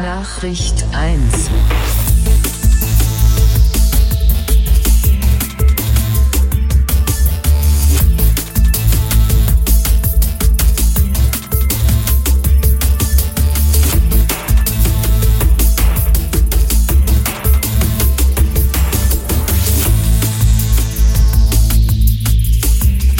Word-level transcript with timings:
Nachricht 0.00 0.86
1. 0.92 1.50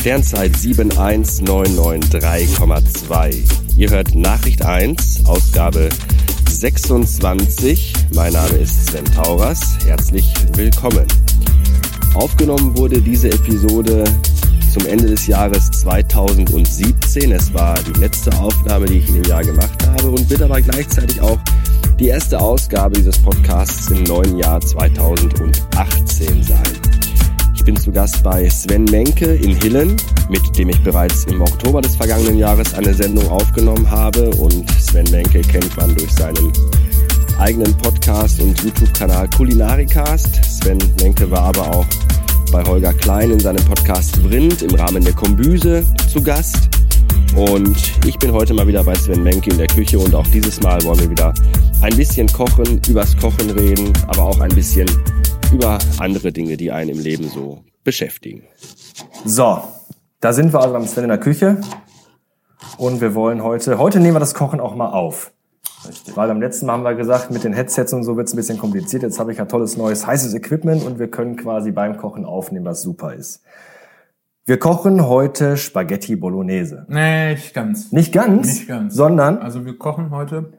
Sternzeit 0.01 0.57
71993,2. 0.57 3.35
Ihr 3.77 3.91
hört 3.91 4.15
Nachricht 4.15 4.65
1, 4.65 5.27
Ausgabe 5.27 5.91
26. 6.63 7.93
Mein 8.15 8.35
Name 8.35 8.59
ist 8.59 8.87
Sven 8.87 9.05
Tauras. 9.05 9.79
Herzlich 9.85 10.33
willkommen. 10.53 11.05
Aufgenommen 12.15 12.79
wurde 12.79 13.01
diese 13.01 13.31
Episode 13.33 14.05
zum 14.73 14.87
Ende 14.87 15.09
des 15.09 15.27
Jahres 15.27 15.73
2017. 15.73 17.33
Es 17.33 17.53
war 17.53 17.75
die 17.83 17.99
letzte 17.99 18.33
Aufnahme, 18.39 18.87
die 18.87 18.99
ich 18.99 19.09
in 19.09 19.15
dem 19.15 19.25
Jahr 19.25 19.43
gemacht 19.43 19.85
habe 19.89 20.11
und 20.11 20.31
wird 20.31 20.41
aber 20.41 20.61
gleichzeitig 20.61 21.21
auch 21.21 21.39
die 21.99 22.07
erste 22.07 22.39
Ausgabe 22.39 22.95
dieses 22.95 23.19
Podcasts 23.19 23.91
im 23.91 24.05
neuen 24.05 24.39
Jahr 24.39 24.61
2018 24.61 26.45
sein. 26.45 26.92
Ich 27.63 27.67
bin 27.67 27.77
zu 27.77 27.93
Gast 27.93 28.25
bei 28.25 28.51
Sven 28.51 28.87
Menke 28.87 29.37
in 29.37 29.55
Hillen, 29.55 29.97
mit 30.29 30.59
dem 30.59 30.71
ich 30.71 30.83
bereits 30.83 31.27
im 31.27 31.41
Oktober 31.41 31.81
des 31.81 31.95
vergangenen 31.95 32.37
Jahres 32.37 32.75
eine 32.75 32.93
Sendung 32.93 33.29
aufgenommen 33.29 33.89
habe. 33.89 34.31
Und 34.31 34.69
Sven 34.81 35.09
Menke 35.13 35.43
kennt 35.43 35.77
man 35.77 35.95
durch 35.95 36.11
seinen 36.11 36.53
eigenen 37.39 37.73
Podcast 37.77 38.41
und 38.41 38.61
YouTube-Kanal 38.65 39.31
Kulinarikast. 39.37 40.45
Sven 40.45 40.79
Menke 41.01 41.31
war 41.31 41.43
aber 41.43 41.73
auch 41.73 41.87
bei 42.51 42.65
Holger 42.65 42.93
Klein 42.95 43.31
in 43.31 43.39
seinem 43.39 43.65
Podcast 43.65 44.17
Vrind 44.17 44.63
im 44.63 44.75
Rahmen 44.75 45.05
der 45.05 45.13
Kombüse 45.13 45.85
zu 46.13 46.21
Gast. 46.21 46.69
Und 47.37 47.79
ich 48.05 48.19
bin 48.19 48.33
heute 48.33 48.55
mal 48.55 48.67
wieder 48.67 48.83
bei 48.83 48.97
Sven 48.97 49.23
Menke 49.23 49.51
in 49.51 49.59
der 49.59 49.69
Küche 49.69 50.01
und 50.01 50.17
auch 50.17 50.27
dieses 50.27 50.61
Mal 50.63 50.83
wollen 50.83 50.99
wir 50.99 51.11
wieder 51.11 51.33
ein 51.81 51.97
bisschen 51.97 52.27
kochen, 52.27 52.81
übers 52.89 53.17
Kochen 53.17 53.51
reden, 53.51 53.93
aber 54.09 54.25
auch 54.25 54.41
ein 54.41 54.53
bisschen 54.53 54.87
über 55.53 55.79
andere 55.99 56.33
Dinge, 56.33 56.57
die 56.57 56.73
einen 56.73 56.91
im 56.91 56.99
Leben 56.99 57.29
so 57.29 57.63
beschäftigen. 57.85 58.45
So, 59.25 59.63
da 60.21 60.33
sind 60.33 60.53
wir 60.53 60.61
also 60.61 60.73
beim 60.73 60.87
Sven 60.87 61.05
in 61.05 61.11
der 61.11 61.19
Küche. 61.19 61.61
Und 62.79 63.01
wir 63.01 63.15
wollen 63.15 63.43
heute, 63.43 63.79
heute 63.79 64.01
nehmen 64.01 64.15
wir 64.15 64.21
das 64.21 64.35
Kochen 64.35 64.61
auch 64.61 64.75
mal 64.75 64.91
auf. 64.91 65.33
Richtig. 65.87 66.17
Weil 66.17 66.29
beim 66.29 66.41
letzten 66.41 66.67
Mal 66.67 66.75
haben 66.75 66.85
wir 66.85 66.95
gesagt, 66.95 67.31
mit 67.31 67.45
den 67.45 67.53
Headsets 67.53 67.93
und 67.93 68.05
so 68.05 68.17
wird 68.17 68.29
es 68.29 68.35
ein 68.35 68.37
bisschen 68.37 68.57
kompliziert. 68.57 69.03
Jetzt 69.03 69.19
habe 69.19 69.33
ich 69.33 69.39
ja 69.39 69.45
tolles 69.45 69.77
neues 69.77 70.07
heißes 70.07 70.33
Equipment 70.35 70.85
und 70.85 70.99
wir 70.99 71.09
können 71.09 71.37
quasi 71.37 71.71
beim 71.71 71.99
Kochen 71.99 72.25
aufnehmen, 72.25 72.65
was 72.65 72.83
super 72.83 73.15
ist. 73.15 73.43
Wir 74.47 74.59
kochen 74.59 75.07
heute 75.07 75.57
Spaghetti 75.57 76.17
Bolognese. 76.17 76.87
Nee, 76.89 77.33
nicht 77.35 77.53
ganz. 77.53 77.93
Nicht 77.93 78.13
ganz? 78.13 78.47
Nicht 78.47 78.69
ganz. 78.69 78.95
Sondern? 78.95 79.39
Also 79.39 79.65
wir 79.67 79.77
kochen 79.77 80.11
heute 80.11 80.53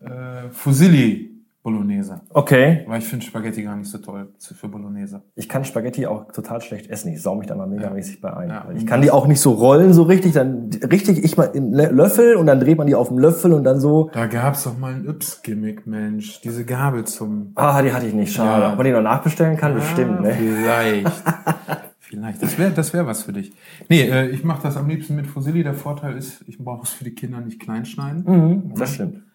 äh, 0.00 0.50
Fusilli 0.50 1.35
Bolognese. 1.66 2.20
Okay. 2.32 2.84
Weil 2.86 3.00
ich 3.00 3.06
finde 3.06 3.26
Spaghetti 3.26 3.64
gar 3.64 3.74
nicht 3.74 3.90
so 3.90 3.98
toll 3.98 4.28
für 4.38 4.68
Bolognese. 4.68 5.22
Ich 5.34 5.48
kann 5.48 5.64
Spaghetti 5.64 6.06
auch 6.06 6.30
total 6.30 6.60
schlecht 6.60 6.88
essen. 6.88 7.12
Ich 7.12 7.20
sau 7.20 7.34
mich 7.34 7.48
da 7.48 7.56
mal 7.56 7.66
megamäßig 7.66 8.20
bei 8.20 8.32
ein. 8.32 8.50
Ja. 8.50 8.68
Ich 8.76 8.86
kann 8.86 9.02
die 9.02 9.10
auch 9.10 9.26
nicht 9.26 9.40
so 9.40 9.50
rollen 9.50 9.92
so 9.92 10.04
richtig. 10.04 10.34
Dann 10.34 10.70
richtig, 10.88 11.24
ich 11.24 11.36
mal 11.36 11.50
im 11.54 11.72
Löffel 11.72 12.36
und 12.36 12.46
dann 12.46 12.60
dreht 12.60 12.78
man 12.78 12.86
die 12.86 12.94
auf 12.94 13.08
dem 13.08 13.18
Löffel 13.18 13.52
und 13.52 13.64
dann 13.64 13.80
so. 13.80 14.10
Da 14.12 14.26
gab's 14.26 14.62
doch 14.62 14.78
mal 14.78 14.94
ein 14.94 15.08
Yps-Gimmick, 15.08 15.88
Mensch. 15.88 16.40
Diese 16.40 16.64
Gabel 16.64 17.02
zum... 17.02 17.50
Ah, 17.56 17.82
die 17.82 17.92
hatte 17.92 18.06
ich 18.06 18.14
nicht. 18.14 18.32
Schade. 18.32 18.62
Ja. 18.62 18.70
Ob 18.70 18.76
man 18.76 18.86
die 18.86 18.92
noch 18.92 19.02
nachbestellen 19.02 19.56
kann, 19.56 19.74
bestimmt, 19.74 20.20
ne? 20.20 20.34
Vielleicht. 20.34 21.10
Vielleicht. 21.98 22.40
Das 22.44 22.56
wäre 22.56 22.70
das 22.70 22.92
wär 22.92 23.08
was 23.08 23.24
für 23.24 23.32
dich. 23.32 23.52
Nee, 23.88 24.02
äh, 24.02 24.28
ich 24.28 24.44
mache 24.44 24.62
das 24.62 24.76
am 24.76 24.88
liebsten 24.88 25.16
mit 25.16 25.26
Fusilli. 25.26 25.64
Der 25.64 25.74
Vorteil 25.74 26.16
ist, 26.16 26.44
ich 26.46 26.58
brauche 26.58 26.84
es 26.84 26.90
für 26.90 27.02
die 27.02 27.16
Kinder 27.16 27.40
nicht 27.40 27.58
klein 27.58 27.84
schneiden. 27.84 28.22
Mhm, 28.24 28.74
das 28.76 28.94
stimmt. 28.94 29.25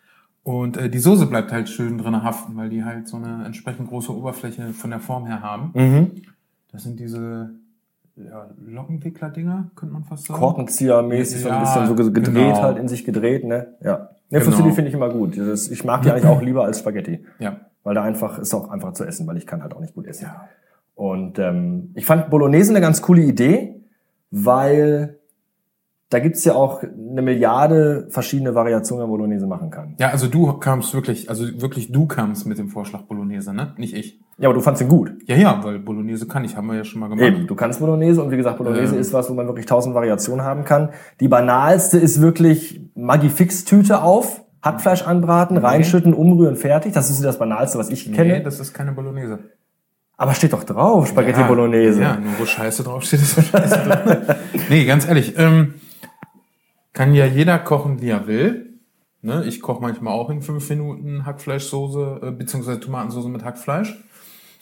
Und 0.44 0.78
äh, 0.78 0.90
die 0.90 1.00
Soße 1.00 1.28
bleibt 1.28 1.52
halt 1.52 1.70
schön 1.70 1.98
drin 1.98 2.24
haften, 2.24 2.56
weil 2.58 2.70
die 2.70 2.84
halt 2.84 3.08
so 3.08 3.18
eine 3.18 3.46
entsprechend 3.46 3.90
große 3.90 4.16
Oberfläche 4.16 4.70
von 4.70 4.90
der 4.90 5.00
Form 5.00 5.28
her 5.28 5.42
haben. 5.42 5.72
Mhm. 5.76 6.12
Das 6.72 6.84
sind 6.84 7.00
diese 7.00 7.52
ja, 8.16 8.50
Lockenwickler-Dinger, 8.66 9.72
könnte 9.76 9.94
man 9.94 10.04
fast 10.04 10.26
sagen. 10.26 10.40
Korkenzieher-mäßig, 10.40 11.42
so 11.42 11.50
ein 11.50 11.56
Ja, 11.56 11.60
bisschen 11.62 11.88
so 11.88 12.12
gedreht 12.12 12.26
genau. 12.36 12.62
halt, 12.62 12.78
in 12.78 12.88
sich 12.88 13.06
gedreht, 13.06 13.46
ne? 13.46 13.76
Ja. 13.82 14.10
Ne, 14.30 14.40
Genau. 14.40 14.46
Fusilli 14.52 14.72
finde 14.72 14.90
ich 14.90 14.96
immer 14.96 15.10
gut. 15.10 15.36
Dieses, 15.36 15.70
ich 15.70 15.84
mag 15.84 16.02
die 16.02 16.12
eigentlich 16.12 16.26
auch 16.26 16.42
lieber 16.42 16.64
als 16.64 16.80
Spaghetti. 16.80 17.26
Ja. 17.40 17.58
Weil 17.84 17.96
da 17.96 18.04
einfach, 18.04 18.40
ist 18.40 18.54
auch 18.54 18.70
einfach 18.70 18.94
zu 18.94 19.06
essen, 19.06 19.28
weil 19.28 19.38
ich 19.38 19.46
kann 19.46 19.62
halt 19.62 19.74
auch 19.74 19.82
nicht 19.82 19.94
gut 19.94 20.08
essen. 20.08 20.26
Ja. 20.26 20.48
Und 20.96 21.40
ähm, 21.40 21.92
ich 21.96 22.06
fand 22.06 22.30
Bolognese 22.30 22.72
eine 22.72 22.82
ganz 22.82 23.02
coole 23.02 23.22
Idee, 23.24 23.82
weil 24.30 25.20
da 26.12 26.20
gibt's 26.20 26.44
ja 26.44 26.56
auch 26.56 26.84
eine 26.84 27.22
Milliarde 27.22 28.06
verschiedene 28.10 28.54
Variationen, 28.54 29.08
Bolognese 29.08 29.48
machen 29.48 29.72
kann. 29.72 29.96
Ja, 29.98 30.10
also 30.10 30.28
du 30.28 30.52
kamst 30.60 30.94
wirklich, 30.94 31.30
also 31.30 31.46
wirklich 31.62 31.94
du 31.94 32.06
kamst 32.06 32.46
mit 32.46 32.58
dem 32.58 32.68
Vorschlag 32.68 33.04
Bolognese, 33.04 33.54
ne? 33.54 33.74
Nicht 33.78 33.94
ich. 33.94 34.20
Ja, 34.38 34.50
aber 34.50 34.56
du 34.56 34.60
fandst 34.60 34.82
ihn 34.82 34.90
gut. 34.90 35.14
Ja, 35.26 35.38
ja, 35.38 35.64
weil 35.64 35.80
Bolognese 35.80 36.28
kann 36.28 36.44
ich, 36.44 36.58
haben 36.58 36.68
wir 36.68 36.76
ja 36.76 36.84
schon 36.84 37.00
mal 37.00 37.08
gemacht. 37.08 37.26
Eben, 37.26 37.48
du 37.48 37.56
kannst 37.56 37.80
Bolognese 37.80 38.22
und 38.22 38.30
wie 38.30 38.36
gesagt, 38.36 38.58
Bolognese 38.58 38.96
Ähm. 38.96 39.00
ist 39.00 39.14
was, 39.14 39.30
wo 39.30 39.34
man 39.34 39.48
wirklich 39.48 39.66
tausend 39.66 39.96
Variationen 39.96 40.44
haben 40.44 40.66
kann. 40.66 40.90
Die 41.22 41.30
banalste 41.30 41.98
ist 41.98 42.22
wirklich 42.22 42.82
Maggi-Fix-Tüte 42.96 44.04
auf, 44.04 44.42
Hackfleisch 44.62 45.04
anbraten, 45.04 45.56
reinschütten, 45.56 46.14
umrühren, 46.14 46.58
fertig. 46.58 46.92
Das 46.92 47.10
ist 47.10 47.20
so 47.20 47.24
das 47.24 47.40
Banalste, 47.40 47.80
was 47.80 47.90
ich 47.90 48.12
kenne. 48.12 48.34
Nee, 48.40 48.44
das 48.44 48.60
ist 48.60 48.74
keine 48.74 48.92
Bolognese. 48.92 49.40
Aber 50.18 50.34
steht 50.34 50.52
doch 50.52 50.66
drauf, 50.66 51.08
Spaghetti 51.08 51.40
ja, 51.40 51.48
Bolognese. 51.48 52.02
Ja, 52.02 52.18
nur 52.18 52.34
wo 52.38 52.46
Scheiße 52.46 52.84
drauf 52.84 53.04
steht, 53.04 53.22
ist 53.22 53.38
wo 53.38 53.42
Scheiße 53.42 53.78
drin. 53.78 54.36
Nee, 54.70 54.86
ganz 54.86 55.08
ehrlich, 55.08 55.36
ähm, 55.38 55.76
kann 56.94 57.14
ja 57.14 57.26
jeder 57.26 57.60
kochen, 57.60 58.02
wie 58.02 58.10
er 58.10 58.28
will. 58.28 58.80
Ne? 59.22 59.44
Ich 59.46 59.62
koche 59.62 59.82
manchmal 59.82 60.14
auch 60.14 60.30
in 60.30 60.42
fünf 60.42 60.70
Minuten 60.70 61.26
Hackfleischsoße, 61.26 62.22
äh, 62.24 62.32
beziehungsweise 62.32 62.80
Tomatensoße 62.80 63.30
mit 63.30 63.44
Hackfleisch. 63.44 64.04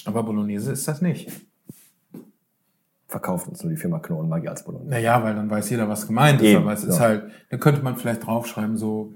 Aber 0.06 0.24
Bolognese 0.24 0.72
ist 0.72 0.88
das 0.88 1.02
nicht. 1.02 1.32
Verkauft 3.08 3.48
uns 3.48 3.64
nur 3.64 3.72
die 3.72 3.78
Firma 3.78 3.98
und 3.98 4.30
Maggi 4.30 4.48
als 4.48 4.64
Bolognese. 4.64 4.92
Naja, 4.92 5.24
weil 5.24 5.34
dann 5.34 5.50
weiß 5.50 5.70
jeder, 5.72 5.90
was 5.90 6.06
gemeint 6.06 6.42
ist. 6.42 6.48
Eben, 6.48 6.62
aber 6.62 6.74
es 6.74 6.84
ist 6.84 6.98
ja. 6.98 7.06
halt, 7.06 7.24
da 7.50 7.58
könnte 7.58 7.82
man 7.82 7.96
vielleicht 7.96 8.26
draufschreiben, 8.26 8.78
so, 8.78 9.14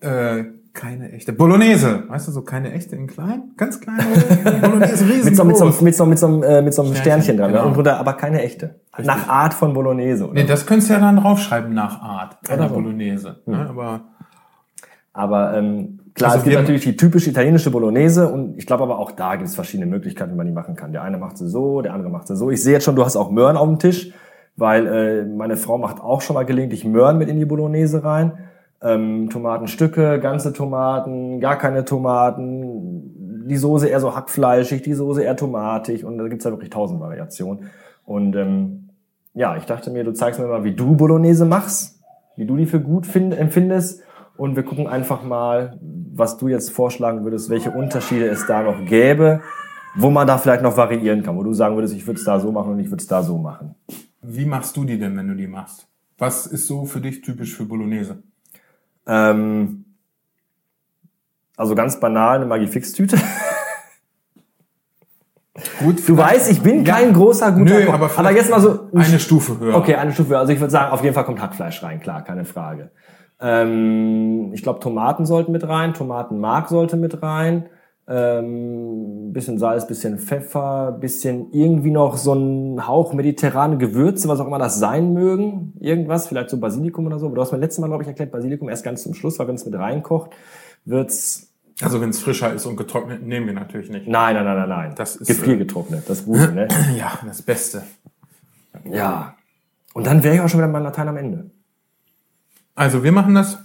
äh, 0.00 0.44
keine 0.72 1.10
echte 1.10 1.32
Bolognese. 1.32 2.04
Weißt 2.08 2.28
du, 2.28 2.32
so 2.32 2.42
keine 2.42 2.72
echte 2.72 2.94
in 2.94 3.06
klein, 3.06 3.52
ganz 3.56 3.80
klein. 3.80 3.98
Bolognese 4.60 5.06
riesengroß. 5.06 5.24
Mit 5.24 5.36
so, 5.36 5.44
mit 5.44 5.56
so, 5.56 5.84
mit 5.84 5.96
so, 5.96 6.06
mit 6.06 6.18
so, 6.18 6.42
äh, 6.42 6.62
mit 6.62 6.74
so 6.74 6.82
einem 6.82 6.94
Sternchen, 6.94 7.34
Sternchen 7.34 7.36
dran. 7.38 7.50
ne? 7.50 7.58
genau. 7.58 7.78
Und 7.78 7.88
aber 7.88 8.12
keine 8.12 8.42
echte. 8.42 8.80
Nach 9.04 9.28
Art 9.28 9.54
von 9.54 9.72
Bolognese. 9.72 10.24
Oder? 10.24 10.34
Nee, 10.34 10.44
das 10.44 10.66
könntest 10.66 10.90
du 10.90 10.94
ja 10.94 11.00
dann 11.00 11.16
draufschreiben 11.16 11.72
nach 11.74 12.00
Art 12.00 12.36
einer 12.48 12.60
Oder 12.60 12.68
so. 12.68 12.74
Bolognese. 12.76 13.36
Ne? 13.46 13.66
Aber 13.68 14.00
Aber 15.12 15.56
ähm, 15.56 16.00
klar, 16.14 16.30
Also 16.32 16.38
es 16.38 16.44
gibt 16.44 16.56
natürlich 16.56 16.84
die 16.84 16.96
typische 16.96 17.30
italienische 17.30 17.70
Bolognese 17.70 18.28
und 18.28 18.56
ich 18.58 18.66
glaube 18.66 18.82
aber 18.82 18.98
auch 18.98 19.12
da 19.12 19.36
gibt 19.36 19.48
es 19.48 19.54
verschiedene 19.54 19.86
Möglichkeiten, 19.86 20.32
wie 20.32 20.36
man 20.36 20.46
die 20.46 20.52
machen 20.52 20.76
kann. 20.76 20.92
Der 20.92 21.02
eine 21.02 21.18
macht 21.18 21.38
sie 21.38 21.48
so, 21.48 21.80
der 21.82 21.94
andere 21.94 22.10
macht 22.10 22.26
sie 22.26 22.36
so. 22.36 22.50
Ich 22.50 22.62
sehe 22.62 22.74
jetzt 22.74 22.84
schon, 22.84 22.96
du 22.96 23.04
hast 23.04 23.16
auch 23.16 23.30
Möhren 23.30 23.56
auf 23.56 23.66
dem 23.66 23.78
Tisch, 23.78 24.12
weil 24.56 24.86
äh, 24.86 25.24
meine 25.24 25.56
Frau 25.56 25.78
macht 25.78 26.00
auch 26.00 26.20
schon 26.20 26.34
mal 26.34 26.44
gelegentlich 26.44 26.84
Möhren 26.84 27.18
mit 27.18 27.28
in 27.28 27.38
die 27.38 27.44
Bolognese 27.46 28.04
rein. 28.04 28.32
Ähm, 28.82 29.30
Tomatenstücke, 29.30 30.20
ganze 30.20 30.52
Tomaten, 30.52 31.40
gar 31.40 31.56
keine 31.56 31.84
Tomaten, 31.86 33.46
die 33.48 33.56
Soße 33.56 33.88
eher 33.88 34.00
so 34.00 34.14
hackfleischig, 34.14 34.82
die 34.82 34.92
Soße 34.92 35.22
eher 35.22 35.36
tomatig 35.36 36.04
und 36.04 36.18
da 36.18 36.28
gibt's 36.28 36.44
ja 36.44 36.50
wirklich 36.50 36.70
tausend 36.70 37.00
Variationen. 37.00 37.70
Und 38.04 38.36
ähm, 38.36 38.85
ja, 39.36 39.54
ich 39.56 39.66
dachte 39.66 39.90
mir, 39.90 40.02
du 40.02 40.12
zeigst 40.12 40.40
mir 40.40 40.46
mal, 40.46 40.64
wie 40.64 40.72
du 40.72 40.96
Bolognese 40.96 41.44
machst, 41.44 42.00
wie 42.36 42.46
du 42.46 42.56
die 42.56 42.64
für 42.64 42.80
gut 42.80 43.06
find, 43.06 43.34
empfindest. 43.34 44.02
Und 44.38 44.56
wir 44.56 44.62
gucken 44.62 44.86
einfach 44.86 45.22
mal, 45.22 45.78
was 45.80 46.38
du 46.38 46.48
jetzt 46.48 46.70
vorschlagen 46.70 47.22
würdest, 47.22 47.50
welche 47.50 47.70
Unterschiede 47.70 48.26
es 48.28 48.46
da 48.46 48.62
noch 48.62 48.86
gäbe, 48.86 49.42
wo 49.94 50.08
man 50.08 50.26
da 50.26 50.38
vielleicht 50.38 50.62
noch 50.62 50.78
variieren 50.78 51.22
kann, 51.22 51.36
wo 51.36 51.42
du 51.42 51.52
sagen 51.52 51.76
würdest, 51.76 51.94
ich 51.94 52.06
würde 52.06 52.18
es 52.18 52.24
da 52.24 52.40
so 52.40 52.50
machen 52.50 52.72
und 52.72 52.80
ich 52.80 52.90
würde 52.90 53.02
es 53.02 53.06
da 53.06 53.22
so 53.22 53.36
machen. 53.36 53.74
wie 54.22 54.46
machst 54.46 54.74
du 54.76 54.84
die 54.84 54.98
denn, 54.98 55.16
wenn 55.16 55.28
du 55.28 55.34
die 55.34 55.46
machst? 55.46 55.86
Was 56.16 56.46
ist 56.46 56.66
so 56.66 56.86
für 56.86 57.02
dich 57.02 57.20
typisch 57.20 57.54
für 57.54 57.66
Bolognese? 57.66 58.22
Ähm, 59.06 59.84
also 61.58 61.74
ganz 61.74 62.00
banal 62.00 62.36
eine 62.36 62.46
Maggi-Fix-Tüte. 62.46 63.18
Gut, 65.78 66.08
Du 66.08 66.16
weißt, 66.16 66.50
ich 66.50 66.60
bin 66.62 66.84
kein 66.84 67.12
großer 67.12 67.52
guter 67.52 67.74
Nö, 67.80 67.86
Koch. 67.86 67.94
aber, 67.94 68.10
aber 68.16 68.32
jetzt 68.32 68.50
mal 68.50 68.60
so 68.60 68.80
eine 68.94 69.18
Stufe 69.18 69.58
höher. 69.60 69.76
Okay, 69.76 69.94
eine 69.94 70.12
Stufe. 70.12 70.38
Also 70.38 70.52
ich 70.52 70.60
würde 70.60 70.70
sagen, 70.70 70.92
auf 70.92 71.02
jeden 71.02 71.14
Fall 71.14 71.24
kommt 71.24 71.40
Hackfleisch 71.40 71.82
rein, 71.82 72.00
klar, 72.00 72.22
keine 72.24 72.44
Frage. 72.44 72.90
Ähm, 73.40 74.50
ich 74.54 74.62
glaube, 74.62 74.80
Tomaten 74.80 75.26
sollten 75.26 75.52
mit 75.52 75.66
rein, 75.68 75.94
Tomatenmark 75.94 76.68
sollte 76.68 76.96
mit 76.96 77.22
rein. 77.22 77.66
ähm, 78.08 79.32
bisschen 79.32 79.58
Salz, 79.58 79.86
bisschen 79.86 80.18
Pfeffer, 80.18 80.92
bisschen 81.00 81.48
irgendwie 81.52 81.90
noch 81.90 82.16
so 82.16 82.34
ein 82.34 82.86
Hauch 82.86 83.12
mediterrane 83.12 83.78
Gewürze, 83.78 84.28
was 84.28 84.38
auch 84.40 84.46
immer 84.46 84.60
das 84.60 84.78
sein 84.78 85.12
mögen. 85.12 85.74
Irgendwas, 85.80 86.28
vielleicht 86.28 86.50
so 86.50 86.58
Basilikum 86.60 87.04
oder 87.06 87.18
so. 87.18 87.26
Aber 87.26 87.34
du 87.34 87.40
hast 87.42 87.52
mir 87.52 87.58
letztes 87.58 87.80
Mal, 87.80 87.88
glaube 87.88 88.04
ich, 88.04 88.08
erklärt, 88.08 88.30
Basilikum 88.30 88.68
erst 88.68 88.84
ganz 88.84 89.02
zum 89.02 89.12
Schluss, 89.14 89.38
weil 89.38 89.48
wenn 89.48 89.56
es 89.56 89.66
mit 89.66 89.74
reinkocht, 89.74 90.30
wird's 90.84 91.52
Also 91.82 92.00
wenn 92.00 92.08
es 92.10 92.20
frischer 92.20 92.52
ist 92.54 92.64
und 92.66 92.76
getrocknet, 92.76 93.22
nehmen 93.26 93.46
wir 93.46 93.52
natürlich 93.52 93.90
nicht. 93.90 94.06
Nein, 94.08 94.34
nein, 94.34 94.44
nein, 94.44 94.56
nein, 94.56 94.68
nein. 94.68 94.92
Das 94.96 95.16
ist, 95.16 95.26
gefriergetrocknet, 95.28 96.08
das 96.08 96.24
Gute, 96.24 96.52
ne? 96.52 96.68
Ja, 96.96 97.18
das 97.26 97.42
Beste. 97.42 97.82
Ja. 98.90 99.34
Und 99.92 100.06
dann 100.06 100.22
wäre 100.22 100.34
ich 100.36 100.40
auch 100.40 100.48
schon 100.48 100.60
wieder 100.60 100.68
mal 100.68 100.78
Latein 100.82 101.08
am 101.08 101.16
Ende. 101.16 101.50
Also 102.74 103.02
wir 103.02 103.12
machen 103.12 103.34
das. 103.34 103.58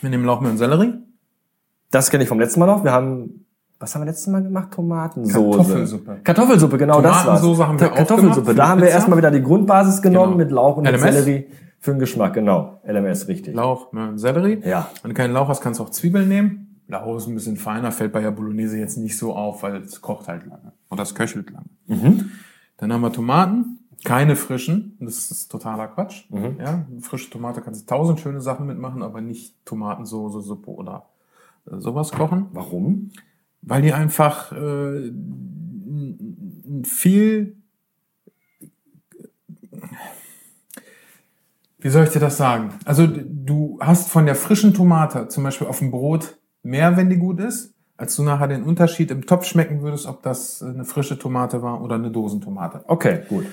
Wir 0.00 0.10
nehmen 0.10 0.24
Lauchmehl 0.24 0.50
und 0.52 0.58
Sellerie. 0.58 0.94
Das 1.90 2.10
kenne 2.10 2.22
ich 2.22 2.28
vom 2.28 2.38
letzten 2.38 2.60
Mal 2.60 2.66
noch. 2.66 2.84
Wir 2.84 2.92
haben, 2.92 3.44
was 3.80 3.94
haben 3.94 4.02
wir 4.02 4.06
letztes 4.06 4.28
Mal 4.28 4.42
gemacht? 4.42 4.70
Tomatensoße. 4.72 5.56
Kartoffelsuppe. 5.58 6.20
Kartoffelsuppe, 6.22 6.78
genau 6.78 7.00
das 7.00 7.12
war's. 7.12 7.24
Tomatensoße 7.24 7.66
haben 7.68 7.80
wir 7.80 7.92
auch 7.92 7.96
Kartoffelsuppe. 7.96 8.40
gemacht 8.42 8.58
Da 8.58 8.68
haben 8.68 8.80
wir 8.82 8.88
erstmal 8.88 9.18
wieder 9.18 9.30
die 9.32 9.42
Grundbasis 9.42 10.00
genommen 10.00 10.32
Genau. 10.32 10.44
mit 10.44 10.50
Lauch 10.52 10.76
und 10.76 10.86
LMS. 10.86 11.00
Sellerie 11.02 11.46
für 11.80 11.92
den 11.92 11.98
Geschmack, 11.98 12.34
genau. 12.34 12.80
LMS, 12.86 13.26
richtig. 13.26 13.54
Lauch, 13.54 13.92
Möhren, 13.92 14.18
Sellerie. 14.18 14.60
Ja. 14.64 14.88
Wenn 15.02 15.10
du 15.10 15.16
keinen 15.16 15.32
Lauch 15.32 15.48
hast, 15.48 15.60
kannst 15.60 15.80
du 15.80 15.84
auch 15.84 15.90
Zwiebeln 15.90 16.28
nehmen. 16.28 16.69
Lauch 16.90 17.16
ist 17.16 17.26
ein 17.26 17.34
bisschen 17.34 17.56
feiner, 17.56 17.92
fällt 17.92 18.12
bei 18.12 18.20
der 18.20 18.32
Bolognese 18.32 18.78
jetzt 18.78 18.96
nicht 18.96 19.16
so 19.16 19.34
auf, 19.34 19.62
weil 19.62 19.76
es 19.76 20.00
kocht 20.00 20.28
halt 20.28 20.46
lange. 20.46 20.72
Oder 20.90 21.02
es 21.02 21.14
köchelt 21.14 21.50
lange. 21.50 21.66
Mhm. 21.86 22.30
Dann 22.76 22.92
haben 22.92 23.00
wir 23.00 23.12
Tomaten. 23.12 23.78
Keine 24.04 24.34
frischen. 24.34 24.96
Das 24.98 25.30
ist 25.30 25.48
totaler 25.48 25.88
Quatsch. 25.88 26.24
Mhm. 26.30 26.56
Ja, 26.58 26.86
frische 27.00 27.30
Tomate 27.30 27.60
kannst 27.60 27.82
du 27.82 27.86
tausend 27.86 28.18
schöne 28.20 28.40
Sachen 28.40 28.66
mitmachen, 28.66 29.02
aber 29.02 29.20
nicht 29.20 29.54
Tomatensoße, 29.66 30.40
Suppe 30.40 30.70
oder 30.70 31.10
äh, 31.70 31.78
sowas 31.78 32.10
kochen. 32.10 32.46
Warum? 32.52 33.10
Weil 33.62 33.82
die 33.82 33.92
einfach 33.92 34.52
äh, 34.52 35.12
viel. 36.82 37.56
Wie 41.78 41.88
soll 41.88 42.04
ich 42.04 42.10
dir 42.10 42.20
das 42.20 42.38
sagen? 42.38 42.70
Also 42.84 43.06
du 43.06 43.78
hast 43.80 44.08
von 44.08 44.24
der 44.24 44.34
frischen 44.34 44.72
Tomate 44.72 45.28
zum 45.28 45.44
Beispiel 45.44 45.66
auf 45.66 45.78
dem 45.78 45.90
Brot 45.90 46.39
mehr, 46.62 46.96
wenn 46.96 47.10
die 47.10 47.16
gut 47.16 47.40
ist, 47.40 47.74
als 47.96 48.16
du 48.16 48.22
nachher 48.22 48.48
den 48.48 48.62
Unterschied 48.62 49.10
im 49.10 49.26
Topf 49.26 49.44
schmecken 49.44 49.82
würdest, 49.82 50.06
ob 50.06 50.22
das 50.22 50.62
eine 50.62 50.84
frische 50.84 51.18
Tomate 51.18 51.62
war 51.62 51.82
oder 51.82 51.96
eine 51.96 52.10
Dosentomate. 52.10 52.84
Okay, 52.86 53.22
gut. 53.28 53.46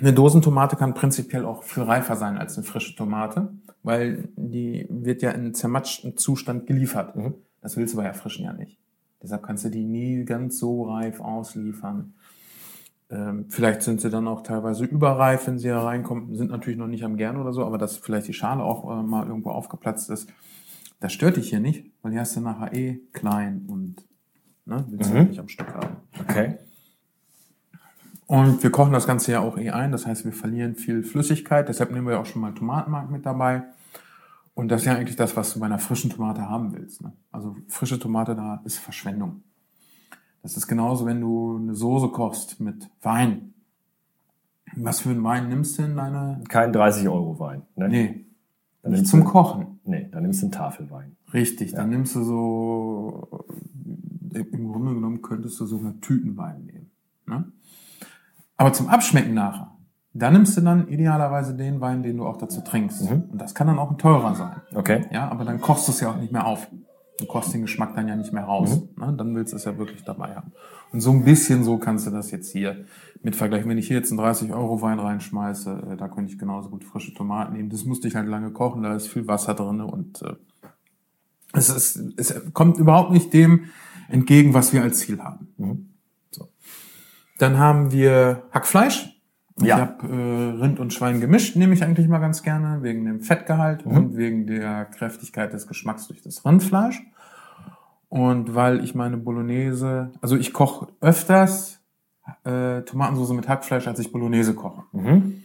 Eine 0.00 0.12
Dosentomate 0.12 0.76
kann 0.76 0.94
prinzipiell 0.94 1.44
auch 1.44 1.62
viel 1.62 1.82
reifer 1.82 2.16
sein 2.16 2.38
als 2.38 2.56
eine 2.56 2.64
frische 2.64 2.96
Tomate, 2.96 3.52
weil 3.82 4.28
die 4.36 4.86
wird 4.88 5.22
ja 5.22 5.30
in 5.30 5.54
zermatschten 5.54 6.16
Zustand 6.16 6.66
geliefert. 6.66 7.14
Mhm. 7.14 7.34
Das 7.60 7.76
willst 7.76 7.94
du 7.94 7.98
bei 7.98 8.04
der 8.04 8.14
frischen 8.14 8.44
ja 8.44 8.52
nicht. 8.52 8.78
Deshalb 9.22 9.42
kannst 9.42 9.64
du 9.64 9.68
die 9.68 9.84
nie 9.84 10.24
ganz 10.24 10.58
so 10.58 10.84
reif 10.84 11.20
ausliefern. 11.20 12.14
Ähm, 13.10 13.46
vielleicht 13.48 13.82
sind 13.82 14.00
sie 14.00 14.10
dann 14.10 14.26
auch 14.26 14.42
teilweise 14.42 14.84
überreif, 14.84 15.46
wenn 15.46 15.58
sie 15.58 15.68
da 15.68 15.84
reinkommen. 15.84 16.34
Sind 16.34 16.50
natürlich 16.50 16.78
noch 16.78 16.88
nicht 16.88 17.04
am 17.04 17.16
Gern 17.16 17.36
oder 17.36 17.52
so, 17.52 17.64
aber 17.64 17.78
dass 17.78 17.96
vielleicht 17.96 18.26
die 18.26 18.32
Schale 18.32 18.64
auch 18.64 18.90
äh, 18.90 19.02
mal 19.02 19.26
irgendwo 19.26 19.50
aufgeplatzt 19.50 20.10
ist, 20.10 20.28
das 21.02 21.12
stört 21.12 21.36
dich 21.36 21.50
hier 21.50 21.58
nicht, 21.60 21.90
weil 22.00 22.12
die 22.12 22.18
hast 22.20 22.36
du 22.36 22.40
nachher 22.40 22.72
eh 22.72 23.00
klein 23.12 23.64
und 23.66 23.96
ne, 24.66 24.84
willst 24.88 25.10
du 25.10 25.14
Mhm. 25.14 25.28
nicht 25.28 25.40
am 25.40 25.48
Stück 25.48 25.74
haben. 25.74 25.96
Okay. 26.20 26.58
Und 28.26 28.62
wir 28.62 28.70
kochen 28.70 28.92
das 28.92 29.06
Ganze 29.06 29.32
ja 29.32 29.40
auch 29.40 29.58
eh 29.58 29.70
ein, 29.70 29.90
das 29.90 30.06
heißt, 30.06 30.24
wir 30.24 30.32
verlieren 30.32 30.76
viel 30.76 31.02
Flüssigkeit, 31.02 31.68
deshalb 31.68 31.90
nehmen 31.90 32.06
wir 32.06 32.20
auch 32.20 32.26
schon 32.26 32.40
mal 32.40 32.54
Tomatenmark 32.54 33.10
mit 33.10 33.26
dabei. 33.26 33.64
Und 34.54 34.68
das 34.68 34.82
ist 34.82 34.86
ja 34.86 34.94
eigentlich 34.94 35.16
das, 35.16 35.36
was 35.36 35.52
du 35.54 35.60
bei 35.60 35.66
einer 35.66 35.78
frischen 35.80 36.10
Tomate 36.10 36.48
haben 36.48 36.72
willst. 36.72 37.02
Ne? 37.02 37.12
Also 37.32 37.56
frische 37.68 37.98
Tomate 37.98 38.36
da 38.36 38.62
ist 38.64 38.78
Verschwendung. 38.78 39.42
Das 40.42 40.56
ist 40.56 40.68
genauso, 40.68 41.04
wenn 41.04 41.20
du 41.20 41.58
eine 41.60 41.74
Soße 41.74 42.08
kochst 42.08 42.60
mit 42.60 42.88
Wein. 43.02 43.54
Was 44.76 45.00
für 45.00 45.10
einen 45.10 45.24
Wein 45.24 45.48
nimmst 45.48 45.78
du 45.78 45.82
in 45.82 45.96
deine... 45.96 46.42
Kein 46.48 46.72
30 46.72 47.08
Euro 47.08 47.38
Wein. 47.40 47.62
Ne? 47.76 47.88
Nee, 47.88 48.26
dann 48.82 48.92
nicht 48.92 49.06
zum 49.06 49.20
du, 49.20 49.26
Kochen. 49.26 49.80
Nee, 49.84 50.08
dann 50.10 50.22
nimmst 50.22 50.42
du 50.42 50.46
einen 50.46 50.52
Tafelwein. 50.52 51.16
Richtig, 51.32 51.72
dann 51.72 51.90
nimmst 51.90 52.14
du 52.16 52.22
so, 52.22 53.44
äh, 54.34 54.40
im 54.40 54.68
Grunde 54.72 54.94
genommen 54.94 55.22
könntest 55.22 55.58
du 55.60 55.66
sogar 55.66 55.94
Tütenwein 56.00 56.64
nehmen. 56.64 56.90
Ne? 57.26 57.52
Aber 58.56 58.72
zum 58.72 58.88
Abschmecken 58.88 59.34
nachher, 59.34 59.72
da 60.14 60.30
nimmst 60.30 60.56
du 60.56 60.60
dann 60.60 60.88
idealerweise 60.88 61.56
den 61.56 61.80
Wein, 61.80 62.02
den 62.02 62.18
du 62.18 62.26
auch 62.26 62.36
dazu 62.36 62.60
trinkst. 62.60 63.10
Mhm. 63.10 63.30
Und 63.30 63.38
das 63.40 63.54
kann 63.54 63.66
dann 63.66 63.78
auch 63.78 63.90
ein 63.90 63.98
teurer 63.98 64.34
sein. 64.34 64.60
Okay. 64.74 65.06
Ja, 65.10 65.28
aber 65.30 65.44
dann 65.44 65.60
kochst 65.60 65.88
du 65.88 65.92
es 65.92 66.00
ja 66.00 66.10
auch 66.10 66.16
nicht 66.16 66.32
mehr 66.32 66.46
auf. 66.46 66.68
Du 67.18 67.26
kochst 67.26 67.52
den 67.52 67.62
Geschmack 67.62 67.94
dann 67.94 68.08
ja 68.08 68.16
nicht 68.16 68.32
mehr 68.32 68.44
raus. 68.44 68.82
Ne? 68.96 69.14
Dann 69.16 69.34
willst 69.34 69.52
du 69.52 69.56
es 69.56 69.64
ja 69.64 69.76
wirklich 69.76 70.02
dabei 70.02 70.34
haben. 70.34 70.52
Und 70.92 71.00
so 71.00 71.10
ein 71.10 71.24
bisschen 71.24 71.62
so 71.62 71.78
kannst 71.78 72.06
du 72.06 72.10
das 72.10 72.30
jetzt 72.30 72.50
hier 72.52 72.84
mit 73.22 73.36
vergleichen. 73.36 73.68
Wenn 73.68 73.78
ich 73.78 73.88
hier 73.88 73.96
jetzt 73.96 74.10
einen 74.10 74.20
30-Euro-Wein 74.20 74.98
reinschmeiße, 74.98 75.92
äh, 75.92 75.96
da 75.96 76.08
könnte 76.08 76.32
ich 76.32 76.38
genauso 76.38 76.70
gut 76.70 76.84
frische 76.84 77.14
Tomaten 77.14 77.54
nehmen. 77.54 77.70
Das 77.70 77.84
musste 77.84 78.08
ich 78.08 78.16
halt 78.16 78.28
lange 78.28 78.50
kochen, 78.50 78.82
da 78.82 78.94
ist 78.94 79.08
viel 79.08 79.26
Wasser 79.26 79.54
drin 79.54 79.80
und 79.80 80.22
äh, 80.22 80.34
es, 81.52 81.68
ist, 81.68 81.96
es 82.16 82.52
kommt 82.52 82.78
überhaupt 82.78 83.12
nicht 83.12 83.32
dem 83.32 83.66
entgegen, 84.08 84.54
was 84.54 84.72
wir 84.72 84.82
als 84.82 85.00
Ziel 85.00 85.20
haben. 85.20 85.48
So. 86.30 86.48
Dann 87.38 87.58
haben 87.58 87.92
wir 87.92 88.44
Hackfleisch. 88.52 89.21
Ich 89.60 89.66
Ja. 89.66 89.78
habe 89.78 90.06
äh, 90.08 90.62
Rind 90.62 90.80
und 90.80 90.92
Schwein 90.92 91.20
gemischt, 91.20 91.56
nehme 91.56 91.74
ich 91.74 91.84
eigentlich 91.84 92.08
mal 92.08 92.18
ganz 92.18 92.42
gerne, 92.42 92.82
wegen 92.82 93.04
dem 93.04 93.20
Fettgehalt 93.20 93.84
und 93.84 94.16
wegen 94.16 94.46
der 94.46 94.86
Kräftigkeit 94.86 95.52
des 95.52 95.66
Geschmacks 95.66 96.08
durch 96.08 96.22
das 96.22 96.44
Rindfleisch. 96.44 97.02
Und 98.08 98.54
weil 98.54 98.82
ich 98.84 98.94
meine 98.94 99.16
Bolognese, 99.16 100.10
also 100.20 100.36
ich 100.36 100.52
koche 100.52 100.88
öfters 101.00 101.80
äh, 102.44 102.82
Tomatensauce 102.82 103.32
mit 103.32 103.48
Hackfleisch, 103.48 103.86
als 103.88 103.98
ich 103.98 104.12
Bolognese 104.12 104.54
koche. 104.54 104.82
Mhm. 104.92 105.42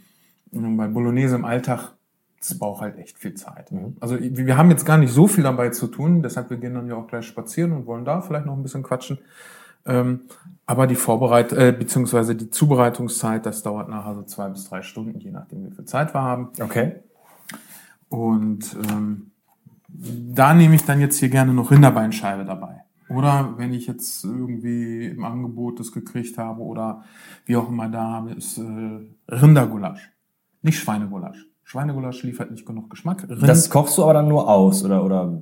Und 0.51 0.77
bei 0.77 0.87
Bolognese 0.87 1.35
im 1.35 1.45
Alltag, 1.45 1.93
das 2.39 2.57
braucht 2.57 2.81
halt 2.81 2.97
echt 2.97 3.17
viel 3.17 3.33
Zeit. 3.33 3.71
Also 3.99 4.19
wir 4.19 4.45
wir 4.45 4.57
haben 4.57 4.69
jetzt 4.69 4.85
gar 4.85 4.97
nicht 4.97 5.11
so 5.11 5.27
viel 5.27 5.43
dabei 5.43 5.69
zu 5.69 5.87
tun, 5.87 6.21
deshalb 6.21 6.49
wir 6.49 6.57
gehen 6.57 6.75
dann 6.75 6.87
ja 6.87 6.95
auch 6.95 7.07
gleich 7.07 7.25
spazieren 7.25 7.71
und 7.73 7.85
wollen 7.85 8.05
da 8.05 8.21
vielleicht 8.21 8.45
noch 8.45 8.55
ein 8.55 8.63
bisschen 8.63 8.83
quatschen. 8.83 9.19
Ähm, 9.87 10.21
aber 10.65 10.85
die 10.85 10.95
Vorbereit 10.95 11.53
äh, 11.53 11.71
beziehungsweise 11.77 12.35
die 12.35 12.49
Zubereitungszeit, 12.49 13.45
das 13.45 13.63
dauert 13.63 13.87
nachher 13.89 14.15
so 14.15 14.23
zwei 14.23 14.49
bis 14.49 14.65
drei 14.69 14.81
Stunden, 14.81 15.19
je 15.19 15.31
nachdem 15.31 15.65
wie 15.65 15.71
viel 15.73 15.85
Zeit 15.85 16.13
wir 16.13 16.21
haben. 16.21 16.49
Okay. 16.61 16.95
Und 18.09 18.75
ähm, 18.91 19.31
da 19.89 20.53
nehme 20.53 20.75
ich 20.75 20.83
dann 20.83 20.99
jetzt 20.99 21.17
hier 21.19 21.29
gerne 21.29 21.53
noch 21.53 21.71
Rinderbeinscheibe 21.71 22.45
dabei. 22.45 22.81
Oder 23.09 23.53
wenn 23.57 23.73
ich 23.73 23.87
jetzt 23.87 24.25
irgendwie 24.25 25.05
im 25.05 25.23
Angebot 25.23 25.79
das 25.79 25.93
gekriegt 25.93 26.37
habe 26.37 26.61
oder 26.61 27.03
wie 27.45 27.55
auch 27.55 27.69
immer 27.69 27.87
da 27.87 28.03
habe, 28.11 28.31
ist 28.31 28.57
äh, 28.57 28.99
Rindergulasch. 29.29 30.11
Nicht 30.61 30.79
Schweinegulasch. 30.79 31.45
Schweinegulasch 31.63 32.23
liefert 32.23 32.51
nicht 32.51 32.65
genug 32.65 32.89
Geschmack. 32.89 33.23
Rind, 33.29 33.43
Das 33.47 33.69
kochst 33.69 33.97
du 33.97 34.03
aber 34.03 34.13
dann 34.13 34.27
nur 34.27 34.49
aus, 34.49 34.83
oder, 34.83 35.03
oder 35.03 35.39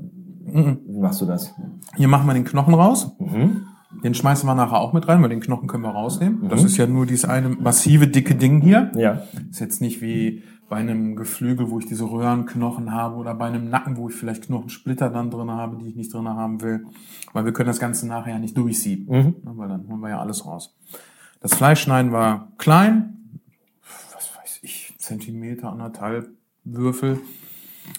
Mhm. 0.48 0.78
wie 0.88 1.00
machst 1.00 1.22
du 1.22 1.26
das? 1.26 1.56
hier 1.96 2.08
machen 2.08 2.28
wir 2.28 2.36
den 2.36 2.44
Knochen 2.46 2.76
raus. 2.76 3.12
Mhm. 3.18 3.65
Den 4.04 4.14
schmeißen 4.14 4.48
wir 4.48 4.56
nachher 4.56 4.80
auch 4.80 4.94
mit 4.94 5.08
rein, 5.08 5.22
weil 5.22 5.30
den 5.30 5.40
Knochen 5.40 5.68
können 5.68 5.84
wir 5.84 5.90
rausnehmen. 5.90 6.48
Das 6.50 6.64
ist 6.64 6.78
ja 6.78 6.88
nur 6.88 7.06
dieses 7.06 7.26
eine 7.26 7.50
massive, 7.50 8.08
dicke 8.08 8.36
Ding 8.36 8.62
hier. 8.62 8.92
Ja. 8.96 9.24
Ist 9.50 9.60
jetzt 9.60 9.82
nicht 9.82 10.02
wie 10.02 10.44
bei 10.70 10.78
einem 10.78 11.16
Geflügel, 11.16 11.70
wo 11.70 11.80
ich 11.80 11.86
diese 11.86 12.10
Röhrenknochen 12.10 12.92
habe 12.92 13.16
oder 13.16 13.36
bei 13.36 13.46
einem 13.46 13.70
Nacken, 13.70 13.98
wo 13.98 14.10
ich 14.10 14.16
vielleicht 14.16 14.48
Knochensplitter 14.48 15.10
dann 15.10 15.30
drin 15.30 15.52
habe, 15.52 15.78
die 15.78 15.88
ich 15.88 15.96
nicht 15.96 16.14
drin 16.14 16.28
haben 16.28 16.62
will. 16.62 16.86
Weil 17.34 17.46
wir 17.46 17.54
können 17.54 17.68
das 17.68 17.80
Ganze 17.80 18.08
nachher 18.08 18.34
ja 18.34 18.40
nicht 18.40 18.58
durchsieben. 18.58 19.16
Mhm. 19.44 19.58
Weil 19.58 19.70
dann 19.70 19.88
holen 19.88 20.00
wir 20.02 20.10
ja 20.10 20.20
alles 20.20 20.46
raus. 20.46 20.76
Das 21.40 21.54
Fleisch 21.54 21.82
schneiden 21.82 22.12
wir 22.12 22.48
klein, 22.58 23.40
was 24.14 24.36
weiß 24.36 24.60
ich, 24.64 24.96
Zentimeter, 24.98 25.72
anderthalb 25.72 26.30
Würfel 26.64 27.20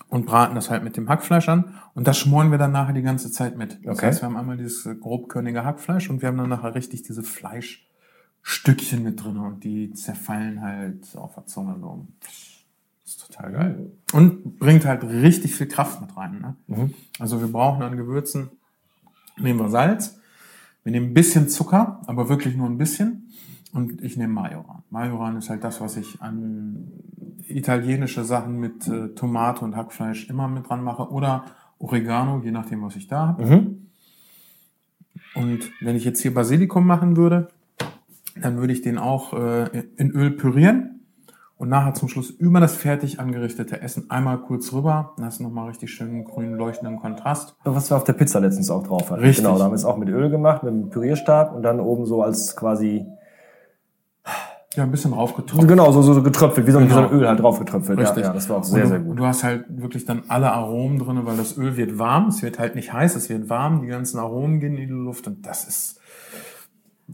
und 0.08 0.26
braten 0.26 0.54
das 0.54 0.70
halt 0.70 0.84
mit 0.84 0.96
dem 0.96 1.08
Hackfleisch 1.08 1.48
an. 1.48 1.74
Und 1.94 2.06
das 2.06 2.18
schmoren 2.18 2.50
wir 2.50 2.58
dann 2.58 2.72
nachher 2.72 2.92
die 2.92 3.02
ganze 3.02 3.30
Zeit 3.30 3.56
mit. 3.56 3.78
Das 3.84 3.98
Okay. 3.98 4.06
heißt, 4.06 4.22
wir 4.22 4.26
haben 4.26 4.36
einmal 4.36 4.56
dieses 4.56 4.86
äh, 4.86 4.94
grobkörnige 4.94 5.64
Hackfleisch 5.64 6.10
und 6.10 6.22
wir 6.22 6.28
haben 6.28 6.36
dann 6.38 6.48
nachher 6.48 6.74
richtig 6.74 7.02
diese 7.02 7.22
Fleischstückchen 7.22 9.02
mit 9.02 9.22
drin 9.22 9.36
und 9.38 9.64
die 9.64 9.92
zerfallen 9.92 10.60
halt 10.62 11.16
auf 11.16 11.34
der 11.34 11.46
Zunge 11.46 11.76
so. 11.80 12.06
Das 12.20 13.12
ist 13.12 13.26
total 13.26 13.52
geil. 13.52 13.92
Und 14.12 14.58
bringt 14.58 14.84
halt 14.84 15.04
richtig 15.04 15.54
viel 15.54 15.68
Kraft 15.68 16.00
mit 16.00 16.16
rein. 16.16 16.40
Ne? 16.40 16.56
Mhm. 16.66 16.94
Also 17.18 17.40
wir 17.40 17.48
brauchen 17.48 17.82
an 17.82 17.96
Gewürzen, 17.96 18.50
nehmen 19.38 19.60
wir 19.60 19.68
Salz, 19.68 20.18
wir 20.82 20.92
nehmen 20.92 21.08
ein 21.10 21.14
bisschen 21.14 21.48
Zucker, 21.48 22.00
aber 22.06 22.28
wirklich 22.28 22.56
nur 22.56 22.68
ein 22.68 22.78
bisschen. 22.78 23.22
Und 23.72 24.00
ich 24.02 24.16
nehme 24.16 24.32
Majoran. 24.32 24.82
Majoran 24.90 25.36
ist 25.36 25.50
halt 25.50 25.62
das, 25.62 25.80
was 25.80 25.96
ich 25.96 26.22
an 26.22 26.90
italienische 27.48 28.24
Sachen 28.24 28.58
mit 28.58 28.88
äh, 28.88 29.08
Tomate 29.14 29.64
und 29.64 29.76
Hackfleisch 29.76 30.28
immer 30.28 30.48
mit 30.48 30.68
dran 30.68 30.82
mache. 30.82 31.10
Oder 31.10 31.44
Oregano, 31.78 32.40
je 32.42 32.50
nachdem, 32.50 32.82
was 32.82 32.96
ich 32.96 33.06
da 33.06 33.28
habe. 33.28 33.44
Mhm. 33.44 33.86
Und 35.34 35.70
wenn 35.80 35.96
ich 35.96 36.04
jetzt 36.04 36.20
hier 36.20 36.32
Basilikum 36.32 36.86
machen 36.86 37.16
würde, 37.16 37.48
dann 38.40 38.58
würde 38.58 38.72
ich 38.72 38.82
den 38.82 38.98
auch 38.98 39.32
äh, 39.32 39.84
in 39.96 40.10
Öl 40.10 40.30
pürieren 40.30 41.00
Und 41.58 41.70
nachher 41.70 41.94
zum 41.94 42.08
Schluss 42.08 42.28
über 42.28 42.60
das 42.60 42.76
fertig 42.76 43.18
angerichtete 43.18 43.80
Essen 43.80 44.10
einmal 44.10 44.38
kurz 44.42 44.74
rüber. 44.74 45.14
Dann 45.16 45.24
hast 45.24 45.38
du 45.40 45.44
nochmal 45.44 45.68
richtig 45.68 45.90
schönen 45.90 46.24
grün 46.24 46.54
leuchtenden 46.54 46.98
Kontrast. 46.98 47.56
Was 47.64 47.90
wir 47.90 47.96
auf 47.96 48.04
der 48.04 48.12
Pizza 48.12 48.40
letztens 48.40 48.70
auch 48.70 48.82
drauf 48.82 49.10
hatten. 49.10 49.22
Richtig. 49.22 49.44
Genau, 49.44 49.56
da 49.56 49.64
haben 49.64 49.70
wir 49.70 49.76
es 49.76 49.86
auch 49.86 49.96
mit 49.96 50.10
Öl 50.10 50.28
gemacht, 50.28 50.62
mit 50.62 50.72
einem 50.72 50.90
Pürierstab 50.90 51.54
und 51.54 51.62
dann 51.62 51.80
oben 51.80 52.04
so 52.04 52.22
als 52.22 52.56
quasi, 52.56 53.06
Ja, 54.76 54.82
ein 54.84 54.90
bisschen 54.90 55.12
raufgetrocknet. 55.14 55.68
genau, 55.68 55.90
so, 55.90 56.02
so 56.02 56.22
getröpfelt, 56.22 56.66
wie 56.66 56.70
so, 56.70 56.78
ein- 56.78 56.88
Genau. 56.88 57.10
Öl 57.10 57.26
halt 57.26 57.40
drauf 57.40 57.58
getröpfelt. 57.58 57.98
Ja, 57.98 58.04
Richtig. 58.04 58.24
ja, 58.24 58.32
das 58.32 58.48
war 58.48 58.58
auch 58.58 58.64
sehr, 58.64 58.82
du, 58.82 58.88
sehr 58.88 58.98
gut. 59.00 59.18
Du 59.18 59.24
hast 59.26 59.42
halt 59.42 59.64
wirklich 59.68 60.04
dann 60.04 60.22
alle 60.28 60.52
Aromen 60.52 60.98
drinne, 60.98 61.24
weil 61.26 61.36
das 61.36 61.56
Öl 61.56 61.76
wird 61.76 61.98
warm. 61.98 62.28
Es 62.28 62.42
wird 62.42 62.58
halt 62.58 62.74
nicht 62.74 62.92
heiß, 62.92 63.16
es 63.16 63.28
wird 63.30 63.48
warm. 63.48 63.80
Die 63.82 63.88
ganzen 63.88 64.18
Aromen 64.18 64.60
gehen 64.60 64.76
in 64.76 64.86
die 64.86 64.92
Luft 64.92 65.26
und 65.26 65.46
das 65.46 65.64
ist, 65.66 65.95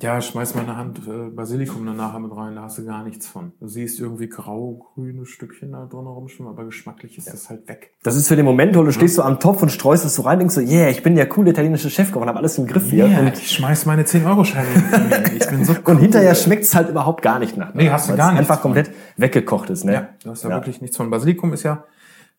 ja, 0.00 0.20
schmeiß 0.22 0.54
mal 0.54 0.62
eine 0.62 0.76
Hand 0.76 1.00
äh, 1.06 1.28
Basilikum 1.30 1.84
dann 1.84 1.96
nachher 1.96 2.18
mit 2.18 2.34
rein, 2.34 2.54
da 2.54 2.62
hast 2.62 2.78
du 2.78 2.84
gar 2.84 3.04
nichts 3.04 3.26
von. 3.26 3.52
Du 3.60 3.68
siehst 3.68 4.00
irgendwie 4.00 4.26
grau-grüne 4.28 5.26
Stückchen 5.26 5.72
da 5.72 5.84
drin 5.84 6.06
rumschwimmen, 6.06 6.50
aber 6.50 6.64
geschmacklich 6.64 7.18
ist 7.18 7.30
das 7.30 7.50
halt 7.50 7.68
weg. 7.68 7.92
Das 8.02 8.16
ist 8.16 8.28
für 8.28 8.36
den 8.36 8.46
Moment, 8.46 8.74
wo 8.74 8.82
du 8.82 8.90
stehst 8.92 9.16
so 9.16 9.22
am 9.22 9.38
Topf 9.38 9.62
und 9.62 9.70
streust 9.70 10.04
es 10.06 10.14
so 10.14 10.22
rein, 10.22 10.38
denkst 10.38 10.54
so, 10.54 10.60
yeah, 10.62 10.88
ich 10.88 11.02
bin 11.02 11.14
der 11.14 11.28
coole 11.28 11.50
italienische 11.50 11.90
Chefkoch 11.90 12.22
und 12.22 12.28
hab 12.28 12.36
alles 12.36 12.56
im 12.56 12.66
Griff 12.66 12.88
hier. 12.88 13.06
Ja, 13.06 13.20
Und, 13.20 13.36
ich 13.36 13.50
schmeiß 13.52 13.84
meine 13.84 14.04
10-Euro-Scheine 14.04 14.66
in 14.74 14.82
die 14.82 14.88
Kamine. 14.90 15.32
Ich 15.36 15.46
bin 15.48 15.64
so 15.64 15.74
und 15.84 15.98
hinterher 15.98 16.34
schmeckt 16.34 16.64
es 16.64 16.74
halt 16.74 16.88
überhaupt 16.88 17.20
gar 17.20 17.38
nicht 17.38 17.58
nach. 17.58 17.74
Nee, 17.74 17.90
hast 17.90 18.08
du 18.08 18.16
gar 18.16 18.28
es 18.28 18.38
nichts 18.38 18.50
Einfach 18.50 18.62
von. 18.62 18.72
komplett 18.72 18.90
weggekocht 19.18 19.68
ist, 19.68 19.84
ne? 19.84 19.92
Ja, 19.92 20.08
du 20.24 20.30
hast 20.30 20.44
da 20.44 20.48
wirklich 20.48 20.80
nichts 20.80 20.96
von. 20.96 21.10
Basilikum 21.10 21.52
ist 21.52 21.64
ja, 21.64 21.84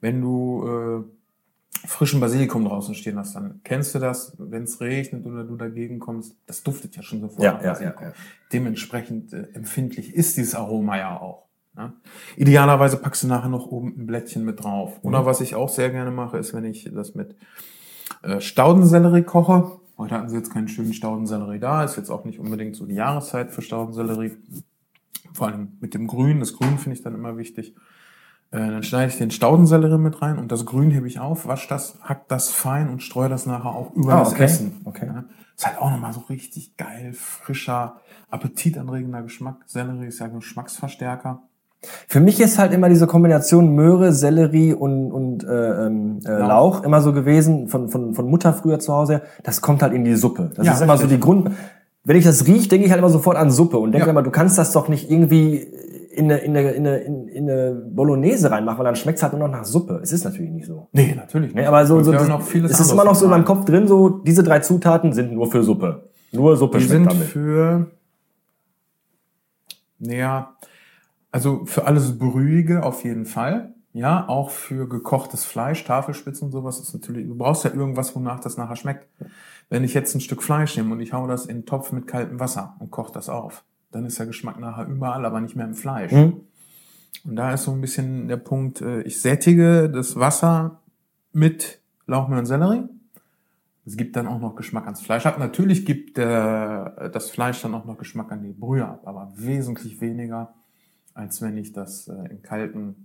wenn 0.01 0.21
du 0.21 1.03
äh, 1.05 1.12
frischen 1.85 2.19
Basilikum 2.19 2.65
draußen 2.65 2.95
stehen 2.95 3.17
hast, 3.17 3.35
dann 3.35 3.61
kennst 3.63 3.93
du 3.95 3.99
das, 3.99 4.35
wenn 4.37 4.63
es 4.63 4.79
regnet 4.79 5.25
oder 5.25 5.43
du 5.43 5.55
dagegen 5.55 5.99
kommst, 5.99 6.37
das 6.45 6.63
duftet 6.63 6.95
ja 6.95 7.03
schon 7.03 7.21
sofort. 7.21 7.43
Ja, 7.43 7.61
ja, 7.61 7.81
ja, 7.81 7.95
ja. 8.01 8.13
Dementsprechend 8.51 9.33
äh, 9.33 9.47
empfindlich 9.53 10.13
ist 10.13 10.37
dieses 10.37 10.55
Aroma 10.55 10.97
ja 10.97 11.19
auch. 11.19 11.47
Ne? 11.75 11.93
Idealerweise 12.37 12.97
packst 12.97 13.23
du 13.23 13.27
nachher 13.27 13.49
noch 13.49 13.67
oben 13.67 13.95
ein 13.97 14.05
Blättchen 14.05 14.45
mit 14.45 14.63
drauf. 14.63 15.01
Mhm. 15.01 15.09
Oder 15.09 15.25
was 15.25 15.41
ich 15.41 15.55
auch 15.55 15.69
sehr 15.69 15.89
gerne 15.89 16.11
mache, 16.11 16.37
ist, 16.37 16.53
wenn 16.53 16.65
ich 16.65 16.89
das 16.93 17.15
mit 17.15 17.35
äh, 18.21 18.39
Staudensellerie 18.39 19.23
koche. 19.23 19.79
Heute 19.97 20.15
hatten 20.15 20.29
sie 20.29 20.37
jetzt 20.37 20.53
keinen 20.53 20.67
schönen 20.67 20.93
Staudensellerie 20.93 21.59
da, 21.59 21.83
ist 21.83 21.97
jetzt 21.97 22.09
auch 22.09 22.25
nicht 22.25 22.39
unbedingt 22.39 22.75
so 22.75 22.85
die 22.85 22.95
Jahreszeit 22.95 23.51
für 23.51 23.61
Staudensellerie. 23.61 24.31
Vor 25.33 25.47
allem 25.47 25.77
mit 25.79 25.93
dem 25.93 26.07
Grün. 26.07 26.39
Das 26.39 26.53
Grün 26.53 26.77
finde 26.77 26.97
ich 26.97 27.03
dann 27.03 27.15
immer 27.15 27.37
wichtig. 27.37 27.75
Äh, 28.53 28.59
dann 28.59 28.83
schneide 28.83 29.11
ich 29.11 29.17
den 29.17 29.31
Staudensellerie 29.31 29.97
mit 29.97 30.21
rein 30.21 30.37
und 30.37 30.51
das 30.51 30.65
Grün 30.65 30.91
hebe 30.91 31.07
ich 31.07 31.19
auf, 31.19 31.47
wasche 31.47 31.67
das, 31.67 31.97
hack 32.01 32.27
das 32.27 32.49
fein 32.49 32.87
und 32.89 33.01
streue 33.01 33.27
das 33.27 33.45
nachher 33.47 33.71
auch 33.75 33.91
über 33.95 34.13
Ah, 34.13 34.19
das 34.19 34.31
okay. 34.33 34.43
Essen. 34.43 34.81
Okay. 34.85 35.07
Ja, 35.07 35.23
ist 35.57 35.65
halt 35.65 35.79
auch 35.81 35.89
nochmal 35.89 36.13
so 36.13 36.21
richtig 36.29 36.77
geil, 36.77 37.13
frischer, 37.13 37.95
appetitanregender 38.29 39.21
Geschmack. 39.23 39.57
Sellerie 39.65 40.05
ist 40.07 40.19
ja 40.19 40.27
Geschmacksverstärker. 40.27 41.41
Für 42.07 42.19
mich 42.21 42.39
ist 42.39 42.57
halt 42.59 42.73
immer 42.73 42.87
diese 42.89 43.07
Kombination 43.07 43.75
Möhre, 43.75 44.13
Sellerie 44.13 44.73
und, 44.73 45.11
und 45.11 45.43
äh, 45.43 45.85
ähm, 45.87 46.19
äh, 46.25 46.29
Lauch. 46.31 46.47
Lauch. 46.77 46.83
immer 46.83 47.01
so 47.01 47.11
gewesen, 47.11 47.67
von, 47.67 47.89
von, 47.89 48.13
von 48.13 48.29
Mutter 48.29 48.53
früher 48.53 48.79
zu 48.79 48.93
Hause. 48.93 49.13
her. 49.15 49.21
Das 49.43 49.61
kommt 49.61 49.81
halt 49.81 49.93
in 49.93 50.05
die 50.05 50.15
Suppe. 50.15 50.51
Das 50.55 50.65
Ja, 50.65 50.73
ist 50.73 50.81
immer 50.81 50.95
so 50.95 51.03
richtig. 51.03 51.19
die 51.19 51.21
Grund. 51.25 51.51
Wenn 52.05 52.17
ich 52.17 52.23
das 52.25 52.45
rieche, 52.47 52.67
denke 52.69 52.85
ich 52.85 52.91
halt 52.91 52.99
immer 52.99 53.09
sofort 53.09 53.35
an 53.37 53.49
Suppe 53.51 53.77
und 53.79 53.91
denke 53.93 54.07
Ja. 54.07 54.11
immer, 54.11 54.23
du 54.23 54.31
kannst 54.31 54.57
das 54.57 54.71
doch 54.73 54.87
nicht 54.89 55.09
irgendwie 55.09 55.72
in 56.13 56.31
eine, 56.31 56.39
in 56.39 56.55
eine, 56.55 56.71
in 56.71 56.87
eine, 56.87 56.97
in 56.99 57.27
in 57.27 57.49
eine 57.49 57.73
Bolognese 57.73 58.51
reinmachen, 58.51 58.79
weil 58.79 58.85
dann 58.85 58.95
schmeckt's 58.95 59.23
halt 59.23 59.33
nur 59.33 59.47
noch 59.47 59.57
nach 59.57 59.65
Suppe. 59.65 59.99
Es 60.03 60.11
ist 60.11 60.23
natürlich 60.23 60.51
nicht 60.51 60.67
so. 60.67 60.87
Nee, 60.91 61.13
natürlich 61.15 61.53
nicht. 61.53 61.67
Aber 61.67 61.85
so, 61.85 62.01
so 62.03 62.11
das, 62.11 62.27
noch 62.27 62.41
vieles 62.41 62.71
es 62.71 62.79
ist 62.79 62.91
immer 62.91 63.03
noch 63.03 63.15
so 63.15 63.25
in 63.25 63.31
meinem. 63.31 63.45
Kopf 63.45 63.65
drin, 63.65 63.87
so 63.87 64.09
diese 64.09 64.43
drei 64.43 64.59
Zutaten 64.59 65.13
sind 65.13 65.33
nur 65.33 65.49
für 65.51 65.63
Suppe. 65.63 66.09
Nur 66.31 66.55
Suppe 66.55 66.77
Die 66.77 66.85
schmeckt 66.85 67.03
sind 67.03 67.11
damit. 67.11 67.27
für, 67.27 67.91
naja, 69.99 70.55
also 71.31 71.65
für 71.65 71.85
alles 71.85 72.17
Brühige 72.17 72.83
auf 72.83 73.03
jeden 73.03 73.25
Fall. 73.25 73.73
Ja, 73.95 74.27
auch 74.27 74.49
für 74.49 74.89
gekochtes 74.89 75.45
Fleisch, 75.45 75.83
Tafelspitzen 75.83 76.47
und 76.47 76.51
sowas 76.51 76.79
ist 76.79 76.93
natürlich, 76.93 77.27
du 77.27 77.35
brauchst 77.35 77.63
ja 77.63 77.71
irgendwas, 77.71 78.15
wonach 78.15 78.39
das 78.39 78.57
nachher 78.57 78.75
schmeckt. 78.75 79.07
Wenn 79.69 79.83
ich 79.83 79.93
jetzt 79.93 80.15
ein 80.15 80.21
Stück 80.21 80.41
Fleisch 80.41 80.75
nehme 80.77 80.93
und 80.93 80.99
ich 80.99 81.13
hau 81.13 81.27
das 81.27 81.45
in 81.45 81.51
einen 81.57 81.65
Topf 81.65 81.91
mit 81.91 82.07
kaltem 82.07 82.39
Wasser 82.39 82.75
und 82.79 82.89
koche 82.89 83.11
das 83.13 83.29
auf, 83.29 83.63
dann 83.93 84.05
ist 84.05 84.19
der 84.19 84.25
Geschmack 84.25 84.59
nachher 84.59 84.87
überall, 84.87 85.25
aber 85.25 85.41
nicht 85.41 85.55
mehr 85.55 85.65
im 85.65 85.75
Fleisch. 85.75 86.11
Mhm. 86.11 86.41
Und 87.25 87.35
da 87.35 87.53
ist 87.53 87.63
so 87.63 87.71
ein 87.71 87.81
bisschen 87.81 88.27
der 88.27 88.37
Punkt, 88.37 88.81
äh, 88.81 89.01
ich 89.01 89.21
sättige 89.21 89.89
das 89.89 90.17
Wasser 90.17 90.79
mit 91.31 91.79
Lauchmehl 92.05 92.39
und 92.39 92.45
Sellerie. 92.45 92.83
Es 93.85 93.97
gibt 93.97 94.15
dann 94.15 94.27
auch 94.27 94.39
noch 94.39 94.55
Geschmack 94.55 94.85
ans 94.85 95.01
Fleisch 95.01 95.25
ab. 95.25 95.37
Natürlich 95.39 95.85
gibt 95.85 96.17
der, 96.17 97.09
das 97.11 97.29
Fleisch 97.29 97.61
dann 97.61 97.75
auch 97.75 97.85
noch 97.85 97.97
Geschmack 97.97 98.31
an 98.31 98.41
die 98.41 98.53
Brühe 98.53 98.85
ab, 98.85 99.01
aber 99.05 99.31
wesentlich 99.35 99.99
weniger, 99.99 100.53
als 101.13 101.41
wenn 101.41 101.57
ich 101.57 101.73
das 101.73 102.07
äh, 102.07 102.31
in 102.31 102.41
kaltem, 102.41 102.95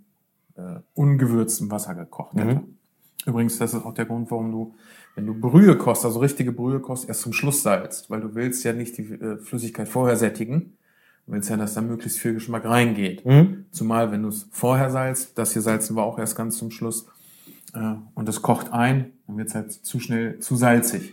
äh, 0.57 0.81
ungewürztem 0.95 1.71
Wasser 1.71 1.95
gekocht 1.95 2.37
hätte. 2.37 2.63
Übrigens, 3.27 3.59
das 3.59 3.75
ist 3.75 3.85
auch 3.85 3.95
der 3.95 4.07
Grund, 4.07 4.31
warum 4.31 4.53
du, 4.53 4.75
wenn 5.19 5.27
du 5.27 5.35
Brühe 5.35 5.77
kochst, 5.77 6.05
also 6.05 6.21
richtige 6.21 6.53
Brühe 6.53 6.79
kochst, 6.79 7.09
erst 7.09 7.23
zum 7.23 7.33
Schluss 7.33 7.65
salzt, 7.65 8.09
weil 8.09 8.21
du 8.21 8.37
willst 8.37 8.63
ja 8.63 8.73
nicht 8.73 8.97
die 8.99 9.03
äh, 9.03 9.37
Flüssigkeit 9.39 9.89
vorher 9.89 10.17
sättigen. 10.17 10.77
Du 11.27 11.33
willst 11.33 11.51
ja, 11.51 11.57
dass 11.57 11.75
da 11.75 11.81
möglichst 11.81 12.21
viel 12.21 12.35
Geschmack 12.35 12.65
reingeht. 12.65 13.27
Mhm. 13.27 13.65
Zumal, 13.73 14.13
wenn 14.13 14.23
du 14.23 14.29
es 14.29 14.49
vorher 14.53 14.91
salzt, 14.91 15.37
das 15.37 15.53
hier 15.55 15.63
salzen 15.63 15.97
wir 15.97 16.05
auch 16.05 16.21
erst 16.21 16.37
ganz 16.37 16.57
zum 16.57 16.71
Schluss, 16.71 17.09
äh, 17.75 17.95
und 18.15 18.29
es 18.29 18.43
kocht 18.43 18.73
ein, 18.73 19.11
dann 19.27 19.39
wird 19.39 19.49
es 19.49 19.57
halt 19.57 19.73
zu 19.73 19.99
schnell 19.99 20.39
zu 20.39 20.55
salzig. 20.55 21.13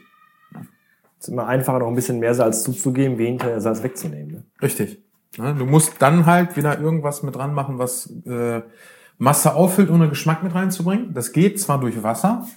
Es 1.19 1.27
ist 1.27 1.29
immer 1.29 1.47
einfacher, 1.47 1.79
noch 1.79 1.87
ein 1.87 1.95
bisschen 1.95 2.19
mehr 2.19 2.35
Salz 2.35 2.61
zuzugeben, 2.61 3.17
hinterher 3.17 3.59
Salz 3.59 3.81
wegzunehmen. 3.81 4.31
Ne? 4.31 4.43
Richtig. 4.61 5.01
Du 5.35 5.65
musst 5.65 5.95
dann 5.99 6.27
halt 6.27 6.55
wieder 6.55 6.79
irgendwas 6.79 7.23
mit 7.23 7.35
dran 7.35 7.55
machen, 7.55 7.79
was 7.79 8.13
äh, 8.27 8.61
Masse 9.17 9.55
auffüllt, 9.55 9.89
ohne 9.89 10.09
Geschmack 10.09 10.43
mit 10.43 10.53
reinzubringen. 10.53 11.13
Das 11.13 11.33
geht 11.33 11.59
zwar 11.59 11.79
durch 11.79 12.03
Wasser, 12.03 12.47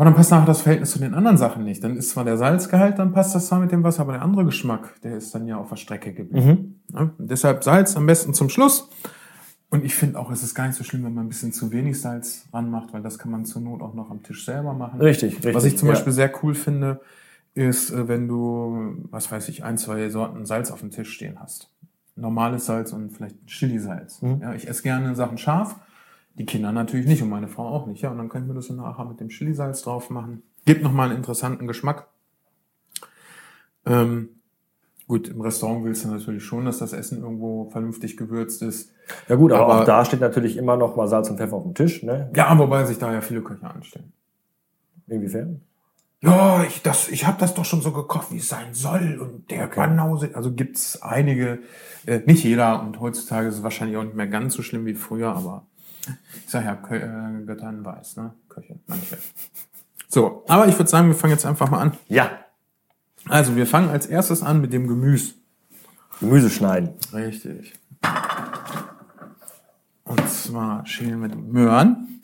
aber 0.00 0.06
dann 0.06 0.14
passt 0.14 0.30
nachher 0.30 0.46
das 0.46 0.62
Verhältnis 0.62 0.92
zu 0.92 0.98
den 0.98 1.12
anderen 1.12 1.36
Sachen 1.36 1.62
nicht. 1.62 1.84
Dann 1.84 1.98
ist 1.98 2.08
zwar 2.08 2.24
der 2.24 2.38
Salzgehalt, 2.38 2.98
dann 2.98 3.12
passt 3.12 3.34
das 3.34 3.48
zwar 3.48 3.60
mit 3.60 3.70
dem 3.70 3.84
Wasser, 3.84 4.00
aber 4.00 4.12
der 4.12 4.22
andere 4.22 4.46
Geschmack, 4.46 4.98
der 5.02 5.18
ist 5.18 5.34
dann 5.34 5.46
ja 5.46 5.58
auf 5.58 5.68
der 5.68 5.76
Strecke 5.76 6.14
geblieben. 6.14 6.80
Ne? 6.90 7.10
Und 7.18 7.30
deshalb 7.30 7.62
Salz 7.62 7.98
am 7.98 8.06
besten 8.06 8.32
zum 8.32 8.48
Schluss. 8.48 8.88
Und 9.68 9.84
ich 9.84 9.94
finde 9.94 10.18
auch, 10.18 10.30
es 10.30 10.42
ist 10.42 10.54
gar 10.54 10.66
nicht 10.68 10.76
so 10.76 10.84
schlimm, 10.84 11.04
wenn 11.04 11.12
man 11.12 11.26
ein 11.26 11.28
bisschen 11.28 11.52
zu 11.52 11.70
wenig 11.70 12.00
Salz 12.00 12.48
ranmacht, 12.50 12.94
weil 12.94 13.02
das 13.02 13.18
kann 13.18 13.30
man 13.30 13.44
zur 13.44 13.60
Not 13.60 13.82
auch 13.82 13.92
noch 13.92 14.10
am 14.10 14.22
Tisch 14.22 14.46
selber 14.46 14.72
machen. 14.72 15.02
Richtig, 15.02 15.34
richtig. 15.34 15.54
Was 15.54 15.64
ich 15.64 15.76
zum 15.76 15.88
ja. 15.88 15.92
Beispiel 15.92 16.14
sehr 16.14 16.32
cool 16.42 16.54
finde, 16.54 17.02
ist, 17.52 17.90
äh, 17.90 18.08
wenn 18.08 18.26
du, 18.26 18.94
was 19.10 19.30
weiß 19.30 19.50
ich, 19.50 19.64
ein, 19.64 19.76
zwei 19.76 20.08
Sorten 20.08 20.46
Salz 20.46 20.70
auf 20.70 20.80
dem 20.80 20.90
Tisch 20.90 21.12
stehen 21.12 21.38
hast. 21.38 21.68
Normales 22.16 22.64
Salz 22.64 22.94
und 22.94 23.10
vielleicht 23.10 23.46
Chili-Salz. 23.46 24.22
Mhm. 24.22 24.40
Ja, 24.40 24.54
ich 24.54 24.66
esse 24.66 24.82
gerne 24.82 25.14
Sachen 25.14 25.36
scharf. 25.36 25.76
Die 26.40 26.46
Kinder 26.46 26.72
natürlich 26.72 27.04
nicht 27.04 27.22
und 27.22 27.28
meine 27.28 27.48
Frau 27.48 27.68
auch 27.68 27.86
nicht. 27.86 28.00
Ja, 28.00 28.10
und 28.10 28.16
dann 28.16 28.30
kann 28.30 28.40
ich 28.40 28.48
mir 28.48 28.54
das 28.54 28.64
so 28.64 28.72
nachher 28.72 29.04
mit 29.04 29.20
dem 29.20 29.28
Chili-Salz 29.28 29.82
drauf 29.82 30.08
machen. 30.08 30.42
Gibt 30.64 30.82
nochmal 30.82 31.08
einen 31.10 31.18
interessanten 31.18 31.66
Geschmack. 31.66 32.06
Ähm, 33.84 34.30
gut, 35.06 35.28
im 35.28 35.42
Restaurant 35.42 35.84
willst 35.84 36.06
du 36.06 36.08
natürlich 36.08 36.42
schon, 36.42 36.64
dass 36.64 36.78
das 36.78 36.94
Essen 36.94 37.20
irgendwo 37.20 37.68
vernünftig 37.68 38.16
gewürzt 38.16 38.62
ist. 38.62 38.90
Ja 39.28 39.36
gut, 39.36 39.52
aber, 39.52 39.64
Aber- 39.64 39.80
auch 39.82 39.84
da 39.84 40.02
steht 40.06 40.20
natürlich 40.22 40.56
immer 40.56 40.78
noch 40.78 40.96
mal 40.96 41.08
Salz 41.08 41.28
und 41.28 41.36
Pfeffer 41.36 41.56
auf 41.56 41.64
dem 41.64 41.74
Tisch. 41.74 42.02
Ne? 42.02 42.30
Ja, 42.34 42.58
wobei 42.58 42.86
sich 42.86 42.96
da 42.96 43.12
ja 43.12 43.20
viele 43.20 43.42
Köche 43.42 43.68
anstellen. 43.68 44.14
Inwiefern? 45.06 45.60
ja, 46.22 46.64
ich, 46.64 46.80
das, 46.80 47.10
ich 47.10 47.26
habe 47.26 47.38
das 47.38 47.52
doch 47.52 47.66
schon 47.66 47.82
so 47.82 47.92
gekocht, 47.92 48.32
wie 48.32 48.38
es 48.38 48.48
sein 48.48 48.72
soll. 48.72 49.18
Und 49.20 49.50
der 49.50 49.66
Banause, 49.66 50.30
also 50.32 50.52
gibt's 50.52 51.02
einige, 51.02 51.58
äh, 52.06 52.20
nicht 52.24 52.44
jeder, 52.44 52.82
und 52.82 52.98
heutzutage 52.98 53.48
ist 53.48 53.56
es 53.56 53.62
wahrscheinlich 53.62 53.98
auch 53.98 54.04
nicht 54.04 54.16
mehr 54.16 54.26
ganz 54.26 54.54
so 54.54 54.62
schlimm 54.62 54.86
wie 54.86 54.94
früher, 54.94 55.34
aber 55.34 55.66
ich 56.06 56.50
sag 56.50 56.64
ja, 56.64 56.74
Kö 56.76 56.96
äh, 56.96 57.44
Göttern 57.44 57.84
weiß, 57.84 58.16
ne? 58.16 58.32
Köche, 58.48 58.78
manche. 58.86 59.18
So, 60.08 60.44
aber 60.48 60.66
ich 60.66 60.76
würde 60.78 60.90
sagen, 60.90 61.08
wir 61.08 61.14
fangen 61.14 61.32
jetzt 61.32 61.46
einfach 61.46 61.70
mal 61.70 61.80
an. 61.80 61.96
Ja, 62.08 62.30
Also, 63.28 63.54
wir 63.54 63.66
fangen 63.66 63.90
als 63.90 64.06
erstes 64.06 64.42
an 64.42 64.60
mit 64.60 64.72
dem 64.72 64.88
Gemüse. 64.88 65.34
Gemüse 66.18 66.50
schneiden. 66.50 66.90
Richtig. 67.12 67.74
Und 70.04 70.28
zwar 70.28 70.84
schälen 70.86 71.20
wir 71.20 71.34
Möhren. 71.36 72.20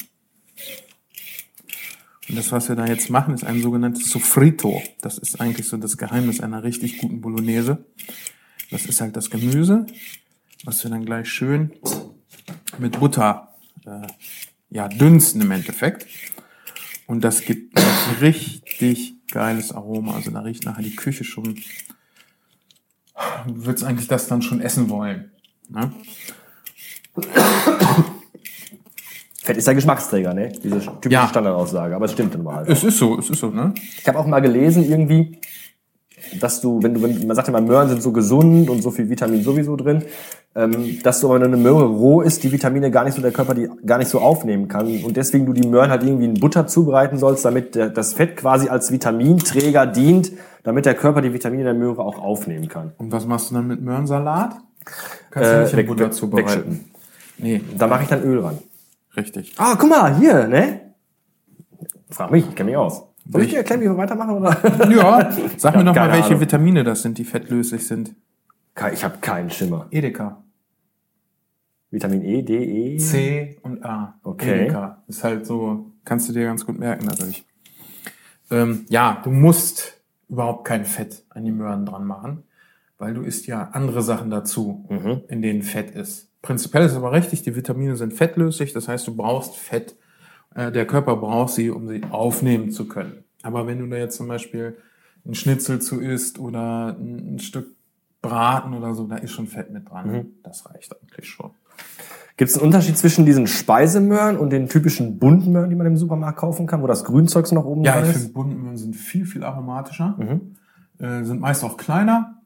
Und 2.28 2.36
das, 2.36 2.50
was 2.50 2.68
wir 2.68 2.74
da 2.74 2.86
jetzt 2.86 3.08
machen, 3.08 3.34
ist 3.34 3.44
ein 3.44 3.62
sogenanntes 3.62 4.10
Sofrito. 4.10 4.82
Das 5.00 5.16
ist 5.18 5.40
eigentlich 5.40 5.68
so 5.68 5.76
das 5.76 5.96
Geheimnis 5.96 6.40
einer 6.40 6.64
richtig 6.64 6.98
guten 6.98 7.20
Bolognese. 7.20 7.84
Das 8.72 8.86
ist 8.86 9.00
halt 9.00 9.16
das 9.16 9.30
Gemüse, 9.30 9.86
was 10.64 10.82
wir 10.82 10.90
dann 10.90 11.04
gleich 11.04 11.28
schön 11.28 11.70
mit 12.78 12.98
Butter 12.98 13.45
äh, 13.86 14.06
ja, 14.70 14.88
dünsten 14.88 15.40
im 15.40 15.50
Endeffekt. 15.50 16.06
Und 17.06 17.22
das 17.22 17.42
gibt 17.42 17.78
ein 17.78 18.16
richtig 18.20 19.14
geiles 19.30 19.72
Aroma. 19.72 20.14
Also 20.14 20.30
da 20.30 20.40
riecht 20.40 20.64
nachher 20.64 20.82
die 20.82 20.96
Küche 20.96 21.24
schon 21.24 21.56
du 23.46 23.66
würdest 23.66 23.84
eigentlich 23.84 24.08
das 24.08 24.26
dann 24.26 24.42
schon 24.42 24.60
essen 24.60 24.90
wollen. 24.90 25.30
Ne? 25.68 25.92
Fett 29.42 29.56
ist 29.56 29.66
der 29.66 29.74
Geschmacksträger, 29.74 30.34
ne? 30.34 30.52
Diese 30.62 30.80
typische 30.80 31.10
Ja. 31.10 31.28
Standardaussage. 31.28 31.94
Aber 31.94 32.06
es 32.06 32.12
stimmt 32.12 32.34
dann 32.34 32.42
mal. 32.42 32.56
Halt. 32.56 32.68
Es 32.68 32.84
ist 32.84 32.98
so, 32.98 33.18
es 33.18 33.30
ist 33.30 33.38
so, 33.38 33.50
ne? 33.50 33.72
Ich 33.98 34.06
habe 34.08 34.18
auch 34.18 34.26
mal 34.26 34.40
gelesen, 34.40 34.84
irgendwie, 34.84 35.38
dass 36.40 36.60
du, 36.60 36.82
wenn 36.82 36.94
du, 36.94 37.02
wenn, 37.02 37.26
man 37.26 37.36
sagt 37.36 37.48
immer, 37.48 37.60
Möhren 37.60 37.88
sind 37.88 38.02
so 38.02 38.12
gesund 38.12 38.68
und 38.68 38.82
so 38.82 38.90
viel 38.90 39.08
Vitamin 39.08 39.42
sowieso 39.42 39.76
drin, 39.76 40.02
ähm, 40.56 40.98
dass 41.02 41.20
du 41.20 41.32
aber 41.32 41.44
eine 41.44 41.56
Möhre 41.56 41.84
roh 41.86 42.22
ist, 42.22 42.42
die 42.42 42.50
Vitamine 42.50 42.90
gar 42.90 43.04
nicht 43.04 43.14
so 43.14 43.22
der 43.22 43.30
Körper 43.30 43.54
die 43.54 43.68
gar 43.84 43.98
nicht 43.98 44.08
so 44.08 44.18
aufnehmen 44.20 44.66
kann 44.68 45.04
und 45.04 45.16
deswegen 45.16 45.46
du 45.46 45.52
die 45.52 45.68
Möhren 45.68 45.90
halt 45.90 46.02
irgendwie 46.02 46.24
in 46.24 46.34
Butter 46.40 46.66
zubereiten 46.66 47.18
sollst, 47.18 47.44
damit 47.44 47.76
das 47.76 48.14
Fett 48.14 48.36
quasi 48.36 48.68
als 48.68 48.90
Vitaminträger 48.90 49.86
dient, 49.86 50.32
damit 50.64 50.86
der 50.86 50.94
Körper 50.94 51.20
die 51.20 51.32
Vitamine 51.32 51.62
der 51.64 51.74
Möhre 51.74 52.02
auch 52.02 52.18
aufnehmen 52.18 52.68
kann. 52.68 52.92
Und 52.98 53.12
was 53.12 53.26
machst 53.26 53.50
du 53.50 53.54
dann 53.54 53.66
mit 53.68 53.80
Möhrensalat? 53.82 54.56
Kannst 55.30 55.50
du 55.50 55.54
Äh, 55.56 55.62
nicht 55.62 55.72
in 55.72 55.78
weg- 55.78 55.86
Butter 55.88 56.10
zubereiten. 56.10 56.84
Nee, 57.38 57.60
Da 57.76 57.86
mache 57.86 58.04
ich 58.04 58.08
dann 58.08 58.22
Öl 58.24 58.40
ran. 58.40 58.58
richtig. 59.16 59.54
Ah, 59.58 59.76
guck 59.78 59.90
mal, 59.90 60.16
hier, 60.18 60.48
ne? 60.48 60.80
Frag 62.10 62.30
mich, 62.30 62.48
ich 62.48 62.54
kenne 62.54 62.70
mich 62.70 62.76
aus. 62.78 63.02
Soll 63.30 63.42
ich 63.42 63.50
dir 63.50 63.56
erklären, 63.58 63.80
wie 63.80 63.84
wir 63.86 63.96
weitermachen? 63.96 64.30
Oder? 64.38 64.56
Ja, 64.90 65.30
sag 65.56 65.74
Ja, 65.74 65.78
mir 65.80 65.84
noch 65.84 65.94
mal, 65.94 66.00
keine 66.00 66.12
welche 66.14 66.28
Ahnung. 66.28 66.40
Vitamine 66.40 66.84
das 66.84 67.02
sind, 67.02 67.18
die 67.18 67.24
fettlöslich 67.24 67.86
sind. 67.86 68.14
Ich 68.92 69.04
habe 69.04 69.18
keinen 69.20 69.50
Schimmer. 69.50 69.86
Edeka. 69.90 70.42
Vitamin 71.96 72.22
E, 72.22 72.42
D, 72.42 72.94
E. 72.94 72.96
C 72.98 73.56
und 73.62 73.82
A. 73.82 74.18
Okay. 74.22 74.64
Edeka. 74.64 75.02
Ist 75.08 75.24
halt 75.24 75.46
so, 75.46 75.92
kannst 76.04 76.28
du 76.28 76.34
dir 76.34 76.44
ganz 76.44 76.66
gut 76.66 76.78
merken 76.78 77.06
dadurch. 77.08 77.44
Ähm, 78.50 78.84
ja, 78.90 79.20
du 79.24 79.30
musst 79.30 79.98
überhaupt 80.28 80.66
kein 80.66 80.84
Fett 80.84 81.24
an 81.30 81.44
die 81.46 81.52
Möhren 81.52 81.86
dran 81.86 82.04
machen, 82.04 82.42
weil 82.98 83.14
du 83.14 83.22
isst 83.22 83.46
ja 83.46 83.70
andere 83.72 84.02
Sachen 84.02 84.28
dazu, 84.30 84.84
Mhm. 84.90 85.22
in 85.28 85.40
denen 85.40 85.62
Fett 85.62 85.90
ist. 85.90 86.30
Prinzipiell 86.42 86.84
ist 86.84 86.94
aber 86.94 87.12
richtig, 87.12 87.42
die 87.42 87.56
Vitamine 87.56 87.96
sind 87.96 88.12
fettlöslich, 88.12 88.74
das 88.74 88.88
heißt, 88.88 89.06
du 89.06 89.16
brauchst 89.16 89.56
Fett. 89.56 89.96
Äh, 90.54 90.70
der 90.72 90.86
Körper 90.86 91.16
braucht 91.16 91.54
sie, 91.54 91.70
um 91.70 91.88
sie 91.88 92.02
aufnehmen 92.10 92.70
zu 92.70 92.86
können. 92.88 93.24
Aber 93.42 93.66
wenn 93.66 93.78
du 93.78 93.86
da 93.86 93.96
jetzt 93.96 94.16
zum 94.18 94.28
Beispiel 94.28 94.76
ein 95.24 95.34
Schnitzel 95.34 95.80
zu 95.80 96.00
isst 96.00 96.38
oder 96.38 96.94
ein, 97.00 97.36
ein 97.36 97.38
Stück 97.38 97.74
Braten 98.22 98.74
oder 98.74 98.94
so, 98.94 99.06
da 99.06 99.16
ist 99.16 99.32
schon 99.32 99.46
Fett 99.46 99.70
mit 99.72 99.88
dran. 99.88 100.10
Mhm. 100.12 100.26
Das 100.42 100.68
reicht 100.68 100.94
eigentlich 101.00 101.28
schon. 101.28 101.52
Gibt 102.36 102.50
es 102.50 102.56
einen 102.58 102.66
Unterschied 102.66 102.98
zwischen 102.98 103.24
diesen 103.24 103.46
Speisemöhren 103.46 104.36
und 104.36 104.50
den 104.50 104.68
typischen 104.68 105.18
Buntmöhren, 105.18 105.70
die 105.70 105.76
man 105.76 105.86
im 105.86 105.96
Supermarkt 105.96 106.38
kaufen 106.38 106.66
kann, 106.66 106.82
wo 106.82 106.86
das 106.86 107.04
Grünzeugs 107.04 107.50
noch 107.52 107.64
oben 107.64 107.82
Ja, 107.82 107.92
dran 107.92 108.04
ich 108.04 108.10
ist? 108.10 108.16
finde 108.18 108.32
Buntenmöhren 108.34 108.76
sind 108.76 108.94
viel, 108.94 109.24
viel 109.24 109.42
aromatischer, 109.42 110.16
Mhm. 110.18 110.56
äh, 111.04 111.24
sind 111.24 111.40
meist 111.40 111.64
auch 111.64 111.78
kleiner. 111.78 112.42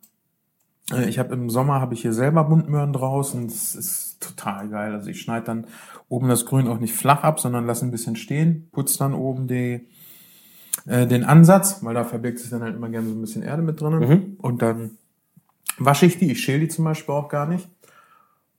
Äh, 0.92 1.08
ich 1.08 1.18
habe 1.18 1.34
im 1.34 1.50
Sommer 1.50 1.80
habe 1.80 1.94
ich 1.94 2.02
hier 2.02 2.12
selber 2.12 2.44
Buntmöhren 2.44 2.92
draußen. 2.92 3.49
Das 3.49 3.75
ist 3.75 4.20
total 4.20 4.68
geil. 4.68 4.92
Also 4.94 5.08
ich 5.10 5.20
schneide 5.20 5.46
dann 5.46 5.66
oben 6.08 6.28
das 6.28 6.46
Grün 6.46 6.68
auch 6.68 6.78
nicht 6.78 6.94
flach 6.94 7.25
ab, 7.25 7.40
sondern 7.40 7.66
lasse 7.66 7.84
ein 7.84 7.90
bisschen 7.90 8.14
stehen, 8.14 8.68
putze 8.70 8.96
dann 8.99 9.12
oben 9.14 9.49
die, 9.49 9.88
äh, 10.87 11.06
den 11.08 11.25
Ansatz, 11.25 11.82
weil 11.82 11.94
da 11.94 12.04
verbirgt 12.04 12.38
sich 12.38 12.50
dann 12.50 12.62
halt 12.62 12.76
immer 12.76 12.90
gerne 12.90 13.08
so 13.08 13.14
ein 13.14 13.20
bisschen 13.20 13.42
Erde 13.42 13.62
mit 13.62 13.80
drin. 13.80 13.99
Mhm. 13.99 14.37
Und 14.38 14.62
dann 14.62 14.92
wasche 15.78 16.06
ich 16.06 16.18
die. 16.18 16.30
Ich 16.30 16.40
schäle 16.40 16.60
die 16.60 16.68
zum 16.68 16.84
Beispiel 16.84 17.12
auch 17.14 17.28
gar 17.28 17.46
nicht. 17.49 17.68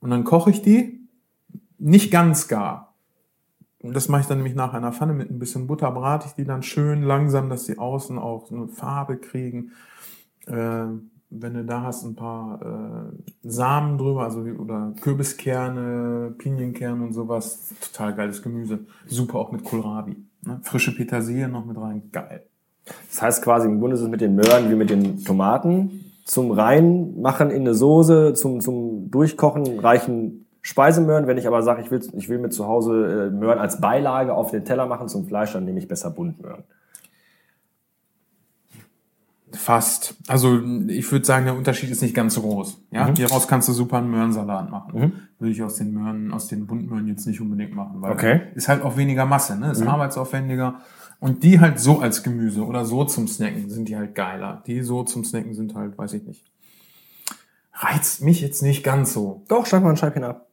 Und 0.02 0.10
dann 0.10 0.24
koche 0.24 0.50
ich 0.50 0.60
die 0.60 1.00
nicht 1.78 2.10
ganz 2.10 2.48
gar. 2.48 2.94
Und 3.80 3.96
das 3.96 4.08
mache 4.08 4.20
ich 4.20 4.26
dann 4.26 4.38
nämlich 4.38 4.54
nach 4.54 4.74
einer 4.74 4.92
Pfanne 4.92 5.12
mit 5.12 5.30
ein 5.30 5.38
bisschen 5.38 5.66
Butter, 5.66 5.90
brate 5.90 6.26
ich 6.26 6.34
die 6.34 6.44
dann 6.44 6.62
schön 6.62 7.02
langsam, 7.02 7.48
dass 7.48 7.64
die 7.64 7.78
außen 7.78 8.18
auch 8.18 8.46
so 8.46 8.54
eine 8.54 8.68
Farbe 8.68 9.16
kriegen. 9.16 9.72
Äh, 10.46 10.86
wenn 11.30 11.54
du 11.54 11.64
da 11.64 11.82
hast, 11.82 12.04
ein 12.04 12.14
paar 12.14 12.60
äh, 12.62 13.48
Samen 13.48 13.96
drüber, 13.96 14.24
also 14.24 14.40
oder 14.40 14.92
Kürbiskerne, 15.00 16.34
Pinienkerne 16.36 17.02
und 17.02 17.12
sowas. 17.12 17.72
Total 17.80 18.14
geiles 18.14 18.42
Gemüse. 18.42 18.80
Super 19.06 19.38
auch 19.38 19.50
mit 19.50 19.64
Kohlrabi. 19.64 20.16
Ne? 20.44 20.60
Frische 20.62 20.94
Petersilie 20.94 21.48
noch 21.48 21.64
mit 21.64 21.78
rein. 21.78 22.02
Geil. 22.12 22.42
Das 23.08 23.22
heißt 23.22 23.42
quasi 23.42 23.68
im 23.68 23.78
Grunde 23.78 23.94
ist 23.96 24.02
es 24.02 24.08
mit 24.08 24.20
den 24.20 24.34
Möhren 24.34 24.68
wie 24.68 24.74
mit 24.74 24.90
den 24.90 25.24
Tomaten. 25.24 26.11
Zum 26.24 26.50
Reinmachen 26.52 27.50
in 27.50 27.62
eine 27.62 27.74
Soße, 27.74 28.34
zum, 28.34 28.60
zum 28.60 29.10
Durchkochen 29.10 29.80
reichen 29.80 30.46
Speisemöhren. 30.60 31.26
Wenn 31.26 31.38
ich 31.38 31.46
aber 31.48 31.62
sage, 31.62 31.82
ich 31.82 31.90
will, 31.90 32.00
ich 32.12 32.28
will 32.28 32.38
mir 32.38 32.50
zu 32.50 32.66
Hause 32.68 33.28
äh, 33.28 33.36
Möhren 33.36 33.58
als 33.58 33.80
Beilage 33.80 34.32
auf 34.34 34.50
den 34.52 34.64
Teller 34.64 34.86
machen 34.86 35.08
zum 35.08 35.26
Fleisch, 35.26 35.52
dann 35.52 35.64
nehme 35.64 35.78
ich 35.80 35.88
besser 35.88 36.10
Buntmöhren. 36.10 36.62
Fast. 39.54 40.14
Also 40.28 40.60
ich 40.88 41.10
würde 41.12 41.26
sagen, 41.26 41.44
der 41.44 41.54
Unterschied 41.54 41.90
ist 41.90 42.00
nicht 42.00 42.14
ganz 42.14 42.32
so 42.34 42.40
groß. 42.40 42.80
Ja, 42.90 43.08
Mhm. 43.08 43.16
hieraus 43.16 43.46
kannst 43.48 43.68
du 43.68 43.72
super 43.74 43.98
einen 43.98 44.10
Möhrensalat 44.10 44.70
machen. 44.70 45.12
Würde 45.38 45.52
ich 45.52 45.62
aus 45.62 45.76
den 45.76 45.92
Möhren, 45.92 46.32
aus 46.32 46.48
den 46.48 46.66
Buntmöhren 46.66 47.06
jetzt 47.06 47.26
nicht 47.26 47.40
unbedingt 47.40 47.74
machen, 47.74 48.00
weil 48.00 48.12
Okay. 48.12 48.40
ist 48.54 48.68
halt 48.68 48.82
auch 48.82 48.96
weniger 48.96 49.26
Masse, 49.26 49.58
ne? 49.58 49.72
Ist 49.72 49.82
arbeitsaufwendiger. 49.82 50.76
Und 51.22 51.44
die 51.44 51.60
halt 51.60 51.78
so 51.78 52.00
als 52.00 52.24
Gemüse 52.24 52.64
oder 52.64 52.84
so 52.84 53.04
zum 53.04 53.28
Snacken 53.28 53.70
sind 53.70 53.88
die 53.88 53.96
halt 53.96 54.16
geiler. 54.16 54.60
Die 54.66 54.82
so 54.82 55.04
zum 55.04 55.22
Snacken 55.22 55.54
sind 55.54 55.76
halt, 55.76 55.96
weiß 55.96 56.14
ich 56.14 56.24
nicht. 56.24 56.50
Reizt 57.72 58.22
mich 58.22 58.40
jetzt 58.40 58.60
nicht 58.60 58.82
ganz 58.82 59.12
so. 59.12 59.44
Doch, 59.46 59.64
schneid 59.64 59.84
mal 59.84 59.90
ein 59.90 59.96
Scheibchen 59.96 60.24
ab. 60.24 60.48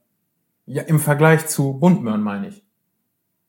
Ja, 0.67 0.83
im 0.83 0.99
Vergleich 0.99 1.47
zu 1.47 1.73
Buntmöhren 1.73 2.21
meine 2.21 2.49
ich. 2.49 2.63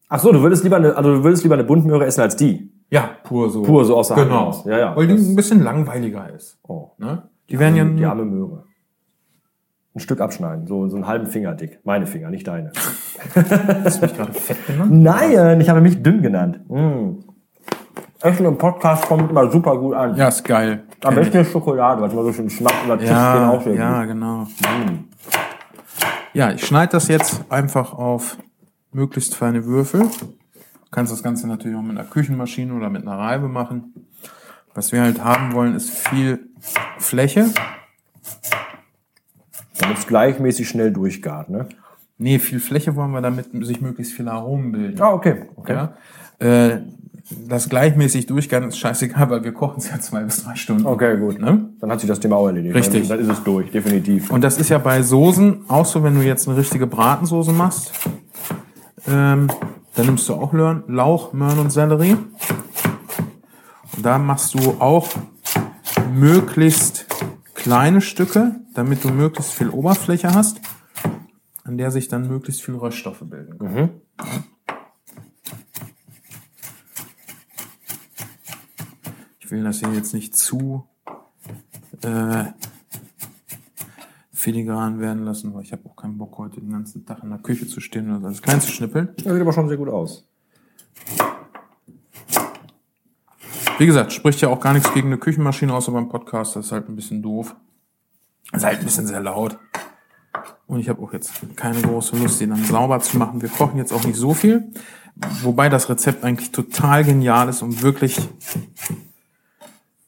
Ach 0.09 0.19
so, 0.19 0.33
du 0.33 0.41
würdest 0.41 0.65
lieber 0.65 0.77
eine, 0.77 0.97
also 0.97 1.17
du 1.17 1.23
würdest 1.23 1.43
lieber 1.43 1.57
eine 1.57 1.65
Buntmöhre 1.65 2.07
essen 2.07 2.23
als 2.23 2.37
die. 2.37 2.73
Ja, 2.89 3.11
pur 3.23 3.51
so. 3.51 3.65
Pur 3.65 3.85
so 3.85 3.99
aus 3.99 4.09
der 4.09 4.17
Hand 4.17 4.29
Genau. 4.29 4.45
raus. 4.45 4.65
Ja, 4.65 4.79
ja. 4.79 4.97
Weil 4.97 5.07
die 5.09 5.13
ein 5.13 5.37
bisschen 5.37 5.63
langweiliger 5.63 6.33
ist. 6.33 6.59
Oh. 6.67 6.93
Ne? 6.97 7.29
Die 7.51 7.59
werden 7.59 7.77
ja 7.77 7.85
die 7.85 8.07
arme 8.07 8.25
Möhre. 8.25 8.65
Ein 9.95 10.01
Stück 10.01 10.21
abschneiden, 10.21 10.67
so, 10.67 10.87
so 10.89 10.97
einen 10.97 11.07
halben 11.07 11.27
Finger 11.27 11.55
dick. 11.55 11.81
Meine 11.85 12.07
Finger, 12.07 12.31
nicht 12.31 12.47
deine. 12.47 12.71
Hast 13.35 14.01
du 14.01 14.07
mich 14.07 14.17
gerade 14.17 14.33
fett 14.33 14.67
genannt? 14.67 14.93
Nein, 14.93 15.61
ich 15.61 15.69
habe 15.69 15.81
mich 15.81 16.01
dünn 16.03 16.23
genannt. 16.23 16.61
Mm. 16.69 17.19
Essen 18.23 18.47
im 18.47 18.59
Podcast 18.59 19.07
kommt 19.07 19.31
immer 19.31 19.51
super 19.51 19.77
gut 19.79 19.95
an. 19.95 20.15
Ja, 20.15 20.29
ist 20.29 20.45
geil. 20.45 20.85
Am 21.03 21.15
besten 21.15 21.39
eine 21.39 21.47
Schokolade, 21.47 22.01
weil 22.01 22.09
es 22.09 22.13
immer 22.13 22.23
so 22.23 22.33
schön 22.33 22.49
Tisch 22.49 22.59
gehen 22.59 23.07
Ja, 23.07 23.51
auch 23.51 23.67
ja, 23.67 24.05
genau. 24.05 24.47
Ja, 26.35 26.53
ich 26.53 26.65
schneide 26.65 26.93
das 26.93 27.09
jetzt 27.09 27.51
einfach 27.51 27.95
auf 27.95 28.37
möglichst 28.93 29.35
feine 29.35 29.65
Würfel. 29.65 30.03
Du 30.03 30.91
kannst 30.91 31.13
das 31.13 31.23
Ganze 31.23 31.49
natürlich 31.49 31.77
auch 31.77 31.83
mit 31.83 31.99
einer 31.99 32.07
Küchenmaschine 32.07 32.75
oder 32.75 32.91
mit 32.91 33.03
einer 33.03 33.19
Reibe 33.19 33.49
machen. 33.49 34.07
Was 34.75 34.93
wir 34.93 35.01
halt 35.01 35.25
haben 35.25 35.55
wollen, 35.55 35.75
ist 35.75 35.91
viel 35.91 36.51
Fläche. 36.99 37.47
Damit 39.81 39.99
es 39.99 40.07
gleichmäßig 40.07 40.69
schnell 40.69 40.93
durchgart, 40.93 41.51
ne? 41.51 41.67
Nee, 42.19 42.39
viel 42.39 42.61
Fläche 42.61 42.97
wollen 42.97 43.13
wir, 43.13 43.23
damit 43.23 43.47
sich 43.65 43.81
möglichst 43.81 44.13
viele 44.13 44.31
Aromen 44.31 44.73
bilden. 44.73 45.01
Ah, 45.01 45.13
okay. 45.13 45.47
okay. 45.57 45.73
Ja? 45.73 45.95
Äh, 46.39 46.81
das 47.49 47.69
gleichmäßig 47.69 48.27
durchgehen 48.27 48.65
ist 48.65 48.79
scheißegal, 48.79 49.31
weil 49.31 49.45
wir 49.45 49.53
kochen 49.53 49.79
es 49.79 49.91
ja 49.91 49.99
zwei 50.01 50.23
bis 50.25 50.45
drei 50.45 50.55
Stunden. 50.57 50.85
Okay, 50.85 51.17
gut. 51.17 51.41
Ne? 51.41 51.71
Dann 51.81 51.91
hat 51.91 52.01
sich 52.01 52.09
das 52.09 52.21
Thema 52.21 52.37
auch 52.37 52.49
erledigt. 52.49 52.75
Richtig. 52.75 53.09
Dann, 53.09 53.19
dann 53.19 53.27
ist 53.27 53.39
es 53.39 53.45
durch, 53.45 53.71
definitiv. 53.71 54.31
Und 54.31 54.43
das 54.43 54.59
ist 54.59 54.69
ja 54.69 54.79
bei 54.79 55.03
Soßen 55.03 55.65
auch 55.69 55.87
so, 55.87 56.03
wenn 56.03 56.15
du 56.15 56.23
jetzt 56.23 56.49
eine 56.49 56.57
richtige 56.57 56.87
Bratensoße 56.87 57.53
machst. 57.53 57.93
Ähm, 59.09 59.51
dann 59.95 60.07
nimmst 60.07 60.29
du 60.29 60.35
auch 60.35 60.53
Lörn, 60.53 60.85
Lauch, 60.89 61.33
Möhren 61.33 61.59
und 61.59 61.71
Sellerie. 61.71 62.17
Und 63.97 64.05
da 64.07 64.19
machst 64.19 64.55
du 64.55 64.77
auch 64.79 65.09
möglichst 66.13 67.07
kleine 67.61 68.01
Stücke, 68.01 68.59
damit 68.73 69.05
du 69.05 69.11
möglichst 69.11 69.53
viel 69.53 69.69
Oberfläche 69.69 70.33
hast, 70.33 70.63
an 71.63 71.77
der 71.77 71.91
sich 71.91 72.09
dann 72.09 72.27
möglichst 72.27 72.63
viel 72.63 72.75
Röststoffe 72.75 73.21
bilden 73.21 73.59
können. 73.59 74.01
Ich 79.41 79.51
will 79.51 79.63
das 79.63 79.81
hier 79.81 79.93
jetzt 79.93 80.15
nicht 80.15 80.35
zu 80.35 80.89
äh, 82.03 82.45
filigran 84.33 84.99
werden 84.99 85.25
lassen, 85.25 85.53
weil 85.53 85.63
ich 85.63 85.73
habe 85.73 85.87
auch 85.87 85.97
keinen 85.97 86.17
Bock, 86.17 86.39
heute 86.39 86.61
den 86.61 86.73
ganzen 86.73 87.05
Tag 87.05 87.23
in 87.23 87.29
der 87.29 87.41
Küche 87.41 87.67
zu 87.67 87.81
stehen 87.81 88.11
und 88.11 88.25
alles 88.25 88.41
klein 88.41 88.63
zu 88.63 88.73
schnippeln. 88.73 89.11
Das 89.17 89.35
sieht 89.35 89.43
aber 89.43 89.53
schon 89.53 89.69
sehr 89.69 89.77
gut 89.77 89.91
aus. 89.91 90.27
Wie 93.79 93.87
gesagt, 93.87 94.13
spricht 94.13 94.41
ja 94.41 94.49
auch 94.49 94.61
gar 94.61 94.73
nichts 94.73 94.93
gegen 94.93 95.09
eine 95.09 95.19
Küchenmaschine, 95.19 95.73
außer 95.73 95.93
beim 95.93 96.09
Podcast. 96.09 96.57
Das 96.57 96.67
ist 96.67 96.73
halt 96.73 96.89
ein 96.89 96.97
bisschen 96.97 97.23
doof. 97.23 97.55
Das 98.53 98.63
ist 98.63 98.67
halt 98.67 98.79
ein 98.81 98.85
bisschen 98.85 99.07
sehr 99.07 99.21
laut. 99.21 99.59
Und 100.67 100.81
ich 100.81 100.89
habe 100.89 101.03
auch 101.03 101.13
jetzt 101.13 101.33
keine 101.57 101.81
große 101.83 102.17
Lust, 102.17 102.41
den 102.41 102.51
dann 102.51 102.65
sauber 102.65 103.01
zu 103.01 103.19
machen. 103.19 103.43
Wir 103.43 103.49
kochen 103.49 103.79
jetzt 103.79 103.93
auch 103.93 104.05
nicht 104.05 104.17
so 104.17 104.35
viel. 104.35 104.71
Wobei 105.43 105.69
das 105.69 105.89
Rezept 105.89 106.25
eigentlich 106.25 106.53
total 106.53 107.05
genial 107.05 107.49
ist, 107.49 107.63
um 107.63 107.83
wirklich, 107.83 108.19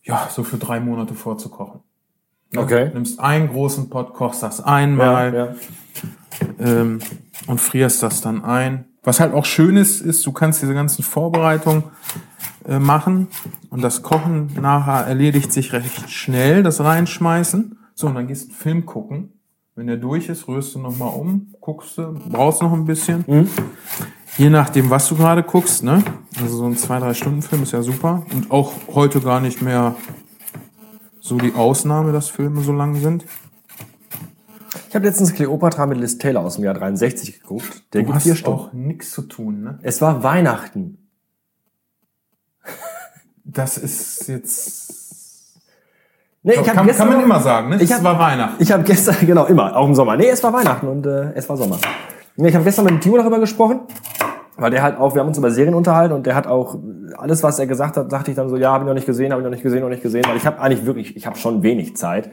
ja, 0.05 0.29
so 0.31 0.44
für 0.44 0.59
drei 0.59 0.81
Monate 0.81 1.14
vorzukochen. 1.14 1.81
Okay. 2.57 2.88
Du 2.88 2.94
nimmst 2.94 3.18
einen 3.18 3.48
großen 3.48 3.90
Pot, 3.90 4.14
kochst 4.14 4.42
das 4.42 4.61
einmal, 4.61 5.35
ja. 5.35 6.64
ähm, 6.64 7.01
und 7.46 7.61
frierst 7.61 8.03
das 8.03 8.20
dann 8.20 8.44
ein. 8.44 8.87
Was 9.03 9.20
halt 9.20 9.35
auch 9.35 9.44
schön 9.44 9.77
ist, 9.77 10.01
ist, 10.01 10.25
du 10.27 10.33
kannst 10.33 10.62
diese 10.62 10.75
ganzen 10.75 11.03
Vorbereitungen 11.03 11.85
machen 12.79 13.29
und 13.70 13.83
das 13.83 14.03
Kochen 14.03 14.51
nachher 14.61 15.07
erledigt 15.07 15.53
sich 15.53 15.72
recht 15.72 16.11
schnell, 16.11 16.62
das 16.62 16.81
Reinschmeißen. 16.81 17.79
So, 17.94 18.07
und 18.09 18.14
dann 18.14 18.27
gehst 18.27 18.44
du 18.44 18.48
einen 18.48 18.57
Film 18.59 18.87
gucken. 18.87 19.33
Wenn 19.75 19.87
der 19.87 19.96
durch 19.96 20.29
ist, 20.29 20.48
rührst 20.48 20.75
du 20.75 20.79
nochmal 20.81 21.14
um, 21.14 21.55
guckst 21.61 21.96
du, 21.96 22.14
brauchst 22.29 22.61
noch 22.61 22.72
ein 22.72 22.85
bisschen. 22.85 23.25
Je 24.37 24.51
nachdem, 24.51 24.90
was 24.90 25.09
du 25.09 25.16
gerade 25.16 25.42
guckst, 25.42 25.83
ne? 25.83 26.03
Also 26.40 26.57
so 26.57 26.66
ein 26.66 26.77
zwei, 26.77 26.98
drei 26.98 27.14
Stunden 27.14 27.42
Film 27.42 27.62
ist 27.62 27.72
ja 27.72 27.83
super. 27.83 28.25
Und 28.35 28.51
auch 28.51 28.72
heute 28.94 29.20
gar 29.20 29.40
nicht 29.40 29.62
mehr 29.62 29.94
so 31.20 31.38
die 31.38 31.55
Ausnahme, 31.55 32.12
dass 32.12 32.29
Filme 32.29 32.61
so 32.62 32.72
lang 32.72 32.96
sind. 32.96 33.25
Ich 34.88 34.94
habe 34.94 35.07
letztens 35.07 35.33
Cleopatra 35.33 35.87
mit 35.87 35.98
Liz 35.98 36.18
Taylor 36.18 36.42
aus 36.42 36.57
dem 36.57 36.64
Jahr 36.64 36.75
63 36.75 37.40
geguckt. 37.40 37.85
Der 37.94 38.03
Du 38.03 38.07
geht 38.09 38.14
hast 38.16 38.22
vier 38.25 38.35
Stunden. 38.37 38.59
auch 38.61 38.72
nichts 38.75 39.11
zu 39.11 39.22
tun, 39.22 39.62
ne? 39.62 39.79
Es 39.83 40.03
war 40.03 40.22
Weihnachten. 40.22 40.98
Das 43.44 43.76
ist 43.76 44.28
jetzt. 44.28 44.92
Nee, 46.44 46.52
ich 46.55 46.59
hab 46.59 46.66
kann, 46.66 46.76
kann 46.76 46.87
gestern 46.87 47.09
man 47.09 47.16
noch- 47.18 47.24
immer 47.24 47.40
sagen, 47.40 47.68
ne? 47.70 47.76
Ich 47.76 47.83
Es 47.83 47.92
hab- 47.96 48.02
war 48.05 48.18
Weihnachten. 48.18 48.62
Ich 48.62 48.72
habe 48.72 48.83
gestern, 48.83 49.16
genau, 49.26 49.44
immer, 49.46 49.76
auch 49.76 49.87
im 49.87 49.94
Sommer. 49.94 50.16
Nee, 50.16 50.28
es 50.28 50.42
war 50.42 50.52
Weihnachten 50.52 50.88
und 50.88 51.07
äh, 51.07 51.33
es 51.35 51.48
war 51.48 51.57
Sommer. 51.57 51.78
Nee, 52.37 52.48
ich 52.48 52.55
habe 52.55 52.64
gestern 52.64 52.85
mit 52.87 52.94
dem 52.94 53.00
Timo 53.00 53.18
darüber 53.18 53.38
gesprochen, 53.38 53.81
weil 54.62 54.70
der 54.70 54.83
halt 54.83 54.98
auch, 54.98 55.14
wir 55.14 55.20
haben 55.20 55.29
uns 55.29 55.38
über 55.38 55.51
Serien 55.51 55.75
unterhalten 55.75 56.14
und 56.14 56.25
der 56.25 56.35
hat 56.35 56.46
auch 56.46 56.79
alles, 57.18 57.42
was 57.42 57.59
er 57.59 57.66
gesagt 57.66 57.96
hat, 57.96 58.11
dachte 58.12 58.31
ich 58.31 58.37
dann 58.37 58.48
so, 58.48 58.57
ja, 58.57 58.72
habe 58.72 58.85
ich 58.85 58.88
noch 58.88 58.94
nicht 58.94 59.07
gesehen, 59.07 59.33
habe 59.33 59.42
ich 59.42 59.44
noch 59.44 59.51
nicht 59.51 59.62
gesehen, 59.62 59.81
noch 59.81 59.88
nicht 59.88 60.03
gesehen, 60.03 60.25
weil 60.27 60.37
ich 60.37 60.46
habe 60.46 60.61
eigentlich 60.61 60.87
wirklich, 60.87 61.16
ich 61.16 61.27
habe 61.27 61.37
schon 61.37 61.62
wenig 61.62 61.96
Zeit. 61.96 62.31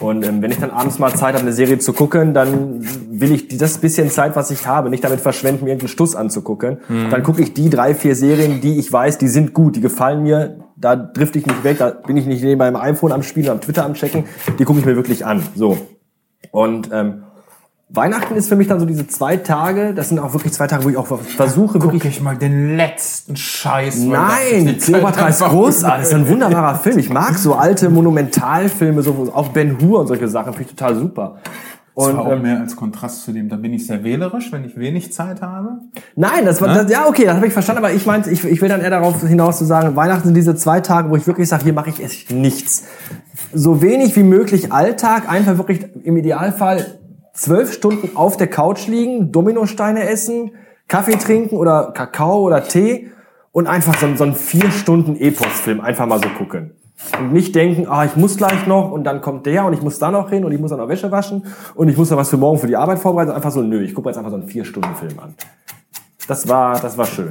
Und 0.00 0.24
ähm, 0.24 0.40
wenn 0.40 0.50
ich 0.50 0.58
dann 0.58 0.70
abends 0.70 0.98
mal 0.98 1.12
Zeit 1.14 1.34
habe, 1.34 1.40
eine 1.40 1.52
Serie 1.52 1.78
zu 1.78 1.92
gucken, 1.92 2.32
dann 2.32 2.80
will 3.10 3.32
ich 3.32 3.48
das 3.58 3.78
bisschen 3.78 4.08
Zeit, 4.10 4.36
was 4.36 4.50
ich 4.50 4.66
habe, 4.66 4.88
nicht 4.88 5.04
damit 5.04 5.20
verschwenden, 5.20 5.64
mir 5.64 5.70
irgendeinen 5.70 5.88
Stuss 5.88 6.14
anzugucken. 6.14 6.78
Dann 7.10 7.22
gucke 7.22 7.42
ich 7.42 7.54
die 7.54 7.70
drei, 7.70 7.94
vier 7.94 8.14
Serien, 8.14 8.60
die 8.60 8.78
ich 8.78 8.92
weiß, 8.92 9.18
die 9.18 9.28
sind 9.28 9.52
gut, 9.52 9.76
die 9.76 9.80
gefallen 9.80 10.22
mir, 10.22 10.58
da 10.76 10.96
drifte 10.96 11.38
ich 11.38 11.46
nicht 11.46 11.64
weg, 11.64 11.78
da 11.78 11.90
bin 11.90 12.16
ich 12.16 12.26
nicht 12.26 12.42
neben 12.42 12.58
meinem 12.58 12.76
iPhone 12.76 13.12
am 13.12 13.22
Spielen, 13.22 13.48
am 13.48 13.60
Twitter 13.60 13.84
am 13.84 13.94
Checken, 13.94 14.24
die 14.58 14.64
gucke 14.64 14.78
ich 14.78 14.86
mir 14.86 14.96
wirklich 14.96 15.26
an. 15.26 15.42
So. 15.54 15.76
Und 16.52 16.90
ähm, 16.92 17.24
Weihnachten 17.90 18.34
ist 18.34 18.48
für 18.48 18.56
mich 18.56 18.66
dann 18.66 18.80
so 18.80 18.86
diese 18.86 19.06
zwei 19.06 19.36
Tage, 19.36 19.92
das 19.94 20.08
sind 20.08 20.18
auch 20.18 20.32
wirklich 20.32 20.52
zwei 20.52 20.66
Tage, 20.66 20.84
wo 20.84 20.88
ich 20.88 20.96
auch 20.96 21.06
versuche, 21.06 21.78
Guck 21.78 21.92
wirklich 21.92 22.04
ich 22.06 22.22
mal 22.22 22.36
den 22.36 22.76
letzten 22.76 23.36
Scheiß. 23.36 23.94
das 23.96 24.04
Nein, 24.04 24.78
Cleopatra 24.80 25.28
ist 25.28 25.40
großartig. 25.44 25.98
Das 26.00 26.08
ist 26.08 26.14
ein 26.14 26.28
wunderbarer 26.28 26.76
Film. 26.78 26.98
Ich 26.98 27.10
mag 27.10 27.36
so 27.36 27.54
alte 27.54 27.90
Monumentalfilme, 27.90 29.02
so 29.02 29.30
auch 29.34 29.48
Ben 29.50 29.78
Hur 29.80 30.00
und 30.00 30.06
solche 30.06 30.28
Sachen, 30.28 30.54
finde 30.54 30.70
ich 30.70 30.76
total 30.76 30.96
super. 30.96 31.36
Das 31.96 32.06
Und 32.08 32.16
war 32.16 32.26
auch 32.26 32.32
ähm, 32.32 32.42
mehr 32.42 32.58
als 32.60 32.74
Kontrast 32.74 33.22
zu 33.22 33.32
dem. 33.32 33.48
Da 33.48 33.54
bin 33.56 33.72
ich 33.72 33.86
sehr 33.86 34.02
wählerisch, 34.02 34.50
wenn 34.50 34.64
ich 34.64 34.76
wenig 34.76 35.12
Zeit 35.12 35.42
habe. 35.42 35.78
nein, 36.16 36.44
das 36.44 36.60
war 36.60 36.68
Ne? 36.68 36.82
das, 36.82 36.90
ja 36.90 37.06
okay, 37.06 37.26
das 37.26 37.36
habe 37.36 37.46
ich 37.46 37.52
verstanden, 37.52 37.84
aber 37.84 37.92
ich 37.92 38.04
meinte, 38.06 38.30
ich, 38.30 38.42
ich 38.44 38.60
will 38.60 38.68
dann 38.68 38.80
eher 38.80 38.90
darauf 38.90 39.22
hinaus 39.24 39.58
zu 39.58 39.64
sagen, 39.64 39.94
Weihnachten 39.94 40.24
sind 40.24 40.34
diese 40.34 40.56
zwei 40.56 40.80
Tage, 40.80 41.10
wo 41.10 41.16
ich 41.16 41.26
wirklich 41.28 41.48
sage, 41.48 41.62
hier 41.64 41.72
mache 41.74 41.90
ich 41.90 42.02
echt 42.02 42.32
nichts. 42.32 42.84
So 43.52 43.80
wenig 43.80 44.16
wie 44.16 44.24
möglich 44.24 44.72
Alltag, 44.72 45.30
einfach 45.30 45.56
wirklich 45.58 45.84
im 46.02 46.16
Idealfall 46.16 46.98
zwölf 47.34 47.72
Stunden 47.72 48.16
auf 48.16 48.36
der 48.36 48.46
Couch 48.46 48.86
liegen, 48.86 49.32
Dominosteine 49.32 50.08
essen, 50.08 50.52
Kaffee 50.88 51.16
trinken 51.16 51.56
oder 51.56 51.92
Kakao 51.92 52.40
oder 52.40 52.64
Tee 52.64 53.10
und 53.52 53.66
einfach 53.66 53.98
so, 53.98 54.14
so 54.16 54.24
einen 54.24 54.34
vier 54.34 54.70
Stunden 54.70 55.16
Epos-Film 55.16 55.80
einfach 55.80 56.06
mal 56.06 56.20
so 56.20 56.28
gucken. 56.28 56.72
Und 57.18 57.32
nicht 57.32 57.54
denken, 57.54 57.86
ah, 57.88 58.04
ich 58.04 58.16
muss 58.16 58.36
gleich 58.36 58.66
noch 58.66 58.90
und 58.90 59.04
dann 59.04 59.20
kommt 59.20 59.46
der 59.46 59.64
und 59.66 59.74
ich 59.74 59.82
muss 59.82 59.98
da 59.98 60.10
noch 60.10 60.30
hin 60.30 60.44
und 60.44 60.52
ich 60.52 60.60
muss 60.60 60.70
dann 60.70 60.78
noch 60.78 60.88
Wäsche 60.88 61.10
waschen 61.10 61.44
und 61.74 61.88
ich 61.88 61.96
muss 61.96 62.10
noch 62.10 62.16
was 62.16 62.30
für 62.30 62.36
morgen 62.36 62.58
für 62.58 62.68
die 62.68 62.76
Arbeit 62.76 63.00
vorbereiten. 63.00 63.32
Einfach 63.32 63.50
so, 63.50 63.62
nö, 63.62 63.82
ich 63.82 63.94
gucke 63.94 64.08
jetzt 64.08 64.16
einfach 64.16 64.30
so 64.30 64.36
einen 64.36 64.48
vier 64.48 64.64
Stunden 64.64 64.94
Film 64.94 65.18
an. 65.18 65.34
Das 66.28 66.48
war, 66.48 66.80
das 66.80 66.96
war 66.96 67.04
schön. 67.04 67.30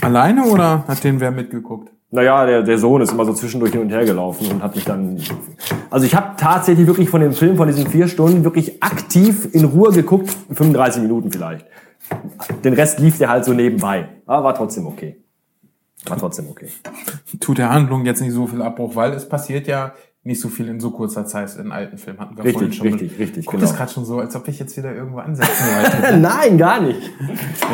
Alleine 0.00 0.44
oder 0.44 0.84
hat 0.86 1.02
den 1.04 1.20
wer 1.20 1.32
mitgeguckt? 1.32 1.90
Naja, 2.10 2.46
der, 2.46 2.62
der 2.62 2.78
Sohn 2.78 3.02
ist 3.02 3.12
immer 3.12 3.26
so 3.26 3.34
zwischendurch 3.34 3.72
hin 3.72 3.82
und 3.82 3.90
her 3.90 4.04
gelaufen 4.04 4.50
und 4.50 4.62
hat 4.62 4.74
mich 4.74 4.84
dann. 4.84 5.20
Also 5.90 6.06
ich 6.06 6.14
habe 6.14 6.36
tatsächlich 6.38 6.86
wirklich 6.86 7.10
von 7.10 7.20
dem 7.20 7.32
Film, 7.32 7.56
von 7.56 7.68
diesen 7.68 7.86
vier 7.86 8.08
Stunden, 8.08 8.44
wirklich 8.44 8.82
aktiv 8.82 9.48
in 9.52 9.66
Ruhe 9.66 9.92
geguckt, 9.92 10.34
35 10.50 11.02
Minuten 11.02 11.30
vielleicht. 11.30 11.66
Den 12.64 12.72
Rest 12.72 12.98
lief 12.98 13.18
der 13.18 13.28
halt 13.28 13.44
so 13.44 13.52
nebenbei. 13.52 14.08
Aber 14.24 14.44
war 14.44 14.54
trotzdem 14.54 14.86
okay. 14.86 15.16
War 16.06 16.16
trotzdem 16.16 16.48
okay. 16.48 16.68
Tut 17.40 17.58
der 17.58 17.70
Handlung 17.70 18.06
jetzt 18.06 18.22
nicht 18.22 18.32
so 18.32 18.46
viel 18.46 18.62
Abbruch, 18.62 18.96
weil 18.96 19.12
es 19.12 19.28
passiert 19.28 19.66
ja 19.66 19.92
nicht 20.28 20.40
so 20.40 20.48
viel 20.48 20.68
in 20.68 20.78
so 20.78 20.90
kurzer 20.90 21.24
Zeit 21.24 21.56
in 21.56 21.72
alten 21.72 21.96
Filmen. 21.98 22.20
Hatten 22.20 22.36
wir 22.36 22.44
Richtig, 22.44 22.52
vorhin 22.58 22.72
schon 22.72 22.86
richtig, 22.86 23.18
richtig, 23.18 23.46
Guck 23.46 23.54
genau. 23.54 23.66
das 23.66 23.76
gerade 23.76 23.90
schon 23.90 24.04
so, 24.04 24.18
als 24.18 24.36
ob 24.36 24.46
ich 24.46 24.58
jetzt 24.58 24.76
wieder 24.76 24.94
irgendwo 24.94 25.18
ansetzen 25.18 25.64
wollte. 25.74 26.18
Nein, 26.20 26.58
gar 26.58 26.82
nicht. 26.82 27.00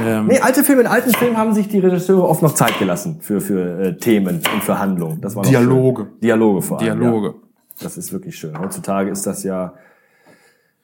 ähm, 0.06 0.28
Nee, 0.28 0.38
alte 0.38 0.62
Filme, 0.62 0.82
in 0.82 0.86
alten 0.86 1.10
Filmen 1.10 1.36
haben 1.36 1.52
sich 1.52 1.68
die 1.68 1.80
Regisseure 1.80 2.26
oft 2.26 2.42
noch 2.42 2.54
Zeit 2.54 2.78
gelassen 2.78 3.18
für, 3.20 3.40
für 3.40 3.80
äh, 3.80 3.96
Themen 3.96 4.36
und 4.54 4.62
für 4.62 4.78
Handlungen. 4.78 5.20
Das 5.20 5.34
war 5.34 5.42
Dialoge. 5.42 6.06
Dialoge 6.22 6.62
vor 6.62 6.80
allem. 6.80 7.00
Dialoge. 7.00 7.26
Ja. 7.28 7.34
Das 7.80 7.96
ist 7.98 8.12
wirklich 8.12 8.38
schön. 8.38 8.56
Heutzutage 8.58 9.10
ist 9.10 9.26
das 9.26 9.42
ja 9.42 9.74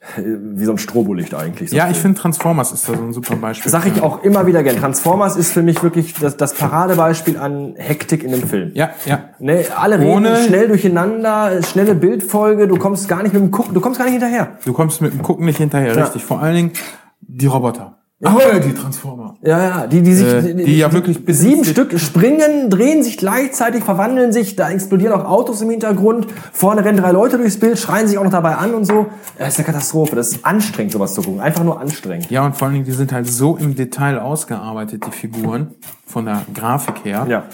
wie 0.17 0.65
so 0.65 0.73
ein 0.73 0.79
Strobolicht 0.79 1.35
eigentlich. 1.35 1.71
So 1.71 1.77
Ja, 1.77 1.91
ich 1.91 1.99
finde 1.99 2.19
Transformers 2.19 2.73
ist 2.73 2.89
da 2.89 2.95
so 2.95 3.03
ein 3.03 3.13
super 3.13 3.37
Beispiel. 3.37 3.71
Sag 3.71 3.87
ich 3.87 4.01
auch 4.01 4.23
immer 4.23 4.47
wieder 4.47 4.63
gern. 4.63 4.77
Transformers 4.77 5.37
ist 5.37 5.53
für 5.53 5.63
mich 5.63 5.83
wirklich 5.83 6.15
das, 6.15 6.37
das 6.39 6.55
Paradebeispiel 6.55 7.37
an 7.37 7.75
Hektik 7.77 8.25
in 8.25 8.31
dem 8.31 8.43
Film. 8.43 8.71
Ja, 8.75 8.91
ja. 9.05 9.25
Ne, 9.39 9.65
alle 9.77 9.99
reden 9.99 10.11
Ohne- 10.11 10.37
schnell 10.45 10.69
durcheinander, 10.69 11.63
schnelle 11.63 11.95
Bildfolge, 11.95 12.67
du 12.67 12.77
kommst 12.77 13.09
gar 13.09 13.23
nicht 13.23 13.35
mit 13.35 13.43
dem 13.43 13.51
Gucken, 13.51 13.75
du 13.75 13.81
kommst 13.81 13.99
gar 13.99 14.05
nicht 14.07 14.15
hinterher. 14.15 14.57
Du 14.65 14.73
kommst 14.73 15.03
mit 15.03 15.13
dem 15.13 15.23
Gucken 15.23 15.45
nicht 15.45 15.59
hinterher, 15.59 15.95
Ja. 15.95 16.03
richtig. 16.05 16.25
Vor 16.25 16.41
allen 16.41 16.55
Dingen 16.57 16.73
die 17.21 17.47
Roboter. 17.47 17.99
Ahoi, 18.23 18.61
die 18.61 18.75
Transformer. 18.75 19.37
Ja, 19.43 19.63
ja, 19.63 19.87
die, 19.87 20.03
die 20.03 20.13
sich, 20.13 20.27
Äh, 20.27 20.55
die 20.55 20.77
ja 20.77 20.93
wirklich 20.93 21.25
bis 21.25 21.39
sieben 21.39 21.65
Stück 21.65 21.99
springen, 21.99 22.69
drehen 22.69 23.03
sich 23.03 23.17
gleichzeitig, 23.17 23.83
verwandeln 23.83 24.31
sich, 24.33 24.57
da 24.57 24.69
explodieren 24.71 25.15
auch 25.15 25.25
Autos 25.25 25.63
im 25.63 25.71
Hintergrund, 25.71 26.27
vorne 26.53 26.85
rennen 26.85 26.99
drei 26.99 27.13
Leute 27.13 27.39
durchs 27.39 27.59
Bild, 27.59 27.79
schreien 27.79 28.07
sich 28.09 28.19
auch 28.19 28.25
noch 28.25 28.31
dabei 28.31 28.57
an 28.57 28.75
und 28.75 28.85
so. 28.85 29.07
Das 29.39 29.49
ist 29.55 29.59
eine 29.59 29.65
Katastrophe, 29.67 30.17
das 30.17 30.33
ist 30.33 30.45
anstrengend, 30.45 30.93
sowas 30.93 31.15
zu 31.15 31.23
gucken, 31.23 31.41
einfach 31.41 31.65
nur 31.65 31.81
anstrengend. 31.81 32.31
Ja, 32.31 32.45
und 32.45 32.55
vor 32.57 32.67
allen 32.67 32.75
Dingen, 32.75 32.85
die 32.85 32.93
sind 32.93 33.11
halt 33.11 33.27
so 33.27 33.57
im 33.57 33.75
Detail 33.75 34.19
ausgearbeitet, 34.19 35.05
die 35.07 35.13
Figuren, 35.13 35.75
von 36.05 36.27
der 36.27 36.43
Grafik 36.53 37.05
her. 37.05 37.25
Ja. 37.27 37.45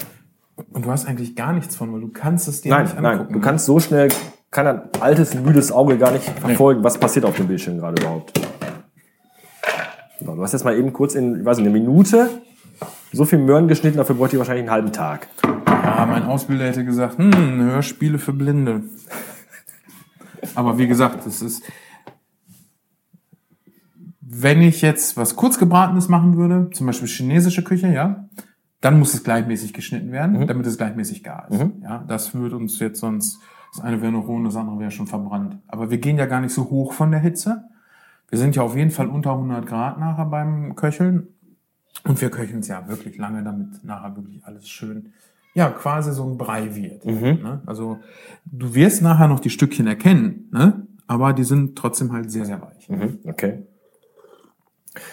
Und 0.73 0.85
du 0.85 0.91
hast 0.91 1.07
eigentlich 1.07 1.35
gar 1.37 1.53
nichts 1.53 1.77
von, 1.77 1.93
weil 1.93 2.01
du 2.01 2.09
kannst 2.09 2.47
es 2.49 2.61
dir 2.61 2.71
Nein, 2.71 2.83
nicht 2.83 2.97
angucken. 2.97 3.17
nein, 3.25 3.33
du 3.33 3.39
kannst 3.39 3.65
so 3.67 3.79
schnell, 3.79 4.09
kann 4.51 4.67
ein 4.67 4.81
altes, 4.99 5.33
müdes 5.33 5.71
Auge 5.71 5.97
gar 5.97 6.11
nicht 6.11 6.25
verfolgen, 6.41 6.83
was 6.83 6.97
passiert 6.97 7.23
auf 7.23 7.37
dem 7.37 7.47
Bildschirm 7.47 7.77
gerade 7.77 8.01
überhaupt. 8.01 8.37
So, 10.19 10.35
Du 10.35 10.41
hast 10.41 10.53
jetzt 10.53 10.63
mal 10.63 10.77
eben 10.77 10.93
kurz 10.93 11.15
in, 11.15 11.39
ich 11.39 11.45
weiß 11.45 11.57
nicht, 11.57 11.67
eine 11.67 11.77
Minute 11.77 12.29
so 13.11 13.25
viel 13.25 13.39
Möhren 13.39 13.67
geschnitten, 13.67 13.97
dafür 13.97 14.15
bräuchte 14.15 14.35
ich 14.35 14.39
wahrscheinlich 14.39 14.63
einen 14.63 14.71
halben 14.71 14.91
Tag. 14.91 15.27
Ja, 15.67 16.05
mein 16.09 16.23
Ausbilder 16.23 16.65
hätte 16.65 16.85
gesagt, 16.85 17.17
hm, 17.17 17.61
Hörspiele 17.61 18.19
für 18.19 18.33
Blinde. 18.33 18.83
Aber 20.55 20.77
wie 20.77 20.87
gesagt, 20.87 21.25
das 21.25 21.41
ist, 21.41 21.63
wenn 24.21 24.61
ich 24.61 24.81
jetzt 24.81 25.17
was 25.17 25.35
kurzgebratenes 25.35 26.09
machen 26.09 26.37
würde, 26.37 26.69
zum 26.71 26.87
Beispiel 26.87 27.07
chinesische 27.07 27.63
Küche, 27.63 27.87
ja, 27.87 28.27
dann 28.81 28.99
muss 28.99 29.13
es 29.13 29.23
gleichmäßig 29.23 29.73
geschnitten 29.73 30.11
werden, 30.11 30.45
damit 30.45 30.67
es 30.67 30.77
gleichmäßig 30.77 31.23
gar 31.23 31.49
ist. 31.49 31.65
Ja, 31.81 32.03
das 32.07 32.35
würde 32.35 32.57
uns 32.57 32.79
jetzt 32.79 32.99
sonst, 32.99 33.39
das 33.73 33.83
eine 33.83 34.01
wäre 34.01 34.11
noch 34.11 34.27
roh, 34.27 34.43
das 34.43 34.55
andere 34.55 34.79
wäre 34.79 34.91
schon 34.91 35.07
verbrannt. 35.07 35.57
Aber 35.67 35.89
wir 35.89 35.97
gehen 35.97 36.17
ja 36.17 36.25
gar 36.25 36.41
nicht 36.41 36.53
so 36.53 36.69
hoch 36.69 36.93
von 36.93 37.11
der 37.11 37.19
Hitze. 37.19 37.63
Wir 38.29 38.37
sind 38.37 38.55
ja 38.55 38.63
auf 38.63 38.75
jeden 38.75 38.91
Fall 38.91 39.07
unter 39.07 39.31
100 39.31 39.65
Grad 39.65 39.99
nachher 39.99 40.25
beim 40.25 40.75
Köcheln. 40.75 41.27
Und 42.03 42.21
wir 42.21 42.29
köcheln 42.29 42.59
es 42.59 42.67
ja 42.67 42.87
wirklich 42.87 43.17
lange, 43.17 43.43
damit 43.43 43.83
nachher 43.83 44.15
wirklich 44.15 44.45
alles 44.45 44.69
schön, 44.69 45.13
ja, 45.53 45.69
quasi 45.69 46.13
so 46.13 46.23
ein 46.23 46.37
Brei 46.37 46.75
wird. 46.75 47.03
Ne? 47.41 47.61
Also 47.65 47.97
du 48.45 48.75
wirst 48.75 49.01
nachher 49.01 49.27
noch 49.27 49.39
die 49.39 49.49
Stückchen 49.49 49.87
erkennen, 49.87 50.49
ne? 50.51 50.85
aber 51.07 51.33
die 51.33 51.43
sind 51.43 51.75
trotzdem 51.75 52.13
halt 52.13 52.29
sehr, 52.31 52.45
sehr 52.45 52.61
weich. 52.61 52.87
Mhm, 52.87 53.19
okay. 53.23 53.63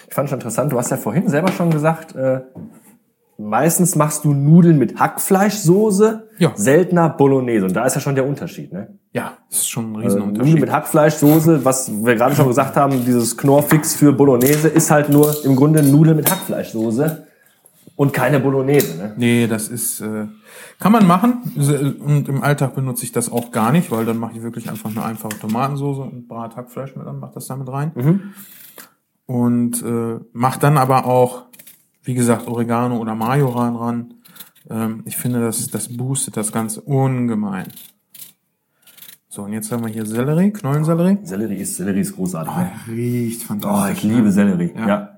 Ich 0.07 0.13
fand 0.13 0.29
schon 0.29 0.37
interessant, 0.37 0.71
du 0.71 0.77
hast 0.77 0.91
ja 0.91 0.97
vorhin 0.97 1.27
selber 1.29 1.51
schon 1.51 1.71
gesagt, 1.71 2.15
äh, 2.15 2.41
meistens 3.37 3.95
machst 3.95 4.23
du 4.25 4.33
Nudeln 4.33 4.77
mit 4.77 4.99
Hackfleischsoße, 4.99 6.29
Ja. 6.37 6.51
seltener 6.55 7.09
Bolognese. 7.09 7.65
Und 7.65 7.73
da 7.75 7.85
ist 7.85 7.95
ja 7.95 8.01
schon 8.01 8.15
der 8.15 8.25
Unterschied, 8.27 8.71
ne? 8.73 8.97
Ja, 9.11 9.33
das 9.49 9.59
ist 9.59 9.69
schon 9.69 9.91
ein 9.91 9.95
Also 9.95 10.05
Riesenunterschied. 10.17 10.45
Nudeln 10.45 10.59
mit 10.61 10.71
Hackfleischsoße, 10.71 11.65
was 11.65 11.91
wir 12.05 12.15
gerade 12.15 12.35
schon 12.35 12.47
gesagt 12.47 12.75
haben, 12.75 13.03
dieses 13.05 13.37
Knorrfix 13.37 13.95
für 13.95 14.13
Bolognese, 14.13 14.67
ist 14.67 14.91
halt 14.91 15.09
nur 15.09 15.33
im 15.45 15.55
Grunde 15.55 15.83
Nudeln 15.83 16.17
mit 16.17 16.29
Hackfleischsoße 16.29 17.27
und 17.95 18.11
keine 18.13 18.39
Bolognese, 18.41 18.97
ne? 18.97 19.13
Nee, 19.17 19.47
das 19.47 19.69
ist, 19.69 20.01
äh, 20.01 20.25
kann 20.79 20.91
man 20.91 21.07
machen. 21.07 21.53
Und 22.05 22.27
im 22.27 22.43
Alltag 22.43 22.75
benutze 22.75 23.05
ich 23.05 23.11
das 23.13 23.31
auch 23.31 23.51
gar 23.51 23.71
nicht, 23.71 23.89
weil 23.91 24.05
dann 24.05 24.17
mache 24.17 24.33
ich 24.35 24.43
wirklich 24.43 24.69
einfach 24.69 24.89
eine 24.91 25.03
einfache 25.03 25.39
Tomatensoße 25.39 26.01
und 26.01 26.27
brat 26.27 26.55
Hackfleisch 26.57 26.95
mit 26.97 27.07
an, 27.07 27.19
mach 27.19 27.31
das 27.31 27.47
damit 27.47 27.69
rein. 27.69 27.91
Und 29.27 29.81
äh, 29.81 30.19
mach 30.33 30.57
dann 30.57 30.77
aber 30.77 31.05
auch, 31.05 31.43
wie 32.05 32.13
gesagt, 32.13 32.47
Oregano 32.47 32.97
oder 32.97 33.15
Majoran 33.15 33.75
ran. 33.75 34.13
Ähm, 34.69 35.03
ich 35.05 35.17
finde, 35.17 35.41
das, 35.41 35.67
das 35.67 35.95
boostet 35.95 36.37
das 36.37 36.51
Ganze 36.51 36.81
ungemein. 36.81 37.67
So, 39.27 39.43
und 39.43 39.51
jetzt 39.53 39.71
haben 39.71 39.83
wir 39.85 39.91
hier 39.91 40.05
Sellerie, 40.05 40.51
Knollensellerie. 40.51 41.17
Sellerie 41.23 41.57
ist, 41.57 41.75
Sellerie 41.75 41.99
ist 41.99 42.15
großartig. 42.15 42.53
ne? 42.55 42.71
Riecht 42.87 43.41
Oh, 43.43 43.47
fantastisch. 43.47 43.97
ich 43.97 44.03
liebe 44.03 44.31
Sellerie. 44.31 44.73
Ja. 44.75 44.87
Ja. 44.87 45.09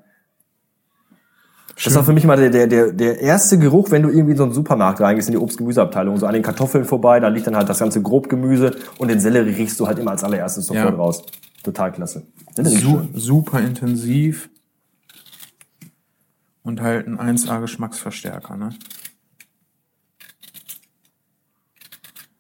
Das 1.76 1.86
ist 1.86 1.96
auch 1.98 2.06
für 2.06 2.14
mich 2.14 2.24
mal 2.26 2.36
der, 2.38 2.50
der, 2.50 2.66
der, 2.66 2.92
der 2.92 3.20
erste 3.22 3.60
Geruch, 3.60 3.92
wenn 3.92 4.02
du 4.02 4.10
irgendwie 4.10 4.32
in 4.32 4.38
so 4.38 4.44
einen 4.46 4.54
Supermarkt 4.54 5.00
reingehst, 5.00 5.28
in 5.30 5.34
die 5.34 5.38
Obst-Gemüseabteilung, 5.38 6.18
so 6.18 6.26
an 6.26 6.34
den 6.34 6.42
Kartoffeln 6.42 6.86
vorbei, 6.86 7.20
da 7.20 7.28
liegt 7.28 7.46
dann 7.46 7.56
halt 7.56 7.70
das 7.70 7.78
ganze 7.78 8.02
Grobgemüse 8.02 8.76
und 8.98 9.10
den 9.10 9.20
Sellerie 9.20 9.52
riechst 9.52 9.80
du 9.80 9.86
halt 9.86 10.00
immer 10.00 10.10
als 10.12 10.24
allererstes 10.24 10.66
sofort 10.66 10.90
Ja. 10.90 10.96
raus. 10.96 11.24
Total 11.62 11.92
klasse. 11.92 12.24
Su 12.56 12.66
schön. 12.80 13.10
super 13.14 13.60
intensiv. 13.60 14.50
Und 16.68 16.82
halt 16.82 17.08
ein 17.08 17.18
1A 17.18 17.62
Geschmacksverstärker, 17.62 18.58
ne? 18.58 18.72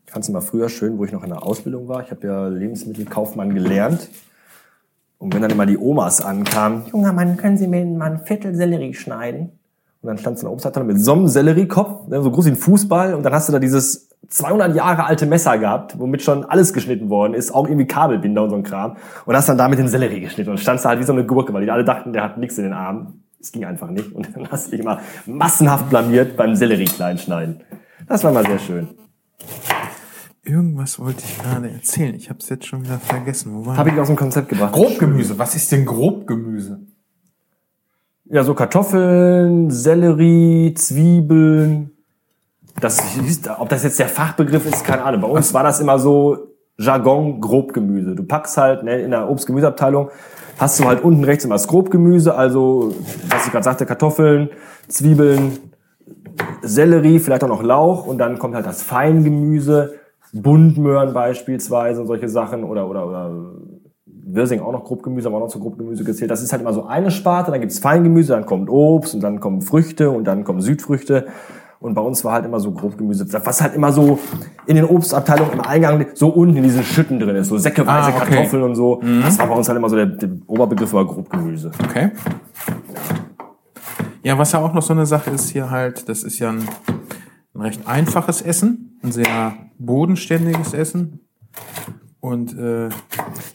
fand 0.05 0.25
es 0.25 0.29
immer 0.29 0.41
früher 0.41 0.67
schön, 0.67 0.97
wo 0.97 1.05
ich 1.05 1.13
noch 1.13 1.23
in 1.23 1.29
der 1.29 1.43
Ausbildung 1.43 1.87
war. 1.87 2.03
Ich 2.03 2.11
habe 2.11 2.27
ja 2.27 2.47
Lebensmittelkaufmann 2.49 3.53
gelernt. 3.53 4.09
Und 5.17 5.33
wenn 5.33 5.41
dann 5.41 5.51
immer 5.51 5.65
die 5.65 5.77
Omas 5.77 6.19
ankamen, 6.19 6.83
junger 6.91 7.13
Mann, 7.13 7.37
können 7.37 7.57
Sie 7.57 7.67
mir 7.67 7.85
mal 7.85 8.11
ein 8.11 8.19
Viertel 8.19 8.53
Sellerie 8.53 8.93
schneiden? 8.93 9.51
Und 10.01 10.07
dann 10.07 10.17
stand 10.17 10.39
so 10.39 10.47
eine 10.47 10.53
Obstabteilung 10.53 10.87
mit 10.87 10.99
so 10.99 11.13
einem 11.13 11.29
Selleriekopf, 11.29 12.09
ne, 12.09 12.21
so 12.21 12.29
groß 12.29 12.47
wie 12.47 12.49
ein 12.49 12.57
Fußball. 12.57 13.13
Und 13.13 13.23
dann 13.23 13.31
hast 13.31 13.47
du 13.47 13.53
da 13.53 13.59
dieses 13.59 14.09
200 14.27 14.75
Jahre 14.75 15.05
alte 15.05 15.25
Messer 15.25 15.57
gehabt, 15.57 15.97
womit 15.97 16.21
schon 16.21 16.43
alles 16.43 16.73
geschnitten 16.73 17.09
worden 17.09 17.33
ist, 17.33 17.55
auch 17.55 17.65
irgendwie 17.65 17.87
Kabelbinder 17.87 18.43
und 18.43 18.49
so 18.49 18.57
ein 18.57 18.63
Kram. 18.63 18.97
Und 19.25 19.37
hast 19.37 19.47
dann 19.47 19.57
damit 19.57 19.79
den 19.79 19.87
Sellerie 19.87 20.19
geschnitten 20.19 20.49
und 20.49 20.57
standst 20.57 20.83
da 20.83 20.89
halt 20.89 20.99
wie 20.99 21.05
so 21.05 21.13
eine 21.13 21.25
Gurke, 21.25 21.53
weil 21.53 21.63
die 21.63 21.71
alle 21.71 21.85
dachten, 21.85 22.11
der 22.11 22.23
hat 22.23 22.37
nichts 22.37 22.57
in 22.57 22.65
den 22.65 22.73
Armen. 22.73 23.23
Es 23.47 23.53
ging 23.53 23.63
einfach 23.63 23.89
nicht. 23.89 24.11
Und 24.11 24.35
dann 24.35 24.51
hast 24.51 24.67
du 24.67 24.71
dich 24.71 24.81
immer 24.81 24.99
massenhaft 25.25 25.89
blamiert 25.89 26.35
beim 26.35 26.53
Sellerie 26.53 26.83
kleinschneiden. 26.83 27.61
Das 28.05 28.21
war 28.25 28.33
mal 28.33 28.45
sehr 28.45 28.59
schön. 28.59 28.89
Irgendwas 30.43 30.99
wollte 30.99 31.23
ich 31.23 31.37
gerade 31.37 31.69
erzählen. 31.69 32.13
Ich 32.15 32.29
habe 32.29 32.39
es 32.39 32.49
jetzt 32.49 32.65
schon 32.65 32.83
wieder 32.83 32.99
vergessen. 32.99 33.53
Wo 33.55 33.65
war 33.65 33.77
Habe 33.77 33.89
ich 33.89 33.99
aus 33.99 34.07
dem 34.07 34.17
Konzept 34.17 34.49
gebracht. 34.49 34.73
Grobgemüse. 34.73 35.39
Was 35.39 35.55
ist 35.55 35.71
denn 35.71 35.85
Grobgemüse? 35.85 36.81
Ja, 38.25 38.43
so 38.43 38.53
Kartoffeln, 38.53 39.71
Sellerie, 39.71 40.73
Zwiebeln. 40.73 41.91
Das, 42.81 43.01
ob 43.59 43.69
das 43.69 43.83
jetzt 43.83 43.97
der 43.97 44.09
Fachbegriff 44.09 44.65
ist, 44.65 44.83
keine 44.83 45.03
Ahnung. 45.03 45.21
Bei 45.21 45.29
uns 45.29 45.53
war 45.53 45.63
das 45.63 45.79
immer 45.79 45.99
so 45.99 46.46
Jargon 46.79 47.41
Grobgemüse. 47.41 48.15
Du 48.15 48.23
packst 48.23 48.57
halt 48.57 48.83
ne, 48.83 48.99
in 48.99 49.11
der 49.11 49.29
Obst-Gemüseabteilung, 49.29 50.09
hast 50.57 50.79
du 50.79 50.85
halt 50.85 51.03
unten 51.03 51.23
rechts 51.23 51.43
immer 51.43 51.55
das 51.55 51.67
Grobgemüse, 51.67 52.35
also 52.35 52.93
was 53.29 53.45
ich 53.45 53.51
gerade 53.51 53.63
sagte, 53.63 53.85
Kartoffeln, 53.85 54.49
Zwiebeln, 54.87 55.57
Sellerie, 56.61 57.19
vielleicht 57.19 57.43
auch 57.43 57.47
noch 57.47 57.63
Lauch 57.63 58.05
und 58.05 58.19
dann 58.19 58.37
kommt 58.37 58.55
halt 58.55 58.65
das 58.65 58.83
Feingemüse, 58.83 59.95
Buntmöhren 60.33 61.13
beispielsweise 61.13 62.01
und 62.01 62.07
solche 62.07 62.29
Sachen 62.29 62.63
oder 62.63 62.89
oder 62.89 63.07
oder 63.07 63.31
Wirsing 64.05 64.59
auch 64.59 64.73
noch 64.73 64.83
Grobgemüse, 64.83 65.29
aber 65.29 65.37
auch 65.37 65.41
noch 65.41 65.47
zu 65.47 65.59
Grobgemüse 65.59 66.03
gezählt. 66.03 66.29
Das 66.29 66.43
ist 66.43 66.51
halt 66.51 66.61
immer 66.61 66.73
so 66.73 66.85
eine 66.85 67.11
Sparte, 67.11 67.49
dann 67.51 67.61
gibt's 67.61 67.79
Feingemüse, 67.79 68.33
dann 68.33 68.45
kommt 68.45 68.69
Obst 68.69 69.15
und 69.15 69.21
dann 69.21 69.39
kommen 69.39 69.61
Früchte 69.61 70.11
und 70.11 70.25
dann 70.25 70.43
kommen 70.43 70.61
Südfrüchte. 70.61 71.27
Und 71.79 71.93
bei 71.93 72.01
uns 72.01 72.23
war 72.25 72.33
halt 72.33 72.45
immer 72.45 72.59
so 72.59 72.71
Grobgemüse, 72.71 73.27
was 73.45 73.61
halt 73.61 73.75
immer 73.75 73.91
so 73.91 74.17
in 74.65 74.75
den 74.75 74.85
Obstabteilungen 74.85 75.53
im 75.53 75.61
Eingang 75.61 76.07
so 76.15 76.29
unten 76.29 76.57
in 76.57 76.63
diesen 76.63 76.83
Schütten 76.83 77.19
drin 77.19 77.35
ist, 77.35 77.49
so 77.49 77.57
säckeweise 77.57 78.11
Ah, 78.11 78.17
okay. 78.21 78.35
Kartoffeln 78.35 78.63
und 78.63 78.75
so. 78.75 78.99
Das 79.21 79.37
war 79.37 79.47
bei 79.47 79.53
uns 79.53 79.67
halt 79.69 79.77
immer 79.77 79.89
so 79.89 79.95
der, 79.95 80.07
der 80.07 80.29
Oberbegriff 80.47 80.91
war 80.93 81.05
Grobgemüse. 81.05 81.71
Okay. 81.83 82.11
Ja, 84.23 84.37
was 84.37 84.51
ja 84.51 84.59
auch 84.59 84.73
noch 84.73 84.81
so 84.81 84.93
eine 84.93 85.05
Sache 85.05 85.29
ist 85.29 85.49
hier 85.49 85.69
halt, 85.69 86.09
das 86.09 86.23
ist 86.23 86.39
ja 86.39 86.49
ein, 86.49 86.67
ein 87.53 87.61
recht 87.61 87.87
einfaches 87.87 88.41
Essen, 88.41 88.99
ein 89.03 89.11
sehr 89.11 89.53
bodenständiges 89.77 90.73
Essen. 90.73 91.21
Und 92.19 92.57
äh, 92.57 92.89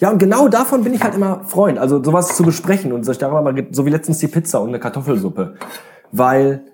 Ja, 0.01 0.11
und 0.11 0.19
genau 0.19 0.49
davon 0.49 0.85
bin 0.85 0.95
ich 0.95 1.03
halt 1.03 1.15
immer 1.15 1.43
Freund. 1.45 1.79
Also 1.79 2.03
sowas 2.03 2.37
zu 2.37 2.43
besprechen 2.45 2.93
und 2.93 3.05
sich 3.05 3.19
darüber 3.19 3.43
mal, 3.43 3.67
so 3.73 3.85
wie 3.85 3.91
letztens 3.91 4.19
die 4.19 4.29
Pizza 4.29 4.61
und 4.61 4.69
eine 4.69 4.79
Kartoffelsuppe. 4.79 5.57
Weil 6.13 6.65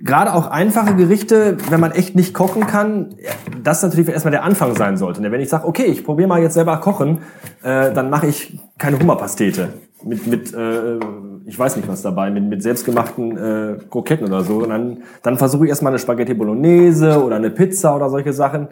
gerade 0.00 0.34
auch 0.34 0.48
einfache 0.48 0.94
Gerichte, 0.94 1.56
wenn 1.70 1.80
man 1.80 1.92
echt 1.92 2.14
nicht 2.14 2.34
kochen 2.34 2.66
kann, 2.66 3.14
das 3.62 3.82
natürlich 3.82 4.08
erstmal 4.08 4.32
der 4.32 4.44
Anfang 4.44 4.74
sein 4.76 4.96
sollte. 4.96 5.22
Denn 5.22 5.32
wenn 5.32 5.40
ich 5.40 5.48
sage, 5.48 5.66
okay, 5.66 5.84
ich 5.84 6.04
probiere 6.04 6.28
mal 6.28 6.42
jetzt 6.42 6.54
selber 6.54 6.76
kochen, 6.78 7.18
äh, 7.62 7.92
dann 7.92 8.10
mache 8.10 8.26
ich 8.26 8.58
keine 8.78 8.98
Hummerpastete 8.98 9.68
mit 10.04 10.26
mit 10.26 10.52
äh, 10.54 10.98
ich 11.46 11.58
weiß 11.58 11.76
nicht 11.76 11.88
was 11.88 12.02
dabei, 12.02 12.30
mit, 12.30 12.44
mit 12.44 12.62
selbstgemachten 12.62 13.36
äh, 13.36 13.76
Kroketten 13.90 14.26
oder 14.26 14.42
so, 14.42 14.60
sondern 14.60 15.02
dann 15.22 15.36
versuche 15.36 15.64
ich 15.64 15.70
erstmal 15.70 15.92
eine 15.92 15.98
Spaghetti 15.98 16.34
Bolognese 16.34 17.22
oder 17.22 17.36
eine 17.36 17.50
Pizza 17.50 17.94
oder 17.94 18.08
solche 18.08 18.32
Sachen, 18.32 18.68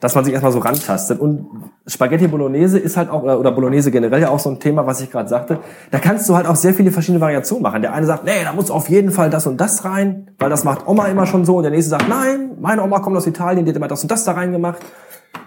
dass 0.00 0.14
man 0.14 0.24
sich 0.24 0.32
erstmal 0.32 0.52
so 0.52 0.58
rantastet. 0.58 1.20
Und 1.20 1.46
Spaghetti 1.86 2.26
Bolognese 2.26 2.78
ist 2.78 2.96
halt 2.96 3.10
auch, 3.10 3.22
oder 3.22 3.52
Bolognese 3.52 3.90
generell 3.90 4.20
ja 4.20 4.30
auch 4.30 4.40
so 4.40 4.50
ein 4.50 4.58
Thema, 4.58 4.86
was 4.86 5.00
ich 5.02 5.10
gerade 5.10 5.28
sagte. 5.28 5.58
Da 5.90 5.98
kannst 5.98 6.28
du 6.28 6.34
halt 6.34 6.46
auch 6.46 6.56
sehr 6.56 6.72
viele 6.72 6.90
verschiedene 6.90 7.20
Variationen 7.20 7.62
machen. 7.62 7.82
Der 7.82 7.92
eine 7.92 8.06
sagt, 8.06 8.24
nee, 8.24 8.42
da 8.42 8.52
muss 8.52 8.70
auf 8.70 8.88
jeden 8.88 9.10
Fall 9.10 9.28
das 9.30 9.46
und 9.46 9.60
das 9.60 9.84
rein, 9.84 10.30
weil 10.38 10.48
das 10.48 10.64
macht 10.64 10.88
Oma 10.88 11.06
immer 11.06 11.26
schon 11.26 11.44
so. 11.44 11.56
Und 11.56 11.64
der 11.64 11.70
nächste 11.70 11.90
sagt, 11.90 12.08
nein, 12.08 12.52
meine 12.60 12.82
Oma 12.82 13.00
kommt 13.00 13.16
aus 13.16 13.26
Italien, 13.26 13.64
die 13.64 13.70
hat 13.70 13.76
immer 13.76 13.88
das 13.88 14.02
und 14.02 14.10
das 14.10 14.24
da 14.24 14.32
reingemacht. 14.32 14.80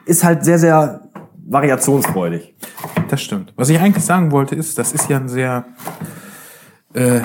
Ist 0.06 0.24
halt 0.24 0.46
sehr, 0.46 0.60
sehr 0.60 1.02
variationsfreudig. 1.46 2.56
das 3.10 3.22
stimmt. 3.22 3.54
Was 3.56 3.70
ich 3.70 3.80
eigentlich 3.80 4.06
sagen 4.06 4.32
wollte 4.32 4.56
ist, 4.56 4.78
das 4.78 4.94
ist 4.94 5.10
ja 5.10 5.18
ein 5.18 5.30
sehr, 5.30 5.66
äh, 6.94 7.22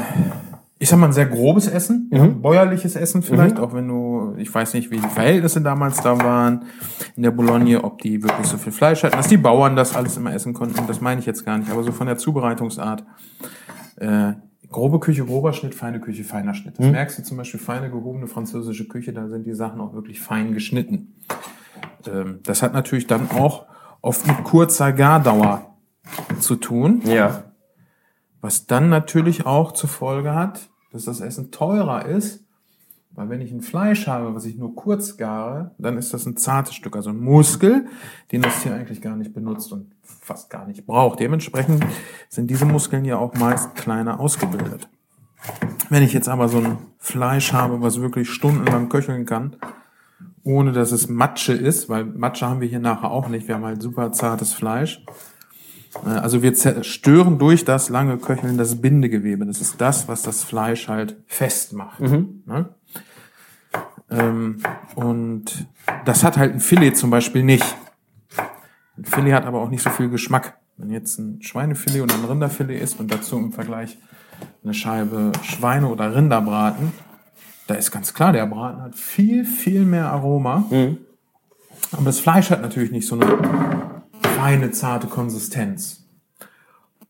ich 0.80 0.88
sag 0.88 0.98
mal, 0.98 1.06
ein 1.06 1.12
sehr 1.12 1.26
grobes 1.26 1.66
Essen, 1.66 2.08
ein 2.12 2.40
bäuerliches 2.40 2.94
Essen 2.94 3.22
vielleicht, 3.22 3.58
auch 3.58 3.72
wenn 3.74 3.88
du, 3.88 4.34
ich 4.36 4.54
weiß 4.54 4.74
nicht, 4.74 4.90
wie 4.90 4.98
die 4.98 5.08
Verhältnisse 5.08 5.60
damals 5.60 6.00
da 6.00 6.16
waren 6.22 6.66
in 7.16 7.24
der 7.24 7.32
Boulogne, 7.32 7.82
ob 7.82 8.00
die 8.00 8.22
wirklich 8.22 8.46
so 8.46 8.58
viel 8.58 8.72
Fleisch 8.72 9.02
hatten, 9.02 9.16
dass 9.16 9.26
die 9.28 9.38
Bauern 9.38 9.74
das 9.74 9.96
alles 9.96 10.16
immer 10.16 10.32
essen 10.32 10.54
konnten, 10.54 10.86
das 10.86 11.00
meine 11.00 11.18
ich 11.20 11.26
jetzt 11.26 11.44
gar 11.44 11.58
nicht, 11.58 11.70
aber 11.70 11.82
so 11.82 11.90
von 11.90 12.06
der 12.06 12.16
Zubereitungsart. 12.16 13.04
Äh, 13.96 14.34
grobe 14.70 15.00
Küche, 15.00 15.24
grober 15.24 15.52
Schnitt, 15.52 15.74
feine 15.74 15.98
Küche, 15.98 16.22
feiner 16.22 16.54
Schnitt. 16.54 16.78
Das 16.78 16.86
merkst 16.86 17.18
du 17.18 17.22
zum 17.24 17.38
Beispiel, 17.38 17.58
feine, 17.58 17.90
gehobene 17.90 18.28
französische 18.28 18.86
Küche, 18.86 19.12
da 19.12 19.26
sind 19.26 19.46
die 19.46 19.54
Sachen 19.54 19.80
auch 19.80 19.94
wirklich 19.94 20.20
fein 20.20 20.52
geschnitten. 20.54 21.14
Ähm, 22.06 22.38
das 22.44 22.62
hat 22.62 22.72
natürlich 22.72 23.08
dann 23.08 23.30
auch 23.32 23.66
oft 24.00 24.26
mit 24.28 24.44
kurzer 24.44 24.92
Gardauer 24.92 25.74
zu 26.38 26.54
tun, 26.54 27.02
Ja. 27.04 27.44
Was 28.40 28.66
dann 28.66 28.88
natürlich 28.88 29.46
auch 29.46 29.72
zur 29.72 29.88
Folge 29.88 30.34
hat, 30.34 30.68
dass 30.92 31.04
das 31.04 31.20
Essen 31.20 31.50
teurer 31.50 32.06
ist, 32.06 32.44
weil 33.12 33.30
wenn 33.30 33.40
ich 33.40 33.50
ein 33.50 33.62
Fleisch 33.62 34.06
habe, 34.06 34.34
was 34.34 34.44
ich 34.44 34.56
nur 34.56 34.76
kurz 34.76 35.16
gare, 35.16 35.72
dann 35.78 35.98
ist 35.98 36.14
das 36.14 36.24
ein 36.26 36.36
zartes 36.36 36.74
Stück, 36.74 36.94
also 36.94 37.10
ein 37.10 37.18
Muskel, 37.18 37.86
den 38.30 38.42
das 38.42 38.62
Tier 38.62 38.74
eigentlich 38.74 39.02
gar 39.02 39.16
nicht 39.16 39.34
benutzt 39.34 39.72
und 39.72 39.90
fast 40.02 40.50
gar 40.50 40.66
nicht 40.66 40.86
braucht. 40.86 41.18
Dementsprechend 41.18 41.84
sind 42.28 42.48
diese 42.48 42.64
Muskeln 42.64 43.04
ja 43.04 43.18
auch 43.18 43.34
meist 43.34 43.74
kleiner 43.74 44.20
ausgebildet. 44.20 44.88
Wenn 45.90 46.02
ich 46.02 46.12
jetzt 46.12 46.28
aber 46.28 46.48
so 46.48 46.58
ein 46.58 46.78
Fleisch 46.98 47.52
habe, 47.52 47.80
was 47.80 48.00
wirklich 48.00 48.30
stundenlang 48.30 48.88
köcheln 48.88 49.26
kann, 49.26 49.56
ohne 50.44 50.72
dass 50.72 50.92
es 50.92 51.08
Matsche 51.08 51.54
ist, 51.54 51.88
weil 51.88 52.04
Matsche 52.04 52.46
haben 52.46 52.60
wir 52.60 52.68
hier 52.68 52.78
nachher 52.78 53.10
auch 53.10 53.28
nicht. 53.28 53.48
Wir 53.48 53.56
haben 53.56 53.64
halt 53.64 53.82
super 53.82 54.12
zartes 54.12 54.52
Fleisch. 54.52 55.04
Äh, 56.04 56.08
Also 56.08 56.42
wir 56.42 56.54
zerstören 56.54 57.38
durch 57.38 57.64
das 57.64 57.88
lange 57.88 58.18
Köcheln 58.18 58.58
das 58.58 58.80
Bindegewebe. 58.80 59.46
Das 59.46 59.60
ist 59.60 59.80
das, 59.80 60.08
was 60.08 60.22
das 60.22 60.44
Fleisch 60.44 60.88
halt 60.88 61.16
festmacht. 61.26 62.00
Ne? 62.00 62.68
Ähm, 64.10 64.62
und 64.94 65.66
das 66.04 66.24
hat 66.24 66.36
halt 66.36 66.54
ein 66.54 66.60
Filet 66.60 66.92
zum 66.96 67.10
Beispiel 67.10 67.42
nicht. 67.42 67.76
Ein 68.96 69.04
Filet 69.04 69.32
hat 69.34 69.44
aber 69.44 69.60
auch 69.60 69.70
nicht 69.70 69.82
so 69.82 69.90
viel 69.90 70.08
Geschmack. 70.08 70.54
Wenn 70.76 70.90
jetzt 70.90 71.18
ein 71.18 71.42
Schweinefilet 71.42 72.02
oder 72.02 72.14
ein 72.14 72.24
Rinderfilet 72.24 72.80
ist 72.80 73.00
und 73.00 73.10
dazu 73.12 73.36
im 73.36 73.52
Vergleich 73.52 73.98
eine 74.62 74.74
Scheibe 74.74 75.32
Schweine- 75.42 75.88
oder 75.88 76.14
Rinderbraten, 76.14 76.92
da 77.66 77.74
ist 77.74 77.90
ganz 77.90 78.14
klar, 78.14 78.32
der 78.32 78.46
Braten 78.46 78.80
hat 78.80 78.94
viel, 78.94 79.44
viel 79.44 79.84
mehr 79.84 80.10
Aroma. 80.10 80.64
Aber 81.92 82.04
das 82.04 82.20
Fleisch 82.20 82.50
hat 82.50 82.62
natürlich 82.62 82.92
nicht 82.92 83.06
so 83.06 83.18
eine 83.20 83.26
feine, 84.38 84.70
zarte 84.70 85.06
Konsistenz. 85.06 86.06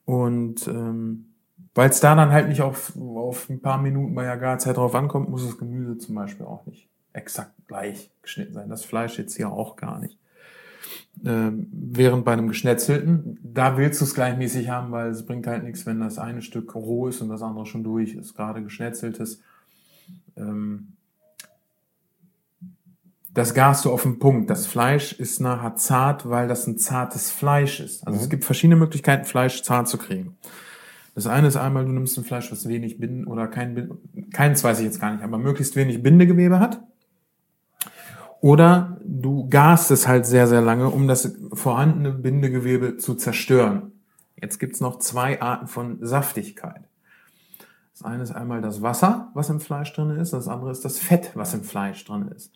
Und 0.04 0.66
ähm, 0.66 1.26
weil 1.74 1.90
es 1.90 2.00
da 2.00 2.14
dann 2.14 2.32
halt 2.32 2.48
nicht 2.48 2.62
auf, 2.62 2.92
auf 2.96 3.48
ein 3.50 3.60
paar 3.60 3.78
Minuten 3.78 4.14
bei 4.14 4.24
der 4.24 4.36
Garzeit 4.36 4.76
drauf 4.76 4.94
ankommt, 4.94 5.28
muss 5.28 5.46
das 5.46 5.58
Gemüse 5.58 5.98
zum 5.98 6.14
Beispiel 6.14 6.46
auch 6.46 6.66
nicht 6.66 6.88
exakt 7.12 7.52
gleich 7.66 8.10
geschnitten 8.22 8.54
sein. 8.54 8.68
Das 8.68 8.84
Fleisch 8.84 9.18
jetzt 9.18 9.36
hier 9.36 9.50
auch 9.50 9.76
gar 9.76 9.98
nicht. 9.98 10.18
Ähm, 11.24 11.68
während 11.72 12.24
bei 12.24 12.32
einem 12.32 12.48
geschnetzelten, 12.48 13.38
da 13.42 13.76
willst 13.76 14.00
du 14.00 14.04
es 14.04 14.14
gleichmäßig 14.14 14.70
haben, 14.70 14.92
weil 14.92 15.10
es 15.10 15.26
bringt 15.26 15.46
halt 15.46 15.64
nichts, 15.64 15.84
wenn 15.84 16.00
das 16.00 16.18
eine 16.18 16.42
Stück 16.42 16.74
roh 16.74 17.08
ist 17.08 17.20
und 17.20 17.28
das 17.28 17.42
andere 17.42 17.66
schon 17.66 17.84
durch 17.84 18.14
ist. 18.14 18.34
Gerade 18.34 18.62
geschnetzeltes. 18.62 19.42
Ähm, 20.36 20.94
das 23.38 23.54
garst 23.54 23.84
du 23.84 23.92
auf 23.92 24.02
den 24.02 24.18
Punkt. 24.18 24.50
Das 24.50 24.66
Fleisch 24.66 25.12
ist 25.12 25.40
nachher 25.40 25.76
zart, 25.76 26.28
weil 26.28 26.48
das 26.48 26.66
ein 26.66 26.76
zartes 26.76 27.30
Fleisch 27.30 27.78
ist. 27.78 28.04
Also 28.04 28.18
es 28.18 28.28
gibt 28.28 28.44
verschiedene 28.44 28.74
Möglichkeiten, 28.74 29.24
Fleisch 29.24 29.62
zart 29.62 29.88
zu 29.88 29.96
kriegen. 29.96 30.36
Das 31.14 31.28
eine 31.28 31.46
ist 31.46 31.56
einmal, 31.56 31.84
du 31.84 31.92
nimmst 31.92 32.18
ein 32.18 32.24
Fleisch, 32.24 32.50
was 32.50 32.68
wenig 32.68 32.98
Binden 32.98 33.26
oder 33.26 33.46
kein 33.46 33.90
keins 34.32 34.64
weiß 34.64 34.80
ich 34.80 34.86
jetzt 34.86 35.00
gar 35.00 35.12
nicht, 35.12 35.22
aber 35.22 35.38
möglichst 35.38 35.76
wenig 35.76 36.02
Bindegewebe 36.02 36.58
hat. 36.58 36.80
Oder 38.40 38.98
du 39.04 39.48
garst 39.48 39.92
es 39.92 40.08
halt 40.08 40.26
sehr, 40.26 40.48
sehr 40.48 40.60
lange, 40.60 40.90
um 40.90 41.06
das 41.06 41.32
vorhandene 41.52 42.10
Bindegewebe 42.10 42.96
zu 42.96 43.14
zerstören. 43.14 43.92
Jetzt 44.40 44.58
gibt's 44.58 44.80
noch 44.80 44.98
zwei 44.98 45.40
Arten 45.40 45.68
von 45.68 45.98
Saftigkeit. 46.00 46.82
Das 47.92 48.02
eine 48.02 48.22
ist 48.22 48.32
einmal 48.32 48.62
das 48.62 48.82
Wasser, 48.82 49.30
was 49.34 49.48
im 49.48 49.60
Fleisch 49.60 49.92
drin 49.92 50.10
ist, 50.10 50.32
das 50.32 50.48
andere 50.48 50.72
ist 50.72 50.84
das 50.84 50.98
Fett, 50.98 51.32
was 51.34 51.54
im 51.54 51.62
Fleisch 51.62 52.04
drin 52.04 52.28
ist. 52.34 52.52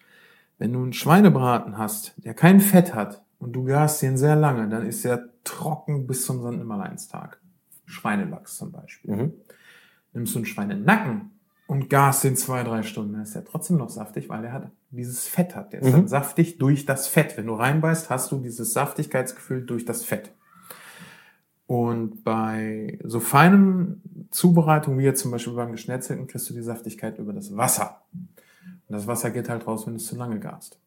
Wenn 0.62 0.75
du 0.75 0.81
einen 0.81 0.92
Schweinebraten 0.92 1.77
hast, 1.77 2.14
der 2.18 2.35
kein 2.35 2.61
Fett 2.61 2.94
hat 2.94 3.25
und 3.40 3.53
du 3.53 3.64
garst 3.64 4.01
den 4.01 4.16
sehr 4.16 4.37
lange, 4.37 4.68
dann 4.68 4.87
ist 4.87 5.05
er 5.05 5.29
trocken 5.42 6.07
bis 6.07 6.25
zum 6.25 6.40
Sankt-Nimmerleinstag. 6.40 7.40
Schweinelachs 7.85 8.59
zum 8.59 8.70
Beispiel. 8.70 9.33
Nimmst 10.12 10.37
du 10.37 10.38
einen 10.38 10.46
Schweinenacken 10.46 11.33
und 11.66 11.90
gast 11.90 12.22
den 12.22 12.37
zwei, 12.37 12.62
drei 12.62 12.85
Stunden, 12.85 13.14
dann 13.14 13.22
ist 13.22 13.35
der 13.35 13.44
trotzdem 13.44 13.77
noch 13.77 13.88
saftig, 13.88 14.29
weil 14.29 14.44
er 14.44 14.53
hat 14.53 14.70
dieses 14.92 15.27
Fett 15.27 15.57
hat. 15.57 15.72
Der 15.72 15.83
ist 15.83 15.92
dann 15.92 16.07
saftig 16.07 16.59
durch 16.59 16.87
das 16.87 17.09
Fett. 17.09 17.37
Wenn 17.37 17.46
du 17.46 17.55
reinbeißt, 17.55 18.09
hast 18.09 18.31
du 18.31 18.38
dieses 18.38 18.72
Saftigkeitsgefühl 18.72 19.66
durch 19.66 19.85
das 19.85 20.05
Fett. 20.05 20.31
Und 21.66 22.22
bei 22.22 23.01
so 23.03 23.18
feinen 23.18 24.29
Zubereitungen, 24.31 25.01
wie 25.01 25.05
jetzt 25.07 25.22
zum 25.22 25.33
Beispiel 25.33 25.55
beim 25.55 25.72
Geschnetzelten, 25.72 26.29
kriegst 26.29 26.48
du 26.48 26.55
die 26.55 26.62
Saftigkeit 26.62 27.18
über 27.18 27.33
das 27.33 27.57
Wasser. 27.57 28.03
Und 28.92 28.98
das 28.98 29.07
Wasser 29.07 29.31
geht 29.31 29.48
halt 29.48 29.66
raus, 29.66 29.87
wenn 29.87 29.94
du 29.94 29.96
es 29.96 30.05
zu 30.05 30.16
lange 30.16 30.38
gast. 30.38 30.78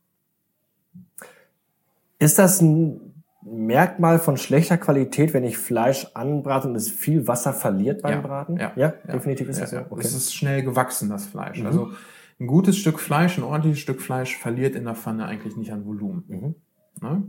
Ist 2.20 2.38
das 2.38 2.62
ein 2.62 3.24
Merkmal 3.42 4.20
von 4.20 4.38
schlechter 4.38 4.78
Qualität, 4.78 5.34
wenn 5.34 5.44
ich 5.44 5.58
Fleisch 5.58 6.06
anbrate 6.14 6.68
und 6.68 6.76
es 6.76 6.92
viel 6.92 7.28
Wasser 7.28 7.52
verliert 7.52 8.04
beim 8.04 8.22
Braten? 8.22 8.58
Ja, 8.58 8.74
ja, 8.76 8.90
definitiv 8.90 9.50
ist 9.50 9.58
ja, 9.58 9.62
das 9.64 9.72
so. 9.72 9.76
ja. 9.78 9.86
Okay. 9.90 10.02
Es 10.06 10.14
ist 10.14 10.36
schnell 10.36 10.62
gewachsen, 10.62 11.10
das 11.10 11.26
Fleisch. 11.26 11.60
Mhm. 11.60 11.66
Also 11.66 11.94
ein 12.40 12.46
gutes 12.46 12.78
Stück 12.78 13.00
Fleisch, 13.00 13.40
ein 13.40 13.44
ordentliches 13.44 13.80
Stück 13.80 14.00
Fleisch 14.04 14.38
verliert 14.38 14.76
in 14.76 14.84
der 14.84 14.94
Pfanne 14.94 15.26
eigentlich 15.26 15.58
nicht 15.58 15.72
an 15.72 15.88
Volumen. 15.88 16.26
Mhm. 16.28 16.56
Ne? 17.02 17.24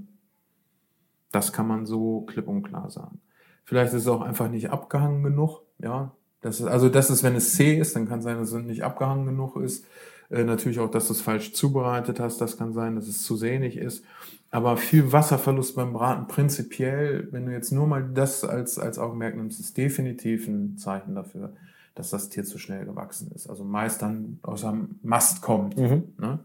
Das 1.32 1.54
kann 1.54 1.66
man 1.66 1.86
so 1.86 2.20
klipp 2.26 2.48
und 2.48 2.64
klar 2.64 2.90
sagen. 2.90 3.22
Vielleicht 3.64 3.94
ist 3.94 4.02
es 4.02 4.08
auch 4.08 4.20
einfach 4.20 4.50
nicht 4.50 4.68
abgehangen 4.68 5.22
genug. 5.22 5.62
Ja, 5.78 6.12
das 6.42 6.60
ist, 6.60 6.66
also 6.66 6.90
das 6.90 7.08
ist, 7.08 7.22
wenn 7.22 7.34
es 7.34 7.54
zäh 7.54 7.78
ist, 7.78 7.96
dann 7.96 8.06
kann 8.06 8.20
sein, 8.20 8.36
dass 8.36 8.52
es 8.52 8.62
nicht 8.62 8.84
abgehangen 8.84 9.24
genug 9.24 9.56
ist. 9.56 9.86
Äh, 10.30 10.44
natürlich 10.44 10.80
auch, 10.80 10.90
dass 10.90 11.06
du 11.08 11.12
es 11.12 11.20
falsch 11.20 11.52
zubereitet 11.52 12.20
hast. 12.20 12.40
Das 12.40 12.56
kann 12.56 12.72
sein, 12.72 12.96
dass 12.96 13.06
es 13.06 13.22
zu 13.22 13.36
sehnig 13.36 13.76
ist. 13.76 14.04
Aber 14.50 14.76
viel 14.76 15.12
Wasserverlust 15.12 15.76
beim 15.76 15.92
Braten 15.92 16.28
prinzipiell, 16.28 17.28
wenn 17.32 17.46
du 17.46 17.52
jetzt 17.52 17.72
nur 17.72 17.86
mal 17.86 18.08
das 18.14 18.44
als, 18.44 18.78
als 18.78 18.98
Augenmerk 18.98 19.36
nimmst, 19.36 19.60
ist 19.60 19.76
definitiv 19.76 20.46
ein 20.46 20.78
Zeichen 20.78 21.14
dafür, 21.14 21.52
dass 21.94 22.10
das 22.10 22.28
Tier 22.28 22.44
zu 22.44 22.58
schnell 22.58 22.86
gewachsen 22.86 23.30
ist. 23.34 23.48
Also 23.48 23.64
meist 23.64 24.02
dann 24.02 24.38
aus 24.42 24.64
einem 24.64 24.98
Mast 25.02 25.42
kommt. 25.42 25.76
Ne? 26.18 26.38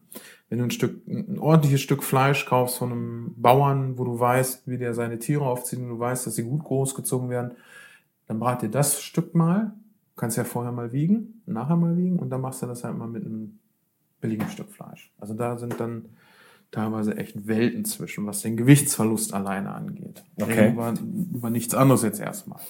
Wenn 0.49 0.57
du 0.57 0.65
ein 0.65 0.71
Stück, 0.71 1.07
ein 1.07 1.39
ordentliches 1.39 1.81
Stück 1.81 2.03
Fleisch 2.03 2.45
kaufst 2.45 2.79
von 2.79 2.91
einem 2.91 3.35
Bauern, 3.37 3.97
wo 3.97 4.03
du 4.03 4.19
weißt, 4.19 4.67
wie 4.67 4.77
der 4.77 4.93
seine 4.93 5.19
Tiere 5.19 5.45
aufzieht 5.45 5.79
und 5.79 5.89
du 5.89 5.99
weißt, 5.99 6.27
dass 6.27 6.35
sie 6.35 6.43
gut 6.43 6.63
großgezogen 6.63 7.29
werden, 7.29 7.51
dann 8.27 8.39
brat 8.39 8.61
dir 8.61 8.69
das 8.69 9.01
Stück 9.01 9.35
mal, 9.35 9.73
kannst 10.17 10.37
ja 10.37 10.43
vorher 10.43 10.71
mal 10.71 10.91
wiegen, 10.91 11.41
nachher 11.45 11.77
mal 11.77 11.97
wiegen 11.97 12.19
und 12.19 12.29
dann 12.29 12.41
machst 12.41 12.61
du 12.61 12.65
das 12.65 12.83
halt 12.83 12.97
mal 12.97 13.07
mit 13.07 13.25
einem 13.25 13.59
billigen 14.21 14.47
Stück 14.49 14.71
Fleisch. 14.71 15.11
Also 15.19 15.33
da 15.33 15.57
sind 15.57 15.79
dann 15.79 16.05
teilweise 16.71 17.17
echt 17.17 17.47
Welten 17.47 17.83
zwischen, 17.85 18.25
was 18.25 18.41
den 18.41 18.55
Gewichtsverlust 18.55 19.33
alleine 19.33 19.73
angeht. 19.73 20.23
Okay. 20.39 20.73
Wir 20.75 20.93
über 21.33 21.49
nichts 21.49 21.73
anderes 21.73 22.03
jetzt 22.03 22.19
erstmal. 22.19 22.61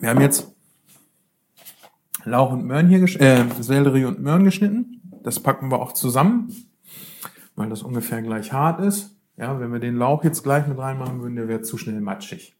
Wir 0.00 0.10
haben 0.10 0.20
jetzt 0.20 0.52
Lauch 2.24 2.52
und 2.52 2.64
Möhren 2.64 2.88
hier, 2.88 3.02
äh, 3.20 3.44
Sellerie 3.60 4.04
und 4.04 4.20
Möhren 4.20 4.44
geschnitten. 4.44 5.00
Das 5.24 5.40
packen 5.40 5.70
wir 5.70 5.80
auch 5.80 5.92
zusammen, 5.92 6.54
weil 7.56 7.68
das 7.68 7.82
ungefähr 7.82 8.22
gleich 8.22 8.52
hart 8.52 8.80
ist. 8.80 9.16
Ja, 9.36 9.58
wenn 9.60 9.72
wir 9.72 9.80
den 9.80 9.96
Lauch 9.96 10.24
jetzt 10.24 10.42
gleich 10.42 10.66
mit 10.66 10.78
reinmachen 10.78 11.20
würden, 11.20 11.36
der 11.36 11.48
wäre 11.48 11.62
zu 11.62 11.78
schnell 11.78 12.00
matschig. 12.00 12.56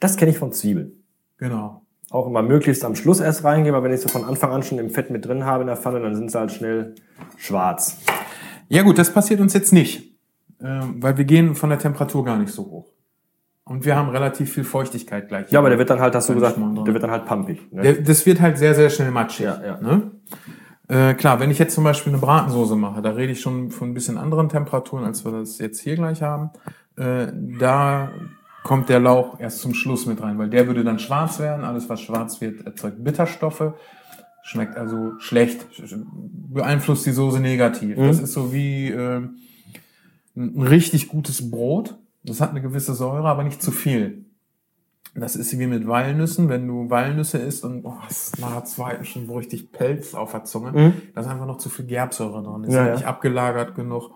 Das 0.00 0.16
kenne 0.16 0.30
ich 0.30 0.38
von 0.38 0.52
Zwiebeln. 0.52 0.92
Genau. 1.38 1.82
Auch 2.10 2.26
immer 2.26 2.42
möglichst 2.42 2.84
am 2.84 2.94
Schluss 2.94 3.20
erst 3.20 3.44
reingeben, 3.44 3.76
aber 3.76 3.84
wenn 3.84 3.92
ich 3.92 4.00
so 4.00 4.08
von 4.08 4.24
Anfang 4.24 4.50
an 4.50 4.62
schon 4.62 4.78
im 4.78 4.90
Fett 4.90 5.10
mit 5.10 5.26
drin 5.26 5.44
habe 5.44 5.62
in 5.62 5.66
der 5.66 5.76
Pfanne, 5.76 6.00
dann 6.00 6.14
sind 6.14 6.30
sie 6.30 6.38
halt 6.38 6.52
schnell 6.52 6.94
schwarz. 7.36 7.98
Ja 8.68 8.82
gut, 8.82 8.98
das 8.98 9.12
passiert 9.12 9.40
uns 9.40 9.52
jetzt 9.52 9.72
nicht, 9.72 10.16
ähm, 10.62 10.96
weil 11.02 11.18
wir 11.18 11.24
gehen 11.24 11.54
von 11.54 11.70
der 11.70 11.78
Temperatur 11.78 12.24
gar 12.24 12.38
nicht 12.38 12.52
so 12.52 12.62
hoch. 12.64 12.92
Und 13.64 13.84
wir 13.84 13.96
haben 13.96 14.08
relativ 14.08 14.54
viel 14.54 14.64
Feuchtigkeit 14.64 15.28
gleich. 15.28 15.50
Ja, 15.52 15.58
aber 15.58 15.68
der 15.68 15.78
wird 15.78 15.90
dann 15.90 16.00
halt, 16.00 16.14
hast 16.14 16.30
du 16.30 16.34
gesagt, 16.34 16.56
der 16.56 16.94
wird 16.94 17.02
dann 17.02 17.10
halt 17.10 17.26
pumpig. 17.26 17.70
Ne? 17.70 17.82
Der, 17.82 17.92
das 17.94 18.24
wird 18.24 18.40
halt 18.40 18.56
sehr, 18.56 18.74
sehr 18.74 18.88
schnell 18.88 19.10
matschig. 19.10 19.44
Ja, 19.44 19.62
ja. 19.62 19.80
Ne? 19.82 20.10
Äh, 20.88 21.12
klar, 21.12 21.38
wenn 21.38 21.50
ich 21.50 21.58
jetzt 21.58 21.74
zum 21.74 21.84
Beispiel 21.84 22.12
eine 22.12 22.20
Bratensoße 22.20 22.76
mache, 22.76 23.02
da 23.02 23.10
rede 23.10 23.32
ich 23.32 23.42
schon 23.42 23.70
von 23.70 23.90
ein 23.90 23.94
bisschen 23.94 24.16
anderen 24.16 24.48
Temperaturen, 24.48 25.04
als 25.04 25.22
wir 25.26 25.32
das 25.32 25.58
jetzt 25.58 25.80
hier 25.80 25.96
gleich 25.96 26.22
haben. 26.22 26.48
Äh, 26.96 27.26
da 27.60 28.10
kommt 28.62 28.88
der 28.88 29.00
Lauch 29.00 29.40
erst 29.40 29.60
zum 29.60 29.74
Schluss 29.74 30.06
mit 30.06 30.22
rein, 30.22 30.38
weil 30.38 30.50
der 30.50 30.66
würde 30.66 30.84
dann 30.84 30.98
schwarz 30.98 31.38
werden. 31.38 31.64
Alles, 31.64 31.88
was 31.88 32.00
schwarz 32.00 32.40
wird, 32.40 32.66
erzeugt 32.66 33.02
Bitterstoffe. 33.02 33.72
Schmeckt 34.42 34.76
also 34.76 35.12
schlecht, 35.18 35.66
beeinflusst 36.12 37.04
die 37.06 37.12
Soße 37.12 37.40
negativ. 37.40 37.96
Das 37.96 38.18
ist 38.18 38.32
so 38.32 38.52
wie 38.52 38.88
äh, 38.88 39.22
ein 40.36 40.62
richtig 40.62 41.08
gutes 41.08 41.50
Brot. 41.50 41.96
Das 42.24 42.40
hat 42.40 42.50
eine 42.50 42.62
gewisse 42.62 42.94
Säure, 42.94 43.28
aber 43.28 43.44
nicht 43.44 43.62
zu 43.62 43.70
viel. 43.70 44.24
Das 45.14 45.36
ist 45.36 45.58
wie 45.58 45.66
mit 45.66 45.86
Walnüssen. 45.86 46.48
Wenn 46.48 46.66
du 46.66 46.88
Walnüsse 46.90 47.38
isst 47.38 47.64
und 47.64 47.84
oh, 47.84 47.94
nach 48.38 48.64
zweiten 48.64 49.04
schon 49.04 49.26
so 49.26 49.36
richtig 49.36 49.72
Pelz 49.72 50.14
auf 50.14 50.32
der 50.32 50.44
Zunge, 50.44 50.72
da 51.14 51.20
ist 51.20 51.26
einfach 51.26 51.46
noch 51.46 51.58
zu 51.58 51.68
viel 51.68 51.86
Gerbsäure 51.86 52.42
drin. 52.42 52.64
Ist 52.64 52.74
Ja, 52.74 52.80
halt 52.80 52.88
ja. 52.90 52.94
nicht 52.96 53.06
abgelagert 53.06 53.74
genug. 53.74 54.10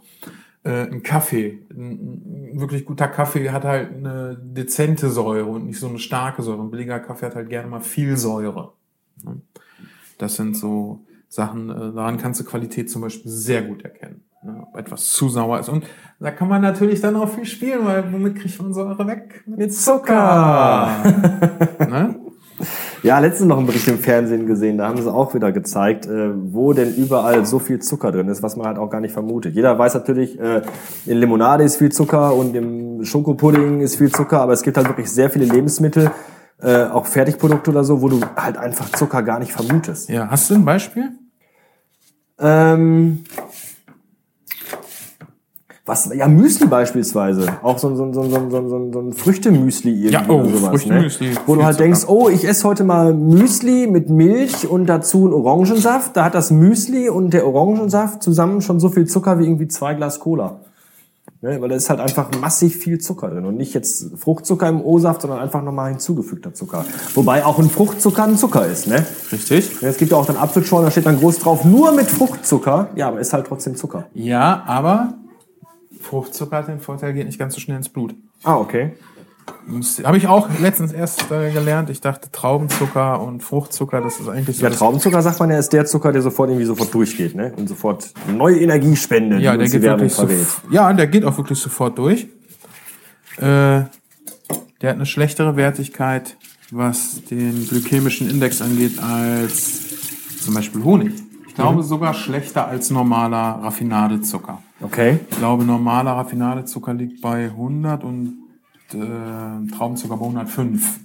Äh, 0.64 0.87
ein 0.87 1.03
Kaffee, 1.03 1.66
ein, 1.70 2.53
ein 2.53 2.61
wirklich 2.61 2.85
guter 2.85 3.09
Kaffee 3.09 3.51
hat 3.51 3.64
halt 3.64 3.96
eine 3.96 4.38
dezente 4.40 5.11
Säure 5.11 5.46
und 5.46 5.66
nicht 5.66 5.81
so 5.81 5.88
eine 5.88 5.98
starke 5.98 6.42
Säure. 6.42 6.62
Ein 6.62 6.70
billiger 6.70 7.01
Kaffee 7.01 7.27
hat 7.27 7.35
halt 7.35 7.48
gerne 7.48 7.68
mal 7.68 7.81
viel 7.81 8.16
Säure. 8.16 8.72
Das 10.18 10.37
sind 10.37 10.57
so 10.57 11.05
Sachen, 11.29 11.68
äh, 11.70 11.92
daran 11.92 12.16
kannst 12.18 12.40
du 12.40 12.44
Qualität 12.44 12.90
zum 12.90 13.03
Beispiel 13.03 13.31
sehr 13.31 13.62
gut 13.62 13.83
erkennen. 13.83 14.22
Ne? 14.44 14.64
Ob 14.68 14.77
etwas 14.77 15.12
zu 15.12 15.29
sauer 15.29 15.59
ist. 15.59 15.68
Und 15.68 15.85
da 16.20 16.31
kann 16.31 16.48
man 16.48 16.62
natürlich 16.62 17.01
dann 17.01 17.16
auch 17.16 17.29
viel 17.29 17.44
spielen, 17.44 17.85
weil 17.85 18.12
womit 18.12 18.37
kriegt 18.37 18.61
man 18.62 18.72
Säure 18.72 19.07
weg? 19.07 19.42
Mit 19.46 19.75
Zucker! 19.75 21.03
ne? 21.81 22.20
Ja, 23.03 23.19
letztens 23.19 23.49
noch 23.49 23.59
einen 23.59 23.67
Bericht 23.67 23.88
im 23.88 23.99
Fernsehen 23.99 24.47
gesehen, 24.47 24.79
da 24.79 24.87
haben 24.87 25.03
sie 25.03 25.12
auch 25.12 25.35
wieder 25.35 25.51
gezeigt, 25.51 26.07
äh, 26.07 26.31
wo 26.35 26.73
denn 26.73 26.95
überall 26.95 27.45
so 27.45 27.59
viel 27.59 27.81
Zucker 27.81 28.12
drin 28.12 28.29
ist, 28.29 28.45
was 28.45 28.55
man 28.57 28.67
halt 28.69 28.79
auch 28.79 28.91
gar 28.91 29.01
nicht 29.01 29.12
vermutet. 29.12 29.57
Jeder 29.57 29.77
weiß 29.77 29.95
natürlich, 29.95 30.38
äh, 30.38 30.62
in 31.07 31.19
Limonade 31.19 31.65
ist 31.65 31.79
viel 31.79 31.91
Zucker 31.91 32.33
und 32.33 32.55
im 32.55 33.05
Schokopudding 33.05 33.81
ist 33.81 33.97
viel 33.97 34.12
Zucker, 34.12 34.41
aber 34.41 34.53
es 34.53 34.62
gibt 34.62 34.77
halt 34.77 34.87
wirklich 34.87 35.11
sehr 35.11 35.31
viele 35.31 35.47
Lebensmittel, 35.47 36.12
äh, 36.61 36.85
auch 36.85 37.07
Fertigprodukte 37.07 37.73
oder 37.73 37.83
so, 37.83 38.03
wo 38.03 38.09
du 38.09 38.21
halt 38.37 38.57
einfach 38.57 38.88
Zucker 38.91 39.23
gar 39.23 39.41
nicht 39.41 39.53
vermutest. 39.53 40.09
Ja, 40.09 40.29
hast 40.31 40.49
du 40.51 40.55
ein 40.55 40.65
Beispiel? 40.65 41.11
Ähm, 42.38 43.25
was, 45.85 46.11
ja, 46.14 46.29
Müsli 46.29 46.66
beispielsweise. 46.68 47.47
Auch 47.62 47.77
so, 47.79 47.88
ein- 47.88 47.97
so, 47.97 48.12
so, 48.12 48.23
so, 48.23 48.51
so, 48.51 48.68
so, 48.68 48.90
so 48.92 49.01
ein 49.01 49.12
Früchtemüsli 49.12 49.90
irgendwie 49.90 50.12
Ja, 50.12 50.25
oh, 50.29 50.45
sowas. 50.45 50.68
Früchtemüsli, 50.71 51.31
Ne? 51.31 51.35
Wo 51.47 51.57
du 51.57 51.64
halt 51.64 51.81
denkst, 51.81 52.03
oh, 52.07 52.29
ich 52.29 52.47
esse 52.47 52.68
heute 52.68 52.85
mal 52.85 53.12
Müsli 53.12 53.88
mit 53.88 54.09
Milch 54.09 54.68
und 54.68 54.87
dazu 54.87 55.25
einen 55.25 55.33
Orangensaft. 55.35 56.16
Da 56.16 56.25
hat 56.27 56.35
das 56.37 56.53
Müsli 56.53 57.09
und 57.09 57.35
der 57.35 57.47
Orangensaft 57.47 58.23
zusammen 58.23 58.61
schon 58.61 58.79
so 58.79 58.90
viel 58.90 59.07
Zucker 59.09 59.40
wie 59.40 59.45
irgendwie 59.45 59.66
zwei 59.66 59.95
Glas 59.95 60.21
Cola. 60.21 60.61
Ne? 61.40 61.61
Weil 61.61 61.68
da 61.71 61.75
ist 61.75 61.90
halt 61.90 61.99
einfach 61.99 62.29
massiv 62.40 62.77
viel 62.77 62.99
Zucker 63.01 63.31
drin. 63.31 63.45
Und 63.45 63.57
nicht 63.57 63.75
jetzt 63.75 64.12
Fruchtzucker 64.16 64.68
im 64.68 64.81
O-Saft, 64.81 65.23
sondern 65.23 65.40
einfach 65.40 65.62
nochmal 65.64 65.90
hinzugefügter 65.90 66.55
Zucker. 66.55 66.85
Wobei 67.16 67.45
auch 67.45 67.59
ein 67.59 67.68
Fruchtzucker 67.68 68.23
ein 68.23 68.37
Zucker 68.38 68.64
ist, 68.66 68.87
ne? 68.87 69.05
Richtig. 69.33 69.83
Es 69.83 69.97
gibt 69.97 70.12
ja 70.12 70.16
auch 70.18 70.27
dann 70.27 70.37
Apfelschorle, 70.37 70.85
da 70.85 70.90
steht 70.92 71.07
dann 71.07 71.18
groß 71.18 71.40
drauf, 71.40 71.64
nur 71.64 71.90
mit 71.90 72.09
Fruchtzucker. 72.09 72.90
Ja, 72.95 73.09
aber 73.09 73.18
ist 73.18 73.33
halt 73.33 73.49
trotzdem 73.49 73.75
Zucker. 73.75 74.05
Ja, 74.14 74.62
aber 74.66 75.14
Fruchtzucker 76.03 76.59
hat 76.59 76.69
den 76.69 76.81
Vorteil, 76.81 77.15
geht 77.15 77.27
nicht 77.27 77.38
ganz 77.38 77.55
so 77.55 77.61
schnell 77.61 77.77
ins 77.77 77.88
Blut. 77.88 78.15
Ah, 78.43 78.57
okay. 78.57 78.93
Habe 80.05 80.17
ich 80.17 80.27
auch 80.27 80.49
letztens 80.61 80.93
erst 80.93 81.31
äh, 81.31 81.51
gelernt. 81.53 81.91
Ich 81.91 82.01
dachte, 82.01 82.31
Traubenzucker 82.31 83.21
und 83.21 83.43
Fruchtzucker, 83.43 84.01
das 84.01 84.21
ist 84.21 84.29
eigentlich 84.29 84.57
so. 84.57 84.65
Ja, 84.65 84.71
Traubenzucker, 84.71 85.23
sagt 85.23 85.41
man 85.41 85.51
ja, 85.51 85.59
ist 85.59 85.73
der 85.73 85.85
Zucker, 85.85 86.12
der 86.12 86.23
sofort 86.23 86.51
irgendwie 86.51 86.67
sofort 86.67 86.93
durchgeht, 86.93 87.35
ne? 87.35 87.53
Und 87.57 87.69
sofort 87.69 88.12
neue 88.29 88.61
Energie 88.61 88.97
spendet, 88.97 89.41
ja, 89.41 89.57
der 89.57 89.69
geht 89.69 89.83
wirklich 89.83 90.12
so, 90.12 90.29
ja, 90.71 90.93
der 90.93 91.07
geht 91.07 91.25
auch 91.25 91.37
wirklich 91.37 91.59
sofort 91.59 91.99
durch. 91.99 92.29
Äh, 93.38 93.41
der 93.41 94.91
hat 94.91 94.97
eine 94.97 95.07
schlechtere 95.07 95.57
Wertigkeit, 95.57 96.37
was 96.71 97.25
den 97.25 97.67
glykämischen 97.69 98.29
Index 98.29 98.61
angeht, 98.61 98.99
als 99.01 100.41
zum 100.41 100.55
Beispiel 100.55 100.83
Honig. 100.83 101.12
Ich 101.53 101.57
glaube 101.57 101.83
sogar 101.83 102.15
schlechter 102.15 102.67
als 102.67 102.88
normaler 102.88 103.62
Raffinadezucker. 103.62 104.62
Okay. 104.81 105.21
Ich 105.31 105.37
glaube, 105.37 105.65
normaler 105.65 106.12
Raffinadezucker 106.12 106.95
liegt 106.95 107.21
bei 107.21 107.45
100 107.45 108.03
und 108.05 108.38
äh, 108.95 109.71
Traubenzucker 109.71 110.17
bei 110.17 110.25
105. 110.25 111.01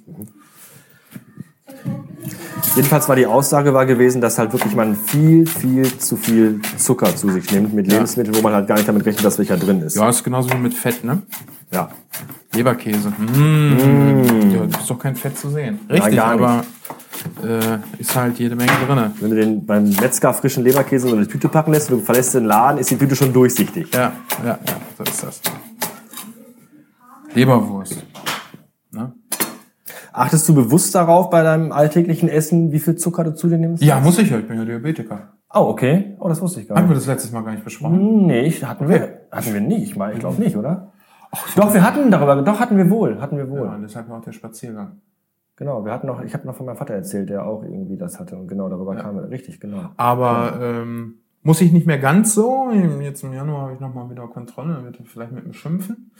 Jedenfalls 2.75 3.09
war 3.09 3.15
die 3.15 3.25
Aussage 3.25 3.73
war 3.73 3.85
gewesen, 3.85 4.21
dass 4.21 4.37
halt 4.37 4.53
wirklich 4.53 4.75
man 4.75 4.95
viel, 4.95 5.47
viel 5.47 5.97
zu 5.97 6.15
viel 6.15 6.61
Zucker 6.77 7.15
zu 7.15 7.29
sich 7.31 7.51
nimmt 7.51 7.73
mit 7.73 7.87
Lebensmitteln, 7.87 8.35
wo 8.35 8.41
man 8.41 8.53
halt 8.53 8.67
gar 8.67 8.75
nicht 8.75 8.87
damit 8.87 9.05
rechnet, 9.05 9.25
dass 9.25 9.39
welcher 9.39 9.57
drin 9.57 9.81
ist. 9.81 9.95
Ja, 9.95 10.09
ist 10.09 10.23
genauso 10.23 10.51
wie 10.51 10.57
mit 10.57 10.73
Fett, 10.73 11.03
ne? 11.03 11.21
Ja. 11.71 11.89
Leberkäse. 12.53 13.11
Mmh. 13.17 14.53
Ja, 14.53 14.63
ist 14.65 14.89
doch 14.89 14.99
kein 14.99 15.15
Fett 15.15 15.37
zu 15.37 15.49
sehen. 15.49 15.79
Richtig, 15.89 16.11
nicht. 16.11 16.21
aber 16.21 16.63
äh, 17.43 17.79
ist 17.99 18.15
halt 18.15 18.39
jede 18.39 18.55
Menge 18.55 18.71
drinne. 18.85 19.11
Wenn 19.19 19.29
du 19.29 19.35
den 19.35 19.65
beim 19.65 19.89
Metzger 19.89 20.33
frischen 20.33 20.63
Leberkäse 20.63 21.07
in 21.07 21.11
so 21.11 21.17
eine 21.17 21.27
Tüte 21.27 21.49
packen 21.49 21.73
lässt 21.73 21.91
und 21.91 21.99
du 21.99 22.05
verlässt 22.05 22.33
den 22.33 22.45
Laden, 22.45 22.79
ist 22.79 22.89
die 22.89 22.97
Tüte 22.97 23.15
schon 23.15 23.33
durchsichtig. 23.33 23.87
Ja, 23.93 24.13
ja, 24.43 24.59
ja, 24.65 24.77
so 24.97 25.03
ist 25.03 25.23
das. 25.23 25.41
Leberwurst. 27.33 28.03
Achtest 30.17 30.49
du 30.49 30.55
bewusst 30.55 30.95
darauf 30.95 31.29
bei 31.29 31.43
deinem 31.43 31.71
alltäglichen 31.71 32.27
Essen, 32.27 32.71
wie 32.71 32.79
viel 32.79 32.95
Zucker 32.95 33.23
du 33.23 33.35
zu 33.35 33.49
dir 33.49 33.59
nimmst? 33.59 33.83
Ja, 33.83 33.99
muss 33.99 34.17
ich 34.17 34.31
ja, 34.31 34.39
ich 34.39 34.47
bin 34.47 34.57
ja 34.57 34.65
Diabetiker. 34.65 35.33
Oh, 35.53 35.67
okay. 35.69 36.15
Oh, 36.19 36.27
das 36.27 36.41
wusste 36.41 36.59
ich 36.59 36.67
gar 36.67 36.75
Haben 36.75 36.85
wir 36.85 36.95
nicht. 36.95 37.01
das 37.01 37.07
letztes 37.07 37.31
Mal 37.31 37.43
gar 37.43 37.51
nicht 37.51 37.63
besprochen? 37.63 38.25
Nee, 38.25 38.49
hatten 38.49 38.89
wir, 38.89 39.27
hatten 39.31 39.53
wir 39.53 39.61
nicht. 39.61 39.83
Ich 39.83 39.95
meine, 39.95 40.13
ich 40.13 40.19
glaube 40.19 40.41
nicht, 40.41 40.57
oder? 40.57 40.91
doch, 41.55 41.71
wir 41.71 41.83
hatten 41.83 42.09
darüber, 42.09 42.41
doch 42.41 42.59
hatten 42.59 42.77
wir 42.77 42.89
wohl, 42.89 43.21
hatten 43.21 43.37
wir 43.37 43.47
wohl. 43.49 43.67
Ja, 43.67 43.75
und 43.75 43.83
deshalb 43.83 44.09
auch 44.09 44.21
der 44.21 44.31
Spaziergang. 44.31 45.01
Genau, 45.55 45.85
wir 45.85 45.91
hatten 45.91 46.07
noch, 46.07 46.23
ich 46.23 46.33
habe 46.33 46.47
noch 46.47 46.55
von 46.55 46.65
meinem 46.65 46.77
Vater 46.77 46.95
erzählt, 46.95 47.29
der 47.29 47.45
auch 47.45 47.63
irgendwie 47.63 47.97
das 47.97 48.19
hatte 48.19 48.37
und 48.37 48.47
genau 48.47 48.69
darüber 48.69 48.95
kam 48.95 49.17
er. 49.17 49.29
Richtig, 49.29 49.59
genau. 49.59 49.89
Aber 49.97 50.59
ähm, 50.61 51.19
muss 51.43 51.61
ich 51.61 51.71
nicht 51.71 51.85
mehr 51.85 51.99
ganz 51.99 52.33
so. 52.33 52.71
Jetzt 53.01 53.23
im 53.23 53.33
Januar 53.33 53.61
habe 53.63 53.73
ich 53.73 53.79
nochmal 53.79 54.09
wieder 54.09 54.27
Kontrolle, 54.27 54.83
wird 54.83 54.97
vielleicht 55.05 55.31
mit 55.31 55.45
mir 55.45 55.53
schimpfen. 55.53 56.11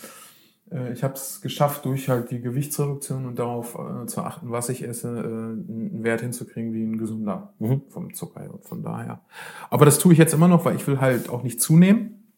Äh, 0.72 0.93
Ich 0.93 1.03
habe 1.03 1.13
es 1.13 1.41
geschafft, 1.41 1.86
durch 1.86 2.09
halt 2.09 2.32
die 2.32 2.41
Gewichtsreduktion 2.41 3.26
und 3.26 3.39
darauf 3.39 3.76
äh, 3.76 4.05
zu 4.07 4.22
achten, 4.22 4.51
was 4.51 4.70
ich 4.70 4.84
esse, 4.88 5.07
äh, 5.09 5.22
einen 5.24 6.03
Wert 6.03 6.22
hinzukriegen 6.22 6.74
wie 6.74 6.84
ein 6.84 6.97
gesunder 6.97 7.53
Mhm. 7.59 7.82
vom 7.89 8.13
Zucker 8.13 8.41
her. 8.41 8.53
Und 8.53 8.65
von 8.65 8.84
daher. 8.84 9.22
Aber 9.70 9.86
das 9.86 9.99
tue 9.99 10.13
ich 10.13 10.20
jetzt 10.20 10.34
immer 10.34 10.47
noch, 10.47 10.65
weil 10.65 10.76
ich 10.76 10.86
will 10.88 10.99
halt 10.99 11.30
auch 11.30 11.43
nicht 11.43 11.61
zunehmen. 11.61 12.32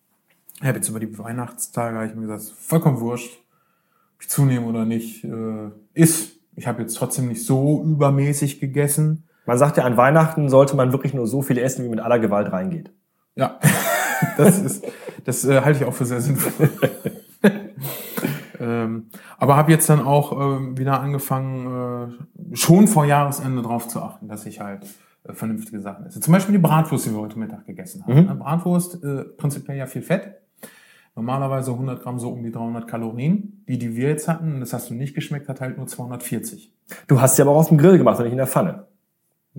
Ich 0.61 0.65
habe 0.67 0.77
jetzt 0.77 0.89
über 0.89 0.99
die 0.99 1.17
Weihnachtstage, 1.17 1.95
habe 1.97 2.07
ich 2.07 2.15
mir 2.15 2.27
gesagt, 2.27 2.53
vollkommen 2.59 2.99
wurscht, 2.99 3.31
ob 4.15 4.21
ich 4.21 4.29
zunehme 4.29 4.65
oder 4.67 4.83
nicht, 4.85 5.23
äh, 5.23 5.69
ist. 5.93 6.33
Ich 6.55 6.67
habe 6.67 6.81
jetzt 6.81 6.95
trotzdem 6.97 7.29
nicht 7.29 7.45
so 7.45 7.81
übermäßig 7.85 8.59
gegessen. 8.59 9.23
Man 9.45 9.57
sagt 9.57 9.77
ja, 9.77 9.85
an 9.85 9.95
Weihnachten 9.95 10.49
sollte 10.49 10.75
man 10.75 10.91
wirklich 10.91 11.13
nur 11.13 11.25
so 11.27 11.41
viel 11.41 11.57
essen, 11.57 11.85
wie 11.85 11.89
mit 11.89 12.01
aller 12.01 12.19
Gewalt 12.19 12.51
reingeht. 12.51 12.91
Ja, 13.35 13.57
das 14.37 14.59
ist, 14.59 14.83
das 15.23 15.45
äh, 15.45 15.61
halte 15.61 15.79
ich 15.79 15.85
auch 15.85 15.93
für 15.93 16.05
sehr 16.05 16.19
sinnvoll. 16.19 16.69
ähm, 18.59 19.07
aber 19.37 19.55
habe 19.55 19.71
jetzt 19.71 19.89
dann 19.89 20.01
auch 20.01 20.57
ähm, 20.57 20.77
wieder 20.77 20.99
angefangen, 20.99 22.17
äh, 22.51 22.55
schon 22.55 22.87
vor 22.87 23.05
Jahresende 23.05 23.61
darauf 23.61 23.87
zu 23.87 24.01
achten, 24.01 24.27
dass 24.27 24.45
ich 24.45 24.59
halt 24.59 24.85
äh, 25.23 25.33
vernünftige 25.33 25.79
Sachen 25.79 26.05
esse. 26.05 26.19
Zum 26.19 26.33
Beispiel 26.33 26.53
die 26.53 26.61
Bratwurst, 26.61 27.05
die 27.05 27.11
wir 27.11 27.19
heute 27.19 27.39
Mittag 27.39 27.65
gegessen 27.65 28.05
haben. 28.05 28.25
Mhm. 28.25 28.39
Bratwurst, 28.39 29.03
äh, 29.03 29.23
prinzipiell 29.23 29.77
ja 29.77 29.85
viel 29.85 30.01
Fett. 30.01 30.35
Normalerweise 31.15 31.71
100 31.71 32.01
Gramm 32.01 32.19
so 32.19 32.29
um 32.29 32.43
die 32.43 32.51
300 32.51 32.87
Kalorien. 32.87 33.63
Die, 33.67 33.77
die 33.77 33.95
wir 33.95 34.09
jetzt 34.09 34.27
hatten, 34.27 34.59
das 34.59 34.73
hast 34.73 34.89
du 34.89 34.93
nicht 34.93 35.15
geschmeckt, 35.15 35.49
hat 35.49 35.59
halt 35.59 35.77
nur 35.77 35.87
240. 35.87 36.73
Du 37.07 37.19
hast 37.19 37.35
sie 37.35 37.41
aber 37.41 37.51
auch 37.51 37.59
auf 37.59 37.67
dem 37.69 37.77
Grill 37.77 37.97
gemacht 37.97 38.19
und 38.19 38.23
nicht 38.23 38.31
in 38.31 38.37
der 38.37 38.47
Pfanne. 38.47 38.87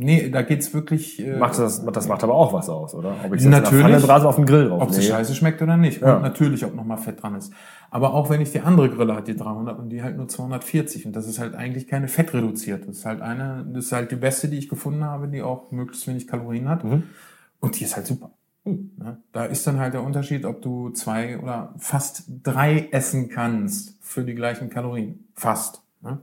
Nee, 0.03 0.31
da 0.31 0.41
geht's 0.43 0.73
wirklich... 0.73 1.21
Äh, 1.21 1.37
Macht 1.37 1.59
das, 1.59 1.85
das 1.85 2.09
macht 2.09 2.25
aber 2.25 2.35
auch 2.35 2.53
was 2.55 2.71
aus, 2.71 2.95
oder? 2.95 3.15
Ob 3.25 3.35
ich 3.35 3.43
jetzt 3.43 3.51
Natürlich. 3.51 3.85
in 3.85 3.91
der 3.91 4.01
Pfanne 4.01 4.27
auf 4.27 4.37
dem 4.37 4.47
Grill 4.47 4.69
drauf. 4.69 4.83
Ob 4.83 4.93
sie 4.93 5.03
scheiße 5.03 5.35
schmeckt 5.35 5.61
oder 5.61 5.77
nicht. 5.77 6.01
Ja. 6.01 6.17
Und 6.17 6.23
natürlich, 6.23 6.65
ob 6.65 6.75
nochmal 6.75 6.97
Fett 6.97 7.23
dran 7.23 7.35
ist. 7.35 7.53
Aber 7.91 8.15
auch 8.15 8.31
wenn 8.31 8.41
ich 8.41 8.51
die 8.51 8.61
andere 8.61 8.89
Grille 8.89 9.15
hat, 9.15 9.29
die 9.29 9.37
300 9.37 9.79
und 9.79 9.91
die 9.91 10.03
halt 10.03 10.17
nur 10.17 10.27
240. 10.27 11.07
Und 11.07 11.15
das 11.15 11.29
ist 11.29 11.39
halt 11.39 11.55
eigentlich 11.55 11.87
keine 11.87 12.09
fettreduzierte. 12.09 12.87
Das 12.87 12.99
ist 12.99 13.07
halt 13.07 13.21
eine, 13.21 13.67
das 13.73 13.87
ist 13.87 13.93
halt 13.93 14.11
die 14.11 14.17
beste, 14.17 14.49
die 14.49 14.59
ich 14.59 14.69
gefunden 14.71 15.05
habe, 15.05 15.29
die 15.29 15.43
auch 15.43 15.71
möglichst 15.71 16.09
wenig 16.09 16.27
Kalorien 16.27 16.69
hat. 16.69 16.83
Mhm. 16.83 17.03
Und 17.61 17.79
die 17.79 17.85
ist 17.85 17.95
halt 17.95 18.07
super. 18.07 18.31
Ja, 18.65 19.19
da 19.33 19.45
ist 19.45 19.67
dann 19.67 19.79
halt 19.79 19.95
der 19.95 20.03
Unterschied, 20.03 20.45
ob 20.45 20.63
du 20.63 20.91
zwei 20.91 21.39
oder 21.39 21.75
fast 21.79 22.25
drei 22.43 22.89
essen 22.91 23.29
kannst 23.29 23.97
für 24.01 24.25
die 24.25 24.35
gleichen 24.35 24.71
Kalorien. 24.71 25.29
Fast. 25.35 25.83
Ne? 26.03 26.21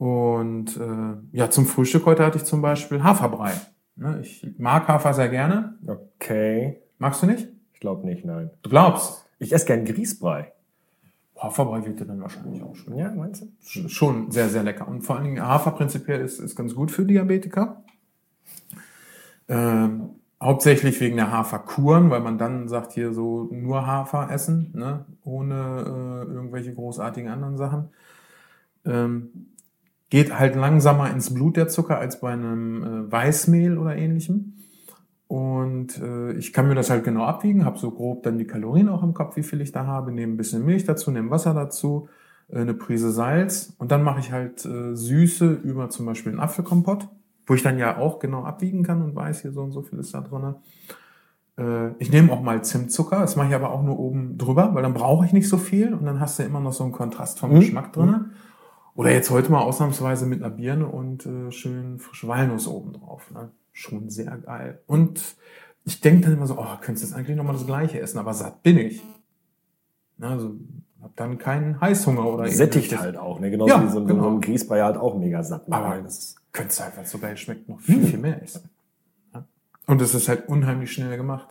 Und 0.00 0.78
äh, 0.78 1.36
ja, 1.36 1.50
zum 1.50 1.66
Frühstück 1.66 2.06
heute 2.06 2.24
hatte 2.24 2.38
ich 2.38 2.44
zum 2.44 2.62
Beispiel 2.62 3.02
Haferbrei. 3.02 3.52
Ne? 3.96 4.20
Ich 4.22 4.46
mag 4.56 4.88
Hafer 4.88 5.12
sehr 5.12 5.28
gerne. 5.28 5.74
Okay. 5.86 6.80
Magst 6.96 7.22
du 7.22 7.26
nicht? 7.26 7.48
Ich 7.74 7.80
glaube 7.80 8.06
nicht, 8.06 8.24
nein. 8.24 8.48
Du 8.62 8.70
glaubst? 8.70 9.26
Ich 9.38 9.52
esse 9.52 9.66
gern 9.66 9.84
Grießbrei. 9.84 10.52
Haferbrei 11.38 11.84
wird 11.84 12.00
dir 12.00 12.06
dann 12.06 12.18
wahrscheinlich 12.22 12.62
auch 12.62 12.74
schon. 12.74 12.96
Ja, 12.96 13.10
meinst 13.12 13.42
du? 13.42 13.52
Sch- 13.62 13.90
Schon 13.90 14.30
sehr, 14.30 14.48
sehr 14.48 14.62
lecker. 14.62 14.88
Und 14.88 15.02
vor 15.02 15.16
allen 15.16 15.26
Dingen 15.26 15.46
Hafer 15.46 15.72
prinzipiell 15.72 16.22
ist, 16.22 16.38
ist 16.40 16.56
ganz 16.56 16.74
gut 16.74 16.90
für 16.90 17.04
Diabetiker. 17.04 17.82
Ähm, 19.48 20.10
hauptsächlich 20.42 20.98
wegen 21.02 21.16
der 21.16 21.30
Haferkuren, 21.30 22.08
weil 22.08 22.20
man 22.20 22.38
dann 22.38 22.68
sagt 22.68 22.92
hier 22.92 23.12
so 23.12 23.50
nur 23.52 23.86
Hafer 23.86 24.30
essen, 24.30 24.70
ne? 24.74 25.04
ohne 25.24 26.24
äh, 26.26 26.32
irgendwelche 26.32 26.72
großartigen 26.72 27.30
anderen 27.30 27.58
Sachen. 27.58 27.90
Ähm, 28.86 29.49
geht 30.10 30.38
halt 30.38 30.56
langsamer 30.56 31.10
ins 31.10 31.32
Blut 31.32 31.56
der 31.56 31.68
Zucker 31.68 31.98
als 31.98 32.20
bei 32.20 32.32
einem 32.32 32.82
äh, 32.82 33.12
Weißmehl 33.12 33.78
oder 33.78 33.96
ähnlichem. 33.96 34.54
Und 35.28 35.96
äh, 36.02 36.32
ich 36.32 36.52
kann 36.52 36.66
mir 36.66 36.74
das 36.74 36.90
halt 36.90 37.04
genau 37.04 37.24
abwiegen, 37.24 37.64
habe 37.64 37.78
so 37.78 37.92
grob 37.92 38.24
dann 38.24 38.36
die 38.36 38.46
Kalorien 38.46 38.88
auch 38.88 39.04
im 39.04 39.14
Kopf, 39.14 39.36
wie 39.36 39.44
viel 39.44 39.60
ich 39.60 39.70
da 39.70 39.86
habe, 39.86 40.10
nehme 40.10 40.32
ein 40.32 40.36
bisschen 40.36 40.64
Milch 40.64 40.84
dazu, 40.84 41.12
nehme 41.12 41.30
Wasser 41.30 41.54
dazu, 41.54 42.08
äh, 42.48 42.58
eine 42.58 42.74
Prise 42.74 43.12
Salz 43.12 43.72
und 43.78 43.92
dann 43.92 44.02
mache 44.02 44.18
ich 44.18 44.32
halt 44.32 44.64
äh, 44.66 44.96
Süße 44.96 45.52
über 45.52 45.88
zum 45.88 46.06
Beispiel 46.06 46.32
einen 46.32 46.40
Apfelkompott, 46.40 47.06
wo 47.46 47.54
ich 47.54 47.62
dann 47.62 47.78
ja 47.78 47.96
auch 47.96 48.18
genau 48.18 48.42
abwiegen 48.42 48.82
kann 48.82 49.02
und 49.02 49.14
weiß, 49.14 49.42
hier 49.42 49.52
so 49.52 49.62
und 49.62 49.70
so 49.70 49.82
viel 49.82 50.00
ist 50.00 50.12
da 50.14 50.20
drin. 50.20 50.56
Äh, 51.58 51.92
ich 52.00 52.10
nehme 52.10 52.32
auch 52.32 52.42
mal 52.42 52.64
Zimtzucker, 52.64 53.20
das 53.20 53.36
mache 53.36 53.50
ich 53.50 53.54
aber 53.54 53.70
auch 53.70 53.84
nur 53.84 54.00
oben 54.00 54.36
drüber, 54.36 54.74
weil 54.74 54.82
dann 54.82 54.94
brauche 54.94 55.24
ich 55.26 55.32
nicht 55.32 55.48
so 55.48 55.58
viel 55.58 55.94
und 55.94 56.06
dann 56.06 56.18
hast 56.18 56.40
du 56.40 56.42
immer 56.42 56.58
noch 56.58 56.72
so 56.72 56.82
einen 56.82 56.92
Kontrast 56.92 57.38
vom 57.38 57.52
Mhm. 57.52 57.60
Geschmack 57.60 57.92
drin. 57.92 58.08
Oder 59.00 59.12
jetzt 59.12 59.30
heute 59.30 59.50
mal 59.50 59.62
ausnahmsweise 59.62 60.26
mit 60.26 60.42
einer 60.42 60.54
Birne 60.54 60.86
und 60.86 61.24
äh, 61.24 61.50
schön 61.52 61.98
frische 61.98 62.28
Walnuss 62.28 62.68
oben 62.68 62.92
drauf. 62.92 63.30
Ne? 63.30 63.50
Schon 63.72 64.10
sehr 64.10 64.36
geil. 64.36 64.82
Und 64.86 65.36
ich 65.86 66.02
denke 66.02 66.26
dann 66.26 66.34
immer 66.34 66.46
so, 66.46 66.58
oh, 66.58 66.66
könntest 66.82 67.06
jetzt 67.06 67.16
eigentlich 67.16 67.34
nochmal 67.34 67.54
das 67.54 67.64
gleiche 67.64 67.98
essen, 67.98 68.18
aber 68.18 68.34
satt 68.34 68.62
bin 68.62 68.76
ich. 68.76 69.02
Ne, 70.18 70.26
also 70.28 70.54
hab 71.00 71.16
dann 71.16 71.38
keinen 71.38 71.80
Heißhunger 71.80 72.26
oder 72.26 72.46
Sättigt 72.48 72.94
halt 73.00 73.16
auch, 73.16 73.40
ne? 73.40 73.50
Genauso 73.50 73.72
Ja, 73.72 73.82
wie 73.82 73.88
so, 73.88 74.00
ein- 74.00 74.06
genau. 74.06 74.22
so 74.24 74.28
ein 74.32 74.40
Grießbrei 74.42 74.82
halt 74.82 74.98
auch 74.98 75.16
mega 75.18 75.42
satt 75.42 75.66
macht. 75.66 75.82
Aber 75.82 75.96
ne? 75.96 76.02
das 76.02 76.36
Könntest 76.52 76.80
du 76.80 76.84
halt, 76.84 76.96
weil 76.98 77.04
es 77.04 77.10
so 77.10 77.18
geil 77.18 77.38
schmeckt, 77.38 77.70
noch 77.70 77.80
viel, 77.80 78.04
viel 78.04 78.18
mehr 78.18 78.42
essen. 78.42 78.68
Ja? 79.32 79.46
Und 79.86 80.02
es 80.02 80.14
ist 80.14 80.28
halt 80.28 80.46
unheimlich 80.46 80.92
schnell 80.92 81.16
gemacht. 81.16 81.48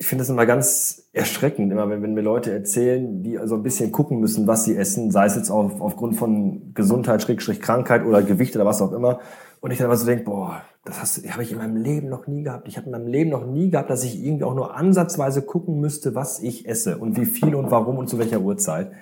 Ich 0.00 0.06
finde 0.06 0.22
das 0.22 0.30
immer 0.30 0.46
ganz 0.46 1.10
erschreckend, 1.12 1.70
immer 1.70 1.90
wenn, 1.90 2.02
wenn 2.02 2.14
mir 2.14 2.22
Leute 2.22 2.50
erzählen, 2.50 3.22
die 3.22 3.38
also 3.38 3.56
ein 3.56 3.62
bisschen 3.62 3.92
gucken 3.92 4.18
müssen, 4.18 4.46
was 4.46 4.64
sie 4.64 4.74
essen, 4.74 5.10
sei 5.10 5.26
es 5.26 5.36
jetzt 5.36 5.50
auf, 5.50 5.78
aufgrund 5.82 6.16
von 6.16 6.72
Gesundheit, 6.72 7.20
Schrägstrich 7.20 7.60
Krankheit 7.60 8.06
oder 8.06 8.22
Gewicht 8.22 8.56
oder 8.56 8.64
was 8.64 8.80
auch 8.80 8.92
immer. 8.92 9.20
Und 9.60 9.72
ich 9.72 9.78
dann 9.78 9.88
immer 9.88 9.96
so 9.98 10.06
denke, 10.06 10.24
boah, 10.24 10.62
das 10.86 11.22
habe 11.28 11.42
ich 11.42 11.52
in 11.52 11.58
meinem 11.58 11.76
Leben 11.76 12.08
noch 12.08 12.26
nie 12.26 12.42
gehabt. 12.42 12.66
Ich 12.66 12.78
habe 12.78 12.86
in 12.86 12.92
meinem 12.92 13.08
Leben 13.08 13.28
noch 13.28 13.44
nie 13.44 13.68
gehabt, 13.68 13.90
dass 13.90 14.02
ich 14.02 14.24
irgendwie 14.24 14.44
auch 14.44 14.54
nur 14.54 14.74
ansatzweise 14.74 15.42
gucken 15.42 15.80
müsste, 15.80 16.14
was 16.14 16.40
ich 16.40 16.66
esse 16.66 16.96
und 16.96 17.18
wie 17.18 17.26
viel 17.26 17.54
und 17.54 17.70
warum 17.70 17.98
und 17.98 18.08
zu 18.08 18.18
welcher 18.18 18.40
Uhrzeit. 18.40 18.92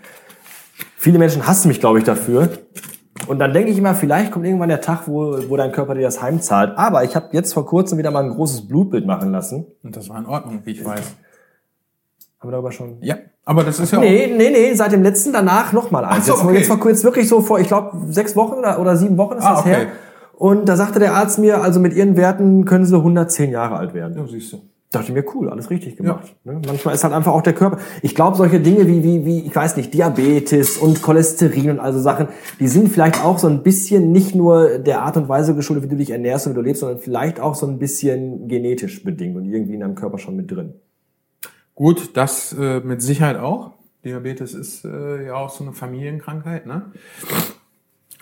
Viele 0.97 1.21
Menschen 1.21 1.47
hassen 1.47 1.69
mich, 1.69 1.79
glaube 1.79 1.99
ich, 1.99 2.05
dafür. 2.05 2.49
Und 3.29 3.39
dann 3.39 3.53
denke 3.53 3.71
ich 3.71 3.79
immer, 3.79 3.95
vielleicht 3.95 4.33
kommt 4.33 4.47
irgendwann 4.47 4.69
der 4.71 4.81
Tag, 4.81 5.03
wo, 5.07 5.37
wo 5.49 5.57
dein 5.57 5.73
Körper 5.73 5.95
dir 5.95 6.03
das 6.03 6.23
heimzahlt. 6.23 6.77
Aber 6.77 7.05
ich 7.05 7.15
habe 7.15 7.29
jetzt 7.33 7.53
vor 7.53 7.67
kurzem 7.67 7.99
wieder 7.99 8.11
mal 8.11 8.25
ein 8.25 8.31
großes 8.31 8.67
Blutbild 8.69 9.07
machen 9.07 9.31
lassen. 9.33 9.67
Und 9.83 9.97
das 9.97 10.09
war 10.09 10.19
in 10.19 10.27
Ordnung, 10.27 10.61
wie 10.65 10.71
ich 10.73 10.85
weiß. 10.85 11.03
Haben 12.41 12.49
wir 12.49 12.53
darüber 12.53 12.73
schon? 12.73 12.99
Ja, 13.01 13.17
aber 13.45 13.65
das 13.65 13.81
ist 13.81 13.93
ja 13.93 13.99
Nee, 14.01 14.33
nee, 14.37 14.51
nee, 14.51 14.73
seit 14.75 14.93
dem 14.93 15.03
letzten 15.03 15.33
danach 15.33 15.73
nochmal 15.73 16.05
eins. 16.05 16.27
So, 16.27 16.33
jetzt, 16.35 16.45
okay. 16.45 16.55
jetzt, 16.59 16.71
war, 16.71 16.89
jetzt 16.89 17.05
wirklich 17.05 17.29
so 17.29 17.41
vor, 17.41 17.59
ich 17.59 17.67
glaube, 17.69 17.99
sechs 18.11 18.37
Wochen 18.37 18.55
oder, 18.59 18.81
oder 18.81 18.97
sieben 18.97 19.17
Wochen 19.19 19.39
ist 19.39 19.45
Ah, 19.45 19.51
das 19.51 19.61
okay. 19.61 19.71
her. 19.71 19.87
Und 20.37 20.69
da 20.69 20.77
sagte 20.77 21.01
der 21.01 21.15
Arzt 21.15 21.39
mir, 21.41 21.63
also 21.63 21.81
mit 21.81 21.95
ihren 21.95 22.17
Werten 22.17 22.65
können 22.65 22.85
sie 22.87 22.95
110 22.97 23.51
Jahre 23.51 23.77
alt 23.77 23.93
werden. 23.93 24.17
ja, 24.17 24.25
siehst 24.29 24.53
du. 24.53 24.61
Dachte 24.91 25.13
mir, 25.13 25.23
cool, 25.35 25.51
alles 25.51 25.69
richtig 25.69 25.97
gemacht. 25.97 26.35
Ne? 26.45 26.63
Manchmal 26.67 26.95
ist 26.95 27.05
halt 27.05 27.13
einfach 27.13 27.33
auch 27.33 27.43
der 27.43 27.53
Körper. 27.53 27.79
Ich 28.01 28.15
glaube, 28.15 28.39
solche 28.39 28.59
Dinge 28.59 28.87
wie, 28.87 29.05
wie, 29.05 29.27
wie, 29.27 29.41
ich 29.41 29.55
weiß 29.55 29.77
nicht, 29.77 29.93
Diabetes 29.93 30.79
und 30.79 31.03
Cholesterin 31.03 31.73
und 31.73 31.79
also 31.79 32.01
Sachen, 32.01 32.29
die 32.59 32.69
sind 32.69 32.89
vielleicht 32.89 33.23
auch 33.23 33.39
so 33.39 33.49
ein 33.49 33.63
bisschen 33.63 34.13
nicht 34.13 34.35
nur 34.35 34.79
der 34.79 35.03
Art 35.03 35.19
und 35.19 35.29
Weise 35.29 35.55
geschuldet, 35.55 35.85
wie 35.85 35.89
du 35.89 35.97
dich 35.97 36.09
ernährst 36.09 36.47
und 36.47 36.53
wie 36.53 36.57
du 36.57 36.63
lebst, 36.63 36.81
sondern 36.81 37.01
vielleicht 37.01 37.39
auch 37.39 37.55
so 37.55 37.67
ein 37.67 37.79
bisschen 37.79 38.49
genetisch 38.49 39.05
bedingt 39.05 39.37
und 39.37 39.45
irgendwie 39.45 39.75
in 39.75 39.81
deinem 39.81 39.95
Körper 39.95 40.17
schon 40.17 40.37
mit 40.37 40.51
drin. 40.51 40.73
Gut, 41.75 42.17
das 42.17 42.57
äh, 42.59 42.81
mit 42.81 43.03
Sicherheit 43.03 43.37
auch. 43.37 43.73
Diabetes 44.07 44.55
ist 44.55 44.87
äh, 44.87 45.27
ja 45.27 45.35
auch 45.35 45.51
so 45.51 45.65
eine 45.65 45.75
Familienkrankheit, 45.75 46.65
ne? 46.65 46.93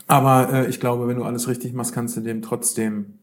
Aber 0.09 0.53
äh, 0.53 0.67
ich 0.69 0.81
glaube, 0.81 1.07
wenn 1.07 1.17
du 1.17 1.25
alles 1.25 1.47
richtig 1.47 1.75
machst, 1.75 1.93
kannst 1.93 2.17
du 2.17 2.23
dem 2.23 2.43
trotzdem 2.43 3.19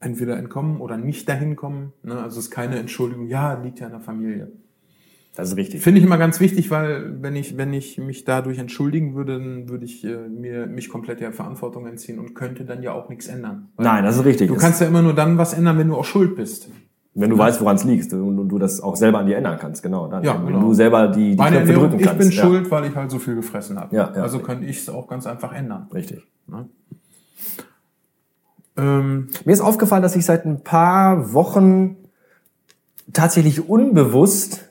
entweder 0.00 0.36
entkommen 0.36 0.80
oder 0.80 0.96
nicht 0.96 1.28
dahin 1.28 1.56
kommen. 1.56 1.92
Ne? 2.02 2.14
Also 2.14 2.38
es 2.38 2.46
ist 2.46 2.50
keine 2.50 2.76
Entschuldigung, 2.78 3.26
ja, 3.26 3.54
liegt 3.54 3.80
ja 3.80 3.86
in 3.86 3.92
der 3.92 4.00
Familie. 4.00 4.52
Das 5.34 5.50
ist 5.50 5.56
richtig. 5.56 5.82
Finde 5.82 6.00
ich 6.00 6.04
immer 6.06 6.18
ganz 6.18 6.40
wichtig, 6.40 6.70
weil 6.72 7.22
wenn 7.22 7.36
ich, 7.36 7.56
wenn 7.56 7.72
ich 7.72 7.96
mich 7.98 8.24
dadurch 8.24 8.58
entschuldigen 8.58 9.14
würde, 9.14 9.38
dann 9.38 9.68
würde 9.68 9.84
ich 9.84 10.04
äh, 10.04 10.16
mir 10.28 10.66
mich 10.66 10.88
komplett 10.88 11.20
der 11.20 11.32
Verantwortung 11.32 11.86
entziehen 11.86 12.18
und 12.18 12.34
könnte 12.34 12.64
dann 12.64 12.82
ja 12.82 12.92
auch 12.92 13.08
nichts 13.08 13.28
ändern. 13.28 13.68
Weil 13.76 13.86
Nein, 13.86 14.04
das 14.04 14.16
ist 14.16 14.24
richtig. 14.24 14.48
Du 14.48 14.54
Das- 14.54 14.62
kannst 14.64 14.80
ja 14.80 14.88
immer 14.88 15.00
nur 15.02 15.14
dann 15.14 15.38
was 15.38 15.52
ändern, 15.54 15.78
wenn 15.78 15.88
du 15.88 15.94
auch 15.94 16.04
schuld 16.04 16.34
bist. 16.34 16.68
Wenn 17.14 17.30
du 17.30 17.38
weißt, 17.38 17.60
woran 17.60 17.76
es 17.76 17.84
liegt 17.84 18.12
und, 18.12 18.48
du 18.48 18.58
das 18.58 18.80
auch 18.80 18.94
selber 18.96 19.18
an 19.18 19.26
dir 19.26 19.36
ändern 19.36 19.58
kannst, 19.60 19.82
genau. 19.82 20.08
Dann, 20.08 20.22
Ja, 20.24 20.38
wenn 20.38 20.46
genau. 20.54 20.60
du 20.60 20.74
selber 20.74 21.08
die, 21.08 21.30
die 21.30 21.36
Meine 21.36 21.56
Knöpfe 21.56 21.72
Ernährung, 21.72 21.82
drücken 21.90 22.00
ich 22.00 22.06
kannst. 22.06 22.18
bin 22.18 22.30
ja. 22.30 22.42
schuld, 22.44 22.70
weil 22.70 22.84
ich 22.86 22.94
halt 22.96 23.10
so 23.10 23.18
viel 23.18 23.34
gefressen 23.34 23.78
habe. 23.78 23.94
Ja, 23.94 24.12
ja. 24.14 24.22
also 24.22 24.38
könnte 24.40 24.66
ich 24.66 24.78
es 24.78 24.88
auch 24.88 25.08
ganz 25.08 25.26
einfach 25.26 25.52
ändern. 25.52 25.88
Richtig. 25.92 26.22
Ne? 26.46 26.68
Ähm, 28.78 29.28
Mir 29.44 29.52
ist 29.52 29.60
aufgefallen, 29.60 30.02
dass 30.02 30.16
ich 30.16 30.24
seit 30.24 30.44
ein 30.46 30.62
paar 30.62 31.32
Wochen 31.34 31.96
tatsächlich 33.12 33.68
unbewusst 33.68 34.64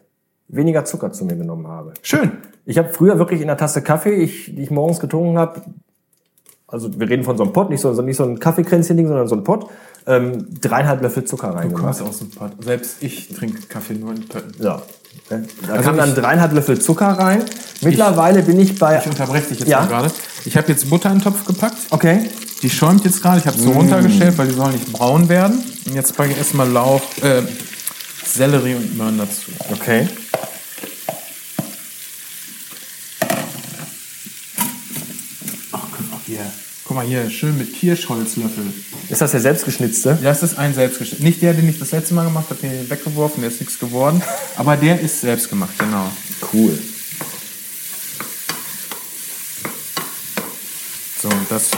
weniger 0.47 0.85
Zucker 0.85 1.11
zu 1.11 1.25
mir 1.25 1.35
genommen 1.35 1.67
habe. 1.67 1.93
Schön. 2.01 2.31
Ich 2.65 2.77
habe 2.77 2.89
früher 2.89 3.17
wirklich 3.19 3.41
in 3.41 3.47
der 3.47 3.57
Tasse 3.57 3.81
Kaffee, 3.81 4.13
ich, 4.15 4.45
die 4.55 4.61
ich 4.63 4.71
morgens 4.71 4.99
getrunken 4.99 5.37
habe, 5.37 5.61
also 6.67 6.99
wir 6.99 7.09
reden 7.09 7.23
von 7.23 7.37
so 7.37 7.43
einem 7.43 7.53
Pott, 7.53 7.69
nicht 7.69 7.79
so, 7.81 7.93
nicht 8.01 8.17
so 8.17 8.23
ein 8.23 8.39
Kaffeekränzchen-Ding, 8.39 9.07
sondern 9.07 9.27
so 9.27 9.35
ein 9.35 9.43
Pott, 9.43 9.67
ähm, 10.05 10.47
dreieinhalb 10.61 11.01
Löffel 11.01 11.23
Zucker 11.25 11.49
Du 11.51 11.55
reingemacht. 11.55 11.83
kommst 11.83 12.01
aus 12.01 12.19
dem 12.19 12.29
Pott. 12.31 12.51
Selbst 12.61 13.01
ich 13.03 13.29
trinke 13.29 13.61
Kaffee 13.67 13.93
nur 13.95 14.11
in 14.13 14.27
Pötten. 14.27 14.53
Ja. 14.63 14.81
Da 15.29 15.35
Also 15.71 15.83
kamen 15.83 15.97
dann 15.97 16.09
ich- 16.09 16.15
dreieinhalb 16.15 16.53
Löffel 16.53 16.79
Zucker 16.79 17.07
rein. 17.07 17.43
Mittlerweile 17.81 18.41
bin 18.43 18.59
ich 18.59 18.77
bei. 18.77 18.97
Ich 18.99 19.07
unterbreche 19.07 19.47
dich 19.49 19.59
jetzt 19.61 19.69
Ja. 19.69 19.79
mal 19.81 19.87
gerade. 19.87 20.11
Ich 20.45 20.55
habe 20.57 20.67
jetzt 20.69 20.89
Butter 20.89 21.09
in 21.11 21.17
den 21.19 21.23
Topf 21.23 21.45
gepackt. 21.45 21.77
Okay. 21.89 22.29
Die 22.61 22.69
schäumt 22.69 23.05
jetzt 23.05 23.21
gerade. 23.21 23.39
Ich 23.39 23.45
habe 23.45 23.57
sie 23.57 23.67
runtergestellt, 23.67 24.37
weil 24.37 24.47
die 24.47 24.55
soll 24.55 24.71
nicht 24.71 24.91
braun 24.91 25.29
werden. 25.29 25.63
Und 25.85 25.93
jetzt 25.93 26.15
packe 26.15 26.31
ich 26.31 26.37
erstmal 26.37 26.67
Lauch, 26.69 27.03
äh, 27.21 27.43
Sellerie 28.25 28.75
und 28.75 28.97
Möhren 28.97 29.17
dazu. 29.17 29.51
Okay. 29.71 30.07
Ach, 35.71 35.85
guck 35.91 36.11
mal 36.11 36.19
hier. 36.25 36.51
Guck 36.83 36.95
mal 36.95 37.05
hier, 37.05 37.29
schön 37.29 37.57
mit 37.57 37.73
Kirschholzlöffel. 37.73 38.73
Ist 39.09 39.21
das 39.21 39.31
der 39.31 39.41
selbstgeschnitzte? 39.41 40.17
Das 40.23 40.41
ist 40.41 40.57
ein 40.57 40.73
selbstgeschnitten. 40.73 41.25
Nicht 41.25 41.41
der, 41.41 41.53
den 41.53 41.69
ich 41.69 41.79
das 41.79 41.91
letzte 41.91 42.13
Mal 42.13 42.25
gemacht 42.25 42.45
habe, 42.49 42.59
den 42.59 42.83
ich 42.83 42.89
weggeworfen, 42.89 43.41
der 43.41 43.51
ist 43.51 43.59
nichts 43.59 43.77
geworden. 43.77 44.21
Aber 44.55 44.75
der 44.77 44.99
ist 44.99 45.21
selbst 45.21 45.49
gemacht, 45.49 45.77
genau. 45.77 46.11
Cool. 46.53 46.77
So, 51.21 51.29
und 51.29 51.49
das 51.49 51.71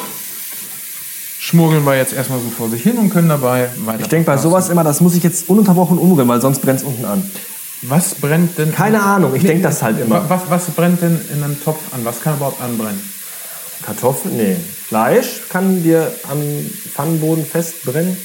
schmuggeln 1.49 1.83
wir 1.83 1.97
jetzt 1.97 2.13
erstmal 2.13 2.39
so 2.39 2.49
vor 2.49 2.69
sich 2.69 2.83
hin 2.83 2.97
und 2.97 3.09
können 3.09 3.27
dabei 3.27 3.69
weiter. 3.83 4.01
Ich 4.01 4.07
denke 4.07 4.27
bei 4.27 4.37
sowas 4.37 4.69
immer, 4.69 4.83
das 4.83 5.01
muss 5.01 5.15
ich 5.15 5.23
jetzt 5.23 5.49
ununterbrochen 5.49 5.97
umrühren, 5.97 6.27
weil 6.27 6.41
sonst 6.41 6.59
brennt 6.61 6.79
es 6.79 6.85
unten 6.85 7.05
an. 7.05 7.29
Was 7.81 8.15
brennt 8.15 8.57
denn? 8.57 8.71
Keine 8.71 9.01
Ahnung, 9.01 9.33
ich 9.33 9.43
denke 9.43 9.63
das 9.63 9.81
halt 9.81 9.99
immer. 9.99 10.29
Was, 10.29 10.41
was 10.49 10.65
brennt 10.65 11.01
denn 11.01 11.19
in 11.33 11.43
einem 11.43 11.61
Topf 11.63 11.79
an? 11.93 12.01
Was 12.03 12.21
kann 12.21 12.35
überhaupt 12.35 12.61
anbrennen? 12.61 13.01
Kartoffeln? 13.83 14.37
Nee. 14.37 14.57
Fleisch 14.87 15.43
kann 15.49 15.81
dir 15.81 16.11
am 16.29 16.39
Pfannenboden 16.93 17.45
festbrennen. 17.45 18.15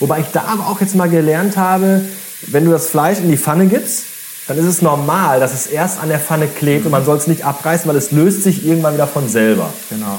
Wobei 0.00 0.20
ich 0.20 0.26
da 0.32 0.44
aber 0.44 0.66
auch 0.66 0.80
jetzt 0.80 0.96
mal 0.96 1.08
gelernt 1.08 1.56
habe, 1.56 2.00
wenn 2.48 2.64
du 2.64 2.72
das 2.72 2.88
Fleisch 2.88 3.18
in 3.18 3.30
die 3.30 3.36
Pfanne 3.36 3.66
gibst, 3.66 4.04
dann 4.48 4.58
ist 4.58 4.66
es 4.66 4.82
normal, 4.82 5.38
dass 5.38 5.54
es 5.54 5.66
erst 5.68 6.00
an 6.00 6.08
der 6.08 6.18
Pfanne 6.18 6.48
klebt 6.48 6.86
und 6.86 6.90
man 6.90 7.04
soll 7.04 7.18
es 7.18 7.28
nicht 7.28 7.44
abreißen, 7.44 7.86
weil 7.88 7.96
es 7.96 8.10
löst 8.10 8.42
sich 8.42 8.66
irgendwann 8.66 8.94
wieder 8.94 9.06
von 9.06 9.28
selber. 9.28 9.72
Genau. 9.90 10.18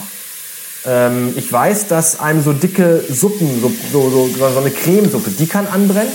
Ähm, 0.87 1.33
ich 1.35 1.51
weiß, 1.51 1.87
dass 1.87 2.19
einem 2.19 2.43
so 2.43 2.53
dicke 2.53 3.03
Suppen, 3.09 3.61
so, 3.61 3.71
so, 3.91 4.09
so, 4.27 4.49
so 4.49 4.59
eine 4.59 4.71
Cremesuppe, 4.71 5.31
die 5.31 5.47
kann 5.47 5.67
anbrennen. 5.67 6.11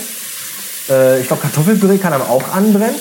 Äh, 0.89 1.21
ich 1.21 1.27
glaube, 1.27 1.43
Kartoffelpüree 1.43 1.99
kann 1.99 2.13
einem 2.13 2.23
auch 2.23 2.55
anbrennen. 2.55 2.95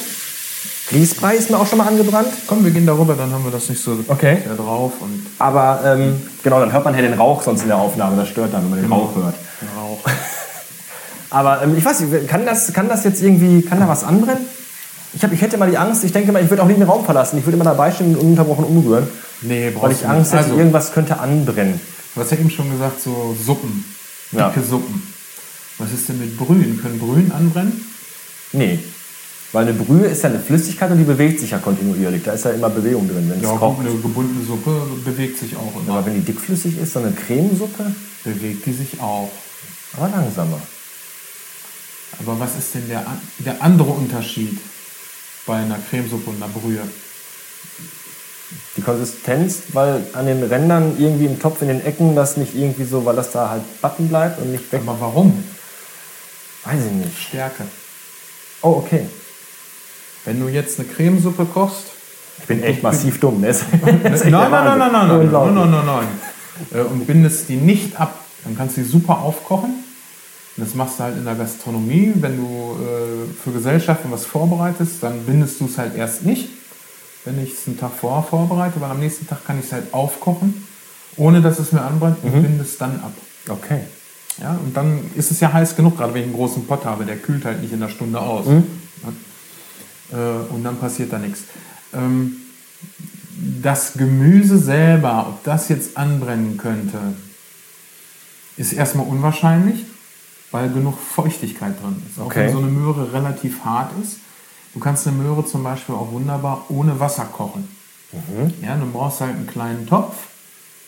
Grießbrei 0.89 1.35
ist 1.35 1.51
mir 1.51 1.59
auch 1.59 1.67
schon 1.67 1.77
mal 1.77 1.87
angebrannt. 1.87 2.29
Komm, 2.47 2.65
wir 2.65 2.71
gehen 2.71 2.87
darüber, 2.87 3.13
dann 3.13 3.31
haben 3.31 3.43
wir 3.43 3.51
das 3.51 3.69
nicht 3.69 3.81
so 3.81 3.99
Okay. 4.07 4.39
drauf 4.57 4.93
und 4.99 5.23
Aber 5.37 5.81
ähm, 5.85 6.19
genau, 6.43 6.59
dann 6.59 6.73
hört 6.73 6.83
man 6.83 6.95
ja 6.95 7.01
den 7.01 7.13
Rauch 7.13 7.43
sonst 7.43 7.61
in 7.61 7.67
der 7.67 7.77
Aufnahme. 7.77 8.17
Das 8.17 8.29
stört 8.29 8.53
dann, 8.53 8.63
wenn 8.63 8.69
man 8.71 8.81
den 8.81 8.91
Rauch 8.91 9.15
hört. 9.15 9.35
Rauch. 9.77 9.99
Aber 11.29 11.61
ähm, 11.61 11.77
ich 11.77 11.85
weiß 11.85 11.99
nicht, 11.99 12.27
kann 12.27 12.43
das, 12.45 12.73
kann 12.73 12.89
das 12.89 13.03
jetzt 13.03 13.21
irgendwie, 13.21 13.61
kann 13.61 13.79
da 13.79 13.87
was 13.87 14.03
anbrennen? 14.03 14.43
Ich, 15.13 15.23
hab, 15.23 15.31
ich 15.33 15.41
hätte 15.41 15.57
mal 15.57 15.69
die 15.69 15.77
Angst, 15.77 16.03
ich 16.03 16.11
denke 16.11 16.31
mal, 16.31 16.43
ich 16.43 16.49
würde 16.49 16.61
auch 16.63 16.67
nicht 16.67 16.79
den 16.79 16.87
Raum 16.87 17.03
verlassen. 17.03 17.37
Ich 17.39 17.45
würde 17.45 17.55
immer 17.55 17.65
dabei 17.65 17.91
stehen 17.91 18.15
und 18.15 18.21
ununterbrochen 18.21 18.65
umrühren. 18.65 19.07
Nee, 19.41 19.71
brauchst 19.71 19.83
Weil 19.83 19.91
ich 19.93 20.07
Angst 20.07 20.33
hätte, 20.33 20.43
Also, 20.45 20.57
irgendwas 20.57 20.91
könnte 20.93 21.19
anbrennen. 21.19 21.79
du 22.13 22.21
hast 22.21 22.31
ja 22.31 22.37
eben 22.37 22.49
schon 22.51 22.69
gesagt, 22.71 23.01
so 23.01 23.35
Suppen. 23.43 23.85
Ja. 24.31 24.49
Dicke 24.49 24.65
Suppen. 24.65 25.01
Was 25.79 25.91
ist 25.93 26.09
denn 26.09 26.19
mit 26.19 26.37
Brühen? 26.37 26.79
Können 26.81 26.99
Brühen 26.99 27.31
anbrennen? 27.31 27.85
Nee. 28.51 28.79
Weil 29.51 29.63
eine 29.63 29.73
Brühe 29.73 30.05
ist 30.05 30.21
ja 30.21 30.29
eine 30.29 30.39
Flüssigkeit 30.39 30.91
und 30.91 30.99
die 30.99 31.03
bewegt 31.05 31.39
sich 31.39 31.51
ja 31.51 31.57
kontinuierlich. 31.57 32.21
Da 32.23 32.33
ist 32.33 32.45
ja 32.45 32.51
immer 32.51 32.69
Bewegung 32.69 33.07
drin, 33.07 33.27
wenn 33.31 33.41
Ja, 33.41 33.53
es 33.53 33.59
kocht. 33.59 33.79
eine 33.79 33.89
gebundene 33.89 34.45
Suppe 34.45 34.71
bewegt 35.03 35.39
sich 35.39 35.55
auch 35.55 35.73
immer. 35.81 35.95
Aber 35.97 36.05
wenn 36.05 36.13
die 36.15 36.21
dickflüssig 36.21 36.77
ist, 36.77 36.93
so 36.93 36.99
eine 36.99 37.11
Cremesuppe, 37.13 37.91
Bewegt 38.25 38.65
die 38.67 38.73
sich 38.73 38.99
auch. 39.01 39.31
aber 39.97 40.09
langsamer. 40.09 40.59
Aber 42.19 42.39
was 42.39 42.57
ist 42.57 42.75
denn 42.75 42.87
der, 42.89 43.05
der 43.39 43.63
andere 43.63 43.91
Unterschied 43.91 44.57
bei 45.49 45.55
einer 45.55 45.79
Cremesuppe 45.89 46.29
und 46.29 46.35
einer 46.41 46.51
Brühe? 46.51 46.81
Die 48.77 48.81
Konsistenz, 48.81 49.63
weil 49.73 50.05
an 50.13 50.27
den 50.27 50.43
Rändern 50.43 50.95
irgendwie 50.99 51.25
im 51.25 51.39
Topf 51.39 51.63
in 51.63 51.69
den 51.69 51.83
Ecken 51.83 52.15
das 52.15 52.37
nicht 52.37 52.55
irgendwie 52.55 52.83
so, 52.83 53.03
weil 53.03 53.15
das 53.15 53.31
da 53.31 53.49
halt 53.49 53.81
backen 53.81 54.09
bleibt 54.09 54.39
und 54.39 54.51
nicht 54.51 54.71
weg. 54.71 54.81
Aber 54.85 55.01
warum? 55.01 55.43
Weiß 56.65 56.79
ich 56.85 56.91
nicht. 56.91 57.17
Stärke. 57.19 57.63
Oh, 58.61 58.75
okay. 58.85 59.07
Wenn 60.23 60.39
du 60.39 60.49
jetzt 60.49 60.79
eine 60.79 60.87
Cremesuppe 60.87 61.45
kochst, 61.45 61.85
Ich 62.41 62.45
bin 62.45 62.61
echt 62.63 62.83
massiv 62.83 63.19
dumm. 63.19 63.41
Ne? 63.41 63.47
Nein, 63.83 64.01
nein, 64.03 64.31
nein, 64.31 64.51
nein, 64.51 64.51
nein, 64.79 64.91
nein, 64.91 65.31
nein, 65.31 65.53
nein, 65.55 65.71
nein, 65.71 65.85
nein. 65.85 66.07
Äh, 66.73 66.81
Und 66.81 67.07
bindest 67.07 67.49
die 67.49 67.55
nicht 67.55 67.99
ab, 67.99 68.23
dann 68.43 68.55
kannst 68.55 68.77
du 68.77 68.81
die 68.81 68.87
super 68.87 69.19
aufkochen. 69.19 69.83
Und 70.59 70.65
das 70.65 70.75
machst 70.75 70.99
du 70.99 71.03
halt 71.03 71.17
in 71.17 71.23
der 71.23 71.35
Gastronomie. 71.35 72.11
Wenn 72.15 72.35
du 72.35 72.43
äh, 72.43 73.33
für 73.41 73.51
Gesellschaften 73.51 74.11
was 74.11 74.25
vorbereitest, 74.25 75.01
dann 75.01 75.23
bindest 75.25 75.61
du 75.61 75.67
es 75.67 75.77
halt 75.77 75.95
erst 75.95 76.25
nicht, 76.25 76.49
wenn 77.23 77.41
ich 77.41 77.53
es 77.53 77.65
einen 77.65 77.79
Tag 77.79 77.91
vorher 77.93 78.23
vorbereite, 78.23 78.81
weil 78.81 78.91
am 78.91 78.99
nächsten 78.99 79.25
Tag 79.25 79.45
kann 79.45 79.57
ich 79.57 79.67
es 79.67 79.71
halt 79.71 79.93
aufkochen, 79.93 80.67
ohne 81.15 81.41
dass 81.41 81.59
es 81.59 81.71
mir 81.71 81.81
anbrennt 81.81 82.17
und 82.23 82.33
binde 82.41 82.65
es 82.65 82.77
dann 82.77 82.99
ab. 82.99 83.13
Okay. 83.47 83.83
Ja, 84.41 84.59
und 84.61 84.75
dann 84.75 84.99
ist 85.15 85.31
es 85.31 85.39
ja 85.39 85.53
heiß 85.53 85.77
genug, 85.77 85.97
gerade 85.97 86.13
wenn 86.13 86.23
ich 86.23 86.27
einen 86.27 86.35
großen 86.35 86.67
Pott 86.67 86.83
habe, 86.83 87.05
der 87.05 87.15
kühlt 87.15 87.45
halt 87.45 87.61
nicht 87.61 87.71
in 87.71 87.81
einer 87.81 87.89
Stunde 87.89 88.19
aus. 88.19 88.45
Ja. 88.45 90.17
Äh, 90.17 90.53
und 90.53 90.61
dann 90.65 90.77
passiert 90.77 91.13
da 91.13 91.19
nichts. 91.19 91.43
Ähm, 91.93 92.35
das 93.61 93.93
Gemüse 93.93 94.57
selber, 94.57 95.27
ob 95.29 95.43
das 95.45 95.69
jetzt 95.69 95.95
anbrennen 95.95 96.57
könnte, 96.57 96.99
ist 98.57 98.73
erstmal 98.73 99.07
unwahrscheinlich, 99.07 99.85
weil 100.51 100.69
genug 100.69 100.97
Feuchtigkeit 100.97 101.73
drin 101.81 102.01
ist. 102.09 102.19
Auch 102.19 102.25
Okay. 102.27 102.45
wenn 102.47 102.51
so 102.53 102.57
eine 102.59 102.67
Möhre 102.67 103.13
relativ 103.13 103.63
hart 103.63 103.91
ist. 104.01 104.17
Du 104.73 104.79
kannst 104.79 105.07
eine 105.07 105.15
Möhre 105.17 105.45
zum 105.45 105.63
Beispiel 105.63 105.95
auch 105.95 106.11
wunderbar 106.11 106.65
ohne 106.69 106.99
Wasser 106.99 107.25
kochen. 107.25 107.67
Ja, 108.61 108.75
du 108.75 108.85
brauchst 108.91 109.21
halt 109.21 109.35
einen 109.35 109.47
kleinen 109.47 109.85
Topf 109.87 110.15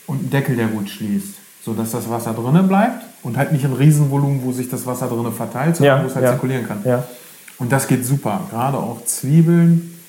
und 0.07 0.19
einen 0.19 0.29
Deckel, 0.31 0.55
der 0.55 0.67
gut 0.67 0.89
schließt, 0.89 1.35
sodass 1.63 1.91
das 1.91 2.09
Wasser 2.09 2.33
drinnen 2.33 2.67
bleibt 2.67 3.03
und 3.23 3.37
halt 3.37 3.51
nicht 3.51 3.63
ein 3.65 3.73
Riesenvolumen, 3.73 4.43
wo 4.43 4.51
sich 4.51 4.69
das 4.69 4.85
Wasser 4.87 5.07
drinnen 5.07 5.31
verteilt, 5.33 5.75
sondern 5.77 5.97
Ja, 5.99 6.03
wo 6.03 6.07
es 6.07 6.15
halt 6.15 6.25
ja. 6.25 6.31
zirkulieren 6.31 6.67
kann. 6.67 6.81
Ja. 6.83 7.03
Und 7.59 7.71
das 7.71 7.87
geht 7.87 8.05
super. 8.05 8.41
Gerade 8.49 8.77
auch 8.77 9.05
Zwiebeln. 9.05 9.99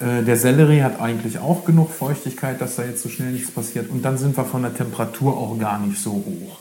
Äh, 0.00 0.22
Der 0.22 0.36
Sellerie 0.36 0.82
hat 0.82 0.98
eigentlich 1.00 1.38
auch 1.38 1.64
genug 1.66 1.90
Feuchtigkeit, 1.90 2.58
dass 2.60 2.76
da 2.76 2.84
jetzt 2.84 3.02
so 3.02 3.10
schnell 3.10 3.32
nichts 3.32 3.50
passiert. 3.50 3.90
Und 3.90 4.02
dann 4.02 4.16
sind 4.16 4.34
wir 4.36 4.44
von 4.46 4.62
der 4.62 4.74
Temperatur 4.74 5.36
auch 5.36 5.58
gar 5.58 5.78
nicht 5.78 6.00
so 6.00 6.12
hoch. 6.12 6.58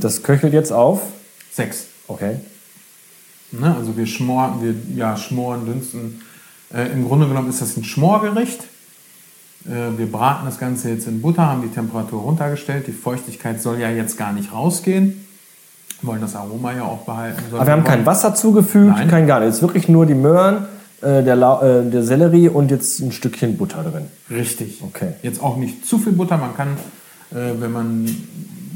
Das 0.00 0.22
köchelt 0.22 0.52
jetzt 0.52 0.72
auf. 0.72 1.02
Sechs. 1.52 1.86
Okay. 2.06 2.36
Ne? 3.52 3.74
Also 3.76 3.96
wir 3.96 4.06
schmoren, 4.06 4.62
wir 4.62 4.74
ja, 4.96 5.16
schmoren, 5.16 5.66
dünsten. 5.66 6.22
Äh, 6.72 6.92
Im 6.92 7.06
Grunde 7.06 7.26
genommen 7.26 7.48
ist 7.48 7.60
das 7.60 7.76
ein 7.76 7.84
Schmorgericht. 7.84 8.62
Äh, 9.66 9.98
wir 9.98 10.10
braten 10.10 10.46
das 10.46 10.58
Ganze 10.58 10.90
jetzt 10.90 11.06
in 11.06 11.20
Butter, 11.20 11.46
haben 11.46 11.62
die 11.62 11.68
Temperatur 11.68 12.22
runtergestellt. 12.22 12.86
Die 12.86 12.92
Feuchtigkeit 12.92 13.60
soll 13.60 13.80
ja 13.80 13.90
jetzt 13.90 14.16
gar 14.16 14.32
nicht 14.32 14.52
rausgehen. 14.52 15.26
Wollen 16.02 16.20
das 16.20 16.34
Aroma 16.34 16.72
ja 16.72 16.84
auch 16.84 17.02
behalten. 17.04 17.42
Aber 17.52 17.66
wir 17.66 17.72
haben 17.72 17.84
kein 17.84 18.06
Wasser 18.06 18.34
zugefügt, 18.34 18.96
Nein. 18.96 19.08
kein 19.08 19.26
gar 19.26 19.40
nichts. 19.40 19.56
Es 19.56 19.58
ist 19.58 19.62
wirklich 19.62 19.88
nur 19.88 20.06
die 20.06 20.14
Möhren, 20.14 20.66
äh, 21.02 21.22
der, 21.22 21.36
Lau 21.36 21.60
äh, 21.60 21.90
der 21.90 22.02
Sellerie 22.04 22.48
und 22.48 22.70
jetzt 22.70 23.00
ein 23.00 23.12
Stückchen 23.12 23.58
Butter 23.58 23.82
drin. 23.82 24.06
Richtig. 24.30 24.82
Okay. 24.82 25.14
Jetzt 25.22 25.42
auch 25.42 25.56
nicht 25.56 25.84
zu 25.84 25.98
viel 25.98 26.12
Butter. 26.12 26.38
Man 26.38 26.56
kann, 26.56 26.68
äh, 27.32 27.60
wenn 27.60 27.72
man 27.72 28.06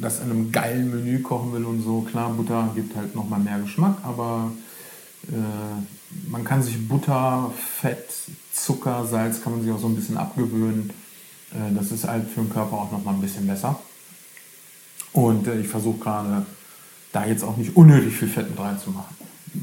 das 0.01 0.21
in 0.21 0.31
einem 0.31 0.53
geilen 0.53 0.91
Menü 0.91 1.21
kochen 1.21 1.53
will 1.53 1.65
und 1.65 1.83
so, 1.83 2.01
klar, 2.01 2.31
Butter 2.31 2.71
gibt 2.75 2.97
halt 2.97 3.15
nochmal 3.15 3.41
mehr 3.41 3.59
Geschmack, 3.59 3.99
aber 4.03 4.53
äh, 5.29 6.31
man 6.31 6.45
kann 6.45 6.63
sich 6.63 6.89
Butter, 6.89 7.51
Fett, 7.81 8.09
Zucker, 8.53 9.07
Salz 9.11 9.43
kann 9.43 9.53
man 9.53 9.63
sich 9.63 9.73
auch 9.73 9.81
so 9.81 9.89
ein 9.89 9.97
bisschen 9.97 10.17
abgewöhnen. 10.17 10.91
Äh, 11.53 11.75
das 11.75 11.91
ist 11.93 12.07
halt 12.07 12.29
für 12.29 12.41
den 12.41 12.51
Körper 12.51 12.77
auch 12.77 12.93
nochmal 12.93 13.15
ein 13.15 13.21
bisschen 13.21 13.47
besser. 13.47 13.79
Und 15.13 15.47
äh, 15.47 15.61
ich 15.61 15.69
versuche 15.69 15.99
gerade, 15.99 16.47
da 17.13 17.25
jetzt 17.25 17.45
auch 17.45 17.57
nicht 17.57 17.77
unnötig 17.77 18.15
viel 18.15 18.29
Fett 18.29 18.51
mit 18.51 18.59
reinzumachen. 18.59 19.17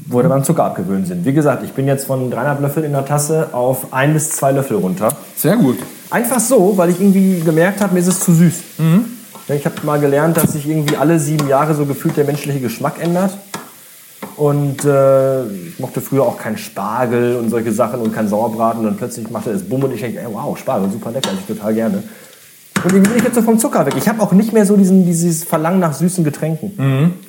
Wo 0.06 0.22
wir 0.22 0.28
beim 0.28 0.42
Zucker 0.42 0.64
abgewöhnt 0.64 1.06
sind. 1.06 1.26
Wie 1.26 1.34
gesagt, 1.34 1.62
ich 1.64 1.72
bin 1.72 1.86
jetzt 1.86 2.06
von 2.06 2.30
dreieinhalb 2.30 2.60
Löffel 2.60 2.82
in 2.84 2.92
der 2.92 3.04
Tasse 3.04 3.52
auf 3.52 3.92
ein 3.92 4.14
bis 4.14 4.30
zwei 4.30 4.52
Löffel 4.52 4.78
runter. 4.78 5.14
Sehr 5.36 5.56
gut. 5.56 5.78
Einfach 6.08 6.40
so, 6.40 6.78
weil 6.78 6.90
ich 6.90 6.98
irgendwie 6.98 7.40
gemerkt 7.40 7.82
habe, 7.82 7.92
mir 7.92 8.00
ist 8.00 8.06
es 8.06 8.20
zu 8.20 8.32
süß. 8.32 8.54
Mhm. 8.78 9.04
Ich 9.48 9.64
habe 9.66 9.74
mal 9.84 9.98
gelernt, 9.98 10.36
dass 10.36 10.52
sich 10.52 10.68
irgendwie 10.68 10.96
alle 10.96 11.18
sieben 11.18 11.48
Jahre 11.48 11.74
so 11.74 11.84
gefühlt 11.84 12.16
der 12.16 12.24
menschliche 12.24 12.60
Geschmack 12.60 13.02
ändert. 13.02 13.32
Und 14.36 14.84
äh, 14.84 15.44
ich 15.46 15.78
mochte 15.78 16.00
früher 16.00 16.22
auch 16.22 16.38
keinen 16.38 16.56
Spargel 16.56 17.36
und 17.36 17.50
solche 17.50 17.72
Sachen 17.72 18.00
und 18.00 18.14
keinen 18.14 18.28
Sauerbraten. 18.28 18.80
Und 18.80 18.86
dann 18.86 18.96
plötzlich 18.96 19.30
machte 19.30 19.50
es 19.50 19.68
Bumm 19.68 19.82
und 19.82 19.92
ich 19.92 20.00
denke, 20.00 20.20
ey, 20.20 20.26
wow, 20.30 20.56
Spargel, 20.56 20.90
super 20.90 21.10
lecker, 21.10 21.30
ich 21.38 21.46
total 21.46 21.74
gerne. 21.74 22.02
Und 22.84 22.92
irgendwie 22.92 23.10
bin 23.10 23.18
ich 23.18 23.24
jetzt 23.24 23.34
so 23.34 23.42
vom 23.42 23.58
Zucker 23.58 23.84
weg. 23.86 23.94
Ich 23.96 24.08
habe 24.08 24.22
auch 24.22 24.32
nicht 24.32 24.52
mehr 24.52 24.64
so 24.64 24.76
diesen, 24.76 25.04
dieses 25.04 25.44
Verlangen 25.44 25.78
nach 25.80 25.92
süßen 25.92 26.24
Getränken. 26.24 26.72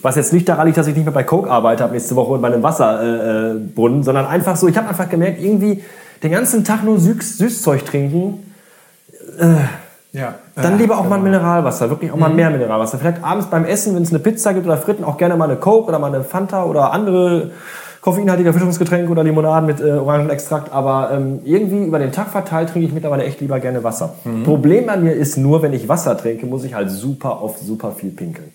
Was 0.02 0.16
jetzt 0.16 0.34
nicht 0.34 0.48
daran 0.50 0.66
liegt, 0.68 0.78
dass 0.78 0.88
ich 0.88 0.96
nicht 0.96 1.06
mehr 1.06 1.14
bei 1.14 1.24
Coke 1.24 1.50
arbeite, 1.50 1.84
ab 1.84 1.92
nächste 1.92 2.16
Woche 2.16 2.38
bei 2.40 2.48
einem 2.48 2.64
Wasserbrunnen, 2.64 3.58
äh, 3.58 3.74
Brunnen, 3.76 4.04
sondern 4.04 4.26
einfach 4.26 4.56
so, 4.56 4.68
ich 4.68 4.78
habe 4.78 4.88
einfach 4.88 5.10
gemerkt, 5.10 5.42
irgendwie 5.42 5.84
den 6.24 6.32
ganzen 6.32 6.64
Tag 6.64 6.84
nur 6.84 7.00
Süß 7.00 7.38
Süßzeug 7.38 7.86
trinken. 7.86 8.52
Ja. 10.14 10.36
Dann 10.56 10.78
lieber 10.78 11.00
auch 11.00 11.10
mal 11.10 11.16
ein 11.16 11.24
Mineralwasser, 11.24 11.90
wirklich 11.90 12.12
auch 12.12 12.16
mal 12.16 12.30
mehr 12.30 12.52
Mineralwasser. 12.52 13.00
Vielleicht 13.00 13.24
abends 13.24 13.48
beim 13.48 13.66
Essen, 13.66 13.96
wenn 13.96 14.04
es 14.04 14.12
eine 14.12 14.20
Pizza 14.20 14.54
gibt 14.54 14.68
oder 14.68 14.78
Fritten, 14.78 15.04
auch 15.04 15.18
gerne 15.18 15.36
mal 15.36 15.50
eine 15.50 15.56
Coke 15.56 15.88
oder 15.88 15.98
mal 15.98 16.14
eine 16.14 16.24
Fanta 16.24 16.66
oder 16.66 16.92
andere 16.94 17.50
koffeinhaltige 18.02 18.50
Erfrischungsgetränke 18.50 19.10
oder 19.10 19.24
Limonaden 19.24 19.66
mit 19.66 19.80
äh, 19.80 19.92
Orangenextrakt. 19.92 20.72
Aber 20.72 21.10
ähm, 21.12 21.40
irgendwie 21.46 21.86
über 21.86 21.98
den 21.98 22.12
Tag 22.12 22.30
verteilt 22.30 22.70
trinke 22.70 22.88
ich 22.88 22.94
mittlerweile 22.94 23.24
echt 23.24 23.42
lieber 23.42 23.60
gerne 23.60 23.84
Wasser. 23.84 24.14
Problem 24.44 24.86
bei 24.86 24.98
mir 24.98 25.14
ist 25.14 25.38
nur, 25.38 25.64
wenn 25.64 25.74
ich 25.74 25.90
Wasser 25.90 26.16
trinke, 26.16 26.46
muss 26.46 26.64
ich 26.64 26.76
halt 26.76 26.92
super 26.92 27.42
oft 27.42 27.60
super 27.60 27.92
viel 27.94 28.12
pinkeln. 28.12 28.52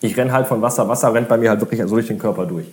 Ich 0.00 0.16
renn 0.16 0.32
halt 0.32 0.46
von 0.46 0.62
Wasser. 0.62 0.88
Wasser 0.88 1.12
rennt 1.12 1.28
bei 1.28 1.36
mir 1.36 1.50
halt 1.50 1.60
wirklich 1.60 1.82
so 1.82 1.94
durch 1.96 2.06
den 2.06 2.18
Körper 2.18 2.46
durch. 2.46 2.66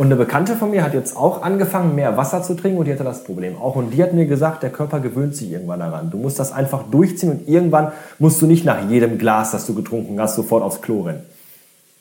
Und 0.00 0.06
eine 0.06 0.16
Bekannte 0.16 0.56
von 0.56 0.70
mir 0.70 0.82
hat 0.82 0.94
jetzt 0.94 1.14
auch 1.14 1.42
angefangen, 1.42 1.94
mehr 1.94 2.16
Wasser 2.16 2.42
zu 2.42 2.54
trinken 2.54 2.78
und 2.78 2.86
die 2.86 2.92
hatte 2.94 3.04
das 3.04 3.22
Problem 3.22 3.58
auch. 3.58 3.76
Und 3.76 3.90
die 3.90 4.02
hat 4.02 4.14
mir 4.14 4.24
gesagt, 4.24 4.62
der 4.62 4.70
Körper 4.70 4.98
gewöhnt 4.98 5.36
sich 5.36 5.52
irgendwann 5.52 5.80
daran. 5.80 6.10
Du 6.10 6.16
musst 6.16 6.38
das 6.38 6.52
einfach 6.52 6.84
durchziehen 6.84 7.32
und 7.32 7.46
irgendwann 7.46 7.92
musst 8.18 8.40
du 8.40 8.46
nicht 8.46 8.64
nach 8.64 8.88
jedem 8.88 9.18
Glas, 9.18 9.50
das 9.50 9.66
du 9.66 9.74
getrunken 9.74 10.18
hast, 10.18 10.36
sofort 10.36 10.62
aufs 10.62 10.80
Klo 10.80 11.02
rennen. 11.02 11.26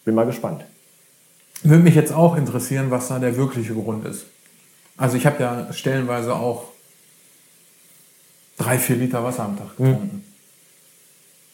Bin 0.06 0.16
mal 0.16 0.26
gespannt. 0.26 0.64
Würde 1.64 1.84
mich 1.84 1.93
jetzt 1.93 2.14
auch 2.14 2.38
interessieren, 2.38 2.89
was 2.89 3.10
da 3.10 3.20
der 3.20 3.36
wirkliche 3.36 3.74
Grund 3.74 4.06
ist. 4.06 4.28
Also 4.95 5.18
ich 5.18 5.26
habe 5.26 5.43
ja 5.43 5.74
stellenweise 5.74 6.34
auch 6.36 6.70
drei, 8.58 8.78
vier 8.78 8.95
Liter 8.95 9.26
Wasser 9.26 9.43
am 9.43 9.58
Tag 9.58 9.76
getrunken. 9.76 10.24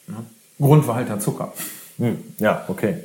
Ja. 0.10 0.24
Grund 0.60 0.88
war 0.88 0.94
halt 0.94 1.10
der 1.10 1.20
Zucker. 1.20 1.54
Hm. 1.98 2.20
Ja, 2.38 2.66
okay. 2.68 2.98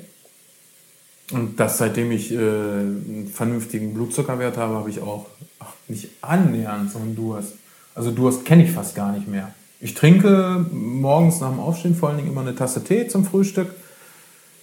Und 1.32 1.60
das, 1.60 1.78
seitdem 1.78 2.10
ich 2.10 2.32
äh, 2.32 2.36
einen 2.38 3.30
vernünftigen 3.32 3.94
Blutzuckerwert 3.94 4.56
habe, 4.56 4.74
habe 4.74 4.90
ich 4.90 5.00
auch 5.00 5.26
ach, 5.58 5.74
nicht 5.88 6.08
annähernd 6.22 6.90
so 6.90 6.98
einen 6.98 7.14
Durst. 7.14 7.54
Also 7.94 8.10
Durst 8.10 8.44
kenne 8.44 8.64
ich 8.64 8.72
fast 8.72 8.94
gar 8.94 9.12
nicht 9.12 9.28
mehr. 9.28 9.52
Ich 9.80 9.94
trinke 9.94 10.66
morgens 10.70 11.40
nach 11.40 11.50
dem 11.50 11.60
Aufstehen 11.60 11.94
vor 11.94 12.08
allen 12.08 12.18
Dingen 12.18 12.30
immer 12.30 12.42
eine 12.42 12.54
Tasse 12.54 12.84
Tee 12.84 13.08
zum 13.08 13.24
Frühstück. 13.24 13.70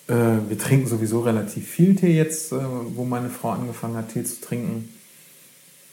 Äh, 0.08 0.14
wir 0.48 0.58
trinken 0.58 0.88
sowieso 0.88 1.22
relativ 1.22 1.68
viel 1.68 1.96
Tee 1.96 2.16
jetzt, 2.16 2.52
äh, 2.52 2.58
wo 2.96 3.04
meine 3.04 3.30
Frau 3.30 3.52
angefangen 3.52 3.96
hat, 3.96 4.10
Tee 4.10 4.24
zu 4.24 4.42
trinken. 4.42 4.90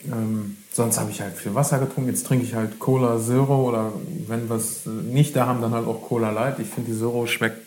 Ähm, 0.07 0.57
sonst 0.71 1.01
habe 1.01 1.11
ich 1.11 1.21
halt 1.21 1.37
viel 1.37 1.55
Wasser 1.55 1.79
getrunken. 1.79 2.11
Jetzt 2.11 2.27
trinke 2.27 2.45
ich 2.45 2.55
halt 2.55 2.79
Cola 2.79 3.19
Zero 3.19 3.69
oder 3.69 3.93
wenn 4.27 4.49
wir 4.49 4.57
es 4.57 4.85
nicht 4.87 5.35
da 5.35 5.47
haben, 5.47 5.63
dann 5.63 5.73
halt 5.73 5.87
auch 5.87 6.03
Cola 6.03 6.31
Light. 6.31 6.59
Ich 6.59 6.69
finde 6.69 6.93
die 6.93 6.99
Zero 6.99 7.27
schmeckt, 7.27 7.59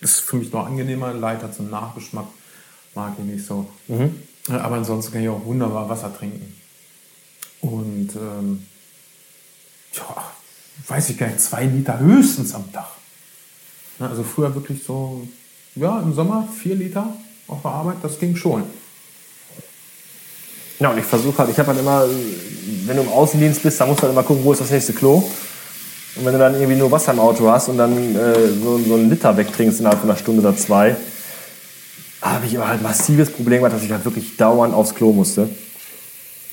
ist 0.00 0.20
für 0.20 0.36
mich 0.36 0.52
noch 0.52 0.66
angenehmer. 0.66 1.12
Light 1.12 1.42
hat 1.42 1.54
so 1.54 1.62
einen 1.62 1.70
Nachgeschmack, 1.70 2.26
mag 2.94 3.14
ich 3.18 3.24
nicht 3.24 3.46
so. 3.46 3.66
Äh, 4.48 4.52
Aber 4.52 4.76
ansonsten 4.76 5.12
kann 5.12 5.22
ich 5.22 5.28
auch 5.28 5.44
wunderbar 5.44 5.88
Wasser 5.88 6.16
trinken. 6.16 6.54
Und 7.60 8.10
ähm, 8.14 8.66
ja, 9.94 10.32
weiß 10.88 11.10
ich 11.10 11.18
gar 11.18 11.28
nicht, 11.28 11.40
zwei 11.40 11.64
Liter 11.64 11.98
höchstens 11.98 12.54
am 12.54 12.70
Tag. 12.72 12.88
Ja, 13.98 14.08
also 14.08 14.22
früher 14.22 14.54
wirklich 14.54 14.82
so, 14.84 15.26
ja, 15.76 16.00
im 16.00 16.12
Sommer 16.12 16.48
vier 16.62 16.74
Liter 16.74 17.14
auf 17.46 17.62
der 17.62 17.70
Arbeit, 17.70 17.96
das 18.02 18.18
ging 18.18 18.36
schon. 18.36 18.64
Ja, 20.80 20.90
und 20.90 20.98
ich 20.98 21.04
versuche 21.04 21.38
halt, 21.38 21.50
ich 21.50 21.58
habe 21.58 21.68
halt 21.68 21.78
immer, 21.78 22.04
wenn 22.86 22.96
du 22.96 23.02
im 23.02 23.08
Außendienst 23.08 23.62
bist, 23.62 23.80
dann 23.80 23.88
musst 23.88 24.00
du 24.00 24.02
halt 24.04 24.12
immer 24.12 24.24
gucken, 24.24 24.44
wo 24.44 24.52
ist 24.52 24.60
das 24.60 24.70
nächste 24.70 24.92
Klo. 24.92 25.22
Und 26.16 26.24
wenn 26.24 26.32
du 26.32 26.38
dann 26.38 26.54
irgendwie 26.54 26.76
nur 26.76 26.90
Wasser 26.90 27.12
im 27.12 27.20
Auto 27.20 27.48
hast 27.48 27.68
und 27.68 27.78
dann 27.78 28.14
äh, 28.14 28.48
so, 28.62 28.78
so 28.78 28.94
einen 28.94 29.08
Liter 29.08 29.36
wegtrinkst 29.36 29.80
innerhalb 29.80 30.00
von 30.00 30.10
einer 30.10 30.18
Stunde 30.18 30.42
oder 30.42 30.56
zwei, 30.56 30.96
habe 32.32 32.46
ich 32.46 32.54
immer 32.54 32.68
halt 32.68 32.82
massives 32.82 33.30
Problem 33.30 33.60
gehabt, 33.60 33.76
dass 33.76 33.82
ich 33.82 33.92
halt 33.92 34.04
wirklich 34.04 34.36
dauernd 34.36 34.74
aufs 34.74 34.94
Klo 34.94 35.12
musste. 35.12 35.48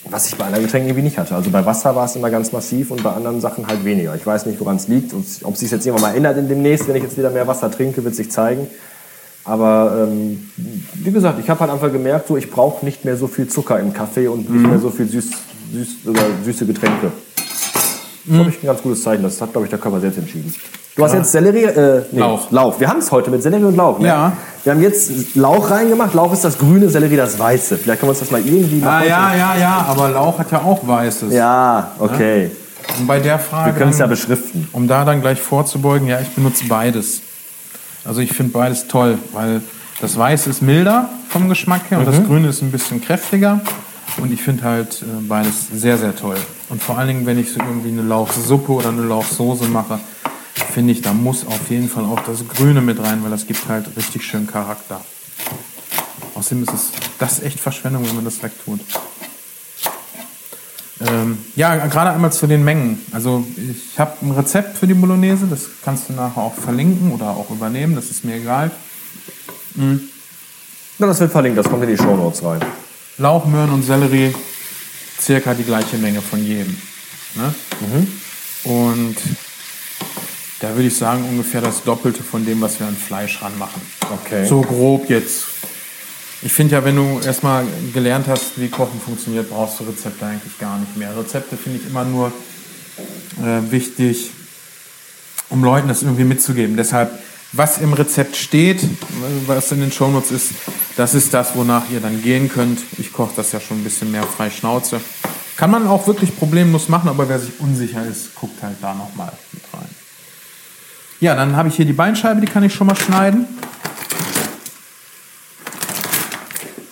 Was 0.10 0.28
ich 0.28 0.36
bei 0.36 0.46
anderen 0.46 0.66
Getränken 0.66 0.90
irgendwie 0.90 1.06
nicht 1.06 1.18
hatte. 1.18 1.36
Also 1.36 1.52
bei 1.52 1.64
Wasser 1.66 1.96
war 1.96 2.06
es 2.06 2.16
immer 2.16 2.30
ganz 2.30 2.52
massiv 2.52 2.92
und 2.92 3.04
bei 3.04 3.12
anderen 3.12 3.40
Sachen 3.40 3.68
halt 3.68 3.86
weniger. 3.86 4.16
Ich 4.16 4.26
weiß 4.26 4.48
nicht, 4.48 4.60
woran 4.60 4.76
es 4.76 4.88
liegt. 4.88 5.14
Und 5.14 5.26
ob 5.44 5.56
sich 5.56 5.70
jetzt 5.70 5.86
irgendwann 5.86 6.12
mal 6.12 6.18
ändert 6.18 6.38
in 6.38 6.50
demnächst, 6.50 6.88
wenn 6.88 6.96
ich 6.96 7.04
jetzt 7.04 7.18
wieder 7.18 7.30
mehr 7.30 7.48
Wasser 7.48 7.70
trinke, 7.70 8.04
wird 8.04 8.16
sich 8.16 8.32
zeigen. 8.32 8.68
Aber 9.44 10.08
ähm, 10.08 10.50
wie 10.96 11.12
gesagt, 11.12 11.40
ich 11.40 11.50
habe 11.50 11.60
halt 11.62 11.72
einfach 11.72 11.92
gemerkt, 11.92 12.28
so, 12.28 12.36
ich 12.36 12.50
brauche 12.50 12.84
nicht 12.84 13.06
mehr 13.06 13.16
so 13.16 13.28
viel 13.28 13.48
Zucker 13.48 13.80
im 13.80 13.94
Kaffee 13.94 14.28
und 14.28 14.50
nicht 14.50 14.68
mehr 14.68 14.80
so 14.80 14.90
viel 14.90 15.08
süß, 15.08 15.30
süß 15.74 16.08
oder 16.08 16.22
süße 16.44 16.66
Getränke. 16.66 17.12
Das 18.26 18.38
habe 18.40 18.50
ich 18.50 18.62
ein 18.62 18.66
ganz 18.68 18.82
gutes 18.82 19.04
Zeichen. 19.04 19.24
Das 19.24 19.42
hat, 19.42 19.52
glaube 19.52 19.66
ich, 19.66 19.70
der 19.70 19.80
Körper 19.80 20.00
selbst 20.00 20.18
entschieden. 20.20 20.54
Du 20.96 21.04
hast 21.06 21.14
jetzt 21.14 21.32
Sellerie, 21.32 21.64
äh, 21.64 22.04
nee, 22.12 22.20
Lauch. 22.20 22.52
Lauch. 22.52 22.80
Wir 22.80 22.88
haben 22.90 23.00
es 23.00 23.12
heute 23.12 23.32
mit 23.32 23.42
Sellerie 23.42 23.64
und 23.64 23.76
Lauch. 23.78 23.98
Ne? 24.00 24.08
Ja. 24.08 24.34
Wir 24.64 24.74
haben 24.74 24.82
jetzt 24.82 25.36
Lauch 25.36 25.72
reingemacht. 25.72 26.14
Lauch 26.14 26.34
ist 26.34 26.44
das 26.44 26.58
grüne, 26.58 26.90
Sellerie 26.90 27.16
das 27.16 27.40
weiße. 27.40 27.78
Vielleicht 27.78 28.00
können 28.02 28.10
wir 28.10 28.12
uns 28.12 28.20
das 28.20 28.30
mal 28.32 28.42
irgendwie 28.46 28.76
mal 28.82 29.02
Ah, 29.02 29.06
ja, 29.06 29.36
ja, 29.36 29.56
ja, 29.58 29.86
aber 29.88 30.10
Lauch 30.10 30.38
hat 30.38 30.52
ja 30.52 30.60
auch 30.60 30.86
Weißes. 30.86 31.34
Ja, 31.34 31.92
okay. 31.98 32.52
Und 33.00 33.08
bei 33.08 33.20
der 33.20 33.40
Frage, 33.40 33.72
Wir 33.72 33.78
können 33.80 33.92
es 33.92 34.00
ja 34.00 34.08
beschriften. 34.08 34.68
um 34.74 34.88
da 34.88 35.06
dann 35.06 35.22
gleich 35.22 35.40
vorzubeugen, 35.40 36.08
ja, 36.08 36.20
ich 36.20 36.30
benutze 36.30 36.66
beides. 36.68 37.22
Also 38.04 38.20
ich 38.22 38.34
finde 38.34 38.52
beides 38.52 38.88
toll, 38.88 39.18
weil 39.32 39.62
das 40.02 40.18
Weiße 40.18 40.50
ist 40.50 40.62
milder 40.62 41.10
vom 41.30 41.48
Geschmack 41.48 41.82
her 41.90 42.00
und 42.00 42.08
Mhm. 42.08 42.12
das 42.12 42.24
Grüne 42.26 42.48
ist 42.50 42.62
ein 42.62 42.72
bisschen 42.72 43.00
kräftiger. 43.02 43.62
Und 44.18 44.32
ich 44.32 44.42
finde 44.42 44.64
halt 44.64 45.02
äh, 45.02 45.22
beides 45.22 45.68
sehr, 45.74 45.98
sehr 45.98 46.16
toll. 46.16 46.38
Und 46.70 46.82
vor 46.82 46.98
allen 46.98 47.08
Dingen, 47.08 47.26
wenn 47.26 47.40
ich 47.40 47.52
so 47.52 47.60
irgendwie 47.60 47.90
eine 47.90 48.02
Lauchsuppe 48.02 48.72
oder 48.72 48.90
eine 48.90 49.04
Lauchsoße 49.04 49.66
mache, 49.66 50.00
finde 50.74 50.94
ich, 50.94 51.02
da 51.02 51.14
muss 51.14 51.46
auf 51.46 51.70
jeden 51.70 51.90
Fall 51.90 52.06
auch 52.06 52.20
das 52.22 52.48
Grüne 52.48 52.82
mit 52.82 53.00
rein, 53.02 53.24
weil 53.24 53.32
das 53.32 53.48
gibt 53.48 53.68
halt 53.68 53.96
richtig 53.96 54.24
schön 54.24 54.48
Charakter. 54.48 55.02
Außerdem 56.36 56.64
ist 56.64 56.74
es 56.74 56.92
das 57.20 57.42
echt 57.42 57.60
Verschwendung, 57.60 58.08
wenn 58.08 58.16
man 58.16 58.26
das 58.26 58.42
wegtut. 58.42 58.80
Ähm, 61.00 61.40
ja, 61.56 61.88
gerade 61.88 62.12
einmal 62.12 62.32
zu 62.32 62.48
den 62.48 62.64
Mengen. 62.64 63.04
Also 63.12 63.46
ich 63.58 64.00
habe 64.00 64.14
ein 64.22 64.32
Rezept 64.32 64.78
für 64.78 64.88
die 64.88 64.94
Bolognese, 64.94 65.48
das 65.48 65.68
kannst 65.84 66.10
du 66.10 66.14
nachher 66.14 66.42
auch 66.42 66.54
verlinken 66.54 67.12
oder 67.12 67.32
auch 67.32 67.50
übernehmen, 67.50 67.96
das 67.96 68.12
ist 68.12 68.24
mir 68.24 68.36
egal. 68.36 68.72
Na, 71.02 71.08
das 71.08 71.20
wird 71.20 71.32
verlinkt. 71.32 71.58
Das 71.58 71.68
kommt 71.68 71.84
in 71.84 71.90
die 71.90 71.98
Shownotes 71.98 72.44
rein. 72.44 72.60
Lauch, 73.18 73.46
Möhren 73.46 73.72
und 73.72 73.84
Sellerie, 73.84 74.34
circa 75.20 75.54
die 75.54 75.64
gleiche 75.64 75.98
Menge 75.98 76.22
von 76.22 76.44
jedem. 76.46 76.76
Ne? 77.36 77.54
Und 78.64 79.16
da 80.60 80.70
würde 80.76 80.88
ich 80.88 80.96
sagen, 80.96 81.24
ungefähr 81.28 81.62
das 81.62 81.84
Doppelte 81.84 82.24
von 82.24 82.46
dem, 82.46 82.62
was 82.62 82.80
wir 82.80 82.88
an 82.88 82.96
Fleisch 82.96 83.42
ranmachen. 83.42 83.82
Okay. 84.12 84.46
So 84.46 84.62
grob 84.62 85.10
jetzt. 85.10 85.46
Ich 86.44 86.52
finde 86.52 86.76
ja, 86.76 86.84
wenn 86.84 86.96
du 86.96 87.20
erstmal 87.24 87.66
gelernt 87.94 88.28
hast, 88.28 88.60
wie 88.60 88.68
Kochen 88.68 89.00
funktioniert, 89.00 89.50
brauchst 89.50 89.80
du 89.80 89.84
Rezepte 89.84 90.26
eigentlich 90.26 90.58
gar 90.58 90.80
nicht 90.80 90.98
mehr. 90.98 91.16
Rezepte 91.16 91.56
finde 91.56 91.80
ich 91.80 91.88
immer 91.88 92.04
nur 92.04 92.32
äh, 93.40 93.72
wichtig, 93.72 94.32
um 95.50 95.64
Leuten 95.64 95.88
das 95.88 96.02
irgendwie 96.02 96.24
mitzugeben. 96.24 96.78
Deshalb, 96.78 97.12
was 97.54 97.78
im 97.80 97.94
Rezept 97.94 98.36
steht, 98.36 98.82
was 99.46 99.72
in 99.72 99.82
den 99.82 99.92
Shownotes 99.92 100.32
ist, 100.32 100.52
das 100.96 101.14
ist 101.14 101.34
das, 101.34 101.56
wonach 101.56 101.90
ihr 101.92 102.00
dann 102.00 102.22
gehen 102.22 102.50
könnt. 102.50 102.80
Ich 102.98 103.12
koche 103.12 103.32
das 103.36 103.52
ja 103.52 103.60
schon 103.60 103.82
ein 103.82 103.84
bisschen 103.84 104.12
mehr 104.12 104.24
frei 104.24 104.50
Schnauze. 104.50 105.02
Kann 105.58 105.72
man 105.72 105.88
auch 105.88 106.08
wirklich 106.08 106.36
problemlos 106.38 106.90
machen, 106.90 107.10
aber 107.10 107.28
wer 107.30 107.40
sich 107.40 107.60
unsicher 107.60 108.06
ist, 108.06 108.36
guckt 108.36 108.62
halt 108.64 108.78
da 108.82 108.94
nochmal 108.94 109.32
mit 109.52 109.64
rein. 109.74 109.90
Ja, 111.20 111.36
dann 111.36 111.56
habe 111.56 111.70
ich 111.70 111.76
hier 111.76 111.86
die 111.86 111.94
Beinscheibe, 111.94 112.42
die 112.42 112.48
kann 112.48 112.64
ich 112.64 112.74
schon 112.74 112.88
mal 112.88 112.96
schneiden. 112.96 113.46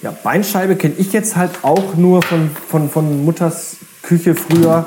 Ja, 0.01 0.12
Beinscheibe 0.12 0.76
kenne 0.76 0.95
ich 0.97 1.12
jetzt 1.14 1.36
halt 1.36 1.51
auch 1.64 1.95
nur 1.95 2.22
von, 2.22 2.51
von, 2.70 2.89
von 2.89 3.26
Mutters 3.26 3.78
Küche 4.01 4.36
früher. 4.36 4.86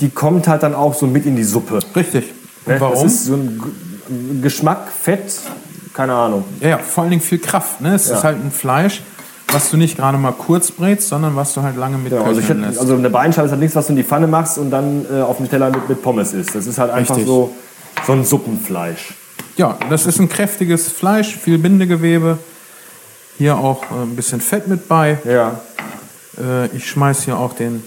Die 0.00 0.10
kommt 0.10 0.48
halt 0.48 0.62
dann 0.62 0.74
auch 0.74 0.94
so 0.94 1.06
mit 1.06 1.24
in 1.24 1.36
die 1.36 1.44
Suppe. 1.44 1.78
Richtig. 1.94 2.32
Und 2.66 2.74
Ne? 2.74 2.80
warum? 2.80 3.02
Das 3.04 3.12
ist 3.12 3.24
so 3.26 3.34
ein 3.34 3.60
Geschmack, 4.42 4.88
Fett, 4.90 5.40
keine 5.92 6.14
Ahnung. 6.14 6.44
Ja, 6.60 6.68
ja, 6.70 6.78
vor 6.78 7.02
allen 7.02 7.10
Dingen 7.10 7.22
viel 7.22 7.38
Kraft. 7.38 7.80
Ne? 7.80 7.94
Es 7.94 8.08
Ja. 8.08 8.16
ist 8.16 8.24
halt 8.24 8.36
ein 8.44 8.50
Fleisch, 8.50 9.02
was 9.48 9.70
du 9.70 9.76
nicht 9.76 9.96
gerade 9.96 10.18
mal 10.18 10.32
kurz 10.32 10.70
brätst, 10.70 11.08
sondern 11.08 11.36
was 11.36 11.54
du 11.54 11.62
halt 11.62 11.76
lange 11.76 11.98
mit 11.98 12.12
Ja, 12.12 12.22
also, 12.22 12.40
hätte, 12.40 12.54
lässt. 12.54 12.78
also 12.80 12.94
eine 12.94 13.10
Beinscheibe 13.10 13.46
ist 13.46 13.52
halt 13.52 13.60
nichts, 13.60 13.76
was 13.76 13.86
du 13.86 13.92
in 13.92 13.96
die 13.96 14.04
Pfanne 14.04 14.26
machst 14.26 14.58
und 14.58 14.70
dann 14.70 15.06
äh, 15.12 15.20
auf 15.22 15.36
dem 15.36 15.48
Teller 15.48 15.70
mit, 15.70 15.88
mit 15.88 16.02
Pommes 16.02 16.32
isst. 16.32 16.54
Das 16.54 16.66
ist 16.66 16.78
halt 16.78 16.90
einfach 16.90 17.14
Richtig. 17.16 17.26
so, 17.28 17.54
so 18.06 18.12
ein 18.12 18.24
Suppenfleisch. 18.24 19.14
ja, 19.56 19.76
das 19.90 20.06
ist 20.06 20.18
ein 20.18 20.28
kräftiges 20.28 20.88
Fleisch, 20.90 21.36
viel 21.36 21.58
Bindegewebe. 21.58 22.38
Hier 23.38 23.56
auch 23.56 23.82
äh, 23.84 24.02
ein 24.02 24.16
bisschen 24.16 24.40
Fett 24.40 24.66
mit 24.68 24.88
bei. 24.88 25.18
Ja. 25.24 25.60
Äh, 26.38 26.66
ich 26.76 26.88
schmeiß 26.88 27.22
hier 27.22 27.38
auch 27.38 27.52
den 27.54 27.82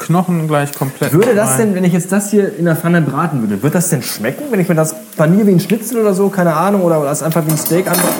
Knochen 0.00 0.48
gleich 0.48 0.72
komplett 0.72 1.12
Würde 1.12 1.34
das 1.34 1.56
denn, 1.56 1.74
wenn 1.74 1.84
ich 1.84 1.92
jetzt 1.92 2.10
das 2.10 2.30
hier 2.30 2.56
in 2.56 2.64
der 2.64 2.76
Pfanne 2.76 3.02
braten 3.02 3.40
würde, 3.42 3.62
wird 3.62 3.74
das 3.74 3.90
denn 3.90 4.02
schmecken, 4.02 4.44
wenn 4.50 4.58
ich 4.58 4.68
mir 4.68 4.74
das 4.74 4.94
paniere 5.16 5.46
wie 5.46 5.52
ein 5.52 5.60
Schnitzel 5.60 6.00
oder 6.00 6.14
so, 6.14 6.28
keine 6.28 6.54
Ahnung, 6.54 6.82
oder 6.82 7.02
das 7.04 7.22
einfach 7.22 7.46
wie 7.46 7.50
ein 7.50 7.58
Steak 7.58 7.86
anbrate? 7.86 8.14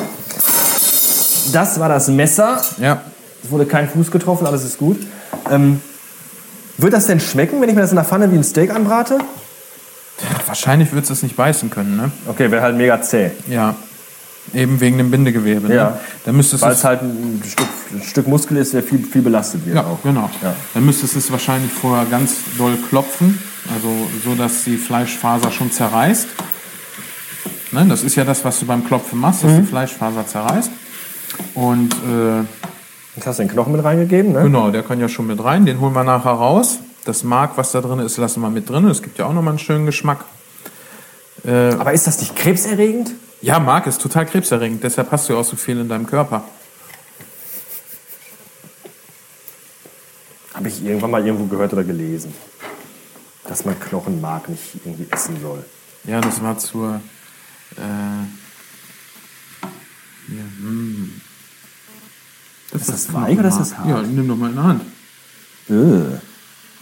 Das 1.53 1.81
war 1.81 1.89
das 1.89 2.09
Messer. 2.09 2.61
Ja, 2.79 3.01
Es 3.43 3.51
wurde 3.51 3.67
kein 3.67 3.89
Fuß 3.89 4.11
getroffen, 4.11 4.47
alles 4.47 4.65
ist 4.65 4.79
gut. 4.79 4.99
Ähm, 5.51 5.81
wird 6.79 6.93
das 6.93 7.07
denn 7.07 7.19
schmecken, 7.19 7.61
wenn 7.61 7.69
ich 7.69 7.75
mir 7.75 7.81
das 7.83 7.91
in 7.91 7.97
der 7.97 8.05
Pfanne 8.05 8.31
wie 8.31 8.37
ein 8.37 8.45
Steak 8.45 8.75
anbrate? 8.75 9.19
wahrscheinlich 10.47 10.93
würdest 10.93 11.11
du 11.11 11.15
es 11.15 11.23
nicht 11.23 11.37
beißen 11.37 11.71
können, 11.71 11.97
ne? 11.97 12.11
Okay, 12.29 12.51
wäre 12.51 12.63
halt 12.63 12.77
mega 12.77 13.01
zäh. 13.01 13.31
Ja. 13.49 13.75
Eben 14.55 14.81
wegen 14.81 14.99
dem 14.99 15.11
Bindegewebe. 15.11 15.69
Ne? 15.69 15.75
Ja. 15.75 16.01
Dann 16.25 16.37
müsstest 16.37 16.63
Weil 16.63 16.73
es 16.73 16.83
halt 16.83 17.03
ein 17.03 17.41
Stück, 17.47 17.67
ein 17.93 18.03
Stück 18.03 18.27
Muskel 18.27 18.57
ist, 18.57 18.75
der 18.75 18.83
viel, 18.83 18.99
viel 19.05 19.23
belastet 19.23 19.65
wird 19.65 19.77
Ja, 19.77 19.83
auch. 19.85 20.03
genau. 20.03 20.29
Ja. 20.43 20.55
Dann 20.75 20.85
müsstest 20.87 21.15
du 21.15 21.19
es 21.21 21.31
wahrscheinlich 21.31 21.71
vorher 21.73 22.05
ganz 22.07 22.35
doll 22.59 22.77
klopfen, 22.89 23.39
also 23.73 23.89
so, 24.25 24.35
dass 24.35 24.65
die 24.65 24.77
Fleischfaser 24.77 25.53
schon 25.53 25.71
zerreißt. 25.71 26.27
Ne, 27.73 27.87
das 27.89 28.03
ist 28.03 28.17
ja 28.17 28.25
das, 28.25 28.45
was 28.45 28.59
du 28.59 28.67
beim 28.67 28.85
Klopfen 28.85 29.21
machst, 29.21 29.45
Mhm. 29.45 29.49
dass 29.49 29.57
die 29.59 29.67
Fleischfaser 29.67 30.27
zerreißt. 30.27 30.71
Und 31.55 31.95
äh, 31.95 32.41
Jetzt 33.17 33.27
hast 33.27 33.39
du 33.39 33.43
den 33.45 33.51
Knochen 33.53 33.73
mit 33.73 33.85
reingegeben, 33.85 34.33
ne? 34.33 34.43
genau, 34.43 34.71
der 34.71 34.83
kann 34.83 34.99
ja 35.01 35.09
schon 35.09 35.27
mit 35.27 35.43
rein. 35.43 35.67
Den 35.67 35.79
holen 35.81 35.93
wir 35.95 36.05
nachher 36.05 36.31
raus. 36.31 36.79
Das 37.05 37.23
Mark, 37.25 37.53
was 37.57 37.73
da 37.73 37.81
drin 37.81 37.99
ist, 38.01 38.17
lassen 38.19 38.41
wir 38.41 38.51
mit 38.51 38.69
drin. 38.69 38.87
Es 38.89 39.03
gibt 39.03 39.19
ja 39.19 39.27
auch 39.27 39.33
nochmal 39.33 39.53
einen 39.53 39.59
schönen 39.59 39.87
Geschmack. 39.87 40.25
Aber 41.45 41.93
ist 41.93 42.07
das 42.07 42.21
nicht 42.21 42.37
krebserregend? 42.37 43.13
Ja, 43.43 43.59
Mark 43.59 43.87
ist 43.87 44.01
total 44.01 44.27
krebserregend, 44.27 44.83
deshalb 44.83 45.11
hast 45.11 45.29
du 45.29 45.33
ja 45.33 45.39
auch 45.39 45.45
so 45.45 45.57
viel 45.57 45.79
in 45.79 45.89
deinem 45.89 46.07
Körper. 46.07 46.45
Habe 50.55 50.69
ich 50.69 50.85
irgendwann 50.85 51.11
mal 51.11 51.25
irgendwo 51.25 51.47
gehört 51.47 51.73
oder 51.73 51.85
gelesen. 51.85 52.35
Dass 53.47 53.65
man 53.65 53.79
Knochenmark 53.81 54.49
nicht 54.49 54.63
irgendwie 54.85 55.07
essen 55.11 55.41
soll. 55.41 55.65
Ja, 56.05 56.21
das 56.21 56.43
war 56.43 56.59
zur. 56.59 57.01
Äh, 57.77 57.81
hier, 60.29 60.43
hm. 60.59 61.21
Ist 62.73 62.89
das 62.89 63.13
weich 63.13 63.39
oder 63.39 63.49
ist 63.49 63.59
das 63.59 63.77
hart? 63.77 63.89
Ja, 63.89 64.03
nimm 64.03 64.29
doch 64.29 64.37
mal 64.37 64.51
in 64.51 64.55
der 64.57 64.65
Hand. 64.65 64.83
Äh, 65.69 66.19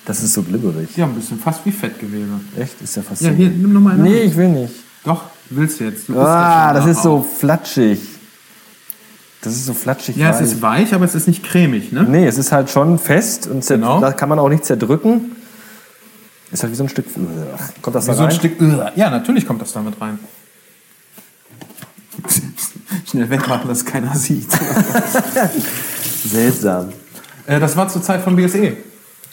Das 0.04 0.22
ist 0.22 0.34
so 0.34 0.42
glibberig. 0.42 0.94
Ja, 0.96 1.04
ein 1.06 1.14
bisschen 1.14 1.38
fast 1.38 1.64
wie 1.64 1.70
Fettgewebe. 1.72 2.40
Echt? 2.56 2.80
Ist 2.82 2.96
ja 2.96 3.02
fast 3.02 3.22
Ja, 3.22 3.30
so. 3.30 3.36
hier, 3.36 3.48
nimm 3.50 3.72
doch 3.74 3.80
mal 3.80 3.92
in 3.96 4.02
der 4.04 4.12
Nee, 4.12 4.20
Hand. 4.22 4.30
ich 4.30 4.36
will 4.36 4.48
nicht. 4.48 4.74
Doch, 5.04 5.24
willst 5.50 5.80
du 5.80 5.84
jetzt. 5.84 6.08
Du 6.08 6.18
Ah, 6.20 6.72
das 6.72 6.82
schon 6.82 6.92
ist 6.92 7.02
so 7.02 7.22
flatschig. 7.22 8.00
Das 9.42 9.52
ist 9.54 9.66
so 9.66 9.74
flatschig. 9.74 10.16
Ja, 10.16 10.30
es 10.30 10.36
weich. 10.36 10.42
ist 10.42 10.62
weich, 10.62 10.94
aber 10.94 11.04
es 11.04 11.14
ist 11.14 11.28
nicht 11.28 11.44
cremig, 11.44 11.92
ne? 11.92 12.02
Nee, 12.02 12.26
es 12.26 12.38
ist 12.38 12.50
halt 12.52 12.70
schon 12.70 12.98
fest 12.98 13.46
und 13.46 13.64
Genau. 13.66 14.00
da 14.00 14.12
kann 14.12 14.28
man 14.28 14.38
auch 14.38 14.48
nicht 14.48 14.64
zerdrücken. 14.64 15.36
Ist 16.50 16.62
halt 16.62 16.72
wie 16.72 16.76
so 16.76 16.82
ein 16.84 16.88
Stück. 16.88 17.06
Ach, 17.56 17.68
Kommt 17.82 17.94
das 17.94 18.06
Wie 18.06 18.10
da 18.10 18.14
so 18.16 18.22
ein 18.22 18.28
rein? 18.30 18.36
Stück. 18.36 18.60
Ugh. 18.60 18.90
Ja, 18.96 19.10
natürlich 19.10 19.46
kommt 19.46 19.60
das 19.62 19.72
damit 19.72 20.00
rein. 20.00 20.18
Schnell 23.08 23.30
wegmachen, 23.30 23.68
dass 23.68 23.84
keiner 23.84 24.14
sieht. 24.16 24.48
Seltsam. 26.24 26.92
äh, 27.46 27.60
das 27.60 27.76
war 27.76 27.88
zur 27.88 28.02
Zeit 28.02 28.22
von 28.22 28.34
BSE. 28.36 28.76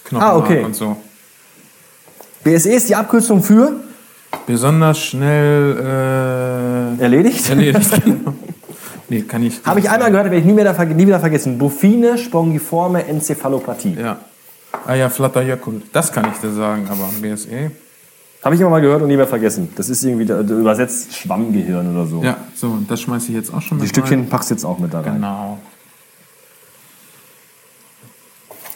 Knochenmark 0.05 0.33
Ah, 0.33 0.37
okay. 0.37 0.63
Und 0.63 0.75
so. 0.75 0.97
BSE 2.43 2.73
ist 2.73 2.89
die 2.89 2.95
Abkürzung 2.95 3.41
für 3.43 3.79
Besonders 4.47 4.99
schnell 4.99 5.77
erledigt. 6.99 7.47
äh, 7.49 7.51
erledigt. 7.53 8.01
genau. 8.03 8.33
Nee, 9.09 9.21
kann 9.21 9.43
ich. 9.43 9.61
Habe 9.65 9.79
ich 9.79 9.89
einmal 9.89 10.09
gehört, 10.09 10.25
werde 10.25 10.37
ich 10.37 10.45
nie 10.45 10.57
wieder, 10.57 10.73
verge- 10.73 10.93
nie 10.95 11.05
wieder 11.05 11.19
vergessen. 11.19 11.57
Bufine 11.57 12.17
spongiforme 12.17 13.05
Enzephalopathie. 13.05 13.95
Ja. 13.99 14.17
Ah 14.87 14.93
ja, 14.95 15.09
Flatter 15.09 15.41
Jökull. 15.43 15.81
Das 15.93 16.11
kann 16.11 16.25
ich 16.33 16.39
dir 16.39 16.51
sagen, 16.51 16.87
aber 16.89 17.09
BSE. 17.21 17.71
Habe 18.43 18.55
ich 18.55 18.61
immer 18.61 18.69
mal 18.71 18.81
gehört 18.81 19.01
und 19.01 19.07
nie 19.07 19.17
mehr 19.17 19.27
vergessen. 19.27 19.69
Das 19.75 19.89
ist 19.89 20.03
irgendwie 20.03 20.25
da- 20.25 20.43
da 20.43 20.53
übersetzt 20.55 21.15
Schwammgehirn 21.15 21.95
oder 21.95 22.05
so. 22.05 22.23
Ja, 22.23 22.37
so, 22.55 22.67
und 22.67 22.89
das 22.89 23.01
schmeiße 23.01 23.29
ich 23.29 23.35
jetzt 23.35 23.53
auch 23.53 23.61
schon 23.61 23.77
Die 23.77 23.83
mit 23.83 23.89
Stückchen 23.89 24.19
rein. 24.21 24.29
packst 24.29 24.49
du 24.49 24.53
jetzt 24.55 24.63
auch 24.65 24.77
mit 24.79 24.93
da 24.93 25.01
rein. 25.01 25.15
Genau. 25.15 25.57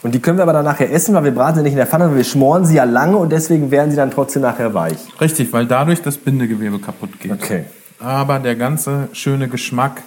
Und 0.02 0.16
die 0.16 0.20
können 0.20 0.38
wir 0.38 0.44
aber 0.44 0.54
dann 0.54 0.64
nachher 0.66 0.92
essen, 0.94 1.14
weil 1.14 1.26
wir 1.26 1.32
braten 1.32 1.58
sie 1.58 1.64
nicht 1.64 1.74
in 1.74 1.78
der 1.78 1.88
Pfanne, 1.88 2.10
weil 2.10 2.16
wir 2.18 2.24
schmoren 2.24 2.66
sie 2.66 2.76
ja 2.76 2.86
lange 2.86 3.18
und 3.18 3.32
deswegen 3.32 3.70
werden 3.70 3.90
sie 3.92 3.98
dann 3.98 4.12
trotzdem 4.12 4.42
nachher 4.44 4.74
weich. 4.74 4.98
Richtig, 5.20 5.52
weil 5.52 5.66
dadurch 5.66 6.02
das 6.02 6.18
Bindegewebe 6.18 6.80
kaputt 6.80 7.20
geht. 7.20 7.32
Okay. 7.34 7.66
Aber 8.00 8.40
der 8.40 8.56
ganze 8.56 9.10
schöne 9.12 9.50
Geschmack, 9.50 10.04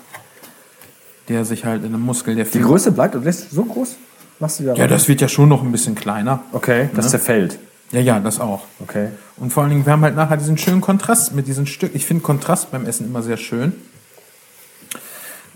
der 1.28 1.44
sich 1.44 1.64
halt 1.64 1.84
in 1.84 1.94
einem 1.94 2.02
Muskel, 2.04 2.34
der 2.34 2.46
Die. 2.46 2.60
Größe 2.60 2.92
bleibt 2.92 3.14
und 3.14 3.24
lässt 3.24 3.50
so 3.50 3.64
groß? 3.64 3.96
Machst 4.40 4.60
du 4.60 4.64
da 4.64 4.72
Ja, 4.74 4.82
rein? 4.84 4.90
das 4.90 5.08
wird 5.08 5.20
ja 5.20 5.28
schon 5.28 5.48
noch 5.50 5.62
ein 5.62 5.70
bisschen 5.70 5.94
kleiner. 5.94 6.40
Okay, 6.52 6.88
das 6.94 7.04
Ne? 7.06 7.10
zerfällt. 7.12 7.58
Ja, 7.92 8.00
ja, 8.00 8.18
das 8.18 8.40
auch. 8.40 8.62
Okay. 8.80 9.08
Und 9.36 9.52
vor 9.52 9.62
allen 9.62 9.70
Dingen, 9.70 9.84
wir 9.86 9.92
haben 9.92 10.02
halt 10.02 10.16
nachher 10.16 10.38
diesen 10.38 10.56
schönen 10.56 10.80
Kontrast 10.80 11.34
mit 11.34 11.46
diesen 11.46 11.66
Stück. 11.66 11.94
Ich 11.94 12.06
finde 12.06 12.22
Kontrast 12.22 12.70
beim 12.70 12.86
Essen 12.86 13.06
immer 13.06 13.22
sehr 13.22 13.36
schön. 13.36 13.74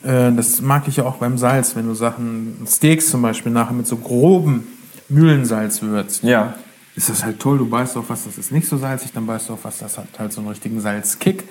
Äh, 0.06 0.32
Das 0.32 0.60
mag 0.60 0.86
ich 0.88 0.96
ja 0.96 1.04
auch 1.04 1.16
beim 1.16 1.36
Salz, 1.38 1.74
wenn 1.76 1.86
du 1.86 1.94
Sachen, 1.94 2.64
Steaks 2.66 3.10
zum 3.10 3.22
Beispiel, 3.22 3.52
nachher 3.52 3.74
mit 3.74 3.86
so 3.86 3.96
groben 3.96 4.66
Mühlensalz 5.08 5.82
würzt. 5.82 6.22
Ja. 6.22 6.54
Ist 6.94 7.10
das 7.10 7.24
halt 7.24 7.40
toll, 7.40 7.58
du 7.58 7.68
beißt 7.68 7.96
auf 7.98 8.08
was, 8.08 8.24
das 8.24 8.38
ist 8.38 8.52
nicht 8.52 8.66
so 8.68 8.78
salzig, 8.78 9.12
dann 9.12 9.26
beißt 9.26 9.48
du 9.48 9.52
auf 9.52 9.64
was, 9.64 9.78
das 9.78 9.98
hat 9.98 10.06
halt 10.18 10.32
so 10.32 10.40
einen 10.40 10.48
richtigen 10.48 10.80
Salzkick. 10.80 11.44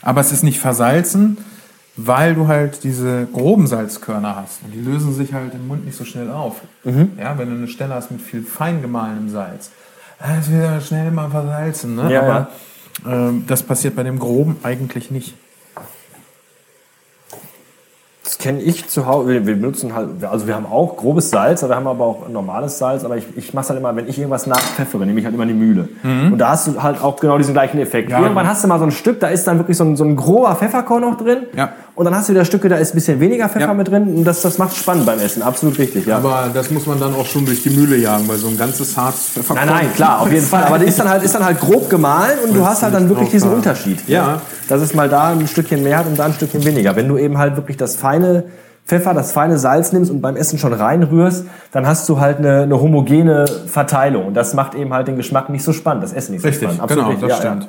Aber 0.00 0.20
es 0.20 0.32
ist 0.32 0.42
nicht 0.42 0.58
versalzen, 0.60 1.36
weil 1.96 2.34
du 2.34 2.46
halt 2.46 2.84
diese 2.84 3.26
groben 3.32 3.66
Salzkörner 3.66 4.36
hast. 4.36 4.62
Und 4.64 4.72
die 4.72 4.80
lösen 4.80 5.12
sich 5.12 5.34
halt 5.34 5.52
im 5.52 5.66
Mund 5.66 5.84
nicht 5.84 5.96
so 5.98 6.04
schnell 6.04 6.30
auf. 6.30 6.62
Ja, 6.84 7.36
wenn 7.36 7.50
du 7.50 7.56
eine 7.56 7.68
Stelle 7.68 7.94
hast 7.94 8.10
mit 8.10 8.22
viel 8.22 8.42
fein 8.42 8.80
gemahlenem 8.80 9.28
Salz, 9.28 9.70
das 10.20 10.50
wird 10.50 10.62
ja 10.62 10.80
schnell 10.80 11.10
mal 11.10 11.28
versalzen. 11.28 11.96
Ne? 11.96 12.12
Ja, 12.12 12.22
Aber 12.22 12.48
ähm, 13.06 13.44
das 13.46 13.62
passiert 13.62 13.94
bei 13.96 14.04
dem 14.04 14.18
groben 14.18 14.56
eigentlich 14.62 15.10
nicht. 15.10 15.34
Das 18.28 18.36
kenne 18.36 18.60
ich 18.60 18.86
zu 18.88 19.06
Hause. 19.06 19.30
Wir, 19.30 19.46
wir 19.46 19.54
benutzen 19.54 19.94
halt, 19.94 20.22
also 20.22 20.46
wir 20.46 20.54
haben 20.54 20.66
auch 20.66 20.98
grobes 20.98 21.30
Salz, 21.30 21.62
aber 21.64 21.72
wir 21.72 21.76
haben 21.76 21.86
aber 21.86 22.04
auch 22.04 22.28
normales 22.28 22.76
Salz. 22.76 23.02
Aber 23.02 23.16
ich, 23.16 23.24
ich 23.36 23.54
mache 23.54 23.70
halt 23.70 23.80
immer, 23.80 23.96
wenn 23.96 24.06
ich 24.06 24.18
irgendwas 24.18 24.46
nachpfeffere, 24.46 25.06
nehme 25.06 25.18
ich 25.18 25.24
halt 25.24 25.34
immer 25.34 25.46
die 25.46 25.54
Mühle. 25.54 25.88
Und 26.02 26.36
da 26.36 26.50
hast 26.50 26.66
du 26.66 26.82
halt 26.82 27.02
auch 27.02 27.18
genau 27.18 27.38
diesen 27.38 27.54
gleichen 27.54 27.78
Effekt. 27.78 28.08
Mhm. 28.08 28.12
Ja. 28.12 28.20
Irgendwann 28.20 28.46
hast 28.46 28.62
du 28.62 28.68
mal 28.68 28.78
so 28.78 28.84
ein 28.84 28.90
Stück, 28.90 29.18
da 29.20 29.28
ist 29.28 29.46
dann 29.46 29.56
wirklich 29.56 29.78
so 29.78 29.84
ein, 29.84 29.96
so 29.96 30.04
ein 30.04 30.14
grober 30.14 30.54
Pfefferkorn 30.56 31.00
noch 31.00 31.16
drin. 31.16 31.44
Ja. 31.56 31.70
Und 31.98 32.04
dann 32.04 32.14
hast 32.14 32.28
du 32.28 32.32
wieder 32.32 32.44
Stücke, 32.44 32.68
da 32.68 32.76
ist 32.76 32.92
ein 32.92 32.94
bisschen 32.94 33.18
weniger 33.18 33.48
Pfeffer 33.48 33.66
Ja. 33.66 33.74
mit 33.74 33.88
drin. 33.88 34.04
Und 34.18 34.24
das, 34.24 34.40
das 34.40 34.56
macht 34.56 34.76
spannend 34.76 35.04
beim 35.04 35.18
Essen. 35.18 35.42
Absolut 35.42 35.76
richtig, 35.78 36.06
ja. 36.06 36.18
Aber 36.18 36.48
das 36.54 36.70
muss 36.70 36.86
man 36.86 37.00
dann 37.00 37.12
auch 37.12 37.26
schon 37.26 37.44
durch 37.44 37.64
die 37.64 37.70
Mühle 37.70 37.96
jagen, 37.96 38.28
weil 38.28 38.36
so 38.36 38.46
ein 38.46 38.56
ganzes 38.56 38.96
hartes 38.96 39.30
Pfefferkorn... 39.30 39.66
Nein, 39.66 39.76
nein, 39.86 39.94
klar, 39.96 40.20
auf 40.20 40.30
jeden 40.30 40.46
Fall. 40.46 40.62
Aber 40.62 40.78
die 40.78 40.86
ist 40.86 40.96
dann 41.00 41.08
halt, 41.08 41.24
ist 41.24 41.34
dann 41.34 41.44
halt 41.44 41.58
grob 41.58 41.90
gemahlen 41.90 42.38
und 42.46 42.54
du 42.54 42.64
hast 42.64 42.84
halt 42.84 42.94
dann 42.94 43.08
wirklich 43.08 43.30
diesen 43.30 43.52
Unterschied. 43.52 43.98
Ja. 44.06 44.40
Dass 44.68 44.80
es 44.80 44.94
mal 44.94 45.08
da 45.08 45.30
ein 45.30 45.44
Stückchen 45.48 45.82
mehr 45.82 45.98
hat 45.98 46.06
und 46.06 46.16
da 46.16 46.26
ein 46.26 46.34
Stückchen 46.34 46.64
weniger. 46.64 46.94
Wenn 46.94 47.08
du 47.08 47.18
eben 47.18 47.36
halt 47.36 47.56
wirklich 47.56 47.76
das 47.76 47.96
feine 47.96 48.44
Pfeffer, 48.86 49.12
das 49.12 49.32
feine 49.32 49.58
Salz 49.58 49.92
nimmst 49.92 50.10
und 50.12 50.20
beim 50.20 50.36
Essen 50.36 50.56
schon 50.60 50.72
reinrührst, 50.72 51.46
dann 51.72 51.84
hast 51.84 52.08
du 52.08 52.20
halt 52.20 52.38
eine, 52.38 52.62
eine 52.62 52.80
homogene 52.80 53.44
Verteilung. 53.66 54.26
Und 54.28 54.34
das 54.34 54.54
macht 54.54 54.76
eben 54.76 54.94
halt 54.94 55.08
den 55.08 55.16
Geschmack 55.16 55.48
nicht 55.50 55.64
so 55.64 55.72
spannend, 55.72 56.04
das 56.04 56.12
Essen 56.12 56.30
nicht 56.30 56.42
so 56.42 56.48
Richtig, 56.48 56.70
spannend. 56.70 56.88
genau, 56.88 57.08
richtig, 57.08 57.28
das 57.28 57.38
ja, 57.42 57.44
stimmt. 57.44 57.64
Ja. 57.64 57.68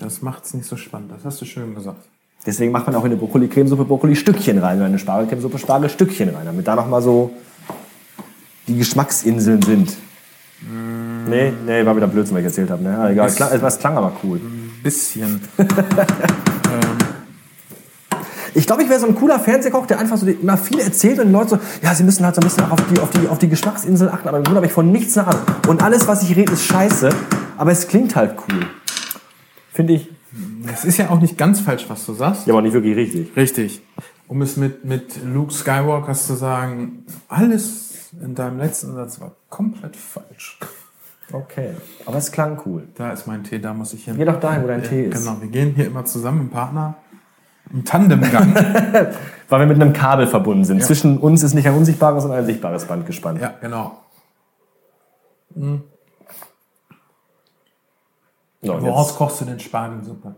Das 0.00 0.22
macht's 0.22 0.54
nicht 0.54 0.66
so 0.66 0.76
spannend, 0.76 1.12
das 1.12 1.24
hast 1.24 1.40
du 1.42 1.44
schön 1.44 1.74
gesagt. 1.74 2.00
Deswegen 2.46 2.72
macht 2.72 2.86
man 2.86 2.96
auch 2.96 3.04
in 3.04 3.12
eine 3.12 3.20
Brokkoli-Cremesuppe 3.20 3.84
Brokkoli-Stückchen 3.84 4.56
rein, 4.58 4.78
oder 4.78 4.86
in 4.86 4.92
eine 4.92 4.98
Spargelcremesuppe 4.98 5.58
Spargelstückchen 5.58 6.30
rein, 6.30 6.46
damit 6.46 6.66
da 6.66 6.74
nochmal 6.74 7.02
so 7.02 7.30
die 8.66 8.78
Geschmacksinseln 8.78 9.60
sind. 9.60 9.96
Nee, 11.28 11.52
nee, 11.66 11.84
war 11.84 11.94
wieder 11.96 12.06
Blödsinn, 12.06 12.34
was 12.34 12.40
ich 12.40 12.46
erzählt 12.46 12.70
habe. 12.70 12.82
Ne? 12.82 12.90
Ja, 12.92 13.10
egal, 13.10 13.30
klang, 13.30 13.52
es 13.52 13.78
klang 13.78 13.96
aber 13.96 14.12
cool. 14.24 14.40
Bisschen. 14.82 15.40
Ich 18.52 18.66
glaube, 18.66 18.82
ich 18.82 18.88
wäre 18.88 18.98
so 18.98 19.06
ein 19.06 19.14
cooler 19.14 19.38
Fernsehkoch, 19.38 19.86
der 19.86 20.00
einfach 20.00 20.16
so 20.16 20.26
immer 20.26 20.56
viel 20.56 20.80
erzählt 20.80 21.20
und 21.20 21.28
die 21.28 21.32
Leute 21.32 21.50
so, 21.50 21.58
ja, 21.82 21.94
sie 21.94 22.02
müssen 22.02 22.24
halt 22.24 22.34
so 22.34 22.40
ein 22.40 22.44
bisschen 22.44 22.68
auf 22.68 22.80
die, 22.92 22.98
auf 22.98 23.10
die, 23.10 23.28
auf 23.28 23.38
die 23.38 23.48
Geschmacksinsel 23.48 24.08
achten, 24.08 24.26
aber 24.26 24.38
im 24.38 24.42
Grunde 24.42 24.56
habe 24.56 24.66
ich 24.66 24.72
von 24.72 24.90
nichts 24.90 25.16
eine 25.16 25.28
Ahnung. 25.28 25.42
Und 25.68 25.84
alles, 25.84 26.08
was 26.08 26.24
ich 26.24 26.34
rede, 26.34 26.52
ist 26.52 26.64
scheiße, 26.64 27.10
aber 27.56 27.70
es 27.70 27.86
klingt 27.86 28.16
halt 28.16 28.34
cool. 28.48 28.66
Finde 29.80 29.94
ich. 29.94 30.08
Es 30.70 30.84
ist 30.84 30.98
ja 30.98 31.08
auch 31.08 31.22
nicht 31.22 31.38
ganz 31.38 31.60
falsch, 31.60 31.86
was 31.88 32.04
du 32.04 32.12
sagst. 32.12 32.46
Ja, 32.46 32.52
aber 32.52 32.60
nicht 32.60 32.74
wirklich 32.74 32.94
richtig. 32.94 33.34
Richtig. 33.34 33.80
Um 34.28 34.42
es 34.42 34.58
mit, 34.58 34.84
mit 34.84 35.24
Luke 35.24 35.54
Skywalker 35.54 36.12
zu 36.12 36.34
sagen, 36.34 37.06
alles 37.28 38.10
in 38.20 38.34
deinem 38.34 38.58
letzten 38.58 38.92
Satz 38.92 39.22
war 39.22 39.32
komplett 39.48 39.96
falsch. 39.96 40.58
Okay. 41.32 41.70
Aber 42.04 42.18
es 42.18 42.30
klang 42.30 42.60
cool. 42.66 42.88
Da 42.94 43.10
ist 43.10 43.26
mein 43.26 43.42
Tee, 43.42 43.58
da 43.58 43.72
muss 43.72 43.94
ich 43.94 44.04
hin. 44.04 44.16
Geh 44.18 44.26
doch 44.26 44.38
dahin, 44.38 44.64
wo 44.64 44.66
dein 44.66 44.82
Tee 44.82 45.06
ist. 45.06 45.24
Genau, 45.24 45.40
wir 45.40 45.48
gehen 45.48 45.74
hier 45.74 45.86
immer 45.86 46.04
zusammen 46.04 46.42
im 46.42 46.50
Partner, 46.50 46.96
im 47.72 47.82
Tandemgang. 47.86 48.54
Weil 49.48 49.60
wir 49.60 49.66
mit 49.66 49.80
einem 49.80 49.94
Kabel 49.94 50.26
verbunden 50.26 50.64
sind. 50.64 50.80
Ja. 50.80 50.84
Zwischen 50.84 51.16
uns 51.16 51.42
ist 51.42 51.54
nicht 51.54 51.66
ein 51.66 51.74
unsichtbares, 51.74 52.22
sondern 52.22 52.40
ein 52.40 52.46
sichtbares 52.46 52.84
Band 52.84 53.06
gespannt. 53.06 53.40
ja, 53.40 53.54
genau. 53.62 53.96
So, 58.62 58.80
Woraus 58.82 59.08
jetzt, 59.08 59.16
kochst 59.18 59.40
du 59.40 59.44
denn 59.46 59.58
Spargelsuppe? 59.58 60.34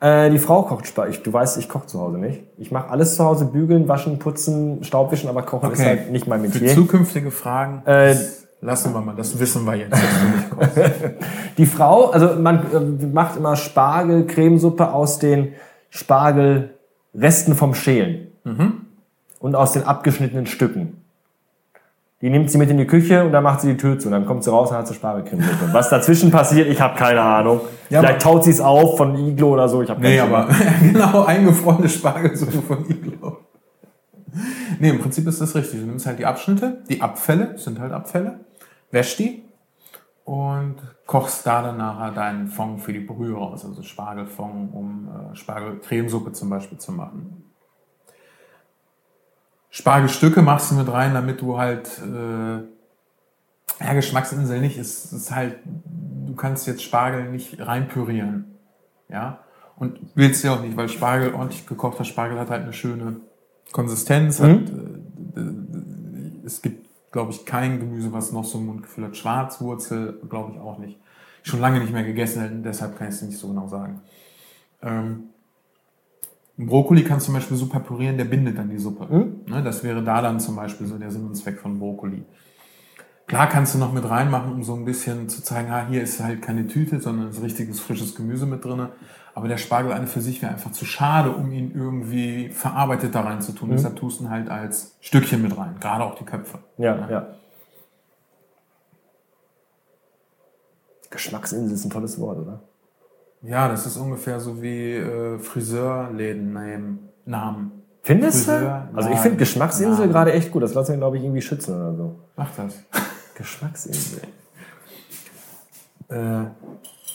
äh, 0.00 0.30
die 0.30 0.38
Frau 0.38 0.62
kocht 0.62 0.86
Spargel. 0.86 1.16
Du 1.22 1.32
weißt, 1.32 1.58
ich 1.58 1.68
koche 1.68 1.86
zu 1.86 2.00
Hause 2.00 2.18
nicht. 2.18 2.42
Ich 2.56 2.70
mache 2.70 2.88
alles 2.90 3.16
zu 3.16 3.24
Hause, 3.24 3.46
bügeln, 3.46 3.88
waschen, 3.88 4.18
putzen, 4.18 4.82
Staubwischen, 4.84 5.28
aber 5.28 5.42
kochen 5.42 5.72
ist 5.72 5.84
halt 5.84 6.10
nicht 6.10 6.26
mein 6.26 6.40
Für 6.50 6.60
Metier. 6.60 6.74
zukünftige 6.74 7.30
Fragen 7.30 7.82
Äh, 7.86 8.16
lassen 8.60 8.92
wir 8.94 9.00
mal, 9.00 9.14
das 9.16 9.38
wissen 9.38 9.64
wir 9.64 9.74
jetzt. 9.76 9.96
Die 11.58 11.66
Frau, 11.66 12.10
also 12.10 12.34
man 12.40 13.02
äh, 13.02 13.06
macht 13.06 13.36
immer 13.36 13.56
Spargel-Cremesuppe 13.56 14.92
aus 14.92 15.18
den 15.18 15.54
Spargelresten 15.90 17.54
vom 17.54 17.74
Schälen. 17.74 18.28
Und 19.40 19.54
aus 19.54 19.72
den 19.72 19.84
abgeschnittenen 19.84 20.46
Stücken. 20.46 21.04
Die 22.20 22.30
nimmt 22.30 22.50
sie 22.50 22.58
mit 22.58 22.68
in 22.68 22.78
die 22.78 22.86
Küche 22.86 23.24
und 23.24 23.30
dann 23.30 23.44
macht 23.44 23.60
sie 23.60 23.68
die 23.68 23.76
Tür 23.76 23.98
zu. 23.98 24.08
Und 24.08 24.12
dann 24.12 24.26
kommt 24.26 24.42
sie 24.42 24.50
raus 24.50 24.70
und 24.70 24.76
hat 24.76 24.88
sie 24.88 24.94
Spargelcremesuppe. 24.94 25.72
Was 25.72 25.88
dazwischen 25.88 26.32
passiert, 26.32 26.68
ich 26.68 26.80
habe 26.80 26.96
keine 26.98 27.20
Ahnung. 27.20 27.60
Ja, 27.90 28.00
Vielleicht 28.00 28.22
taut 28.22 28.42
sie 28.42 28.50
es 28.50 28.60
auf 28.60 28.96
von 28.96 29.16
Iglo 29.16 29.52
oder 29.52 29.68
so. 29.68 29.82
Ich 29.82 29.90
habe 29.90 30.00
Nee, 30.00 30.18
aber 30.18 30.48
genau, 30.80 31.24
eingefrorene 31.24 31.88
Spargelsuppe 31.88 32.60
von 32.62 32.90
Iglo. 32.90 33.38
Nee, 34.80 34.90
im 34.90 34.98
Prinzip 34.98 35.26
ist 35.28 35.40
das 35.40 35.54
richtig. 35.54 35.80
Du 35.80 35.86
nimmst 35.86 36.06
halt 36.06 36.18
die 36.18 36.26
Abschnitte, 36.26 36.82
die 36.88 37.00
Abfälle, 37.00 37.56
sind 37.56 37.78
halt 37.78 37.92
Abfälle, 37.92 38.40
wäschst 38.90 39.20
die 39.20 39.44
und 40.24 40.76
kochst 41.06 41.46
da 41.46 41.62
dann 41.62 41.78
nachher 41.78 42.12
deinen 42.12 42.48
Fond 42.48 42.80
für 42.82 42.92
die 42.92 43.00
Brühe 43.00 43.34
raus, 43.34 43.64
also 43.64 43.82
Spargelfond, 43.82 44.74
um 44.74 45.08
äh, 45.08 45.34
Spargelcremesuppe 45.34 46.32
zum 46.32 46.50
Beispiel 46.50 46.78
zu 46.78 46.92
machen. 46.92 47.47
Spargelstücke 49.70 50.42
machst 50.42 50.70
du 50.70 50.76
mit 50.76 50.90
rein, 50.90 51.14
damit 51.14 51.40
du 51.40 51.58
halt, 51.58 51.88
äh, 51.98 53.84
ja, 53.84 53.92
Geschmacksinsel 53.94 54.60
nicht, 54.60 54.78
ist, 54.78 55.12
ist 55.12 55.34
halt, 55.34 55.58
du 55.64 56.34
kannst 56.34 56.66
jetzt 56.66 56.82
Spargel 56.82 57.30
nicht 57.30 57.60
reinpürieren, 57.60 58.56
ja, 59.08 59.40
und 59.76 59.98
willst 60.14 60.42
ja 60.42 60.54
auch 60.54 60.62
nicht, 60.62 60.76
weil 60.76 60.88
Spargel, 60.88 61.34
ordentlich 61.34 61.66
gekochter 61.66 62.04
Spargel 62.04 62.38
hat 62.38 62.50
halt 62.50 62.62
eine 62.62 62.72
schöne 62.72 63.20
Konsistenz, 63.72 64.40
hat, 64.40 64.48
äh, 64.48 65.40
äh, 65.40 65.54
es 66.44 66.62
gibt, 66.62 66.88
glaube 67.12 67.32
ich, 67.32 67.44
kein 67.44 67.78
Gemüse, 67.78 68.12
was 68.12 68.32
noch 68.32 68.44
so 68.44 68.58
ein 68.58 68.66
Mundgefühl 68.66 69.04
hat. 69.04 69.16
Schwarzwurzel, 69.16 70.20
glaube 70.28 70.52
ich 70.52 70.60
auch 70.60 70.78
nicht. 70.78 70.98
Schon 71.42 71.60
lange 71.60 71.80
nicht 71.80 71.92
mehr 71.92 72.04
gegessen, 72.04 72.62
deshalb 72.62 72.98
kann 72.98 73.08
ich 73.08 73.14
es 73.14 73.22
nicht 73.22 73.38
so 73.38 73.48
genau 73.48 73.68
sagen. 73.68 74.00
Ähm, 74.82 75.24
Brokkoli 76.58 77.04
kannst 77.04 77.26
du 77.26 77.28
zum 77.28 77.34
Beispiel 77.34 77.56
super 77.56 77.80
pürieren, 77.80 78.16
der 78.16 78.24
bindet 78.24 78.58
dann 78.58 78.68
die 78.68 78.78
Suppe. 78.78 79.06
Ne, 79.46 79.62
das 79.62 79.84
wäre 79.84 80.02
da 80.02 80.20
dann 80.20 80.40
zum 80.40 80.56
Beispiel 80.56 80.86
so 80.86 80.98
der 80.98 81.10
Sinn 81.10 81.24
und 81.24 81.36
Zweck 81.36 81.60
von 81.60 81.78
Brokkoli. 81.78 82.24
Klar 83.28 83.48
kannst 83.48 83.74
du 83.74 83.78
noch 83.78 83.92
mit 83.92 84.08
reinmachen, 84.08 84.52
um 84.52 84.64
so 84.64 84.74
ein 84.74 84.84
bisschen 84.84 85.28
zu 85.28 85.42
zeigen, 85.42 85.70
ah, 85.70 85.86
hier 85.86 86.02
ist 86.02 86.18
halt 86.22 86.42
keine 86.42 86.66
Tüte, 86.66 86.98
sondern 86.98 87.28
ist 87.28 87.42
richtiges 87.42 87.78
frisches 87.78 88.14
Gemüse 88.14 88.46
mit 88.46 88.64
drinne. 88.64 88.90
Aber 89.34 89.46
der 89.46 89.58
Spargel 89.58 89.92
an 89.92 90.08
für 90.08 90.20
sich 90.20 90.42
wäre 90.42 90.50
einfach 90.50 90.72
zu 90.72 90.84
schade, 90.84 91.30
um 91.30 91.52
ihn 91.52 91.72
irgendwie 91.72 92.48
verarbeitet 92.48 93.14
da 93.14 93.20
rein 93.20 93.40
zu 93.40 93.52
tun. 93.52 93.70
Deshalb 93.70 93.96
tust 93.96 94.18
du 94.18 94.24
ihn 94.24 94.30
halt 94.30 94.48
als 94.48 94.96
Stückchen 95.00 95.42
mit 95.42 95.56
rein, 95.56 95.76
gerade 95.78 96.04
auch 96.04 96.16
die 96.16 96.24
Köpfe. 96.24 96.58
Ja, 96.76 97.08
ja. 97.08 97.34
Geschmacksinsel 101.10 101.72
ist 101.72 101.84
ein 101.84 101.90
tolles 101.90 102.18
Wort, 102.18 102.38
oder? 102.38 102.62
Ja, 103.42 103.68
das 103.68 103.86
ist 103.86 103.96
ungefähr 103.96 104.40
so 104.40 104.60
wie 104.60 104.94
äh, 104.94 105.38
Friseurläden 105.38 106.52
nehmen, 106.52 107.08
Namen. 107.24 107.72
Findest 108.02 108.48
du? 108.48 108.52
Friseur, 108.52 108.88
Also 108.94 109.10
ich 109.10 109.18
finde 109.18 109.36
Geschmacksinsel 109.36 109.98
Laden. 110.00 110.12
gerade 110.12 110.32
echt 110.32 110.50
gut. 110.50 110.62
Das 110.62 110.74
lassen 110.74 110.92
wir, 110.92 110.98
glaube 110.98 111.18
ich, 111.18 111.22
irgendwie 111.24 111.42
schützen 111.42 111.74
oder 111.74 111.94
so. 111.94 112.18
Mach 112.36 112.50
das. 112.56 112.74
Geschmacksinsel. 113.34 114.22
Äh, 116.08 116.44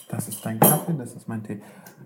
das 0.09 0.28
ist 0.28 0.45
dein 0.45 0.59
Kaffee, 0.59 0.93
das 0.97 1.13
ist 1.13 1.28
mein 1.28 1.43
Tee. 1.43 1.61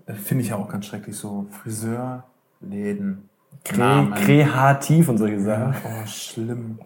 Äh, 0.06 0.14
Finde 0.14 0.42
ich 0.42 0.50
ja 0.50 0.56
auch 0.56 0.68
ganz 0.68 0.86
schrecklich 0.86 1.16
so. 1.16 1.46
Friseurläden. 1.62 3.28
Kre 3.64 3.78
Namen. 3.78 4.14
kreativ 4.14 5.08
und 5.10 5.18
solche 5.18 5.40
Sachen. 5.40 5.74
Oh, 5.84 6.06
schlimm. 6.06 6.78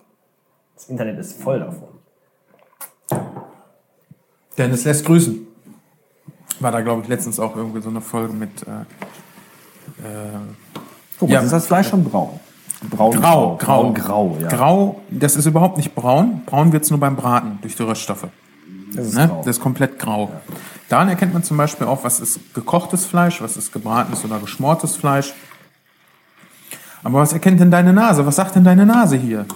Das 0.75 0.89
Internet 0.89 1.19
ist 1.19 1.41
voll 1.41 1.61
davon. 1.61 1.89
Dennis 4.59 4.85
lässt 4.85 5.05
grüßen. 5.07 5.47
War 6.63 6.73
da, 6.73 6.81
glaube 6.81 7.03
ich, 7.03 7.09
letztens 7.09 7.39
auch 7.41 7.57
irgendwie 7.57 7.81
so 7.83 7.91
eine 7.91 8.01
Folge 8.01 8.33
mit 8.33 8.51
äh, 8.63 8.71
äh, 10.07 10.31
Guck 11.19 11.29
mal, 11.29 11.35
Ja. 11.37 11.41
ist 11.41 11.53
das 11.53 11.67
Fleisch 11.67 11.89
schon 11.89 12.05
braun? 12.05 12.41
Braun, 12.91 13.13
Grau, 13.13 13.57
grau. 13.57 13.83
Braun, 13.83 13.95
grau, 13.95 14.37
ja. 14.41 14.49
Grau, 14.49 15.01
das 15.11 15.37
ist 15.37 15.47
überhaupt 15.47 15.77
nicht 15.77 15.95
braun. 15.95 16.43
Braun 16.47 16.73
wird's 16.73 16.91
nur 16.91 16.99
beim 16.99 17.15
Braten 17.15 17.59
durch 17.63 17.77
die 17.77 17.83
Röststoffe. 17.85 18.27
Das 18.95 19.07
ist 19.07 19.15
Ne? 19.15 19.29
grau. 19.29 19.39
Das 19.45 19.57
ist 19.57 19.63
komplett 19.63 19.99
grau. 20.01 20.31
Daran 20.89 21.09
erkennt 21.09 21.33
man 21.33 21.43
zum 21.45 21.57
Beispiel 21.57 21.87
auch, 21.87 22.03
was 22.05 22.19
ist 22.21 22.41
gekochtes 22.55 23.07
Fleisch, 23.07 23.41
was 23.41 23.57
ist 23.57 23.73
gebratenes 23.73 24.25
oder 24.25 24.39
geschmortes 24.41 24.97
Fleisch. 24.97 25.33
Aber 27.05 27.21
was 27.21 27.33
erkennt 27.33 27.61
denn 27.61 27.71
deine 27.71 27.93
Nase? 27.93 28.27
Was 28.27 28.37
sagt 28.37 28.57
denn 28.57 28.65
deine 28.65 28.85
Nase 28.85 29.17
hier? 29.17 29.47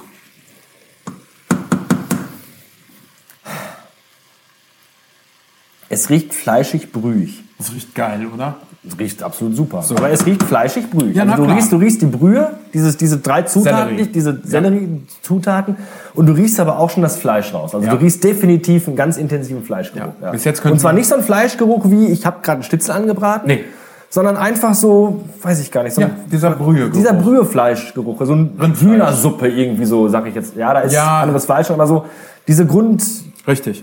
Es 5.97 6.11
riecht 6.11 6.35
fleischig 6.35 6.93
brühig. 6.93 7.43
Das 7.57 7.73
riecht 7.73 7.95
geil, 7.95 8.27
oder? 8.35 8.57
Es 8.87 8.99
riecht 8.99 9.23
absolut 9.23 9.57
super. 9.57 9.83
Aber 9.97 10.11
es 10.11 10.27
riecht 10.27 10.43
fleischig 10.43 10.91
brühig. 10.91 11.17
Ja, 11.17 11.23
also 11.23 11.37
du, 11.37 11.45
klar. 11.45 11.57
riechst, 11.57 11.73
du 11.73 11.77
riechst 11.77 12.03
die 12.03 12.07
Brühe, 12.07 12.51
dieses, 12.75 12.99
diese 12.99 13.17
drei 13.17 13.43
Zutaten, 13.43 13.97
Sellerie. 13.97 14.11
diese 14.13 14.39
Sellerie-Zutaten. 14.45 15.77
Und 16.15 16.27
du 16.27 16.35
riechst 16.35 16.61
aber 16.61 16.79
auch 16.79 16.91
schon 16.91 17.03
das 17.03 17.17
Fleisch 17.17 17.53
raus. 17.55 17.75
Also 17.75 17.87
Ja. 17.87 17.95
du 17.95 18.01
riechst 18.01 18.23
definitiv 18.23 18.87
einen 18.89 18.97
ganz 18.97 19.17
intensiven 19.17 19.63
Fleischgeruch. 19.65 20.13
Ja. 20.21 20.31
Bis 20.33 20.45
jetzt 20.45 20.65
Und 20.67 20.79
zwar 20.79 20.93
nicht 20.93 21.09
so 21.09 21.15
ein 21.17 21.23
Fleischgeruch 21.23 21.91
wie, 21.91 22.09
ich 22.09 22.27
habe 22.27 22.37
gerade 22.43 22.57
einen 22.57 22.63
Stitzel 22.63 22.93
angebraten. 22.93 23.47
Nee. 23.49 23.65
Sondern 24.11 24.37
einfach 24.37 24.75
so, 24.75 25.25
weiß 25.43 25.61
ich 25.61 25.73
gar 25.73 25.83
nicht, 25.83 25.95
so 25.95 26.03
Ja, 26.03 26.11
dieser 26.31 26.51
Brühegeruch. 26.51 26.93
Dieser 26.93 27.15
Brühefleischgeruch. 27.15 28.19
So 28.25 28.35
ein 28.35 28.51
Rindfleisch. 28.61 28.81
Hühnersuppe 28.93 29.49
irgendwie 29.49 29.87
so, 29.87 30.09
sag 30.09 30.27
ich 30.27 30.35
jetzt. 30.35 30.55
Ja, 30.57 30.75
da 30.75 30.81
ist 30.81 30.93
Ja. 30.93 31.23
anderes 31.23 31.47
Fleisch, 31.47 31.71
aber 31.71 31.87
so 31.87 32.05
diese 32.47 32.67
Grund, 32.67 33.03
Richtig. 33.49 33.83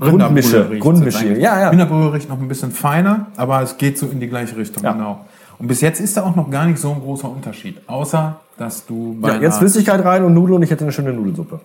Grundmische, 0.00 0.78
Grundmische, 0.78 1.34
ja, 1.38 1.60
ja. 1.60 1.70
Hühnerbrühe 1.70 2.12
riecht 2.12 2.28
noch 2.28 2.40
ein 2.40 2.48
bisschen 2.48 2.72
feiner, 2.72 3.26
aber 3.36 3.60
es 3.62 3.76
geht 3.76 3.98
so 3.98 4.06
in 4.06 4.18
die 4.20 4.28
gleiche 4.28 4.56
Richtung, 4.56 4.82
Ja. 4.82 4.92
genau. 4.92 5.24
Und 5.58 5.66
bis 5.66 5.82
jetzt 5.82 6.00
ist 6.00 6.16
da 6.16 6.22
auch 6.24 6.34
noch 6.36 6.50
gar 6.50 6.64
nicht 6.64 6.78
so 6.78 6.90
ein 6.90 7.00
großer 7.00 7.28
Unterschied. 7.28 7.80
Außer, 7.86 8.40
dass 8.56 8.86
du 8.86 9.16
bei 9.20 9.34
ja, 9.34 9.40
jetzt 9.42 9.58
Flüssigkeit 9.58 10.02
rein 10.04 10.24
und 10.24 10.32
Nudeln 10.32 10.56
und 10.56 10.62
ich 10.62 10.70
hätte 10.70 10.84
eine 10.84 10.92
schöne 10.92 11.12
Nudelsuppe. 11.12 11.60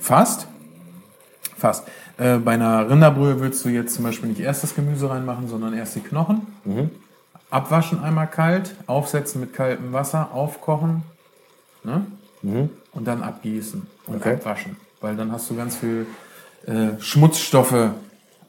Fast. 0.00 0.46
Fast. 1.56 1.86
Äh, 2.16 2.38
bei 2.38 2.52
einer 2.52 2.88
Rinderbrühe 2.88 3.40
würdest 3.40 3.64
du 3.64 3.68
jetzt 3.68 3.94
zum 3.94 4.04
Beispiel 4.04 4.28
nicht 4.30 4.40
erst 4.40 4.62
das 4.62 4.74
Gemüse 4.74 5.10
reinmachen, 5.10 5.48
sondern 5.48 5.74
erst 5.74 5.96
die 5.96 6.00
Knochen. 6.00 6.46
Mhm. 6.64 6.90
Abwaschen 7.50 8.02
einmal 8.02 8.26
kalt, 8.26 8.74
aufsetzen 8.86 9.40
mit 9.40 9.52
kaltem 9.52 9.92
Wasser, 9.92 10.30
aufkochen 10.32 11.02
ne? 11.84 12.06
und 12.92 13.06
dann 13.06 13.22
abgießen 13.22 13.86
und 14.06 14.14
Mhm. 14.14 14.20
Okay. 14.20 14.34
abwaschen. 14.34 14.76
Weil 15.00 15.16
dann 15.16 15.30
hast 15.32 15.50
du 15.50 15.56
ganz 15.56 15.76
viel 15.76 16.06
äh, 16.66 17.00
Schmutzstoffe 17.00 17.90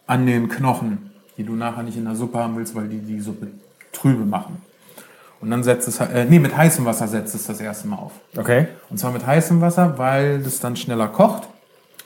an 0.08 0.26
den 0.26 0.50
Knochen, 0.50 1.12
die 1.38 1.44
du 1.44 1.54
nachher 1.54 1.84
nicht 1.84 1.98
in 1.98 2.06
der 2.06 2.16
Suppe 2.16 2.38
haben 2.40 2.56
willst, 2.56 2.76
weil 2.76 2.88
die 2.88 3.00
die 3.00 3.20
Suppe 3.20 3.48
trübe 3.92 4.26
machen. 4.26 4.62
Und 5.42 5.52
dann 5.52 5.64
setzt 5.64 5.88
es, 5.88 6.00
äh, 6.00 6.26
nee, 6.26 6.40
mit 6.40 6.56
heißem 6.56 6.86
Wasser 6.86 7.08
setzt 7.08 7.36
es 7.36 7.46
das 7.48 7.60
erste 7.60 7.88
Mal 7.88 7.98
auf. 7.98 8.14
Okay. 8.38 8.68
Und 8.90 8.98
zwar 8.98 9.12
mit 9.12 9.26
heißem 9.26 9.62
Wasser, 9.62 9.98
weil 9.98 10.42
das 10.42 10.60
dann 10.60 10.76
schneller 10.76 11.08
kocht 11.08 11.48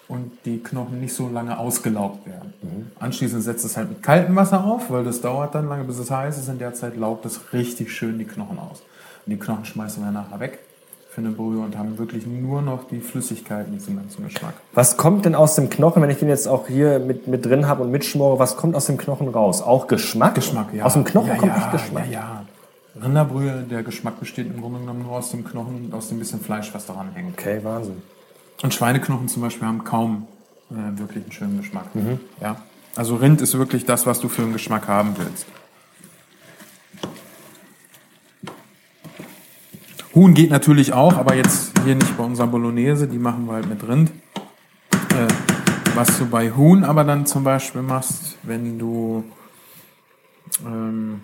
und 0.07 0.32
die 0.45 0.57
Knochen 0.60 0.99
nicht 0.99 1.14
so 1.14 1.30
lange 1.30 1.57
ausgelaugt 1.57 2.26
werden. 2.26 2.53
Anschließend 2.99 3.43
setzt 3.43 3.64
es 3.64 3.78
halt 3.78 3.89
mit 3.89 4.01
kaltem 4.01 4.36
Wasser 4.36 4.64
auf, 4.64 4.89
weil 4.89 5.03
das 5.03 5.22
dauert 5.22 5.53
dann 5.53 5.70
lange, 5.70 5.84
bis 5.84 5.99
es 5.99 6.10
heiß 6.10 6.38
ist. 6.38 6.49
In 6.49 6.57
der 6.57 6.74
Zeit 6.74 6.97
laugt 6.97 7.26
es 7.26 7.53
richtig 7.53 7.91
schön 7.91 8.18
die 8.18 8.26
Knochen 8.26 8.57
aus. 8.57 8.82
Und 9.26 9.34
die 9.34 9.38
Knochen 9.38 9.66
schmeißen 9.66 10.03
wir 10.03 10.12
nachher 10.12 10.39
weg 10.39 10.60
für 11.20 11.26
eine 11.26 11.36
Brühe 11.36 11.59
und 11.59 11.78
haben 11.78 11.97
wirklich 11.97 12.26
nur 12.26 12.61
noch 12.61 12.88
die 12.88 12.99
Flüssigkeit 12.99 13.70
mit 13.70 13.82
diesem 13.82 13.97
ganzen 13.97 14.24
Geschmack. 14.24 14.53
Was 14.74 14.97
kommt 14.97 15.26
denn 15.26 15.36
aus 15.36 15.55
dem 15.55 15.70
Knochen, 15.70 16.01
wenn 16.01 16.09
ich 16.09 16.20
den 16.20 16.30
jetzt 16.30 16.47
auch 16.47 16.67
hier 16.67 16.99
mit, 16.99 17.28
mit 17.28 17.45
drin 17.45 17.67
habe 17.67 17.84
und 17.84 17.91
mitschmore, 17.91 18.39
was 18.39 18.57
kommt 18.57 18.76
aus 18.76 18.86
dem 18.86 18.97
Knochen 18.97 19.28
raus? 19.28 19.61
Auch 19.61 19.88
Geschmack? 19.88 20.36
Geschmack, 20.36 20.74
ja. 20.74 20.86
Aus 20.86 20.93
dem 20.93 21.03
Knochen 21.03 21.30
ja, 21.30 21.36
kommt 21.36 21.51
ja, 21.51 21.57
echt 21.57 21.72
Geschmack. 21.72 22.05
Ja, 22.09 22.45
ja. 22.95 23.03
Rinderbrühe, 23.03 23.65
der 23.70 23.84
Geschmack 23.84 24.20
besteht 24.20 24.47
im 24.47 24.61
Grunde 24.61 24.80
genommen 24.80 25.03
nur 25.03 25.13
aus 25.13 25.32
dem 25.32 25.43
Knochen 25.43 25.86
und 25.86 25.93
aus 25.93 26.09
dem 26.09 26.20
bisschen 26.20 26.39
Fleisch, 26.39 26.74
was 26.74 26.86
daran 26.86 27.11
hängt. 27.13 27.38
Okay, 27.38 27.59
Wahnsinn. 27.63 28.01
Und 28.61 28.74
Schweineknochen 28.74 29.28
zum 29.28 29.41
Beispiel 29.41 29.67
haben 29.67 29.84
kaum 29.84 30.28
äh, 30.72 30.99
wirklich 30.99 31.24
einen 31.24 31.32
schönen 31.32 31.57
Geschmack. 31.59 31.86
Ja. 32.41 32.57
Also 32.95 33.15
Rind 33.15 33.41
ist 33.41 33.57
wirklich 33.57 33.86
das, 33.86 34.05
was 34.05 34.20
du 34.20 34.28
für 34.28 34.41
einen 34.41 34.53
Geschmack 34.53 34.88
haben 34.88 35.15
willst. 35.17 35.45
Huhn 40.16 40.34
geht 40.34 40.49
natürlich 40.49 40.93
auch, 40.93 41.18
aber 41.18 41.36
jetzt 41.36 41.72
hier 41.86 41.95
nicht 41.95 42.18
bei 42.18 42.24
unserer 42.24 42.47
Bolognese, 42.47 43.07
die 43.07 43.20
machen 43.20 43.45
wir 43.45 43.53
halt 43.53 43.70
mit 43.70 43.88
Rind. 43.88 44.12
Äh, 45.12 45.28
was 45.95 46.18
du 46.18 46.26
bei 46.28 46.51
Huhn 46.51 46.84
aber 46.84 47.03
dann 47.03 47.26
zum 47.26 47.43
Beispiel 47.43 47.82
machst, 47.82 48.38
wenn 48.43 48.80
du 48.80 49.24
ähm, 50.66 51.22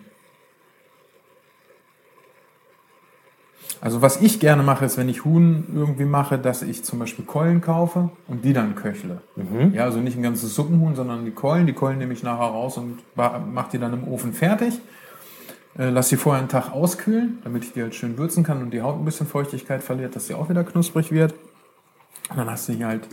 Also 3.82 4.02
was 4.02 4.20
ich 4.22 4.40
gerne 4.40 4.64
mache, 4.64 4.86
ist, 4.86 4.98
wenn 4.98 5.10
ich 5.10 5.26
Huhn 5.26 5.66
irgendwie 5.76 6.06
mache, 6.06 6.40
dass 6.40 6.64
ich 6.64 6.84
zum 6.84 6.98
Beispiel 6.98 7.24
Keulen 7.26 7.62
kaufe 7.62 8.10
und 8.28 8.44
die 8.44 8.52
dann 8.54 8.74
köchle. 8.74 9.22
Ja, 9.76 9.84
also 9.84 10.00
nicht 10.00 10.18
ein 10.18 10.24
ganzes 10.24 10.56
Suppenhuhn, 10.56 10.96
sondern 10.96 11.24
die 11.26 11.32
Keulen. 11.32 11.68
Die 11.68 11.74
Keulen 11.74 12.00
nehme 12.00 12.14
ich 12.14 12.24
nachher 12.24 12.46
raus 12.46 12.78
und 12.78 13.00
ba- 13.16 13.40
mach 13.54 13.68
die 13.70 13.78
dann 13.78 13.94
im 13.94 14.08
Ofen 14.08 14.34
fertig. 14.34 14.80
Äh, 15.78 15.90
lass 15.90 16.10
sie 16.10 16.18
vorher 16.18 16.40
einen 16.40 16.50
Tag 16.50 16.72
auskühlen, 16.72 17.40
damit 17.44 17.66
ich 17.66 17.74
die 17.74 17.82
halt 17.82 17.96
schön 17.96 18.18
würzen 18.18 18.44
kann 18.44 18.62
und 18.62 18.72
die 18.72 18.82
Haut 18.82 18.98
ein 18.98 19.06
bisschen 19.06 19.28
Feuchtigkeit 19.28 19.84
verliert, 19.84 20.16
dass 20.16 20.28
sie 20.28 20.34
auch 20.34 20.50
wieder 20.50 20.64
knusprig 20.64 21.12
wird. 21.12 21.34
Und 22.30 22.38
dann 22.38 22.50
hast 22.50 22.70
du 22.70 22.74
hier 22.74 22.88
halt 22.88 23.08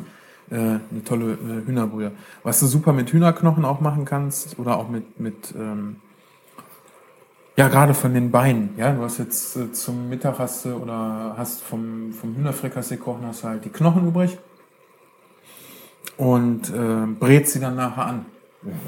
äh, 0.51 0.57
eine 0.57 1.05
tolle 1.05 1.33
äh, 1.33 1.67
Hühnerbrühe. 1.67 2.13
Was 2.43 2.61
du 2.61 2.67
super 2.67 2.93
mit 2.93 3.13
Hühnerknochen 3.13 3.65
auch 3.65 3.81
machen 3.81 4.05
kannst 4.05 4.59
oder 4.59 4.77
auch 4.79 4.89
mit, 4.89 5.19
mit 5.19 5.55
ähm, 5.57 5.97
Ja, 7.57 7.69
gerade 7.69 7.95
von 7.95 8.15
den 8.15 8.31
Beinen. 8.31 8.71
Ja, 8.77 8.93
du 8.93 9.03
hast 9.03 9.19
jetzt 9.19 9.57
äh, 9.57 9.73
zum 9.73 10.09
Mittag 10.09 10.39
hast 10.39 10.65
du 10.65 10.75
oder 10.75 11.35
hast 11.37 11.63
vom, 11.63 12.13
vom 12.13 12.37
Hühnerfrikassee 12.37 12.97
kochen 12.97 13.27
hast 13.27 13.43
du 13.43 13.49
halt 13.49 13.65
die 13.65 13.71
Knochen 13.71 14.07
übrig 14.07 14.39
und 16.17 16.71
äh, 16.71 17.07
brätst 17.19 17.55
sie 17.55 17.61
dann 17.61 17.75
nachher 17.77 18.07
an. 18.07 18.27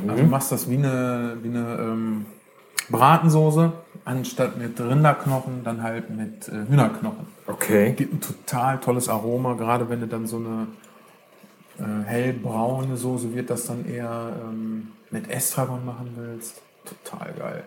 Also 0.06 0.22
du 0.22 0.28
machst 0.28 0.52
das 0.52 0.70
wie 0.70 0.76
eine, 0.76 1.38
wie 1.42 1.48
eine 1.48 1.76
ähm, 1.80 2.26
Bratensoße, 2.90 3.72
anstatt 4.04 4.58
mit 4.58 4.80
Rinderknochen, 4.80 5.64
dann 5.64 5.82
halt 5.82 6.10
mit 6.10 6.48
äh, 6.48 6.68
Hühnerknochen. 6.68 7.26
Okay. 7.46 7.92
Gibt 7.92 8.14
ein 8.14 8.20
total 8.20 8.78
tolles 8.78 9.08
Aroma, 9.08 9.54
gerade 9.54 9.88
wenn 9.88 10.00
du 10.00 10.06
dann 10.06 10.26
so 10.26 10.36
eine 10.36 10.66
äh, 11.78 12.04
hellbraune 12.04 12.96
Soße 12.96 13.34
wird, 13.34 13.50
das 13.50 13.66
dann 13.66 13.86
eher 13.86 14.32
ähm, 14.42 14.88
mit 15.10 15.30
Estragon 15.30 15.84
machen 15.84 16.12
willst. 16.16 16.60
Total 16.84 17.32
geil. 17.32 17.64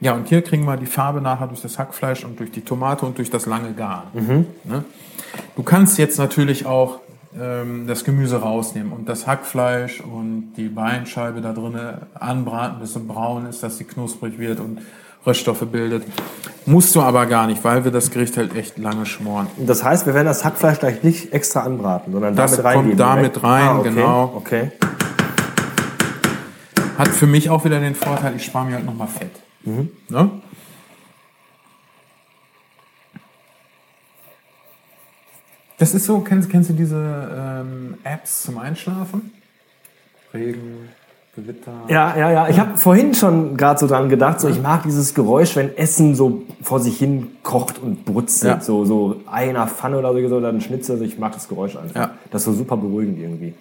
Ja, 0.00 0.12
und 0.14 0.28
hier 0.28 0.42
kriegen 0.42 0.64
wir 0.64 0.76
die 0.76 0.86
Farbe 0.86 1.20
nachher 1.20 1.46
durch 1.46 1.62
das 1.62 1.78
Hackfleisch 1.78 2.24
und 2.24 2.38
durch 2.38 2.50
die 2.50 2.60
Tomate 2.60 3.06
und 3.06 3.18
durch 3.18 3.30
das 3.30 3.46
lange 3.46 3.72
Garen. 3.72 4.46
Ne? 4.64 4.84
Du 5.56 5.62
kannst 5.62 5.98
jetzt 5.98 6.18
natürlich 6.18 6.66
auch 6.66 7.00
das 7.34 8.04
Gemüse 8.04 8.36
rausnehmen 8.36 8.92
und 8.92 9.08
das 9.08 9.26
Hackfleisch 9.26 10.00
und 10.00 10.52
die 10.56 10.68
Beinscheibe 10.68 11.40
da 11.40 11.52
drinnen 11.52 11.96
anbraten, 12.14 12.78
bis 12.80 12.94
es 12.94 13.06
braun 13.06 13.46
ist, 13.46 13.62
dass 13.62 13.76
sie 13.78 13.84
knusprig 13.84 14.38
wird 14.38 14.60
und 14.60 14.78
Röststoffe 15.26 15.66
bildet. 15.66 16.04
Musst 16.66 16.94
du 16.94 17.02
aber 17.02 17.26
gar 17.26 17.46
nicht, 17.46 17.64
weil 17.64 17.84
wir 17.84 17.90
das 17.90 18.10
Gericht 18.10 18.36
halt 18.36 18.54
echt 18.54 18.78
lange 18.78 19.04
schmoren. 19.04 19.48
Das 19.58 19.82
heißt, 19.82 20.06
wir 20.06 20.14
werden 20.14 20.26
das 20.26 20.44
Hackfleisch 20.44 20.78
gleich 20.78 21.02
nicht 21.02 21.32
extra 21.32 21.60
anbraten, 21.60 22.12
sondern 22.12 22.36
Das 22.36 22.56
damit 22.56 22.74
kommt 22.74 23.00
da 23.00 23.16
direkt. 23.16 23.42
rein, 23.42 23.62
ah, 23.68 23.78
okay. 23.78 23.88
genau. 23.90 24.32
Okay. 24.36 24.72
Hat 26.98 27.08
für 27.08 27.26
mich 27.26 27.50
auch 27.50 27.64
wieder 27.64 27.80
den 27.80 27.94
Vorteil, 27.96 28.36
ich 28.36 28.44
spare 28.44 28.66
mir 28.66 28.74
halt 28.74 28.86
nochmal 28.86 29.08
Fett. 29.08 29.32
Ne? 29.64 30.30
Das 35.78 35.94
ist 35.94 36.04
so, 36.06 36.20
kennst, 36.20 36.50
kennst 36.50 36.70
du 36.70 36.74
diese 36.74 36.96
ähm, 37.36 37.96
Apps 38.04 38.42
zum 38.42 38.58
Einschlafen? 38.58 39.32
Regen, 40.32 40.88
Gewitter. 41.34 41.72
Ja, 41.88 42.16
ja, 42.16 42.30
ja. 42.30 42.48
Ich 42.48 42.60
habe 42.60 42.76
vorhin 42.76 43.14
schon 43.14 43.56
gerade 43.56 43.80
so 43.80 43.88
dran 43.88 44.08
gedacht, 44.08 44.40
so 44.40 44.48
ich 44.48 44.62
mag 44.62 44.84
dieses 44.84 45.14
Geräusch, 45.14 45.56
wenn 45.56 45.76
Essen 45.76 46.14
so 46.14 46.42
vor 46.62 46.78
sich 46.78 46.96
hin 46.96 47.36
kocht 47.42 47.80
und 47.80 48.04
brutzelt. 48.04 48.54
Ja. 48.54 48.60
So, 48.60 48.84
so 48.84 49.20
Ei 49.26 49.50
in 49.50 49.56
einer 49.56 49.66
Pfanne 49.66 49.98
oder 49.98 50.12
so, 50.28 50.36
oder 50.36 50.50
ein 50.50 50.60
Schnitzel. 50.60 50.92
Also 50.92 51.04
ich 51.04 51.18
mag 51.18 51.32
das 51.32 51.48
Geräusch 51.48 51.76
einfach. 51.76 51.96
Ja. 51.96 52.14
Das 52.30 52.42
ist 52.42 52.46
so 52.46 52.52
super 52.52 52.76
beruhigend 52.76 53.18
irgendwie. 53.18 53.54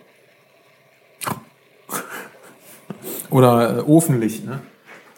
Oder 3.32 3.80
äh, 3.80 3.82
Ofenlicht, 3.82 4.45
ne? 4.45 4.59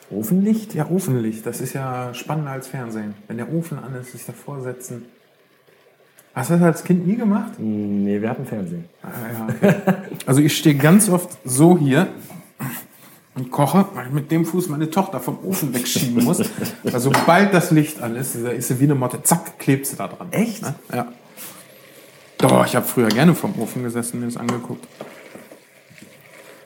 Ofenlicht? 0.09 0.73
Ja, 0.73 0.89
Ofenlicht, 0.89 1.45
das 1.45 1.59
ist 1.59 1.73
ja 1.73 2.13
spannender 2.13 2.51
als 2.51 2.67
Fernsehen. 2.67 3.15
Wenn 3.27 3.37
der 3.37 3.51
Ofen 3.51 3.79
an 3.79 3.95
ist, 3.95 4.13
sich 4.13 4.25
davor 4.25 4.61
setzen. 4.61 5.05
Hast 6.35 6.49
du 6.49 6.55
das 6.55 6.63
als 6.63 6.83
Kind 6.83 7.07
nie 7.07 7.15
gemacht? 7.15 7.53
Nee, 7.57 8.21
wir 8.21 8.29
hatten 8.29 8.45
Fernsehen. 8.45 8.83
Ah, 9.01 9.07
ja, 9.31 9.47
okay. 9.49 9.75
Also 10.25 10.41
ich 10.41 10.57
stehe 10.57 10.75
ganz 10.75 11.09
oft 11.09 11.29
so 11.45 11.77
hier 11.77 12.07
und 13.35 13.51
koche, 13.51 13.85
weil 13.93 14.07
ich 14.07 14.11
mit 14.11 14.29
dem 14.31 14.45
Fuß 14.45 14.67
meine 14.67 14.89
Tochter 14.89 15.21
vom 15.21 15.39
Ofen 15.45 15.73
wegschieben 15.73 16.25
muss. 16.25 16.41
Weil 16.83 16.99
sobald 16.99 17.53
das 17.53 17.71
Licht 17.71 18.01
an 18.01 18.17
ist, 18.17 18.35
ist 18.35 18.67
sie 18.67 18.79
wie 18.81 18.83
eine 18.83 18.95
Motte, 18.95 19.23
zack, 19.23 19.59
klebt 19.59 19.85
sie 19.85 19.95
da 19.95 20.09
dran. 20.09 20.27
Echt? 20.31 20.61
Ja. 20.93 21.07
Doch, 22.37 22.65
ich 22.65 22.75
habe 22.75 22.85
früher 22.85 23.07
gerne 23.07 23.33
vom 23.33 23.57
Ofen 23.57 23.83
gesessen 23.83 24.15
und 24.15 24.19
mir 24.21 24.25
das 24.25 24.37
angeguckt. 24.37 24.85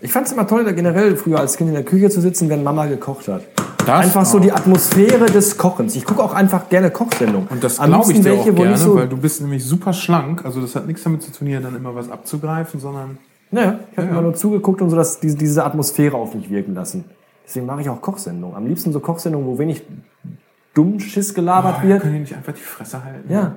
Ich 0.02 0.12
fand 0.12 0.26
es 0.26 0.34
immer 0.34 0.48
toll, 0.48 0.64
da 0.64 0.72
generell 0.72 1.16
früher 1.16 1.40
als 1.40 1.58
Kind 1.58 1.70
in 1.70 1.76
der 1.76 1.86
Küche 1.86 2.10
zu 2.10 2.22
sitzen, 2.22 2.50
wenn 2.50 2.64
Mama 2.64 2.88
gekocht 2.88 3.28
hat. 3.28 3.44
Das 3.90 4.06
einfach 4.06 4.26
so 4.26 4.40
die 4.40 4.52
Atmosphäre 4.52 5.26
des 5.26 5.58
Kochens. 5.58 5.96
Ich 5.96 6.06
gucke 6.06 6.24
auch 6.24 6.34
einfach 6.34 6.70
gerne 6.70 6.92
Kochsendungen. 6.92 7.48
Und 7.50 7.64
das 7.64 7.78
glaube 7.78 8.12
ich 8.12 8.20
dir 8.20 8.26
welche, 8.26 8.52
auch 8.52 8.56
gerne, 8.56 8.78
so, 8.78 8.96
weil 8.96 9.08
du 9.08 9.18
bist 9.18 9.42
nämlich 9.42 9.66
super 9.66 9.94
schlank. 9.94 10.46
Also 10.46 10.62
das 10.62 10.76
hat 10.76 10.88
nichts 10.88 11.04
damit 11.04 11.22
zu 11.22 11.32
tun, 11.32 11.48
hier 11.48 11.60
dann 11.60 11.76
immer 11.76 11.96
was 11.96 12.10
abzugreifen, 12.10 12.80
sondern 12.80 13.18
Naja, 13.52 13.80
ich 13.92 13.98
habe 13.98 14.08
Ja. 14.08 14.14
immer 14.14 14.22
nur 14.22 14.36
zugeguckt 14.36 14.82
und 14.82 14.90
so 14.90 14.96
dass 14.96 15.20
diese, 15.20 15.38
diese 15.38 15.66
Atmosphäre 15.66 16.16
auf 16.16 16.36
mich 16.36 16.50
wirken 16.50 16.76
lassen. 16.76 17.06
Deswegen 17.46 17.66
mache 17.66 17.82
ich 17.82 17.90
auch 17.90 18.00
Kochsendungen. 18.00 18.56
Am 18.56 18.68
liebsten 18.68 18.94
so 18.94 19.00
Kochsendungen, 19.00 19.48
wo 19.48 19.58
wenig 19.58 19.82
dumm 20.76 21.00
Schiss 21.00 21.34
gelabert 21.34 21.78
oh, 21.84 21.88
wird. 21.88 22.02
können 22.02 22.14
die 22.14 22.20
nicht 22.20 22.36
einfach 22.36 22.54
die 22.54 22.62
Fresse 22.62 23.04
halten. 23.04 23.32
Ja. 23.32 23.56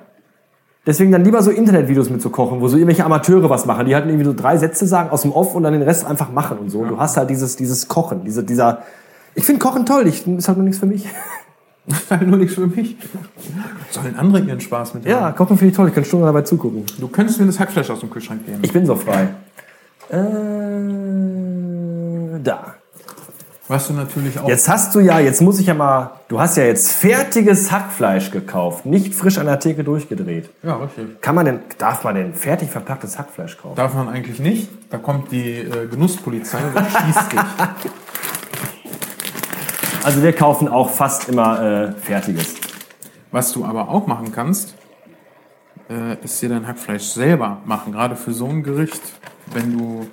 Deswegen 0.87 1.13
dann 1.13 1.23
lieber 1.23 1.43
so 1.43 1.51
Internetvideos 1.51 2.11
mit 2.11 2.23
so 2.23 2.31
kochen, 2.31 2.61
wo 2.61 2.67
so 2.69 2.77
irgendwelche 2.77 3.05
Amateure 3.05 3.49
was 3.51 3.67
machen. 3.67 3.87
Die 3.87 3.95
halt 3.95 4.07
irgendwie 4.07 4.25
so 4.25 4.33
drei 4.35 4.57
Sätze 4.57 4.87
sagen 4.87 5.11
aus 5.11 5.23
dem 5.23 5.33
Off 5.33 5.55
und 5.55 5.63
dann 5.63 5.75
den 5.75 5.83
Rest 5.83 6.05
einfach 6.07 6.33
machen 6.33 6.59
und 6.59 6.71
so. 6.71 6.81
Und 6.81 6.89
du 6.89 6.99
hast 6.99 7.17
halt 7.17 7.31
dieses, 7.31 7.57
dieses 7.57 7.87
Kochen, 7.87 8.25
diese, 8.25 8.43
dieser. 8.43 8.79
Ich 9.35 9.45
finde 9.45 9.61
Kochen 9.61 9.87
toll, 9.87 10.07
ich, 10.07 10.27
ist 10.27 10.49
halt 10.49 10.59
nur 10.59 10.65
nichts 10.65 10.79
für 10.79 10.87
mich. 10.87 11.07
Das 11.87 12.03
ist 12.03 12.11
halt 12.11 12.27
nur 12.29 12.39
nichts 12.39 12.55
für 12.55 12.67
mich. 12.67 12.97
Sollen 13.91 14.15
andere 14.17 14.41
ihren 14.41 14.61
Spaß 14.61 14.95
mit 14.95 15.05
Ja, 15.05 15.23
haben? 15.23 15.35
Kochen 15.37 15.59
finde 15.59 15.71
ich 15.73 15.77
toll, 15.77 15.89
ich 15.89 15.95
kann 15.95 16.05
Stunden 16.05 16.27
dabei 16.27 16.43
zugucken. 16.43 16.85
Du 16.99 17.09
könntest 17.09 17.41
mir 17.41 17.47
das 17.47 17.59
Hackfleisch 17.59 17.91
aus 17.91 18.01
dem 18.01 18.11
Kühlschrank 18.11 18.47
geben. 18.47 18.61
Ich 18.63 18.73
bin 18.73 18.87
so 18.87 18.95
frei. 18.95 19.29
Äh, 20.09 20.19
da. 22.43 22.75
Was 23.69 23.89
du 23.89 23.95
natürlich 23.95 24.39
auch. 24.39 24.49
Jetzt 24.49 24.69
hast 24.69 24.95
du 24.95 25.01
ja, 25.01 25.19
jetzt 25.19 25.41
muss 25.41 25.59
ich 25.59 25.67
ja 25.67 25.75
mal, 25.75 26.11
du 26.29 26.39
hast 26.39 26.57
ja 26.57 26.65
jetzt 26.65 26.93
fertiges 26.93 27.73
Hackfleisch 27.73 28.31
gekauft, 28.31 28.85
nicht 28.87 29.15
frisch 29.15 29.39
an 29.39 29.47
der 29.47 29.59
Theke 29.61 29.83
durchgedreht. 29.83 30.51
Ja, 30.63 30.77
richtig. 30.77 31.21
Kann 31.23 31.35
man 31.35 31.47
denn, 31.47 31.61
darf 31.79 32.05
man 32.05 32.15
denn 32.15 32.35
fertig 32.35 32.71
verpacktes 32.71 33.19
Hackfleisch 33.19 33.57
kaufen? 33.57 33.77
Darf 33.77 33.95
man 33.95 34.09
eigentlich 34.09 34.41
nicht. 34.41 34.69
Da 34.91 34.99
kommt 34.99 35.33
die 35.33 35.61
äh, 35.61 35.87
Genusspolizei 35.91 36.59
und 36.59 36.85
schießt 36.85 37.33
dich. 37.33 37.41
Also 40.05 40.21
wir 40.21 40.33
kaufen 40.33 40.67
auch 40.67 40.91
fast 40.91 41.29
immer 41.29 41.63
äh, 41.63 41.93
fertiges. 41.93 42.57
Was 43.31 43.53
du 43.53 43.65
aber 43.65 43.89
auch 43.89 44.09
machen 44.09 44.33
kannst, 44.33 44.75
äh, 45.89 46.17
ist 46.25 46.43
dir 46.43 46.49
dein 46.49 46.67
Hackfleisch 46.67 47.05
selber 47.05 47.63
machen. 47.67 47.93
Gerade 47.93 48.17
für 48.17 48.33
so 48.33 48.47
ein 48.47 48.65
Gericht, 48.65 49.01
wenn 49.53 49.79
du 49.79 50.07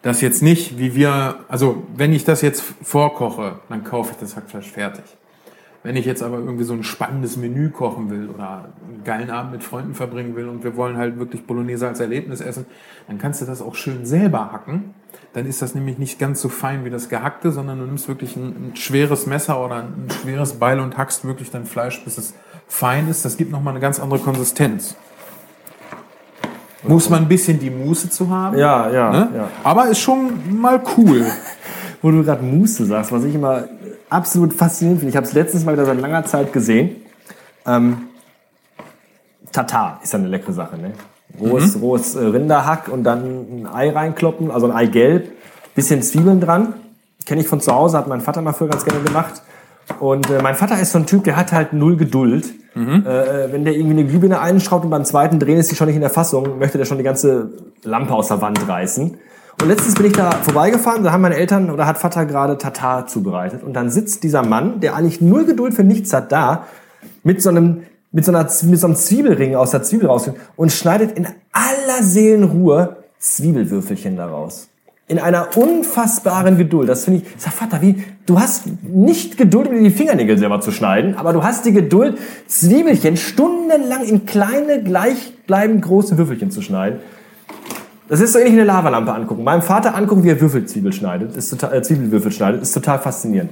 das 0.00 0.22
jetzt 0.22 0.42
nicht, 0.42 0.78
wie 0.78 0.94
wir, 0.94 1.40
also 1.48 1.82
wenn 1.94 2.14
ich 2.14 2.24
das 2.24 2.40
jetzt 2.40 2.64
vorkoche, 2.82 3.60
dann 3.68 3.84
kaufe 3.84 4.12
ich 4.12 4.16
das 4.16 4.36
Hackfleisch 4.36 4.70
fertig. 4.70 5.04
Wenn 5.82 5.94
ich 5.94 6.06
jetzt 6.06 6.22
aber 6.22 6.38
irgendwie 6.38 6.64
so 6.64 6.72
ein 6.72 6.84
spannendes 6.84 7.36
Menü 7.36 7.68
kochen 7.68 8.08
will 8.10 8.30
oder 8.30 8.72
einen 8.88 9.04
geilen 9.04 9.30
Abend 9.30 9.52
mit 9.52 9.62
Freunden 9.62 9.94
verbringen 9.94 10.34
will 10.34 10.48
und 10.48 10.64
wir 10.64 10.76
wollen 10.76 10.96
halt 10.96 11.18
wirklich 11.18 11.46
Bolognese 11.46 11.86
als 11.86 12.00
Erlebnis 12.00 12.40
essen, 12.40 12.64
dann 13.06 13.18
kannst 13.18 13.42
du 13.42 13.44
das 13.44 13.60
auch 13.60 13.74
schön 13.74 14.06
selber 14.06 14.50
hacken. 14.50 14.94
Dann 15.34 15.46
ist 15.46 15.60
das 15.62 15.74
nämlich 15.74 15.98
nicht 15.98 16.18
ganz 16.18 16.40
so 16.40 16.48
fein 16.48 16.84
wie 16.84 16.90
das 16.90 17.08
gehackte, 17.08 17.52
sondern 17.52 17.78
du 17.78 17.84
nimmst 17.84 18.08
wirklich 18.08 18.36
ein, 18.36 18.70
ein 18.72 18.76
schweres 18.76 19.26
Messer 19.26 19.62
oder 19.64 19.76
ein 19.76 20.08
schweres 20.22 20.54
Beil 20.54 20.80
und 20.80 20.96
hackst 20.96 21.24
wirklich 21.24 21.50
dein 21.50 21.66
Fleisch, 21.66 22.02
bis 22.04 22.16
es 22.18 22.34
fein 22.66 23.08
ist. 23.08 23.24
Das 23.24 23.36
gibt 23.36 23.52
nochmal 23.52 23.72
eine 23.74 23.80
ganz 23.80 24.00
andere 24.00 24.20
Konsistenz. 24.20 24.96
Muss 26.82 27.10
man 27.10 27.22
ein 27.22 27.28
bisschen 27.28 27.58
die 27.58 27.70
Muße 27.70 28.08
zu 28.08 28.30
haben. 28.30 28.56
Ja, 28.56 28.88
ja, 28.90 29.10
Ne? 29.10 29.28
ja. 29.34 29.48
Aber 29.64 29.88
ist 29.88 29.98
schon 29.98 30.60
mal 30.60 30.82
cool. 30.96 31.26
Wo 32.02 32.10
du 32.12 32.22
gerade 32.22 32.44
Muße 32.44 32.86
sagst, 32.86 33.10
was 33.10 33.24
ich 33.24 33.34
immer 33.34 33.64
absolut 34.08 34.54
faszinierend 34.54 35.00
finde. 35.00 35.10
Ich 35.10 35.16
habe 35.16 35.26
es 35.26 35.32
letztens 35.32 35.64
mal 35.64 35.72
wieder 35.72 35.84
seit 35.84 36.00
langer 36.00 36.24
Zeit 36.24 36.52
gesehen. 36.52 36.96
Ähm, 37.66 38.02
Tatar 39.50 39.98
ist 40.02 40.12
ja 40.12 40.20
eine 40.20 40.28
leckere 40.28 40.52
Sache, 40.52 40.78
ne? 40.78 40.92
Rohes, 41.40 41.80
rohes 41.80 42.14
äh, 42.14 42.24
Rinderhack 42.24 42.88
und 42.88 43.04
dann 43.04 43.22
ein 43.22 43.68
Ei 43.72 43.90
reinkloppen, 43.90 44.50
also 44.50 44.66
ein 44.66 44.72
Eigelb, 44.72 45.30
bisschen 45.74 46.02
Zwiebeln 46.02 46.40
dran. 46.40 46.74
Kenne 47.26 47.40
ich 47.40 47.48
von 47.48 47.60
zu 47.60 47.74
Hause, 47.74 47.98
hat 47.98 48.08
mein 48.08 48.20
Vater 48.20 48.42
mal 48.42 48.52
früher 48.52 48.68
ganz 48.68 48.84
gerne 48.84 49.00
gemacht. 49.02 49.42
Und 50.00 50.28
äh, 50.30 50.42
mein 50.42 50.54
Vater 50.54 50.80
ist 50.80 50.92
so 50.92 50.98
ein 50.98 51.06
Typ, 51.06 51.24
der 51.24 51.36
hat 51.36 51.52
halt 51.52 51.72
null 51.72 51.96
Geduld. 51.96 52.52
Äh, 52.78 53.46
äh, 53.46 53.52
wenn 53.52 53.64
der 53.64 53.74
irgendwie 53.74 53.98
eine 53.98 54.04
Glühbirne 54.06 54.40
einschraubt 54.40 54.84
und 54.84 54.90
beim 54.90 55.04
zweiten 55.04 55.40
Drehen 55.40 55.58
ist 55.58 55.70
die 55.70 55.74
schon 55.74 55.88
nicht 55.88 55.96
in 55.96 56.00
der 56.00 56.10
Fassung, 56.10 56.58
möchte 56.58 56.78
der 56.78 56.84
schon 56.84 56.98
die 56.98 57.04
ganze 57.04 57.50
Lampe 57.82 58.14
aus 58.14 58.28
der 58.28 58.40
Wand 58.40 58.68
reißen. 58.68 59.16
Und 59.60 59.68
letztens 59.68 59.96
bin 59.96 60.06
ich 60.06 60.12
da 60.12 60.30
vorbeigefahren, 60.30 61.02
da 61.02 61.10
haben 61.10 61.22
meine 61.22 61.34
Eltern 61.34 61.70
oder 61.70 61.86
hat 61.86 61.98
Vater 61.98 62.24
gerade 62.26 62.56
Tatar 62.56 63.08
zubereitet. 63.08 63.64
Und 63.64 63.72
dann 63.72 63.90
sitzt 63.90 64.22
dieser 64.22 64.44
Mann, 64.44 64.78
der 64.78 64.94
eigentlich 64.94 65.20
null 65.20 65.44
Geduld 65.44 65.74
für 65.74 65.82
nichts 65.82 66.12
hat, 66.12 66.30
da 66.30 66.66
mit 67.24 67.42
so 67.42 67.48
einem 67.48 67.82
mit 68.12 68.24
so, 68.24 68.32
einer, 68.32 68.48
mit 68.62 68.80
so 68.80 68.86
einem 68.86 68.96
Zwiebelring 68.96 69.54
aus 69.54 69.72
der 69.72 69.82
Zwiebel 69.82 70.08
raus 70.08 70.30
und 70.56 70.72
schneidet 70.72 71.16
in 71.16 71.26
aller 71.52 72.02
Seelenruhe 72.02 72.96
Zwiebelwürfelchen 73.18 74.16
daraus. 74.16 74.68
In 75.08 75.18
einer 75.18 75.56
unfassbaren 75.56 76.58
Geduld. 76.58 76.88
Das 76.88 77.04
finde 77.04 77.22
ich, 77.22 77.24
sag, 77.38 77.54
Vater, 77.54 77.80
wie, 77.80 78.04
du 78.26 78.38
hast 78.38 78.64
nicht 78.82 79.38
Geduld, 79.38 79.70
dir 79.70 79.82
die 79.82 79.90
Fingernägel 79.90 80.36
selber 80.36 80.60
zu 80.60 80.70
schneiden, 80.70 81.16
aber 81.16 81.32
du 81.32 81.42
hast 81.42 81.64
die 81.64 81.72
Geduld, 81.72 82.18
Zwiebelchen 82.46 83.16
stundenlang 83.16 84.04
in 84.04 84.26
kleine, 84.26 84.82
gleichbleibend 84.82 85.82
große 85.82 86.18
Würfelchen 86.18 86.50
zu 86.50 86.60
schneiden. 86.60 87.00
Das 88.08 88.20
ist 88.20 88.32
so 88.32 88.38
ähnlich 88.38 88.54
wie 88.54 88.60
eine 88.60 88.66
Lavalampe 88.66 89.12
angucken. 89.12 89.44
Meinem 89.44 89.62
Vater 89.62 89.94
angucken, 89.94 90.24
wie 90.24 90.30
er 90.30 90.40
Würfelzwiebel 90.40 90.92
schneidet, 90.92 91.36
ist 91.36 91.50
total, 91.50 91.74
äh, 91.74 91.82
Zwiebelwürfel 91.82 92.32
schneidet, 92.32 92.62
ist 92.62 92.72
total 92.72 92.98
faszinierend. 92.98 93.50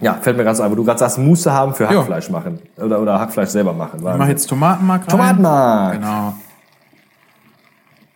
Ja, 0.00 0.14
fällt 0.14 0.36
mir 0.36 0.44
ganz 0.44 0.60
ein, 0.60 0.70
wo 0.70 0.74
du 0.74 0.84
gerade 0.84 0.98
sagst, 0.98 1.18
Muße 1.18 1.50
haben 1.50 1.74
für 1.74 1.88
Hackfleisch 1.88 2.28
machen. 2.28 2.60
Oder, 2.76 3.00
oder 3.00 3.18
Hackfleisch 3.18 3.48
selber 3.48 3.72
machen. 3.72 3.98
Ich 3.98 4.02
mache 4.04 4.28
jetzt 4.28 4.46
Tomatenmark 4.46 5.02
rein. 5.02 5.08
Tomatenmark. 5.08 5.92
Genau. 5.94 6.34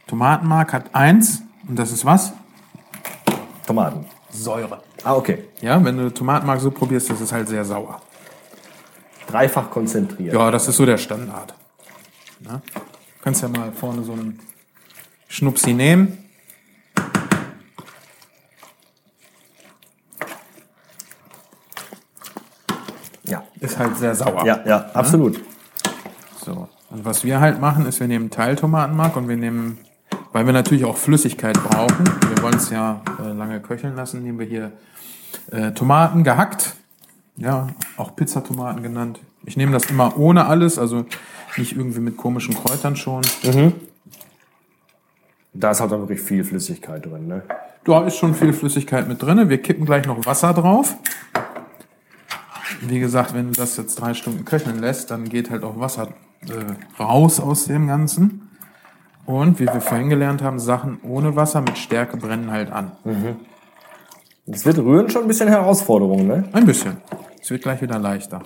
Tomatenmark 0.06 0.72
hat 0.72 0.94
eins 0.94 1.42
und 1.68 1.78
das 1.78 1.90
ist 1.92 2.04
was? 2.04 2.32
Tomaten. 3.66 4.04
Säure. 4.30 4.82
Ah, 5.04 5.14
okay. 5.14 5.44
Ja, 5.60 5.82
wenn 5.82 5.96
du 5.96 6.12
Tomatenmark 6.12 6.60
so 6.60 6.70
probierst, 6.70 7.10
das 7.10 7.20
ist 7.20 7.32
halt 7.32 7.48
sehr 7.48 7.64
sauer. 7.64 8.00
Dreifach 9.26 9.70
konzentriert. 9.70 10.34
Ja, 10.34 10.50
das 10.50 10.68
ist 10.68 10.76
so 10.76 10.84
der 10.84 10.98
Standard. 10.98 11.54
Ja? 12.40 12.60
Du 12.74 12.80
kannst 13.22 13.42
ja 13.42 13.48
mal 13.48 13.72
vorne 13.72 14.02
so 14.02 14.12
einen 14.12 14.40
Schnupsi 15.28 15.72
nehmen. 15.72 16.18
Ja, 23.24 23.44
Ist 23.60 23.78
halt 23.78 23.96
sehr 23.96 24.14
sauer. 24.14 24.44
ja, 24.44 24.60
ja 24.66 24.86
absolut. 24.94 25.40
So. 26.44 26.68
Und 26.90 27.04
was 27.04 27.24
wir 27.24 27.40
halt 27.40 27.60
machen, 27.60 27.86
ist, 27.86 28.00
wir 28.00 28.08
nehmen 28.08 28.30
Teiltomatenmark 28.30 29.16
und 29.16 29.28
wir 29.28 29.36
nehmen, 29.36 29.78
weil 30.32 30.46
wir 30.46 30.52
natürlich 30.52 30.84
auch 30.84 30.96
Flüssigkeit 30.96 31.62
brauchen, 31.62 32.04
wir 32.28 32.42
wollen 32.42 32.56
es 32.56 32.70
ja 32.70 33.02
äh, 33.22 33.32
lange 33.32 33.60
köcheln 33.60 33.94
lassen, 33.94 34.22
nehmen 34.24 34.38
wir 34.38 34.46
hier 34.46 34.72
äh, 35.52 35.70
Tomaten 35.72 36.24
gehackt. 36.24 36.74
Ja, 37.36 37.68
auch 37.96 38.16
Pizzatomaten 38.16 38.82
genannt. 38.82 39.20
Ich 39.46 39.56
nehme 39.56 39.72
das 39.72 39.86
immer 39.86 40.18
ohne 40.18 40.46
alles, 40.46 40.78
also 40.78 41.06
nicht 41.56 41.72
irgendwie 41.76 42.00
mit 42.00 42.16
komischen 42.16 42.54
Kräutern 42.54 42.96
schon. 42.96 43.22
Da 45.52 45.70
ist 45.70 45.80
halt 45.80 45.92
dann 45.92 46.00
wirklich 46.00 46.20
viel 46.20 46.44
Flüssigkeit 46.44 47.06
drin, 47.06 47.26
ne? 47.26 47.42
Da 47.84 48.06
ist 48.06 48.16
schon 48.16 48.34
viel 48.34 48.52
Flüssigkeit 48.52 49.08
mit 49.08 49.22
drin. 49.22 49.48
Wir 49.48 49.58
kippen 49.58 49.86
gleich 49.86 50.06
noch 50.06 50.26
Wasser 50.26 50.52
drauf. 50.52 50.96
Wie 52.80 52.98
gesagt, 52.98 53.34
wenn 53.34 53.48
du 53.48 53.52
das 53.52 53.76
jetzt 53.76 53.96
drei 53.96 54.14
Stunden 54.14 54.44
köcheln 54.44 54.78
lässt, 54.78 55.10
dann 55.10 55.28
geht 55.28 55.50
halt 55.50 55.64
auch 55.64 55.78
Wasser 55.78 56.08
äh, 56.48 57.00
raus 57.02 57.38
aus 57.38 57.66
dem 57.66 57.86
Ganzen. 57.86 58.48
Und 59.26 59.60
wie 59.60 59.66
wir 59.66 59.80
vorhin 59.80 60.08
gelernt 60.08 60.42
haben, 60.42 60.58
Sachen 60.58 60.98
ohne 61.02 61.36
Wasser 61.36 61.60
mit 61.60 61.76
Stärke 61.76 62.16
brennen 62.16 62.50
halt 62.50 62.72
an. 62.72 62.92
Das 64.46 64.64
wird 64.64 64.78
Rühren 64.78 65.10
schon 65.10 65.22
ein 65.22 65.28
bisschen 65.28 65.48
Herausforderung, 65.48 66.26
ne? 66.26 66.48
Ein 66.52 66.66
bisschen. 66.66 66.96
Es 67.40 67.50
wird 67.50 67.62
gleich 67.62 67.80
wieder 67.82 67.98
leichter. 67.98 68.42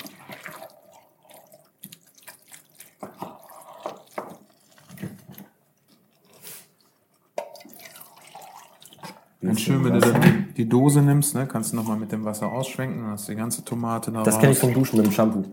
Ganz 9.40 9.60
schön, 9.60 9.84
wenn 9.84 9.92
du 9.94 10.00
dann 10.00 10.43
die- 10.56 10.68
Dose 10.68 11.02
nimmst, 11.02 11.34
ne, 11.34 11.46
kannst 11.46 11.72
du 11.72 11.76
nochmal 11.76 11.96
mit 11.96 12.12
dem 12.12 12.24
Wasser 12.24 12.50
ausschwenken, 12.50 13.02
dann 13.02 13.10
hast 13.12 13.28
du 13.28 13.32
die 13.32 13.38
ganze 13.38 13.64
Tomate 13.64 14.10
da 14.12 14.22
Das 14.22 14.34
raus. 14.34 14.40
kenne 14.40 14.52
ich 14.52 14.58
vom 14.58 14.72
Duschen 14.74 14.96
mit 14.98 15.06
dem 15.06 15.12
Shampoo. 15.12 15.44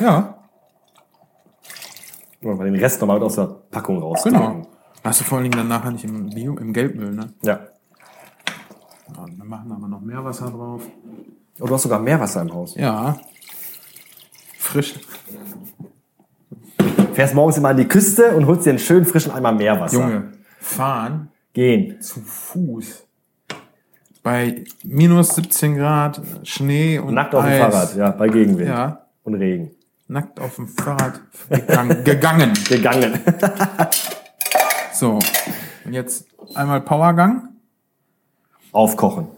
Ja, 0.00 0.34
man 2.40 2.58
den 2.60 2.74
Rest 2.76 3.00
nochmal 3.00 3.22
aus 3.22 3.34
der 3.36 3.44
Packung 3.70 3.98
rausdrücken. 3.98 4.38
genau. 4.40 4.62
Hast 5.04 5.20
du 5.20 5.24
vor 5.24 5.38
allen 5.38 5.44
Dingen 5.50 5.56
dann 5.58 5.68
nachher 5.68 5.90
nicht 5.90 6.04
im 6.04 6.28
Bio, 6.30 6.56
im 6.58 6.72
Gelbmüll, 6.72 7.12
ne? 7.12 7.32
Ja. 7.42 7.60
Ja, 9.14 9.26
wir 9.26 9.44
machen 9.44 9.72
aber 9.72 9.88
noch 9.88 10.00
mehr 10.00 10.24
Wasser 10.24 10.50
drauf. 10.50 10.82
Oh, 11.58 11.66
du 11.66 11.74
hast 11.74 11.82
sogar 11.82 11.98
Meerwasser 11.98 12.42
im 12.42 12.52
Haus. 12.54 12.74
Ja. 12.76 13.18
Frisch. 14.58 14.94
Fährst 17.12 17.34
morgens 17.34 17.56
immer 17.58 17.70
an 17.70 17.76
die 17.76 17.88
Küste 17.88 18.34
und 18.36 18.46
holst 18.46 18.64
dir 18.66 18.70
einen 18.70 18.78
schönen 18.78 19.04
frischen 19.04 19.32
Eimer 19.32 19.52
Meerwasser. 19.52 19.96
Junge, 19.98 20.32
fahren 20.58 21.30
Gehen. 21.52 22.00
zu 22.00 22.20
Fuß. 22.20 23.06
Bei 24.22 24.64
minus 24.84 25.34
17 25.34 25.76
Grad, 25.76 26.20
Schnee 26.42 26.98
und 26.98 27.14
Nackt 27.14 27.34
auf 27.34 27.42
dem 27.44 27.52
Eis. 27.52 27.58
Fahrrad, 27.60 27.96
ja, 27.96 28.10
bei 28.10 28.28
Gegenwind. 28.28 28.68
Ja, 28.68 29.06
Und 29.24 29.34
Regen. 29.34 29.70
nackt 30.08 30.38
auf 30.38 30.56
dem 30.56 30.68
Fahrrad 30.68 31.20
gegangen. 31.48 32.04
gegangen. 32.04 32.52
Gegangen. 32.68 33.18
So, 34.92 35.18
und 35.86 35.92
jetzt 35.94 36.26
einmal 36.54 36.82
Powergang. 36.82 37.48
Aufkochen. 38.70 39.28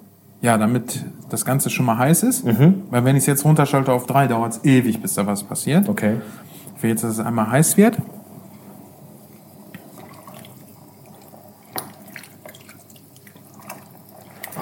Ja, 0.41 0.59
damit 0.59 1.05
das 1.31 1.45
Ganze 1.45 1.71
schon 1.71 1.87
mal 1.87 1.99
heiß 1.99 2.25
ist. 2.25 2.45
Mhm. 2.45 2.83
Weil 2.91 3.05
wenn 3.05 3.15
ich 3.15 3.23
es 3.23 3.27
jetzt 3.27 3.45
runterschalte 3.45 3.93
auf 3.93 4.07
drei, 4.07 4.27
dauert 4.27 4.55
es 4.55 4.65
ewig, 4.65 5.01
bis 5.01 5.15
da 5.15 5.25
was 5.25 5.45
passiert. 5.45 5.89
Okay. 5.89 6.21
Ich 6.77 6.83
will 6.83 6.91
jetzt, 6.91 7.05
dass 7.05 7.13
es 7.13 7.21
einmal 7.21 7.49
heiß 7.49 7.77
wird. 7.77 7.99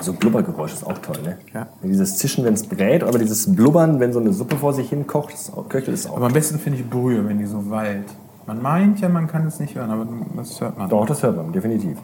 Also 0.01 0.15
Blubbergeräusch 0.15 0.73
ist 0.73 0.87
auch 0.87 0.97
toll, 0.97 1.19
ne? 1.23 1.37
Ja. 1.53 1.67
Dieses 1.83 2.17
Zischen, 2.17 2.43
wenn 2.43 2.55
es 2.55 2.67
brät, 2.67 3.03
aber 3.05 3.19
dieses 3.19 3.55
Blubbern, 3.55 4.01
wenn 4.01 4.15
so 4.15 4.19
eine 4.19 4.33
Suppe 4.33 4.57
vor 4.57 4.73
sich 4.73 4.89
hin 4.89 5.07
kocht, 5.07 5.35
ist 5.35 5.53
auch, 5.55 5.69
köchelt, 5.69 5.93
ist 5.93 6.09
auch. 6.09 6.17
Aber 6.17 6.25
am 6.25 6.33
besten 6.33 6.59
finde 6.59 6.79
ich 6.79 6.89
Brühe, 6.89 7.29
wenn 7.29 7.39
die 7.39 7.45
so 7.45 7.69
wallt. 7.69 8.07
Man 8.47 8.63
meint 8.63 9.01
ja, 9.01 9.11
man 9.11 9.27
kann 9.27 9.47
es 9.47 9.61
nicht 9.61 9.75
hören, 9.75 9.91
aber 9.91 10.07
das 10.37 10.59
hört 10.59 10.79
man. 10.79 10.89
Doch, 10.89 11.05
das 11.05 11.23
hört 11.23 11.37
man, 11.37 11.53
definitiv. 11.53 11.99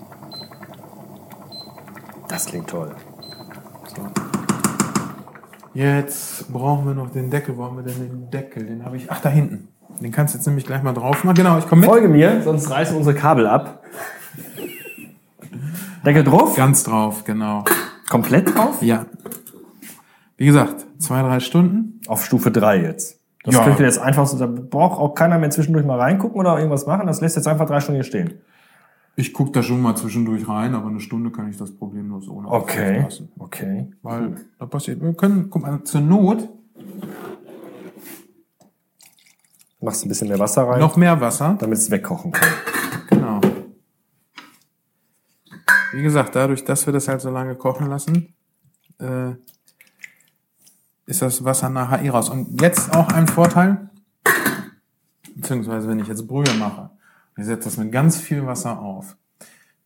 Das 2.28 2.44
klingt 2.44 2.68
toll. 2.68 2.90
Jetzt 5.72 6.52
brauchen 6.52 6.86
wir 6.86 6.92
noch 6.92 7.10
den 7.10 7.30
Deckel. 7.30 7.56
Wo 7.56 7.64
haben 7.64 7.76
wir 7.76 7.82
denn 7.82 7.98
den 7.98 8.30
Deckel? 8.30 8.66
Den 8.66 8.84
habe 8.84 8.98
ich. 8.98 9.10
Ach, 9.10 9.22
da 9.22 9.30
hinten. 9.30 9.68
Den 10.02 10.12
kannst 10.12 10.34
du 10.34 10.38
jetzt 10.38 10.46
nämlich 10.46 10.66
gleich 10.66 10.82
mal 10.82 10.92
drauf 10.92 11.24
machen. 11.24 11.36
Genau, 11.36 11.56
ich 11.56 11.66
komme 11.66 11.80
mit. 11.80 11.88
Folge 11.88 12.08
mir, 12.08 12.42
sonst 12.42 12.70
reißen 12.70 12.94
unsere 12.94 13.16
Kabel 13.16 13.46
ab. 13.46 13.82
Deckel 16.06 16.24
drauf? 16.24 16.56
Ganz 16.56 16.84
drauf, 16.84 17.24
genau. 17.24 17.64
Komplett 18.08 18.54
drauf? 18.54 18.80
Ja. 18.80 19.06
Wie 20.36 20.46
gesagt, 20.46 20.86
zwei, 20.98 21.20
drei 21.22 21.40
Stunden. 21.40 22.00
Auf 22.06 22.24
Stufe 22.24 22.50
3 22.50 22.82
jetzt. 22.82 23.20
Das 23.42 23.54
Ja. 23.54 23.64
köchelt 23.64 23.80
jetzt 23.80 23.98
einfach 23.98 24.26
so, 24.26 24.38
da 24.38 24.46
braucht 24.46 24.98
auch 24.98 25.14
keiner 25.14 25.38
mehr 25.38 25.50
zwischendurch 25.50 25.84
mal 25.84 25.98
reingucken 25.98 26.38
oder 26.38 26.56
irgendwas 26.58 26.86
machen. 26.86 27.06
Das 27.06 27.20
lässt 27.20 27.36
jetzt 27.36 27.48
einfach 27.48 27.66
drei 27.66 27.80
Stunden 27.80 27.96
hier 28.00 28.04
stehen. 28.04 28.34
Ich 29.18 29.32
gucke 29.32 29.50
da 29.52 29.62
schon 29.62 29.80
mal 29.80 29.96
zwischendurch 29.96 30.46
rein, 30.48 30.74
aber 30.74 30.88
eine 30.88 31.00
Stunde 31.00 31.30
kann 31.30 31.48
ich 31.48 31.56
das 31.56 31.74
problemlos 31.74 32.28
ohne 32.28 32.48
Okay. 32.48 33.00
lassen. 33.02 33.30
Okay. 33.38 33.90
Weil 34.02 34.36
da 34.58 34.66
passiert. 34.66 35.00
Wir 35.00 35.14
können, 35.14 35.48
guck 35.50 35.62
mal, 35.62 35.82
zur 35.84 36.00
Not 36.02 36.48
Machst 39.80 40.04
ein 40.04 40.08
bisschen 40.08 40.28
mehr 40.28 40.38
Wasser 40.38 40.66
rein, 40.66 40.80
noch 40.80 40.96
mehr 40.96 41.20
Wasser. 41.20 41.56
damit 41.60 41.78
es 41.78 41.90
wegkochen 41.90 42.32
kann. 42.32 42.48
Wie 45.92 46.02
gesagt, 46.02 46.34
dadurch, 46.34 46.64
dass 46.64 46.86
wir 46.86 46.92
das 46.92 47.08
halt 47.08 47.20
so 47.20 47.30
lange 47.30 47.54
kochen 47.54 47.88
lassen, 47.88 48.34
äh, 48.98 49.32
ist 51.06 51.22
das 51.22 51.44
Wasser 51.44 51.68
nachher 51.70 52.02
eh 52.02 52.08
raus. 52.08 52.28
Und 52.28 52.60
jetzt 52.60 52.94
auch 52.94 53.08
ein 53.08 53.28
Vorteil, 53.28 53.88
beziehungsweise 55.34 55.88
wenn 55.88 56.00
ich 56.00 56.08
jetzt 56.08 56.26
Brühe 56.26 56.52
mache, 56.58 56.90
ich 57.36 57.44
setze 57.44 57.68
das 57.68 57.76
mit 57.76 57.92
ganz 57.92 58.20
viel 58.20 58.46
Wasser 58.46 58.80
auf, 58.80 59.16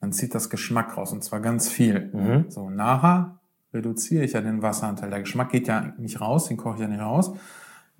dann 0.01 0.13
zieht 0.13 0.35
das 0.35 0.49
Geschmack 0.49 0.97
raus 0.97 1.13
und 1.13 1.23
zwar 1.23 1.41
ganz 1.41 1.69
viel. 1.69 2.11
So, 2.49 2.71
nachher 2.71 3.39
reduziere 3.75 4.25
ich 4.25 4.33
ja 4.33 4.41
den 4.41 4.63
Wasseranteil. 4.63 5.11
Der 5.11 5.21
Geschmack 5.21 5.51
geht 5.51 5.69
ja 5.69 5.93
nicht 5.99 6.21
raus, 6.21 6.47
den 6.47 6.57
koche 6.57 6.77
ich 6.77 6.81
ja 6.81 6.89
nicht 6.89 7.01
raus. 7.01 7.33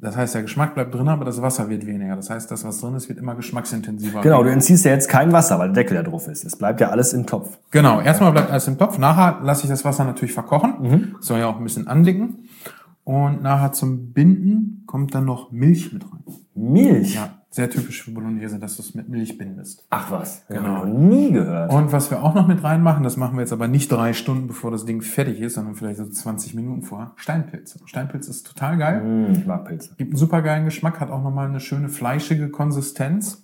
Das 0.01 0.17
heißt, 0.17 0.35
der 0.35 0.43
Geschmack 0.43 0.75
bleibt 0.75 0.95
drin, 0.95 1.09
aber 1.09 1.27
das 1.27 1.43
Wasser 1.43 1.69
wird 1.69 1.87
weniger. 1.87 2.17
Das 2.17 2.31
heißt, 2.31 2.51
das, 2.51 2.65
was 2.65 2.81
drin 2.81 2.95
ist, 2.95 3.09
wird 3.11 3.19
immer 3.19 3.35
geschmacksintensiver. 3.35 4.23
Genau, 4.23 4.43
du 4.43 4.51
entziehst 4.51 4.85
ja 4.87 4.93
jetzt 4.93 5.09
kein 5.09 5.31
Wasser, 5.33 5.59
weil 5.59 5.69
der 5.69 5.83
Deckel 5.83 5.97
ja 5.97 6.03
drauf 6.03 6.27
ist. 6.27 6.45
Es 6.45 6.57
bleibt 6.57 6.81
ja 6.81 6.89
alles 6.89 7.13
im 7.13 7.27
Topf. 7.27 7.59
Genau, 7.71 8.01
erstmal 8.01 8.33
bleibt 8.33 8.51
alles 8.51 8.67
im 8.67 8.79
Topf. 8.79 8.97
Nachher 8.97 9.41
lasse 9.43 9.65
ich 9.65 9.69
das 9.69 9.85
Wasser 9.85 10.05
natürlich 10.05 10.33
verkochen. 10.33 11.17
Soll 11.21 11.41
ja 11.41 11.47
auch 11.47 11.59
ein 11.59 11.65
bisschen 11.65 11.87
andicken. 11.87 12.49
Und 13.05 13.43
nachher 13.43 13.73
zum 13.73 14.13
Binden 14.13 14.85
kommt 14.87 15.15
dann 15.15 15.27
noch 15.27 15.53
Milch 15.53 15.93
mit 15.93 16.05
rein. 16.05 16.25
Milch? 16.55 17.15
Ja, 17.15 17.40
sehr 17.53 17.69
typisch 17.69 18.05
für 18.05 18.13
Bolognese, 18.13 18.61
dass 18.61 18.77
du 18.77 18.83
es 18.83 18.95
mit 18.95 19.09
Milch 19.09 19.37
bindest. 19.37 19.85
Ach 19.91 20.11
was, 20.13 20.47
Genau. 20.49 20.85
Noch 20.85 20.87
nie 20.87 21.33
gehört. 21.33 21.73
Und 21.73 21.93
was 21.93 22.11
wir 22.11 22.23
auch 22.23 22.35
noch 22.35 22.47
mit 22.47 22.63
reinmachen, 22.63 23.03
das 23.03 23.17
machen 23.17 23.37
wir 23.37 23.41
jetzt 23.41 23.53
aber 23.53 23.67
nicht 23.67 23.91
drei 23.91 24.13
Stunden, 24.13 24.47
bevor 24.47 24.71
das 24.71 24.85
Ding 24.85 25.03
fertig 25.03 25.41
ist, 25.41 25.55
sondern 25.55 25.75
vielleicht 25.75 25.99
so 25.99 26.07
20 26.07 26.55
Minuten 26.55 26.83
vorher. 26.83 27.11
Steinpilze. 27.17 27.81
Steinpilz 27.87 28.29
ist 28.29 28.47
total 28.47 28.79
geil. 28.79 29.03
Hm, 29.03 29.33
ich 29.33 29.47
mag 29.47 29.65
Pilze. 29.65 29.95
Gibt 29.97 30.13
einen 30.13 30.19
super 30.19 30.43
geilen 30.43 30.65
Geschmack, 30.65 31.01
hat 31.01 31.11
auch 31.11 31.23
nochmal 31.23 31.49
eine 31.49 31.61
schöne 31.61 31.89
fleischige 31.89 32.51
Konsistenz. 32.51 33.43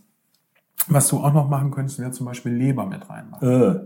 Was 0.88 1.08
du 1.08 1.18
auch 1.18 1.32
noch 1.32 1.48
machen 1.48 1.72
könntest, 1.72 1.98
wäre 1.98 2.12
zum 2.12 2.26
Beispiel 2.26 2.52
Leber 2.52 2.86
mit 2.86 3.10
reinmachen. 3.10 3.48
Äh. 3.48 3.80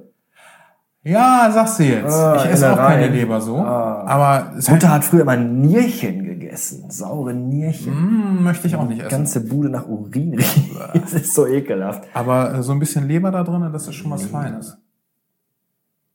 Ja, 1.02 1.50
sagst 1.50 1.78
du 1.78 1.84
jetzt. 1.84 2.12
Ah, 2.12 2.36
ich 2.36 2.50
esse 2.50 2.70
auch 2.70 2.76
keine 2.76 3.08
Leber 3.08 3.40
so. 3.40 3.56
Ah. 3.56 4.04
Aber 4.04 4.52
Mutter 4.68 4.90
hat 4.90 5.02
früher 5.02 5.22
immer 5.22 5.36
Nierchen 5.36 6.19
gegessen. 6.40 6.90
Saure 6.90 7.34
Nierchen. 7.34 7.92
Hm, 7.92 8.42
möchte 8.44 8.66
ich 8.66 8.76
auch 8.76 8.88
nicht 8.88 9.00
essen. 9.00 9.10
Ganze 9.10 9.40
Bude 9.40 9.68
nach 9.68 9.86
Urin 9.86 10.34
riecht. 10.34 10.58
Das 10.94 11.12
ist 11.14 11.34
so 11.34 11.46
ekelhaft. 11.46 12.04
Aber 12.14 12.54
äh, 12.54 12.62
so 12.62 12.72
ein 12.72 12.78
bisschen 12.78 13.06
Leber 13.06 13.30
da 13.30 13.44
drin, 13.44 13.68
das 13.72 13.86
ist 13.86 13.94
schon 13.94 14.10
was 14.10 14.24
Feines. 14.24 14.76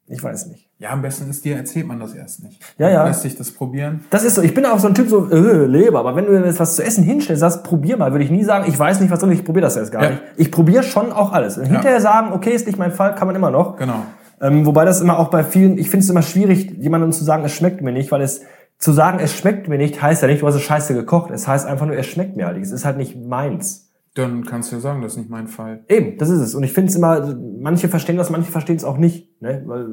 Ich 0.08 0.24
weiß 0.24 0.48
nicht. 0.48 0.70
Ja, 0.78 0.92
am 0.92 1.02
besten 1.02 1.28
ist 1.30 1.44
dir, 1.46 1.56
erzählt 1.56 1.88
man 1.88 2.00
das 2.00 2.14
erst 2.14 2.44
nicht. 2.44 2.62
Ja, 2.78 2.90
ja. 2.90 3.08
Lässt 3.08 3.22
sich 3.22 3.36
das 3.36 3.50
probieren. 3.52 4.02
Das 4.12 4.24
ist 4.24 4.36
so, 4.36 4.44
ich 4.44 4.54
bin 4.54 4.64
auch 4.66 4.78
so 4.78 4.88
ein 4.88 4.94
Typ 4.94 5.10
so, 5.10 5.30
äh, 5.32 5.66
Leber, 5.66 6.00
aber 6.00 6.16
wenn 6.16 6.26
du 6.26 6.32
mir 6.32 6.46
jetzt 6.46 6.60
was 6.60 6.76
zu 6.76 6.84
essen 6.84 7.04
hinstellst, 7.04 7.40
sagst, 7.40 7.64
probier 7.64 7.98
mal, 7.98 8.12
würde 8.12 8.24
ich 8.24 8.30
nie 8.30 8.44
sagen, 8.44 8.66
ich 8.68 8.78
weiß 8.78 9.00
nicht, 9.00 9.10
was 9.10 9.20
drin 9.20 9.32
ist, 9.32 9.40
ich 9.40 9.46
probiere 9.46 9.64
das 9.64 9.78
erst 9.78 9.92
gar 9.92 10.04
Ja. 10.04 10.10
nicht. 10.12 10.22
Ich 10.38 10.52
probiere 10.52 10.84
schon 10.84 11.12
auch 11.12 11.32
alles. 11.32 11.58
Und 11.58 11.66
hinterher 11.66 12.02
sagen, 12.02 12.34
okay, 12.34 12.52
ist 12.52 12.68
nicht 12.68 12.78
mein 12.78 12.92
Fall, 12.92 13.16
kann 13.16 13.28
man 13.28 13.36
immer 13.36 13.50
noch. 13.50 13.78
Genau. 13.78 14.06
Ähm, 14.42 14.66
wobei 14.66 14.86
das 14.86 15.02
immer 15.02 15.18
auch 15.18 15.30
bei 15.30 15.44
vielen, 15.44 15.78
ich 15.80 15.90
finde 15.90 16.04
es 16.04 16.10
immer 16.10 16.22
schwierig, 16.22 16.70
jemandem 16.78 17.12
zu 17.12 17.24
sagen, 17.24 17.44
es 17.46 17.54
schmeckt 17.54 17.82
mir 17.82 17.92
nicht, 17.94 18.12
weil 18.12 18.22
es 18.22 18.42
zu 18.86 18.92
sagen, 18.92 19.18
es 19.20 19.36
schmeckt 19.36 19.68
mir 19.68 19.80
nicht, 19.80 20.00
heißt 20.00 20.22
ja 20.22 20.28
nicht, 20.28 20.44
du 20.44 20.48
hast 20.48 20.54
es 20.54 20.62
scheiße 20.62 20.94
gekocht. 20.94 21.32
Es 21.32 21.48
heißt 21.48 21.66
einfach 21.66 21.88
nur, 21.88 21.98
es 21.98 22.06
schmeckt 22.06 22.36
mir 22.36 22.46
halt 22.46 22.58
nicht. 22.58 22.68
Es 22.68 22.72
ist 22.72 22.86
halt 22.86 22.98
nicht 22.98 23.16
meins. 23.16 23.92
Dann 24.14 24.46
kannst 24.46 24.72
du 24.72 24.76
ja 24.76 24.80
sagen, 24.80 25.02
das 25.02 25.14
ist 25.14 25.18
nicht 25.18 25.32
mein 25.32 25.48
Fall. 25.48 25.84
Eben, 25.90 26.20
das 26.20 26.30
ist 26.30 26.40
es. 26.40 26.54
Und 26.54 26.62
ich 26.62 26.72
finde 26.72 26.92
es 26.92 26.96
immer, 26.96 27.36
manche 27.60 27.90
verstehen 27.90 28.16
das, 28.16 28.30
manche 28.30 28.52
verstehen 28.52 28.76
es 28.76 28.84
auch 28.84 28.98
nicht. 28.98 29.42
Ne? 29.42 29.64
Weil 29.66 29.88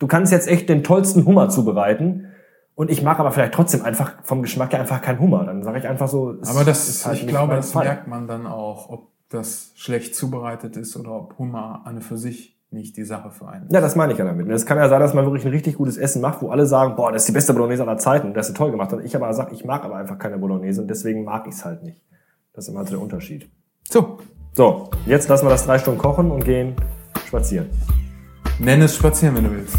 du 0.00 0.06
kannst 0.08 0.32
jetzt 0.32 0.48
echt 0.48 0.68
den 0.68 0.82
tollsten 0.82 1.24
Hummer 1.26 1.48
zubereiten 1.48 2.26
und 2.74 2.90
ich 2.90 3.04
mag 3.04 3.20
aber 3.20 3.30
vielleicht 3.30 3.54
trotzdem 3.54 3.82
einfach 3.82 4.14
vom 4.24 4.42
Geschmack 4.42 4.72
her 4.72 4.80
einfach 4.80 5.00
keinen 5.00 5.20
Hummer. 5.20 5.44
Dann 5.44 5.62
sage 5.62 5.78
ich 5.78 5.86
einfach 5.86 6.08
so, 6.08 6.32
es 6.32 6.50
Aber 6.50 6.64
das, 6.64 6.88
ist 6.88 7.06
halt 7.06 7.20
ich 7.20 7.28
glaube, 7.28 7.54
das 7.54 7.70
Fall. 7.70 7.84
merkt 7.84 8.08
man 8.08 8.26
dann 8.26 8.48
auch, 8.48 8.88
ob 8.90 9.12
das 9.28 9.70
schlecht 9.76 10.16
zubereitet 10.16 10.76
ist 10.76 10.96
oder 10.96 11.12
ob 11.12 11.38
Hummer 11.38 11.82
an 11.84 11.94
und 11.94 12.02
für 12.02 12.16
sich 12.16 12.53
nicht 12.74 12.96
die 12.98 13.04
Sache 13.04 13.30
für 13.30 13.48
einen. 13.48 13.68
Ja, 13.70 13.80
das 13.80 13.96
meine 13.96 14.12
ich 14.12 14.18
ja 14.18 14.24
damit. 14.26 14.48
Es 14.50 14.66
kann 14.66 14.76
ja 14.76 14.88
sein, 14.88 15.00
dass 15.00 15.14
man 15.14 15.24
wirklich 15.24 15.46
ein 15.46 15.52
richtig 15.52 15.76
gutes 15.76 15.96
Essen 15.96 16.20
macht, 16.20 16.42
wo 16.42 16.50
alle 16.50 16.66
sagen, 16.66 16.96
boah, 16.96 17.10
das 17.10 17.22
ist 17.22 17.28
die 17.28 17.32
beste 17.32 17.54
Bolognese 17.54 17.82
aller 17.82 17.96
Zeiten, 17.96 18.34
das 18.34 18.48
ist 18.48 18.56
toll 18.56 18.70
gemacht. 18.70 18.92
Und 18.92 19.04
ich 19.04 19.16
aber 19.16 19.32
sage, 19.32 19.54
ich 19.54 19.64
mag 19.64 19.84
aber 19.84 19.96
einfach 19.96 20.18
keine 20.18 20.36
Bolognese 20.36 20.82
und 20.82 20.88
deswegen 20.88 21.24
mag 21.24 21.46
ich 21.46 21.54
es 21.54 21.64
halt 21.64 21.82
nicht. 21.82 22.00
Das 22.52 22.64
ist 22.68 22.74
immer 22.74 22.84
so 22.84 22.90
der 22.90 23.00
Unterschied. 23.00 23.48
So, 23.90 24.18
So, 24.52 24.88
jetzt 25.06 25.28
lassen 25.28 25.46
wir 25.46 25.50
das 25.50 25.64
drei 25.64 25.78
Stunden 25.78 25.98
kochen 25.98 26.30
und 26.30 26.44
gehen 26.44 26.74
spazieren. 27.26 27.66
nenn 28.60 28.82
es 28.82 28.94
spazieren, 28.94 29.34
wenn 29.36 29.44
du 29.44 29.50
willst. 29.50 29.76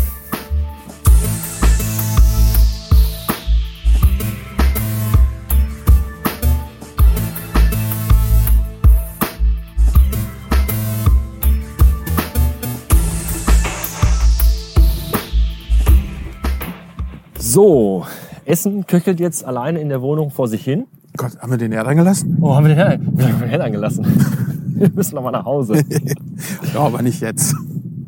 So, 17.55 18.05
Essen 18.43 18.85
köchelt 18.85 19.21
jetzt 19.21 19.45
alleine 19.45 19.79
in 19.79 19.87
der 19.87 20.01
Wohnung 20.01 20.29
vor 20.29 20.49
sich 20.49 20.61
hin. 20.61 20.87
Gott, 21.15 21.39
haben 21.39 21.51
wir 21.51 21.57
den 21.57 21.71
Erd 21.71 21.87
angelassen? 21.87 22.37
Oh, 22.41 22.53
haben 22.53 22.65
wir 22.65 22.75
den 22.75 22.77
Herd, 22.77 22.99
wir 22.99 23.31
haben 23.31 23.39
den 23.39 23.47
Herd 23.47 23.61
angelassen. 23.61 24.05
wir 24.75 24.89
müssen 24.89 25.15
noch 25.15 25.23
mal 25.23 25.31
nach 25.31 25.45
Hause. 25.45 25.81
Ja, 26.73 26.81
aber 26.81 27.01
nicht 27.01 27.21
jetzt. 27.21 27.55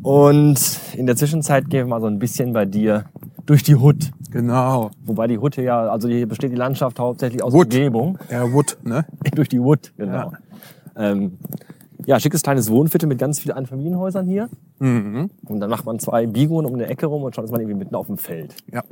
Und 0.02 0.60
in 0.94 1.06
der 1.06 1.16
Zwischenzeit 1.16 1.70
gehen 1.70 1.86
wir 1.86 1.86
mal 1.86 2.02
so 2.02 2.08
ein 2.08 2.18
bisschen 2.18 2.52
bei 2.52 2.66
dir 2.66 3.06
durch 3.46 3.62
die 3.62 3.76
Hut. 3.76 4.10
Genau. 4.30 4.90
Wobei 5.06 5.26
die 5.28 5.38
Hut 5.38 5.54
hier 5.54 5.64
ja, 5.64 5.88
also 5.88 6.08
hier 6.08 6.28
besteht 6.28 6.52
die 6.52 6.56
Landschaft 6.56 6.98
hauptsächlich 6.98 7.42
aus 7.42 7.54
Wood. 7.54 7.72
Umgebung. 7.72 8.18
Ja, 8.30 8.52
Wood, 8.52 8.76
ne? 8.84 9.06
durch 9.34 9.48
die 9.48 9.62
Wood, 9.62 9.94
genau. 9.96 10.32
Ja. 10.94 11.12
Ähm, 11.12 11.38
ja, 12.04 12.20
schickes 12.20 12.42
kleines 12.42 12.70
Wohnviertel 12.70 13.08
mit 13.08 13.18
ganz 13.18 13.40
vielen 13.40 13.56
Einfamilienhäusern 13.56 14.26
hier. 14.26 14.50
Mhm. 14.80 15.30
Und 15.44 15.60
dann 15.60 15.70
macht 15.70 15.84
man 15.86 15.98
zwei 15.98 16.26
Biegungen 16.26 16.66
um 16.66 16.74
eine 16.74 16.86
Ecke 16.86 17.06
rum 17.06 17.22
und 17.22 17.34
schon 17.34 17.44
ist 17.44 17.50
man 17.50 17.60
irgendwie 17.60 17.78
mitten 17.78 17.94
auf 17.94 18.06
dem 18.06 18.18
Feld, 18.18 18.54
Ja. 18.72 18.82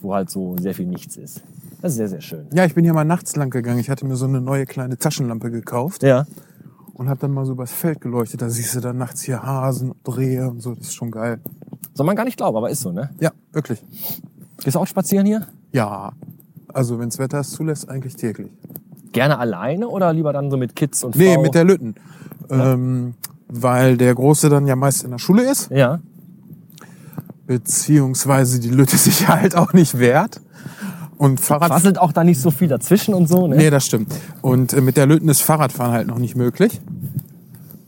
wo 0.00 0.14
halt 0.14 0.30
so 0.30 0.56
sehr 0.58 0.74
viel 0.74 0.86
nichts 0.86 1.16
ist. 1.16 1.42
Das 1.80 1.92
ist 1.92 1.96
sehr, 1.96 2.08
sehr 2.08 2.20
schön. 2.20 2.46
Ja, 2.52 2.64
ich 2.66 2.74
bin 2.74 2.84
hier 2.84 2.92
mal 2.92 3.04
nachts 3.04 3.36
lang 3.36 3.50
gegangen. 3.50 3.78
Ich 3.78 3.88
hatte 3.88 4.04
mir 4.06 4.16
so 4.16 4.26
eine 4.26 4.40
neue 4.40 4.66
kleine 4.66 4.98
Taschenlampe 4.98 5.50
gekauft 5.50 6.02
Ja. 6.02 6.26
und 6.94 7.08
habe 7.08 7.20
dann 7.20 7.30
mal 7.32 7.46
so 7.46 7.52
übers 7.52 7.72
Feld 7.72 8.00
geleuchtet. 8.02 8.42
Da 8.42 8.50
siehst 8.50 8.74
du 8.74 8.80
dann 8.80 8.98
nachts 8.98 9.22
hier 9.22 9.42
Hasen 9.42 9.92
und 9.92 10.16
Rehe 10.16 10.48
und 10.50 10.60
so. 10.60 10.74
Das 10.74 10.88
ist 10.88 10.94
schon 10.94 11.10
geil. 11.10 11.40
Soll 11.94 12.04
man 12.06 12.16
gar 12.16 12.24
nicht 12.24 12.36
glauben, 12.36 12.56
aber 12.56 12.68
ist 12.70 12.80
so, 12.80 12.92
ne? 12.92 13.10
Ja, 13.20 13.30
wirklich. 13.52 13.82
Gehst 14.62 14.76
du 14.76 14.80
auch 14.80 14.86
spazieren 14.86 15.24
hier? 15.26 15.46
Ja. 15.72 16.12
Also, 16.68 16.98
wenns 17.00 17.18
Wetter 17.18 17.40
es 17.40 17.50
zulässt, 17.50 17.88
eigentlich 17.88 18.14
täglich. 18.16 18.52
Gerne 19.12 19.38
alleine 19.38 19.88
oder 19.88 20.12
lieber 20.12 20.32
dann 20.32 20.50
so 20.50 20.56
mit 20.56 20.76
Kids 20.76 21.02
und 21.02 21.16
Nee, 21.16 21.34
Frau? 21.34 21.42
mit 21.42 21.54
der 21.54 21.64
Lütten. 21.64 21.94
Ähm, 22.48 23.14
weil 23.52 23.96
der 23.96 24.14
Große 24.14 24.48
dann 24.48 24.66
ja 24.66 24.76
meist 24.76 25.02
in 25.04 25.10
der 25.10 25.18
Schule 25.18 25.50
ist, 25.50 25.70
Ja. 25.70 26.00
beziehungsweise 27.46 28.60
die 28.60 28.68
Lütte 28.70 28.96
sich 28.96 29.28
halt 29.28 29.56
auch 29.56 29.72
nicht 29.72 29.98
wehrt. 29.98 30.40
Und 31.18 31.38
Fahrrad... 31.38 31.68
Quasselt 31.70 31.98
auch 31.98 32.12
da 32.12 32.24
nicht 32.24 32.40
so 32.40 32.50
viel 32.50 32.68
dazwischen 32.68 33.12
und 33.12 33.28
so, 33.28 33.46
ne? 33.46 33.56
Nee, 33.56 33.68
das 33.70 33.84
stimmt. 33.84 34.14
Und 34.40 34.72
äh, 34.72 34.80
mit 34.80 34.96
der 34.96 35.06
Lütten 35.06 35.28
ist 35.28 35.42
Fahrradfahren 35.42 35.92
halt 35.92 36.06
noch 36.06 36.18
nicht 36.18 36.34
möglich. 36.34 36.80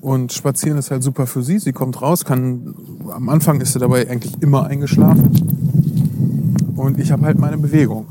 Und 0.02 0.32
spazieren 0.32 0.76
ist 0.78 0.90
halt 0.90 1.02
super 1.02 1.26
für 1.26 1.42
sie. 1.42 1.58
Sie 1.58 1.72
kommt 1.72 2.02
raus, 2.02 2.24
kann 2.26 2.74
am 3.10 3.28
Anfang 3.30 3.60
ist 3.60 3.72
sie 3.72 3.78
dabei 3.78 4.10
eigentlich 4.10 4.34
immer 4.42 4.66
eingeschlafen. 4.66 5.30
Und 6.76 6.98
ich 6.98 7.10
habe 7.12 7.24
halt 7.24 7.38
meine 7.38 7.56
Bewegung. 7.56 8.06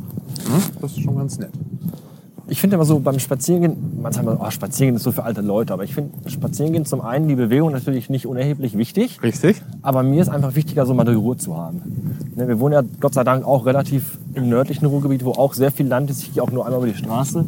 Ne? 0.49 0.60
Das 0.82 0.91
ist 0.94 1.02
schon 1.02 1.18
ganz 1.18 1.38
nett. 1.38 1.52
Ich 2.52 2.60
finde 2.60 2.76
immer 2.76 2.84
so 2.84 2.99
beim 2.99 3.18
Spazierengehen, 3.18 4.02
man 4.02 4.11
sagt 4.11 4.28
immer, 4.28 4.38
oh, 4.45 4.52
Spazierengehen 4.52 4.98
ist 4.98 5.03
so 5.03 5.14
für 5.14 5.23
alte 5.23 5.40
Leute, 5.40 5.72
aber 5.72 5.86
ich 5.86 5.95
finde 5.95 6.30
Spazierengehen 6.30 6.84
zum 6.84 6.99
einen 6.99 7.30
die 7.30 7.36
Bewegung 7.36 7.72
natürlich 7.72 8.10
nicht 8.10 8.28
unerheblich 8.28 8.78
wichtig, 8.78 9.23
Richtig? 9.23 9.61
aber 9.82 10.03
mir 10.03 10.22
ist 10.22 10.28
einfach 10.28 10.53
wichtiger, 10.53 10.86
so 10.86 10.94
mal 10.94 11.06
die 11.06 11.14
Ruhe 11.14 11.38
zu 11.38 11.56
haben. 11.56 12.18
Ne, 12.36 12.49
wir 12.49 12.60
wohnen 12.60 12.73
ja 12.73 12.82
Gott 12.99 13.14
sei 13.14 13.23
Dank 13.23 13.45
auch 13.45 13.65
relativ 13.65 14.18
im 14.34 14.49
nördlichen 14.49 14.86
Ruhrgebiet, 14.86 15.23
wo 15.23 15.32
auch 15.32 15.53
sehr 15.53 15.72
viel 15.72 15.88
Land 15.88 16.10
ist. 16.10 16.23
Ich 16.23 16.34
gehe 16.34 16.44
auch 16.44 16.52
nur 16.52 16.65
einmal 16.65 16.82
über 16.82 16.91
die 16.91 16.98
Straße 16.98 17.45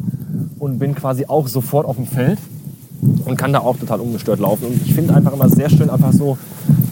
und 0.58 0.78
bin 0.78 0.94
quasi 0.94 1.26
auch 1.26 1.48
sofort 1.48 1.84
auf 1.84 1.96
dem 1.96 2.06
Feld 2.06 2.38
und 3.26 3.36
kann 3.36 3.52
da 3.52 3.58
auch 3.58 3.76
total 3.76 4.00
ungestört 4.00 4.40
laufen. 4.40 4.68
Und 4.68 4.80
ich 4.86 4.94
finde 4.94 5.12
einfach 5.12 5.34
immer 5.34 5.50
sehr 5.50 5.68
schön, 5.68 5.90
einfach 5.90 6.14
so, 6.14 6.38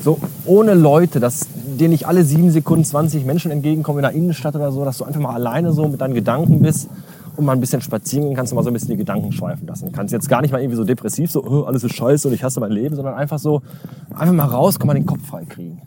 so 0.04 0.18
ohne 0.44 0.74
Leute, 0.74 1.18
dass 1.18 1.46
dir 1.78 1.88
nicht 1.88 2.06
alle 2.06 2.24
sieben 2.24 2.50
Sekunden 2.50 2.84
20 2.84 3.24
Menschen 3.24 3.50
entgegenkommen 3.50 4.00
in 4.00 4.02
der 4.02 4.12
Innenstadt 4.12 4.54
oder 4.54 4.70
so, 4.70 4.84
dass 4.84 4.98
du 4.98 5.04
einfach 5.04 5.20
mal 5.22 5.32
alleine 5.32 5.72
so 5.72 5.88
mit 5.88 6.02
deinen 6.02 6.12
Gedanken 6.12 6.60
bist 6.60 6.90
und 7.36 7.44
mal 7.44 7.52
ein 7.52 7.60
bisschen 7.60 7.80
spazieren 7.80 8.26
gehen 8.26 8.36
kannst, 8.36 8.52
du 8.52 8.56
mal 8.56 8.62
so 8.62 8.70
ein 8.70 8.74
bisschen 8.74 8.90
die 8.90 8.96
Gedanken 8.96 9.32
schweifen 9.32 9.66
lassen. 9.66 9.86
Du 9.86 9.92
kannst 9.92 10.12
jetzt 10.12 10.28
gar 10.28 10.42
nicht 10.42 10.52
mal 10.52 10.60
irgendwie 10.60 10.76
so 10.76 10.84
depressiv, 10.84 11.30
so 11.30 11.44
oh, 11.44 11.62
alles 11.62 11.84
ist 11.84 11.94
scheiße 11.94 12.28
und 12.28 12.34
ich 12.34 12.44
hasse 12.44 12.60
mein 12.60 12.72
Leben, 12.72 12.94
sondern 12.94 13.14
einfach 13.14 13.38
so, 13.38 13.62
einfach 14.14 14.34
mal 14.34 14.44
raus, 14.44 14.78
kann 14.78 14.86
man 14.86 14.96
den 14.96 15.06
Kopf 15.06 15.24
frei 15.26 15.44
kriegen. 15.44 15.82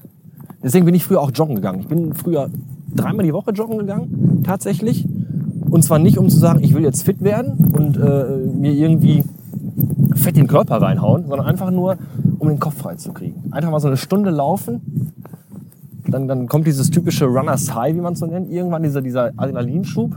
Deswegen 0.63 0.85
bin 0.85 0.95
ich 0.95 1.05
früher 1.05 1.21
auch 1.21 1.31
joggen 1.33 1.55
gegangen. 1.55 1.81
Ich 1.81 1.87
bin 1.87 2.13
früher 2.13 2.49
dreimal 2.95 3.25
die 3.25 3.33
Woche 3.33 3.51
joggen 3.51 3.77
gegangen, 3.77 4.43
tatsächlich. 4.43 5.05
Und 5.69 5.83
zwar 5.83 5.99
nicht, 5.99 6.17
um 6.17 6.29
zu 6.29 6.39
sagen, 6.39 6.63
ich 6.63 6.73
will 6.73 6.83
jetzt 6.83 7.03
fit 7.03 7.21
werden 7.21 7.71
und 7.73 7.97
äh, 7.97 8.37
mir 8.37 8.71
irgendwie 8.71 9.23
fett 10.15 10.37
den 10.37 10.47
Körper 10.47 10.81
reinhauen, 10.81 11.27
sondern 11.27 11.45
einfach 11.45 11.69
nur, 11.69 11.97
um 12.39 12.47
den 12.47 12.59
Kopf 12.59 12.77
frei 12.77 12.95
zu 12.95 13.11
kriegen. 13.13 13.51
Einfach 13.51 13.69
mal 13.69 13.79
so 13.79 13.87
eine 13.87 13.97
Stunde 13.97 14.29
laufen, 14.29 15.13
dann, 16.07 16.27
dann 16.27 16.47
kommt 16.47 16.67
dieses 16.67 16.89
typische 16.89 17.25
Runners 17.25 17.73
High, 17.73 17.95
wie 17.95 18.01
man 18.01 18.13
es 18.13 18.19
so 18.19 18.25
nennt, 18.25 18.49
irgendwann 18.49 18.83
dieser, 18.83 19.01
dieser 19.01 19.31
Adrenalinschub. 19.37 20.15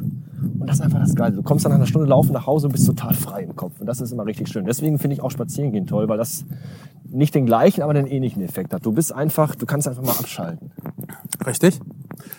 Das 0.68 0.76
ist 0.76 0.82
einfach 0.82 1.00
das 1.00 1.14
Geile. 1.14 1.34
Du 1.34 1.42
kommst 1.42 1.64
dann 1.64 1.72
nach 1.72 1.78
einer 1.78 1.86
Stunde 1.86 2.06
Laufen 2.06 2.32
nach 2.32 2.46
Hause 2.46 2.66
und 2.66 2.72
bist 2.72 2.86
total 2.86 3.14
frei 3.14 3.42
im 3.42 3.56
Kopf. 3.56 3.80
Und 3.80 3.86
das 3.86 4.02
ist 4.02 4.12
immer 4.12 4.26
richtig 4.26 4.48
schön. 4.48 4.66
Deswegen 4.66 4.98
finde 4.98 5.14
ich 5.14 5.22
auch 5.22 5.30
Spazierengehen 5.30 5.86
toll, 5.86 6.08
weil 6.08 6.18
das 6.18 6.44
nicht 7.10 7.34
den 7.34 7.46
gleichen, 7.46 7.80
aber 7.80 7.94
den 7.94 8.06
ähnlichen 8.06 8.42
Effekt 8.42 8.74
hat. 8.74 8.84
Du 8.84 8.92
bist 8.92 9.14
einfach, 9.14 9.54
du 9.54 9.64
kannst 9.64 9.88
einfach 9.88 10.02
mal 10.02 10.12
abschalten. 10.12 10.70
Richtig? 11.46 11.80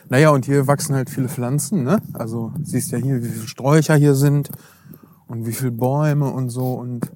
Naja, 0.09 0.29
und 0.29 0.45
hier 0.45 0.67
wachsen 0.67 0.93
halt 0.93 1.09
viele 1.09 1.27
Pflanzen, 1.27 1.83
ne? 1.83 2.03
Also 2.13 2.51
siehst 2.61 2.91
ja 2.91 2.99
hier, 2.99 3.23
wie 3.23 3.29
viele 3.29 3.47
Sträucher 3.47 3.95
hier 3.95 4.13
sind 4.13 4.51
und 5.27 5.47
wie 5.47 5.53
viele 5.53 5.71
Bäume 5.71 6.29
und 6.29 6.49
so. 6.49 6.73
Und 6.73 7.11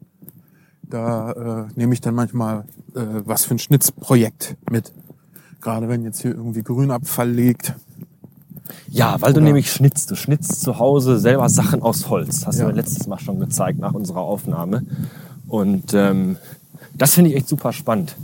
da 0.81 1.67
äh, 1.67 1.67
nehme 1.75 1.93
ich 1.93 2.01
dann 2.01 2.15
manchmal 2.15 2.65
äh, 2.95 3.01
was 3.25 3.45
für 3.45 3.53
ein 3.53 3.59
Schnitzprojekt 3.59 4.57
mit. 4.71 4.91
Gerade 5.61 5.89
wenn 5.89 6.03
jetzt 6.03 6.23
hier 6.23 6.31
irgendwie 6.31 6.63
Grünabfall 6.63 7.29
liegt. 7.29 7.75
Ja, 8.89 9.17
weil 9.19 9.33
du 9.33 9.37
Oder- 9.37 9.45
nämlich 9.47 9.71
schnitzt. 9.71 10.09
Du 10.11 10.15
schnitzt 10.15 10.61
zu 10.61 10.79
Hause 10.79 11.19
selber 11.19 11.49
Sachen 11.49 11.81
aus 11.81 12.09
Holz. 12.09 12.45
Hast 12.45 12.59
Ja. 12.59 12.65
du 12.65 12.71
mir 12.71 12.75
letztes 12.77 13.07
Mal 13.07 13.19
schon 13.19 13.39
gezeigt 13.39 13.79
nach 13.79 13.93
unserer 13.93 14.21
Aufnahme. 14.21 14.83
Und 15.47 15.93
ähm, 15.93 16.37
das 16.97 17.13
finde 17.13 17.31
ich 17.31 17.35
echt 17.37 17.47
super 17.49 17.73
spannend. 17.73 18.15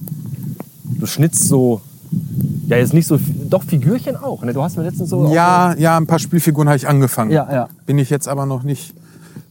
Du 1.00 1.06
schnitzt 1.06 1.48
so, 1.48 1.82
ja 2.68 2.78
jetzt 2.78 2.94
nicht 2.94 3.08
so, 3.08 3.20
doch 3.50 3.64
Figürchen 3.64 4.16
auch. 4.16 4.44
Ne? 4.44 4.54
Du 4.54 4.64
hast 4.64 4.78
mir 4.78 4.84
letztens 4.84 5.10
so... 5.10 5.32
Ja, 5.34 5.76
ja, 5.78 5.98
ein 5.98 6.08
paar 6.08 6.20
Spielfiguren 6.20 6.68
habe 6.68 6.78
ich 6.78 6.88
angefangen. 6.88 7.32
Ja, 7.32 7.52
ja. 7.52 7.68
Bin 7.86 7.98
ich 7.98 8.10
jetzt 8.10 8.28
aber 8.28 8.46
noch 8.46 8.64
nicht 8.64 8.94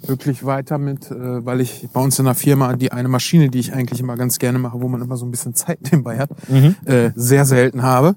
wirklich 0.07 0.45
weiter 0.45 0.79
mit, 0.79 1.11
äh, 1.11 1.45
weil 1.45 1.61
ich 1.61 1.89
bei 1.93 2.01
uns 2.01 2.19
in 2.19 2.25
der 2.25 2.35
Firma 2.35 2.75
die 2.77 2.93
eine 2.93 3.09
Maschine, 3.09 3.49
die 3.51 3.59
ich 3.59 3.73
eigentlich 3.75 4.01
immer 4.01 4.17
ganz 4.17 4.39
gerne 4.39 4.59
mache, 4.59 4.81
wo 4.81 4.89
man 4.89 5.03
immer 5.03 5.17
so 5.17 5.27
ein 5.27 5.31
bisschen 5.31 5.55
Zeit 5.55 5.79
nebenbei 5.93 6.19
hat, 6.19 6.31
Mhm. 6.49 6.77
äh, 6.87 7.11
sehr 7.15 7.45
selten 7.45 7.83
habe. 7.83 8.15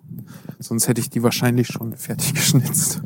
Sonst 0.62 0.88
hätte 0.88 1.02
ich 1.02 1.10
die 1.10 1.24
wahrscheinlich 1.24 1.68
schon 1.68 1.94
fertig 1.94 2.34
geschnitzt. 2.36 3.02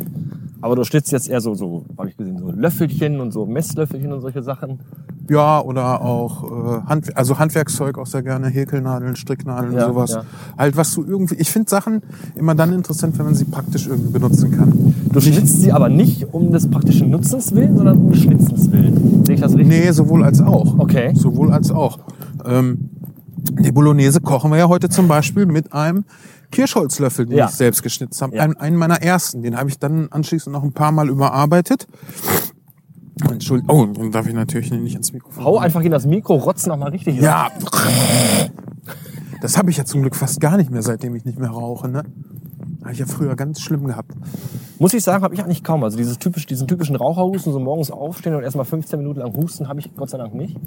Aber 0.62 0.76
du 0.76 0.84
schnitzt 0.84 1.12
jetzt 1.12 1.30
eher 1.30 1.42
so, 1.42 1.54
so 1.54 1.86
habe 1.98 2.10
ich 2.10 2.18
gesehen, 2.18 2.40
so 2.40 2.50
Löffelchen 2.52 3.20
und 3.20 3.32
so 3.32 3.46
Messlöffelchen 3.46 4.12
und 4.12 4.22
solche 4.22 4.42
Sachen. 4.42 4.80
Ja, 5.30 5.62
oder 5.62 6.02
auch 6.02 6.44
äh, 6.44 6.82
Hand, 6.88 7.16
also 7.18 7.38
Handwerkszeug 7.40 7.98
auch 7.98 8.06
sehr 8.08 8.24
gerne, 8.24 8.48
Häkelnadeln, 8.48 9.16
Stricknadeln 9.16 9.74
Ja, 9.74 9.86
und 9.88 9.94
sowas. 9.94 10.12
ja. 10.12 10.24
Halt 10.58 10.76
was 10.78 10.94
du 10.94 11.04
irgendwie, 11.04 11.36
ich 11.36 11.50
finde 11.52 11.70
Sachen 11.70 12.02
immer 12.36 12.56
dann 12.56 12.74
interessant, 12.74 13.18
wenn 13.18 13.26
man 13.26 13.36
sie 13.36 13.46
praktisch 13.46 13.88
irgendwie 13.88 14.12
benutzen 14.12 14.52
kann. 14.52 14.96
Du 15.12 15.22
schnitzt 15.22 15.62
sie 15.62 15.72
aber 15.72 15.90
nicht 15.90 16.34
um 16.34 16.52
des 16.52 16.70
praktischen 16.70 17.10
Nutzens 17.10 17.54
willen, 17.56 17.76
sondern 17.78 17.98
um 17.98 18.12
des 18.12 18.22
Schnitzens 18.22 18.72
willen. 18.72 19.24
Sehe 19.26 19.36
ich 19.36 19.42
das 19.42 19.54
richtig? 19.54 19.68
Nee, 19.68 19.92
sowohl 19.92 20.24
als 20.24 20.42
auch. 20.42 20.80
Okay. 20.80 21.12
Sowohl 21.16 21.52
als 21.52 21.72
auch. 21.72 22.00
Ähm, 22.44 22.90
die 23.60 23.72
Bolognese 23.72 24.22
kochen 24.22 24.52
wir 24.52 24.58
ja 24.58 24.68
heute 24.68 24.90
zum 24.90 25.08
Beispiel 25.08 25.46
mit 25.46 25.74
einem 25.74 26.06
Kirschholzlöffel, 26.52 27.26
den 27.26 27.38
Ja. 27.38 27.46
ich 27.46 27.52
selbst 27.52 27.84
geschnitzt 27.84 28.22
habe. 28.22 28.36
Ja. 28.36 28.44
Einen, 28.44 28.58
einen 28.58 28.78
meiner 28.78 29.02
ersten. 29.02 29.42
Den 29.42 29.58
habe 29.58 29.70
ich 29.70 29.80
dann 29.80 30.08
anschließend 30.12 30.54
noch 30.54 30.64
ein 30.64 30.74
paar 30.74 30.92
Mal 30.92 31.10
überarbeitet. 31.10 31.88
Entschuldigung, 33.30 33.76
oh, 33.76 33.86
dann 33.86 34.12
darf 34.12 34.28
ich 34.28 34.34
natürlich 34.34 34.72
nicht 34.72 34.96
ins 34.96 35.14
Mikrofon. 35.14 35.44
Hau 35.44 35.58
einfach 35.58 35.82
in 35.82 35.92
das 35.92 36.06
Mikro, 36.06 36.36
rotz 36.36 36.66
noch 36.66 36.78
mal 36.78 36.90
richtig. 36.90 37.20
Ja. 37.20 37.50
Das 39.42 39.58
habe 39.58 39.70
ich 39.70 39.78
ja 39.78 39.86
zum 39.86 40.02
Glück 40.02 40.16
fast 40.16 40.40
gar 40.42 40.58
nicht 40.58 40.72
mehr, 40.72 40.82
seitdem 40.82 41.16
ich 41.16 41.24
nicht 41.24 41.40
mehr 41.40 41.50
rauche. 41.50 41.88
Ne? 41.88 42.04
Habe 42.82 42.94
ich 42.94 43.00
ja 43.00 43.06
früher 43.06 43.36
ganz 43.36 43.62
schlimm 43.62 43.86
gehabt. 43.86 44.12
Muss 44.80 44.94
ich 44.94 45.04
sagen, 45.04 45.24
habe 45.24 45.34
ich 45.34 45.44
eigentlich 45.44 45.64
kaum. 45.64 45.84
Also 45.84 45.98
dieses 45.98 46.20
typisch, 46.20 46.46
diesen 46.46 46.68
typischen 46.68 46.96
Raucherhusten, 46.96 47.54
so 47.54 47.60
morgens 47.60 47.90
aufstehen 47.90 48.36
und 48.36 48.44
erstmal 48.44 48.66
15 48.66 49.00
Minuten 49.00 49.20
lang 49.20 49.34
husten, 49.36 49.68
habe 49.68 49.80
ich 49.80 49.96
Gott 49.96 50.10
sei 50.10 50.18
Dank 50.18 50.34
nicht. 50.34 50.58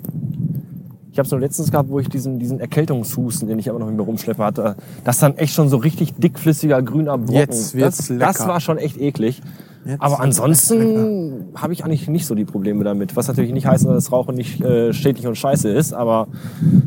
Ich 1.11 1.19
habe 1.19 1.27
es 1.27 1.31
nur 1.31 1.41
letztens 1.41 1.71
gehabt, 1.71 1.89
wo 1.89 1.99
ich 1.99 2.09
diesen, 2.09 2.39
diesen 2.39 2.61
Erkältungshusten, 2.61 3.49
den 3.49 3.59
ich 3.59 3.71
aber 3.71 3.79
noch 3.79 3.87
mit 3.87 3.97
mir 3.97 4.03
rumschleppe 4.03 4.45
hatte, 4.45 4.77
das 5.05 5.19
dann 5.19 5.37
echt 5.37 5.55
schon 5.55 5.69
so 5.69 5.79
richtig 5.79 6.15
dickflüssiger 6.15 6.83
grüner 6.83 7.17
Brocken. 7.19 7.35
Jetzt 7.35 7.75
wird's 7.75 7.97
das, 7.97 8.09
lecker. 8.11 8.27
das 8.27 8.47
war 8.47 8.61
schon 8.61 8.79
echt 8.79 9.01
eklig. 9.01 9.41
Jetzt 9.87 10.03
aber 10.03 10.21
ansonsten 10.21 11.47
habe 11.55 11.73
ich 11.73 11.85
eigentlich 11.85 12.09
nicht 12.09 12.27
so 12.27 12.35
die 12.35 12.45
Probleme 12.45 12.85
damit. 12.85 13.17
Was 13.17 13.27
natürlich 13.29 13.53
nicht 13.53 13.67
heißt, 13.67 13.87
dass 13.87 13.95
das 13.95 14.13
Rauchen 14.13 14.35
nicht 14.35 14.61
äh, 14.61 14.93
schädlich 14.93 15.27
und 15.27 15.37
scheiße 15.37 15.71
ist, 15.71 15.95
aber 15.95 16.29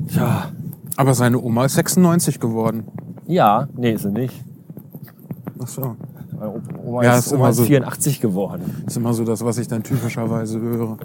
ja, 0.10 0.52
Aber 0.98 1.14
seine 1.16 1.40
Oma 1.42 1.66
ist 1.66 1.74
96 1.76 2.40
geworden. 2.40 2.84
ja, 3.28 3.68
nee, 3.76 3.94
ist 3.94 4.04
sie 4.04 4.12
nicht. 4.12 4.36
Ach 5.64 5.68
so. 5.68 5.96
Oma 6.84 7.04
Ja, 7.04 7.18
ist, 7.18 7.28
ist 7.28 7.34
Oma 7.34 7.40
immer 7.42 7.50
ist 7.50 7.58
so. 7.58 7.64
84 7.64 8.22
geworden. 8.22 8.84
ist 8.88 8.98
immer 8.98 9.14
so 9.14 9.24
das, 9.26 9.44
was 9.44 9.58
ich 9.58 9.68
dann 9.68 9.84
typischerweise 9.84 10.60
höre. 10.60 10.98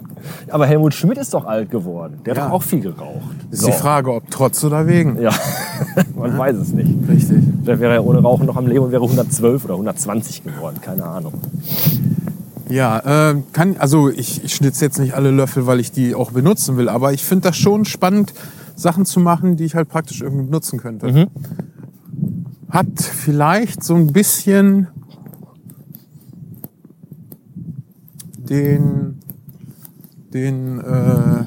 Aber 0.49 0.65
Helmut 0.65 0.93
Schmidt 0.93 1.17
ist 1.17 1.33
doch 1.33 1.45
alt 1.45 1.69
geworden. 1.69 2.19
Der 2.25 2.35
Ja. 2.35 2.45
hat 2.45 2.51
auch 2.51 2.63
viel 2.63 2.79
geraucht. 2.81 3.35
Ist 3.51 3.65
die 3.67 3.71
Frage, 3.71 4.13
ob 4.13 4.29
trotz 4.31 4.63
oder 4.63 4.87
wegen. 4.87 5.21
Ja, 5.21 5.31
man 6.15 6.37
weiß 6.37 6.55
es 6.57 6.73
nicht. 6.73 6.89
Richtig. 7.09 7.43
Vielleicht 7.63 7.81
wäre 7.81 7.93
er 7.95 8.05
ohne 8.05 8.19
Rauchen 8.21 8.45
noch 8.45 8.55
am 8.55 8.67
Leben 8.67 8.85
und 8.85 8.91
wäre 8.91 9.03
112 9.03 9.65
oder 9.65 9.73
120 9.75 10.43
geworden. 10.43 10.77
Keine 10.81 11.03
Ahnung. 11.05 11.33
Ja, 12.69 13.29
äh, 13.31 13.35
kann, 13.53 13.77
also 13.77 14.09
ich, 14.09 14.43
ich 14.43 14.53
schnitze 14.55 14.83
jetzt 14.83 14.99
nicht 14.99 15.13
alle 15.13 15.31
Löffel, 15.31 15.67
weil 15.67 15.79
ich 15.79 15.91
die 15.91 16.15
auch 16.15 16.31
benutzen 16.31 16.75
will, 16.77 16.89
aber 16.89 17.13
ich 17.13 17.23
finde 17.23 17.47
das 17.49 17.55
schon 17.57 17.85
spannend, 17.85 18.33
Sachen 18.75 19.05
zu 19.05 19.19
machen, 19.21 19.55
die 19.55 19.63
ich 19.63 19.75
halt 19.75 19.87
praktisch 19.87 20.21
irgendwie 20.21 20.45
benutzen 20.45 20.79
könnte. 20.79 21.27
Hat 22.69 22.87
vielleicht 22.99 23.83
so 23.83 23.95
ein 23.95 24.07
bisschen 24.11 24.87
den, 28.49 29.19
den 30.33 30.79
äh, 30.79 31.45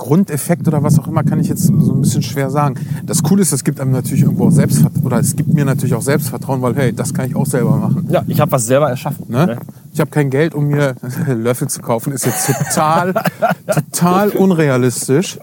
Grundeffekt 0.00 0.66
oder 0.66 0.82
was 0.82 0.98
auch 0.98 1.06
immer, 1.06 1.22
kann 1.22 1.38
ich 1.40 1.48
jetzt 1.48 1.64
so 1.64 1.92
ein 1.92 2.00
bisschen 2.00 2.22
schwer 2.22 2.50
sagen. 2.50 2.76
Das 3.04 3.22
Coole 3.22 3.42
ist, 3.42 3.52
es 3.52 3.64
gibt 3.64 3.80
einem 3.80 3.92
natürlich 3.92 4.22
irgendwo 4.22 4.46
auch 4.46 4.50
Selbstvertrauen, 4.50 5.04
oder 5.04 5.18
es 5.18 5.36
gibt 5.36 5.52
mir 5.52 5.66
natürlich 5.66 5.94
auch 5.94 6.02
Selbstvertrauen, 6.02 6.62
weil 6.62 6.74
hey, 6.74 6.92
das 6.92 7.12
kann 7.12 7.26
ich 7.26 7.36
auch 7.36 7.44
selber 7.44 7.76
machen. 7.76 8.08
Ja, 8.10 8.24
ich 8.26 8.40
habe 8.40 8.50
was 8.50 8.64
selber 8.64 8.88
erschaffen. 8.88 9.26
Ne? 9.28 9.58
Ich 9.92 10.00
habe 10.00 10.10
kein 10.10 10.30
Geld, 10.30 10.54
um 10.54 10.68
mir 10.68 10.94
Löffel 11.28 11.68
zu 11.68 11.80
kaufen. 11.82 12.12
Ist 12.12 12.24
jetzt 12.24 12.46
total, 12.46 13.12
total 13.66 14.30
unrealistisch. 14.30 15.38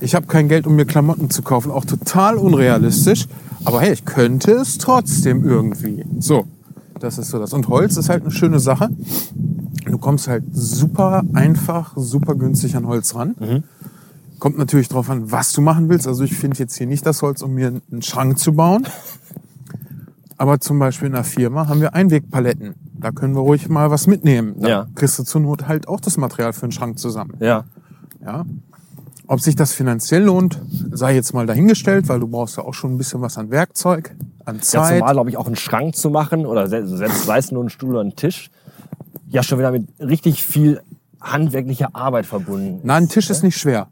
Ich 0.00 0.14
habe 0.14 0.26
kein 0.26 0.48
Geld, 0.48 0.66
um 0.66 0.76
mir 0.76 0.84
Klamotten 0.84 1.30
zu 1.30 1.40
kaufen. 1.40 1.70
Auch 1.70 1.86
total 1.86 2.36
unrealistisch. 2.36 3.26
Aber 3.64 3.80
hey, 3.80 3.94
ich 3.94 4.04
könnte 4.04 4.52
es 4.52 4.76
trotzdem 4.76 5.44
irgendwie. 5.44 6.04
So, 6.18 6.44
das 7.02 7.18
ist 7.18 7.30
so 7.30 7.38
das. 7.38 7.52
Und 7.52 7.68
Holz 7.68 7.96
ist 7.96 8.08
halt 8.08 8.22
eine 8.22 8.30
schöne 8.30 8.60
Sache. 8.60 8.88
Du 9.86 9.98
kommst 9.98 10.28
halt 10.28 10.44
super 10.52 11.22
einfach, 11.34 11.92
super 11.96 12.34
günstig 12.34 12.76
an 12.76 12.86
Holz 12.86 13.14
ran. 13.14 13.64
Kommt 14.38 14.58
natürlich 14.58 14.88
drauf 14.88 15.08
an, 15.10 15.30
was 15.30 15.52
du 15.52 15.60
machen 15.60 15.88
willst. 15.88 16.06
Also 16.08 16.24
ich 16.24 16.34
finde 16.36 16.58
jetzt 16.58 16.76
hier 16.76 16.86
nicht 16.86 17.04
das 17.06 17.22
Holz, 17.22 17.42
um 17.42 17.54
mir 17.54 17.80
einen 17.90 18.02
Schrank 18.02 18.38
zu 18.38 18.52
bauen. 18.54 18.86
Aber 20.36 20.58
zum 20.60 20.78
Beispiel 20.78 21.06
in 21.06 21.12
der 21.12 21.24
Firma 21.24 21.68
haben 21.68 21.80
wir 21.80 21.94
Einwegpaletten. 21.94 22.74
Da 22.98 23.12
können 23.12 23.34
wir 23.34 23.40
ruhig 23.42 23.68
mal 23.68 23.90
was 23.90 24.06
mitnehmen. 24.06 24.54
Da 24.58 24.68
Ja. 24.68 24.86
kriegst 24.94 25.18
du 25.18 25.22
zur 25.24 25.40
Not 25.40 25.68
halt 25.68 25.86
auch 25.88 26.00
das 26.00 26.16
Material 26.16 26.52
für 26.52 26.64
einen 26.64 26.72
Schrank 26.72 26.98
zusammen. 26.98 27.34
Ja. 27.40 27.64
Ja. 28.24 28.44
Ob 29.32 29.40
sich 29.40 29.56
das 29.56 29.72
finanziell 29.72 30.24
lohnt, 30.24 30.60
sei 30.90 31.14
jetzt 31.14 31.32
mal 31.32 31.46
dahingestellt, 31.46 32.06
weil 32.10 32.20
du 32.20 32.28
brauchst 32.28 32.58
ja 32.58 32.64
auch 32.64 32.74
schon 32.74 32.92
ein 32.92 32.98
bisschen 32.98 33.22
was 33.22 33.38
an 33.38 33.50
Werkzeug, 33.50 34.14
an 34.44 34.56
Ja, 34.56 34.60
Zeit. 34.60 34.98
zumal, 34.98 35.14
glaube 35.14 35.30
ich, 35.30 35.38
auch 35.38 35.46
einen 35.46 35.56
Schrank 35.56 35.96
zu 35.96 36.10
machen 36.10 36.44
oder 36.44 36.66
selbst, 36.68 36.90
selbst 36.90 37.24
sei 37.24 37.38
es 37.38 37.50
nur 37.50 37.64
ein 37.64 37.70
Stuhl 37.70 37.92
oder 37.92 38.04
ein 38.04 38.14
Tisch, 38.14 38.50
ja 39.30 39.42
schon 39.42 39.58
wieder 39.58 39.70
mit 39.70 39.88
richtig 40.00 40.42
viel 40.42 40.82
handwerklicher 41.22 41.94
Arbeit 41.94 42.26
verbunden. 42.26 42.80
Na, 42.82 42.96
ein 42.96 43.08
Tisch 43.08 43.30
ist 43.30 43.42
nicht 43.42 43.56
schwer. 43.56 43.88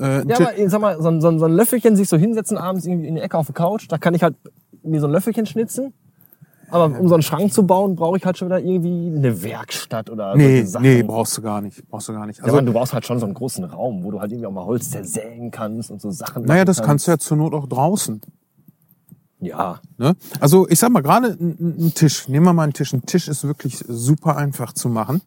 Äh, 0.00 0.26
Ja, 0.26 0.36
aber 0.36 0.56
ich 0.56 0.70
sag 0.70 0.80
mal, 0.80 1.02
so 1.02 1.08
ein, 1.08 1.20
so, 1.20 1.28
ein, 1.28 1.38
so 1.38 1.44
ein 1.44 1.52
Löffelchen 1.52 1.94
sich 1.94 2.08
so 2.08 2.16
hinsetzen 2.16 2.56
abends 2.56 2.86
irgendwie 2.86 3.08
in 3.08 3.16
die 3.16 3.20
Ecke 3.20 3.36
auf 3.36 3.44
der 3.44 3.54
Couch, 3.54 3.84
da 3.90 3.98
kann 3.98 4.14
ich 4.14 4.22
halt 4.22 4.36
mir 4.82 5.02
so 5.02 5.06
ein 5.06 5.12
Löffelchen 5.12 5.44
schnitzen. 5.44 5.92
Aber 6.72 6.98
um 6.98 7.06
so 7.06 7.14
einen 7.14 7.22
Schrank 7.22 7.52
zu 7.52 7.66
bauen, 7.66 7.96
brauche 7.96 8.16
ich 8.16 8.24
halt 8.24 8.38
schon 8.38 8.48
wieder 8.48 8.58
irgendwie 8.58 9.14
eine 9.16 9.42
Werkstatt 9.42 10.08
oder 10.08 10.34
nee, 10.34 10.56
solche 10.56 10.66
Sachen. 10.66 10.82
nee, 10.82 11.02
brauchst 11.02 11.36
du 11.36 11.42
gar 11.42 11.60
nicht. 11.60 11.86
Brauchst 11.88 12.08
du 12.08 12.12
gar 12.14 12.26
nicht. 12.26 12.38
ja, 12.38 12.44
Also, 12.44 12.56
aber 12.56 12.66
du 12.66 12.72
brauchst 12.72 12.92
halt 12.94 13.04
schon 13.04 13.18
so 13.18 13.26
einen 13.26 13.34
großen 13.34 13.62
Raum, 13.64 14.02
wo 14.02 14.10
du 14.10 14.20
halt 14.20 14.32
irgendwie 14.32 14.46
auch 14.46 14.52
mal 14.52 14.64
Holz 14.64 14.90
zersägen 14.90 15.50
kannst 15.50 15.90
und 15.90 16.00
so 16.00 16.10
Sachen. 16.10 16.44
naja, 16.44 16.64
das 16.64 16.82
kannst 16.82 17.06
du 17.06 17.10
ja 17.12 17.18
zur 17.18 17.36
Not 17.36 17.52
auch 17.54 17.68
draußen. 17.68 18.20
Ja, 19.40 19.80
Ne? 19.98 20.14
Also 20.40 20.68
ich 20.68 20.78
sag 20.78 20.90
mal, 20.90 21.02
gerade 21.02 21.36
ein, 21.38 21.56
ein 21.60 21.86
ein 21.86 21.94
Tisch, 21.94 22.28
nehmen 22.28 22.46
wir 22.46 22.52
mal 22.52 22.62
einen 22.62 22.72
Tisch. 22.72 22.92
Ein 22.92 23.02
Tisch 23.04 23.26
ist 23.28 23.44
wirklich 23.44 23.84
super 23.88 24.36
einfach 24.36 24.72
zu 24.72 24.88
machen. 24.88 25.20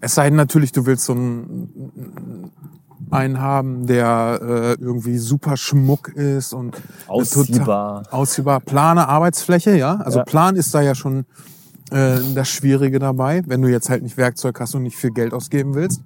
Es 0.00 0.16
sei 0.16 0.28
denn 0.28 0.36
natürlich, 0.36 0.72
du 0.72 0.84
willst 0.84 1.04
so 1.06 1.12
einen, 1.14 2.50
einen 3.14 3.40
haben, 3.40 3.86
der 3.86 4.40
äh, 4.42 4.82
irgendwie 4.82 5.18
super 5.18 5.56
Schmuck 5.56 6.08
ist 6.08 6.52
und 6.52 6.76
Ausziehbar. 7.06 8.02
total- 8.04 8.20
ausziehbar. 8.20 8.60
Plane 8.60 9.08
Arbeitsfläche, 9.08 9.76
ja. 9.76 9.96
Also 9.96 10.18
Ja. 10.18 10.24
Plan 10.24 10.56
ist 10.56 10.74
da 10.74 10.80
ja 10.82 10.94
schon 10.94 11.24
äh, 11.90 12.16
das 12.34 12.48
Schwierige 12.48 12.98
dabei, 12.98 13.42
wenn 13.46 13.62
du 13.62 13.68
jetzt 13.68 13.88
halt 13.90 14.02
nicht 14.02 14.16
Werkzeug 14.16 14.58
hast 14.60 14.74
und 14.74 14.82
nicht 14.82 14.96
viel 14.96 15.10
Geld 15.10 15.32
ausgeben 15.34 15.74
willst. 15.74 16.02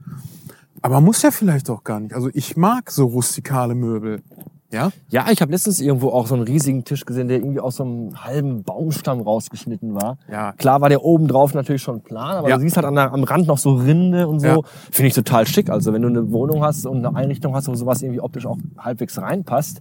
Aber 0.82 1.00
muss 1.00 1.22
ja 1.22 1.30
vielleicht 1.32 1.70
auch 1.70 1.82
gar 1.82 1.98
nicht. 2.00 2.14
Also 2.14 2.30
ich 2.34 2.56
mag 2.56 2.90
so 2.90 3.06
rustikale 3.06 3.74
Möbel. 3.74 4.22
Ja? 4.70 4.90
Ja, 5.08 5.26
ich 5.30 5.40
habe 5.40 5.50
letztens 5.52 5.80
irgendwo 5.80 6.10
auch 6.10 6.26
so 6.26 6.34
einen 6.34 6.44
riesigen 6.44 6.84
Tisch 6.84 7.04
gesehen, 7.06 7.28
der 7.28 7.38
irgendwie 7.38 7.60
aus 7.60 7.76
so 7.76 7.84
einem 7.84 8.22
halben 8.22 8.62
Baumstamm 8.64 9.20
rausgeschnitten 9.22 9.94
war. 9.94 10.18
Ja. 10.30 10.52
Klar 10.52 10.80
war 10.82 10.88
der 10.90 11.02
oben 11.04 11.26
drauf 11.26 11.54
natürlich 11.54 11.82
schon 11.82 12.02
plan, 12.02 12.36
aber 12.36 12.48
Ja. 12.50 12.56
du 12.56 12.62
siehst 12.62 12.76
halt 12.76 12.86
an 12.86 12.94
der, 12.94 13.12
am 13.12 13.24
Rand 13.24 13.46
noch 13.46 13.56
so 13.58 13.74
Rinde 13.76 14.28
und 14.28 14.40
so. 14.40 14.46
Ja. 14.46 14.58
Finde 14.90 15.08
ich 15.08 15.14
total 15.14 15.46
schick. 15.46 15.70
Also 15.70 15.92
wenn 15.94 16.02
du 16.02 16.08
eine 16.08 16.30
Wohnung 16.32 16.62
hast 16.62 16.84
und 16.84 17.04
eine 17.04 17.16
Einrichtung 17.16 17.54
hast, 17.54 17.68
wo 17.68 17.74
sowas 17.74 18.02
irgendwie 18.02 18.20
optisch 18.20 18.44
auch 18.44 18.58
halbwegs 18.76 19.16
reinpasst, 19.18 19.80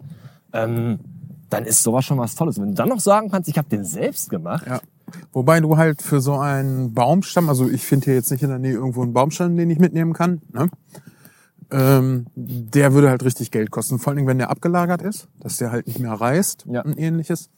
ähm, 0.53 0.99
dann 1.49 1.65
ist 1.65 1.84
sowas 1.84 2.05
schon 2.05 2.18
was 2.18 2.35
Tolles. 2.35 2.59
Wenn 2.59 2.69
du 2.69 2.73
dann 2.76 2.89
noch 2.89 2.99
sagen 2.99 3.30
kannst, 3.30 3.49
ich 3.49 3.57
habe 3.57 3.68
den 3.69 3.84
selbst 3.84 4.30
gemacht, 4.30 4.65
Ja. 4.68 4.80
Wobei 5.31 5.61
du 5.61 5.77
halt 5.77 6.01
für 6.01 6.19
so 6.19 6.34
einen 6.34 6.93
Baumstamm, 6.93 7.47
also 7.47 7.69
ich 7.69 7.85
finde 7.85 8.05
hier 8.05 8.15
jetzt 8.15 8.30
nicht 8.30 8.43
in 8.43 8.49
der 8.49 8.59
Nähe 8.59 8.73
irgendwo 8.73 9.03
einen 9.03 9.14
Baumstamm, 9.14 9.55
den 9.55 9.69
ich 9.69 9.80
mitnehmen 9.80 10.11
kann, 10.11 10.41
ne? 10.51 10.68
Ähm, 11.72 12.27
der 12.35 12.94
würde 12.94 13.10
halt 13.10 13.23
richtig 13.23 13.52
Geld 13.52 13.72
kosten. 13.72 13.99
Vor 13.99 14.11
allen 14.11 14.18
Dingen, 14.18 14.27
wenn 14.27 14.38
der 14.38 14.49
abgelagert 14.49 15.02
ist, 15.02 15.27
dass 15.39 15.57
der 15.57 15.72
halt 15.72 15.88
nicht 15.88 15.99
mehr 15.99 16.14
reißt 16.14 16.65
Ja. 16.69 16.81
und 16.84 16.98
ähnliches. 16.98 17.49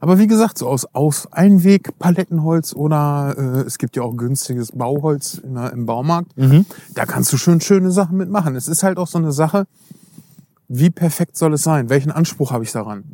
Aber 0.00 0.18
wie 0.18 0.26
gesagt, 0.26 0.56
so 0.56 0.66
aus, 0.66 0.86
aus 0.94 1.30
Einweg, 1.32 1.98
Palettenholz 1.98 2.72
oder 2.74 3.34
äh, 3.36 3.42
es 3.66 3.76
gibt 3.78 3.96
ja 3.96 4.02
auch 4.02 4.16
günstiges 4.16 4.72
Bauholz 4.72 5.42
der, 5.44 5.72
im 5.72 5.84
Baumarkt, 5.86 6.32
da 6.94 7.04
kannst 7.04 7.32
du 7.32 7.36
schon 7.36 7.60
schöne 7.60 7.90
Sachen 7.90 8.16
mitmachen. 8.16 8.56
Es 8.56 8.66
ist 8.68 8.82
halt 8.82 8.96
auch 8.96 9.06
so 9.08 9.18
eine 9.18 9.32
Sache, 9.32 9.66
wie 10.68 10.88
perfekt 10.90 11.36
soll 11.36 11.52
es 11.54 11.62
sein? 11.62 11.90
Welchen 11.90 12.12
Anspruch 12.12 12.52
habe 12.52 12.64
ich 12.64 12.72
daran? 12.72 13.04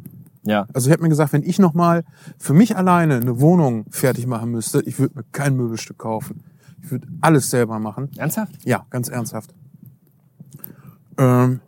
ja. 0.45 0.67
Also 0.73 0.89
ich 0.89 0.93
habe 0.93 1.03
mir 1.03 1.09
gesagt, 1.09 1.33
wenn 1.33 1.43
ich 1.43 1.59
nochmal 1.59 2.05
für 2.39 2.53
mich 2.55 2.77
alleine 2.77 3.17
eine 3.17 3.41
Wohnung 3.41 3.87
fertig 3.91 4.27
machen 4.29 4.53
müsste, 4.53 4.81
ich 4.83 4.99
würde 5.01 5.17
mir 5.17 5.25
kein 5.33 5.57
Möbelstück 5.57 5.99
kaufen. 5.99 6.45
Ich 6.83 6.93
würde 6.93 7.09
alles 7.21 7.51
selber 7.51 7.81
machen. 7.81 8.11
Ernsthaft? 8.17 8.53
Ja, 8.65 8.87
ganz 8.91 9.09
ernsthaft. 9.09 9.53
Ähm, 11.19 11.61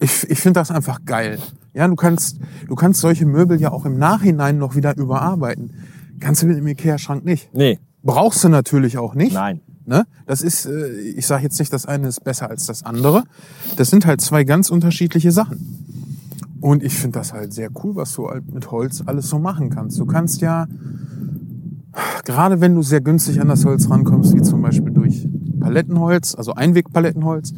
ich 0.00 0.28
ich 0.30 0.38
finde 0.40 0.60
das 0.60 0.70
einfach 0.70 1.04
geil. 1.04 1.38
Ja, 1.74 1.86
du 1.88 1.94
kannst, 1.96 2.38
du 2.68 2.74
kannst 2.74 3.00
solche 3.00 3.26
Möbel 3.26 3.60
ja 3.60 3.70
auch 3.70 3.84
im 3.84 3.98
Nachhinein 3.98 4.58
noch 4.58 4.76
wieder 4.76 4.96
überarbeiten. 4.96 5.72
Kannst 6.20 6.42
du 6.42 6.46
mit 6.46 6.56
dem 6.56 6.66
Ikea-Schrank 6.66 7.24
nicht. 7.24 7.50
Nee, 7.54 7.78
Brauchst 8.02 8.44
du 8.44 8.48
natürlich 8.48 8.98
auch 8.98 9.14
nicht. 9.14 9.34
nein. 9.34 9.60
Ne? 9.88 10.04
Das 10.26 10.42
ist, 10.42 10.66
äh, 10.66 10.88
ich 11.16 11.26
sage 11.28 11.44
jetzt 11.44 11.58
nicht, 11.60 11.72
das 11.72 11.86
eine 11.86 12.08
ist 12.08 12.24
besser 12.24 12.50
als 12.50 12.66
das 12.66 12.82
andere. 12.84 13.22
Das 13.76 13.88
sind 13.88 14.04
halt 14.04 14.20
zwei 14.20 14.42
ganz 14.42 14.68
unterschiedliche 14.70 15.30
Sachen. 15.30 15.58
Und 16.60 16.82
ich 16.82 16.94
finde 16.94 17.20
das 17.20 17.32
halt 17.32 17.52
sehr 17.52 17.68
cool, 17.84 17.94
was 17.94 18.12
du 18.14 18.28
halt 18.28 18.52
mit 18.52 18.70
Holz 18.72 19.04
alles 19.06 19.28
so 19.28 19.38
machen 19.38 19.70
kannst. 19.70 19.98
Du 20.00 20.06
kannst 20.06 20.40
ja, 20.40 20.66
gerade 22.24 22.60
wenn 22.60 22.74
du 22.74 22.82
sehr 22.82 23.00
günstig 23.00 23.40
an 23.40 23.46
das 23.48 23.64
Holz 23.64 23.88
rankommst, 23.88 24.34
wie 24.34 24.42
zum 24.42 24.60
Beispiel 24.62 24.92
durch 24.92 25.28
Palettenholz, 25.60 26.34
also 26.34 26.54
Einwegpalettenholz, 26.54 27.52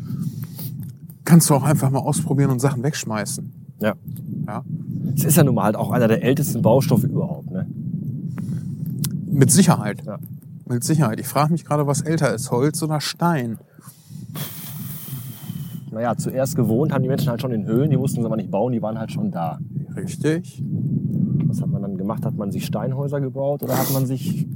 kannst 1.28 1.50
du 1.50 1.55
auch 1.55 1.62
einfach 1.62 1.90
mal 1.90 1.98
ausprobieren 1.98 2.50
und 2.50 2.59
Sachen 2.59 2.82
wegschmeißen. 2.82 3.52
Ja. 3.80 3.94
Ja? 4.46 4.64
Es 5.14 5.24
ist 5.24 5.36
ja 5.36 5.44
nun 5.44 5.56
mal 5.56 5.64
halt 5.64 5.76
auch 5.76 5.90
einer 5.90 6.09
der 6.09 6.22
ältesten 6.22 6.62
Baustoffe 6.62 7.05
überhaupt, 7.05 7.50
ne? 7.50 7.66
Mit 9.30 9.52
Sicherheit. 9.52 10.02
Ja. 10.06 10.18
Mit 10.66 10.84
Sicherheit. 10.84 11.20
Ich 11.20 11.28
frage 11.28 11.52
mich 11.52 11.66
gerade, 11.66 11.86
was 11.86 12.00
älter 12.00 12.34
ist, 12.34 12.50
Holz 12.50 12.82
oder 12.82 13.02
Stein? 13.02 13.59
Naja, 15.90 16.16
zuerst 16.16 16.56
gewohnt 16.56 16.94
haben 16.94 17.02
die 17.02 17.09
Menschen 17.09 17.28
halt 17.28 17.42
schon 17.42 17.52
in 17.52 17.66
Höhlen, 17.66 17.90
die 17.90 17.98
mussten 17.98 18.20
sie 18.20 18.26
aber 18.26 18.36
nicht 18.36 18.50
bauen, 18.50 18.72
die 18.72 18.80
waren 18.80 18.98
halt 18.98 19.12
schon 19.12 19.30
da. 19.30 19.59
Richtig. 19.96 20.62
Was 21.44 21.60
hat 21.60 21.68
man 21.68 21.82
dann 21.82 21.98
gemacht? 21.98 22.24
Hat 22.24 22.36
man 22.36 22.50
sich 22.50 22.64
Steinhäuser 22.64 23.20
gebaut 23.20 23.62
oder 23.62 23.76
hat 23.76 23.92
man 23.92 24.06
sich. 24.06 24.46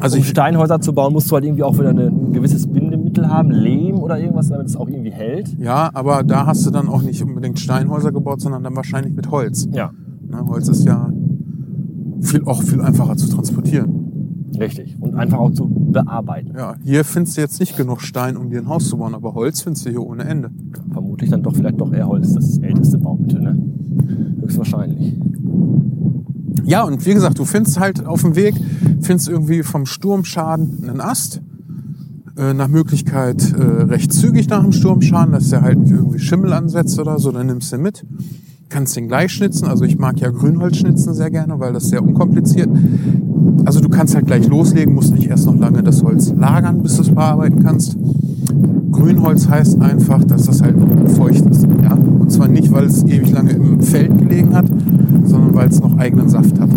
Also 0.00 0.18
um 0.18 0.24
Steinhäuser 0.24 0.80
zu 0.80 0.92
bauen, 0.92 1.12
musst 1.12 1.28
du 1.30 1.34
halt 1.34 1.44
irgendwie 1.44 1.64
auch 1.64 1.76
wieder 1.76 1.90
eine, 1.90 2.06
ein 2.06 2.32
gewisses 2.32 2.66
Bindemittel 2.66 2.89
haben, 3.30 3.50
Lehm 3.50 3.98
oder 3.98 4.18
irgendwas, 4.18 4.48
damit 4.48 4.66
es 4.66 4.76
auch 4.76 4.88
irgendwie 4.88 5.12
hält. 5.12 5.56
Ja, 5.58 5.90
aber 5.94 6.22
da 6.22 6.46
hast 6.46 6.66
du 6.66 6.70
dann 6.70 6.88
auch 6.88 7.02
nicht 7.02 7.22
unbedingt 7.22 7.58
Steinhäuser 7.58 8.12
gebaut, 8.12 8.40
sondern 8.40 8.62
dann 8.62 8.76
wahrscheinlich 8.76 9.14
mit 9.14 9.30
Holz. 9.30 9.68
Ja. 9.72 9.92
Ne, 10.28 10.44
Holz 10.46 10.68
ist 10.68 10.84
ja 10.84 11.12
viel, 12.20 12.44
auch 12.44 12.62
viel 12.62 12.80
einfacher 12.80 13.16
zu 13.16 13.28
transportieren. 13.28 14.00
Richtig. 14.58 14.96
Und 15.00 15.14
einfach 15.14 15.38
auch 15.38 15.52
zu 15.52 15.68
bearbeiten. 15.68 16.52
Ja, 16.56 16.74
hier 16.82 17.04
findest 17.04 17.36
du 17.36 17.40
jetzt 17.40 17.60
nicht 17.60 17.76
genug 17.76 18.02
Stein, 18.02 18.36
um 18.36 18.50
dir 18.50 18.60
ein 18.60 18.68
Haus 18.68 18.88
zu 18.88 18.98
bauen, 18.98 19.14
aber 19.14 19.34
Holz 19.34 19.62
findest 19.62 19.86
du 19.86 19.90
hier 19.90 20.02
ohne 20.02 20.24
Ende. 20.24 20.50
Vermutlich 20.92 21.30
dann 21.30 21.42
doch 21.42 21.54
vielleicht 21.54 21.80
doch 21.80 21.92
eher 21.92 22.08
Holz, 22.08 22.34
das 22.34 22.58
älteste 22.58 22.98
Baumittel, 22.98 23.40
ne? 23.40 23.58
Höchstwahrscheinlich. 24.42 25.18
Ja, 26.64 26.84
und 26.84 27.04
wie 27.06 27.14
gesagt, 27.14 27.38
du 27.38 27.44
findest 27.44 27.80
halt 27.80 28.04
auf 28.06 28.20
dem 28.20 28.36
Weg, 28.36 28.54
findest 29.00 29.28
irgendwie 29.28 29.62
vom 29.62 29.86
Sturmschaden 29.86 30.88
einen 30.88 31.00
Ast. 31.00 31.40
Äh, 32.40 32.54
nach 32.54 32.68
Möglichkeit 32.68 33.52
äh, 33.52 33.82
recht 33.82 34.14
zügig 34.14 34.48
nach 34.48 34.62
dem 34.62 34.72
Sturmschaden, 34.72 35.32
dass 35.34 35.50
der 35.50 35.60
halt 35.60 35.78
irgendwie 35.90 36.18
Schimmel 36.18 36.54
ansetzt 36.54 36.98
oder 36.98 37.18
so, 37.18 37.32
dann 37.32 37.48
nimmst 37.48 37.70
du 37.70 37.76
den 37.76 37.82
mit. 37.82 38.06
Kannst 38.70 38.96
den 38.96 39.08
gleich 39.08 39.32
schnitzen. 39.32 39.66
Also 39.66 39.84
ich 39.84 39.98
mag 39.98 40.18
ja 40.20 40.30
Grünholz 40.30 40.78
schnitzen 40.78 41.12
sehr 41.12 41.30
gerne, 41.30 41.60
weil 41.60 41.74
das 41.74 41.90
sehr 41.90 42.02
unkompliziert. 42.02 42.70
Also 43.66 43.80
du 43.80 43.90
kannst 43.90 44.14
halt 44.14 44.26
gleich 44.26 44.48
loslegen, 44.48 44.94
musst 44.94 45.12
nicht 45.12 45.28
erst 45.28 45.44
noch 45.44 45.58
lange 45.58 45.82
das 45.82 46.02
Holz 46.02 46.32
lagern, 46.34 46.82
bis 46.82 46.96
du 46.96 47.02
es 47.02 47.10
bearbeiten 47.10 47.62
kannst. 47.62 47.98
Grünholz 48.90 49.46
heißt 49.46 49.78
einfach, 49.82 50.24
dass 50.24 50.46
das 50.46 50.62
halt 50.62 50.76
feucht 51.10 51.44
ist. 51.44 51.66
Ja? 51.82 51.92
Und 51.92 52.32
zwar 52.32 52.48
nicht, 52.48 52.72
weil 52.72 52.84
es 52.84 53.04
ewig 53.04 53.30
lange 53.32 53.50
im 53.50 53.82
Feld 53.82 54.16
gelegen 54.16 54.54
hat, 54.54 54.66
sondern 55.24 55.54
weil 55.54 55.68
es 55.68 55.80
noch 55.80 55.98
eigenen 55.98 56.30
Saft 56.30 56.58
hat. 56.58 56.70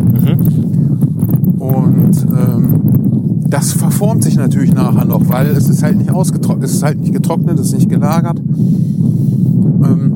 Und 1.74 2.28
ähm, 2.30 3.44
das 3.48 3.74
verformt 3.74 4.24
sich 4.24 4.36
natürlich 4.36 4.74
nachher 4.74 5.06
noch, 5.06 5.28
weil 5.30 5.48
es 5.48 5.70
ist 5.70 5.84
halt 5.84 5.98
nicht 5.98 6.12
ausgetrocknet, 6.12 6.66
es 6.70 6.76
ist 6.76 6.84
halt 6.84 7.00
nicht 7.00 7.14
getrocknet, 7.14 7.60
es 7.60 7.68
ist 7.68 7.76
nicht 7.76 7.90
gelagert. 7.90 8.40
Ähm, 8.40 10.14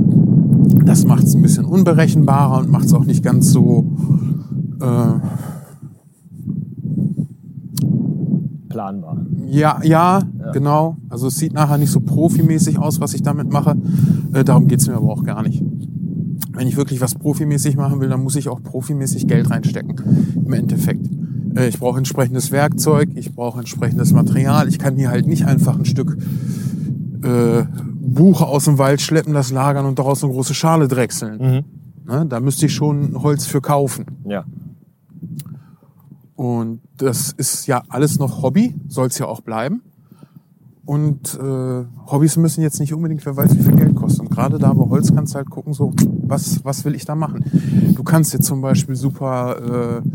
das 0.86 1.06
macht 1.06 1.24
es 1.24 1.36
ein 1.36 1.42
bisschen 1.42 1.66
unberechenbarer 1.66 2.60
und 2.60 2.72
macht 2.72 2.86
es 2.86 2.94
auch 2.94 3.06
nicht 3.06 3.24
ganz 3.24 3.52
so 3.52 3.92
äh, 4.82 5.20
Planbar. 8.70 9.26
Ja, 9.50 9.80
ja, 9.84 10.22
genau. 10.54 10.98
Also 11.10 11.28
es 11.28 11.38
sieht 11.38 11.54
nachher 11.54 11.80
nicht 11.80 11.92
so 11.92 12.00
profimäßig 12.00 12.78
aus, 12.78 13.02
was 13.02 13.14
ich 13.16 13.24
damit 13.24 13.52
mache. 13.52 13.76
Äh, 14.34 14.44
darum 14.44 14.68
geht's 14.68 14.88
mir 14.88 14.96
aber 14.96 15.10
auch 15.10 15.24
gar 15.24 15.42
nicht. 15.42 15.64
Wenn 16.54 16.68
ich 16.68 16.78
wirklich 16.78 17.02
was 17.02 17.16
profimäßig 17.16 17.76
machen 17.76 18.00
will, 18.00 18.10
dann 18.10 18.22
muss 18.22 18.36
ich 18.36 18.50
auch 18.50 18.62
profimäßig 18.62 19.28
Geld 19.28 19.50
reinstecken. 19.50 19.96
Im 20.46 20.54
Endeffekt. 20.54 21.10
Äh, 21.58 21.68
ich 21.70 21.80
brauche 21.80 21.98
entsprechendes 21.98 22.52
Werkzeug, 22.52 23.10
ich 23.16 23.34
brauche 23.34 23.60
entsprechendes 23.60 24.14
Material. 24.14 24.68
Ich 24.68 24.80
kann 24.80 24.96
hier 24.96 25.10
halt 25.10 25.28
nicht 25.28 25.46
einfach 25.46 25.78
ein 25.78 25.86
Stück 25.86 26.18
äh, 27.24 27.64
Buche 28.00 28.46
aus 28.46 28.66
dem 28.66 28.78
Wald 28.78 29.02
schleppen, 29.02 29.34
das 29.34 29.52
lagern 29.52 29.86
und 29.86 30.00
daraus 30.00 30.24
eine 30.24 30.32
große 30.32 30.54
Schale 30.54 30.88
drechseln. 30.88 31.66
Ne? 32.06 32.26
Da 32.28 32.40
müsste 32.40 32.68
ich 32.68 32.74
schon 32.74 33.22
Holz 33.22 33.46
für 33.46 33.62
kaufen. 33.62 34.06
Ja. 34.26 34.46
Und 36.36 36.82
das 36.98 37.32
ist 37.32 37.68
ja 37.68 37.82
alles 37.90 38.20
noch 38.20 38.44
Hobby, 38.44 38.76
soll 38.88 39.08
es 39.08 39.18
ja 39.18 39.26
auch 39.26 39.42
bleiben. 39.42 39.82
Und 40.86 41.38
äh, 41.38 41.86
Hobbys 42.10 42.38
müssen 42.38 42.62
jetzt 42.62 42.80
nicht 42.80 42.94
unbedingt, 42.94 43.26
wer 43.26 43.36
weiß, 43.36 43.58
wie 43.58 43.64
viel 43.64 43.76
Geld 43.76 43.96
kosten. 43.96 44.22
Und 44.22 44.30
gerade 44.30 44.58
da 44.58 44.72
bei 44.72 44.88
Holz 44.88 45.14
kannst 45.14 45.34
du 45.34 45.38
halt 45.38 45.50
gucken, 45.50 45.74
so, 45.74 45.92
was, 46.22 46.64
was 46.64 46.86
will 46.86 46.96
ich 46.96 47.04
da 47.04 47.16
machen? 47.16 47.44
Du 47.94 48.04
kannst 48.04 48.32
jetzt 48.32 48.46
zum 48.46 48.62
Beispiel 48.62 48.96
super, 48.96 50.02
äh, 50.02 50.10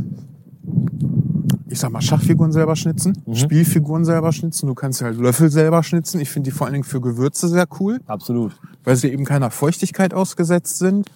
ich 1.72 1.80
sag 1.80 1.90
mal, 1.90 2.02
Schachfiguren 2.02 2.52
selber 2.52 2.76
schnitzen, 2.76 3.22
Spielfiguren 3.32 4.04
selber 4.04 4.32
schnitzen. 4.32 4.66
Du 4.66 4.74
kannst 4.74 5.00
halt 5.00 5.18
Löffel 5.18 5.50
selber 5.50 5.82
schnitzen. 5.82 6.20
Ich 6.20 6.28
finde 6.28 6.50
die 6.50 6.56
vor 6.56 6.66
allen 6.66 6.74
Dingen 6.74 6.84
für 6.84 7.00
Gewürze 7.00 7.48
sehr 7.48 7.66
cool 7.80 8.00
Absolut. 8.06 8.52
weil 8.84 8.96
sie 8.96 9.08
eben 9.08 9.24
keiner 9.24 9.50
Feuchtigkeit 9.50 10.12
ausgesetzt 10.12 10.78
sind. 10.78 11.10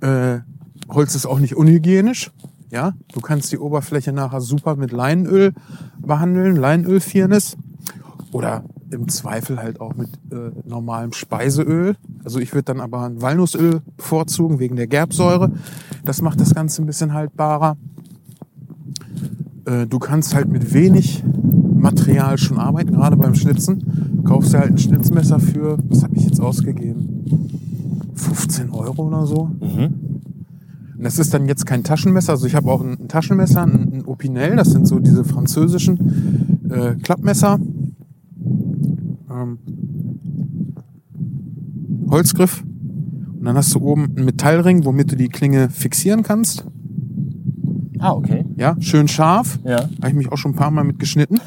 Äh, 0.00 0.40
Holz 0.88 1.14
ist 1.14 1.24
auch 1.24 1.38
nicht 1.38 1.56
unhygienisch. 1.56 2.32
Ja, 2.70 2.94
du 3.12 3.20
kannst 3.20 3.52
die 3.52 3.58
Oberfläche 3.58 4.12
nachher 4.12 4.40
super 4.40 4.74
mit 4.74 4.90
Leinöl 4.90 5.52
behandeln, 5.98 6.56
Leinölfirnis 6.56 7.56
oder 8.32 8.64
im 8.90 9.08
Zweifel 9.08 9.56
halt 9.58 9.80
auch 9.80 9.94
mit 9.94 10.08
äh, 10.32 10.50
normalem 10.64 11.12
Speiseöl. 11.12 11.96
Also 12.24 12.40
ich 12.40 12.52
würde 12.52 12.64
dann 12.64 12.80
aber 12.80 13.02
ein 13.02 13.22
Walnussöl 13.22 13.82
bevorzugen 13.96 14.58
wegen 14.58 14.74
der 14.74 14.88
Gerbsäure. 14.88 15.52
Das 16.04 16.22
macht 16.22 16.40
das 16.40 16.54
Ganze 16.54 16.82
ein 16.82 16.86
bisschen 16.86 17.12
haltbarer. 17.12 17.76
Äh, 19.66 19.86
du 19.86 19.98
kannst 19.98 20.34
halt 20.34 20.48
mit 20.48 20.72
wenig 20.72 21.22
Material 21.74 22.38
schon 22.38 22.58
arbeiten, 22.58 22.92
gerade 22.92 23.16
beim 23.16 23.34
Schnitzen. 23.34 24.22
Kaufst 24.24 24.54
du 24.54 24.58
halt 24.58 24.70
ein 24.70 24.78
Schnitzmesser 24.78 25.38
für, 25.38 25.78
was 25.88 26.02
habe 26.02 26.16
ich 26.16 26.24
jetzt 26.24 26.40
ausgegeben? 26.40 27.52
15 28.14 28.70
Euro 28.70 29.08
oder 29.08 29.26
so. 29.26 29.50
Und 30.96 31.04
das 31.04 31.18
ist 31.18 31.34
dann 31.34 31.46
jetzt 31.46 31.66
kein 31.66 31.84
Taschenmesser. 31.84 32.32
Also 32.32 32.46
ich 32.46 32.54
habe 32.54 32.70
auch 32.70 32.82
ein, 32.82 32.98
ein 32.98 33.08
Taschenmesser, 33.08 33.62
ein, 33.62 33.92
ein 33.92 34.04
Opinel. 34.06 34.56
Das 34.56 34.70
sind 34.70 34.88
so 34.88 34.98
diese 34.98 35.24
französischen 35.24 36.70
äh, 36.70 36.94
Klappmesser. 36.94 37.58
Ähm, 39.30 39.58
Holzgriff. 42.08 42.62
Und 43.38 43.44
dann 43.44 43.56
hast 43.56 43.74
du 43.74 43.80
oben 43.80 44.04
einen 44.16 44.24
Metallring, 44.24 44.84
womit 44.84 45.12
du 45.12 45.16
die 45.16 45.28
Klinge 45.28 45.68
fixieren 45.68 46.22
kannst. 46.22 46.64
Ah, 47.98 48.12
okay. 48.12 48.44
Ja, 48.56 48.76
schön 48.80 49.08
scharf. 49.08 49.58
Ja. 49.64 49.80
Habe 49.80 50.08
ich 50.08 50.14
mich 50.14 50.32
auch 50.32 50.36
schon 50.36 50.52
ein 50.52 50.56
paar 50.56 50.70
Mal 50.70 50.84
mit 50.84 50.98
geschnitten. 50.98 51.40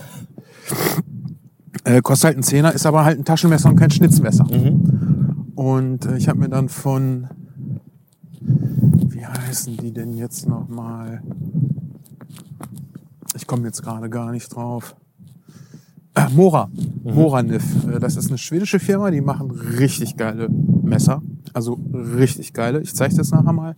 Äh, 1.84 2.01
kostet 2.01 2.26
halt 2.26 2.35
einen 2.35 2.43
Zehner, 2.43 2.73
ist 2.73 2.85
aber 2.85 3.05
halt 3.05 3.19
ein 3.19 3.26
Taschenmesser 3.26 3.69
und 3.69 3.76
kein 3.76 3.91
Schnitzmesser. 3.91 4.45
Und 5.55 6.05
äh, 6.05 6.17
ich 6.17 6.27
habe 6.27 6.39
mir 6.39 6.49
dann 6.49 6.69
von, 6.69 7.27
wie 8.41 9.26
heißen 9.26 9.77
die 9.77 9.91
denn 9.91 10.13
jetzt 10.13 10.47
nochmal? 10.47 11.21
Ich 13.35 13.47
komme 13.47 13.65
jetzt 13.65 13.81
gerade 13.84 14.09
gar 14.09 14.31
nicht 14.31 14.53
drauf. 14.53 14.95
Äh, 16.27 16.33
Mora, 16.35 16.69
Moranif. 17.03 17.63
Äh, 17.85 17.99
Das 17.99 18.15
ist 18.15 18.29
eine 18.29 18.37
schwedische 18.37 18.79
Firma, 18.79 19.11
die 19.11 19.21
machen 19.21 19.51
richtig 19.51 20.17
geile 20.17 20.49
Messer. 20.83 21.21
Also 21.53 21.79
richtig 22.17 22.53
geile. 22.53 22.81
Ich 22.81 22.93
zeige 22.95 23.15
das 23.15 23.31
nachher 23.31 23.53
mal. 23.53 23.75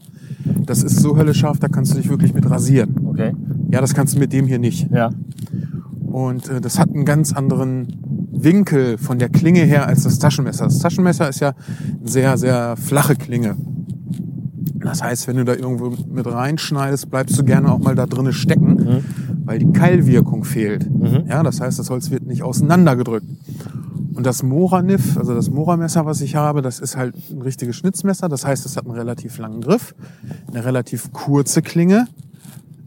Das 0.66 0.84
ist 0.84 1.00
so 1.00 1.18
höllisch 1.18 1.40
scharf, 1.40 1.60
da 1.60 1.68
kannst 1.68 1.94
du 1.94 1.98
dich 1.98 2.10
wirklich 2.10 2.34
mit 2.34 2.50
rasieren. 2.50 2.96
Okay. 3.06 3.34
Ja, 3.72 3.82
das 3.82 3.94
kannst 3.94 4.16
du 4.16 4.20
mit 4.20 4.34
dem 4.34 4.46
hier 4.48 4.60
nicht. 4.60 4.90
Ja. 4.92 5.10
Und 6.08 6.50
äh, 6.50 6.60
das 6.60 6.78
hat 6.80 6.90
einen 6.90 7.06
ganz 7.06 7.32
anderen 7.34 8.28
Winkel 8.32 8.98
von 8.98 9.20
der 9.20 9.30
Klinge 9.30 9.62
her 9.62 9.88
als 9.88 10.04
das 10.04 10.20
Taschenmesser. 10.20 10.66
Das 10.66 10.80
Taschenmesser 10.80 11.30
ist 11.30 11.40
ja 11.40 11.54
eine 12.00 12.10
sehr, 12.10 12.38
sehr 12.38 12.76
flache 12.76 13.16
Klinge. 13.16 13.56
Das 14.84 15.04
heißt, 15.04 15.28
wenn 15.28 15.38
du 15.38 15.46
da 15.46 15.54
irgendwo 15.54 15.94
mit 16.12 16.26
reinschneidest, 16.26 17.10
bleibst 17.12 17.38
du 17.38 17.44
gerne 17.44 17.72
auch 17.72 17.80
mal 17.80 17.94
da 17.96 18.08
drinnen 18.08 18.34
stecken, 18.34 19.04
weil 19.52 19.60
die 19.60 19.74
Keilwirkung 19.74 20.46
fehlt. 20.46 20.90
Ja, 21.28 21.44
das 21.44 21.60
heißt, 21.60 21.78
das 21.78 21.90
Holz 21.90 22.10
wird 22.10 22.26
nicht 22.26 22.42
auseinandergedrückt. 22.42 23.26
Und 24.14 24.26
das 24.26 24.44
Moranif, 24.44 25.18
also 25.18 25.36
das 25.36 25.50
Mora-Messer, 25.50 26.06
was 26.06 26.22
ich 26.22 26.38
habe, 26.38 26.62
das 26.62 26.80
ist 26.80 26.96
halt 26.96 27.16
ein 27.30 27.42
richtiges 27.42 27.76
Schnitzmesser. 27.76 28.30
Das 28.30 28.46
heißt, 28.46 28.66
es 28.66 28.78
hat 28.78 28.86
einen 28.86 28.96
relativ 28.96 29.38
langen 29.40 29.60
Griff, 29.60 29.94
eine 30.48 30.64
relativ 30.64 31.12
kurze 31.12 31.62
Klinge, 31.62 32.08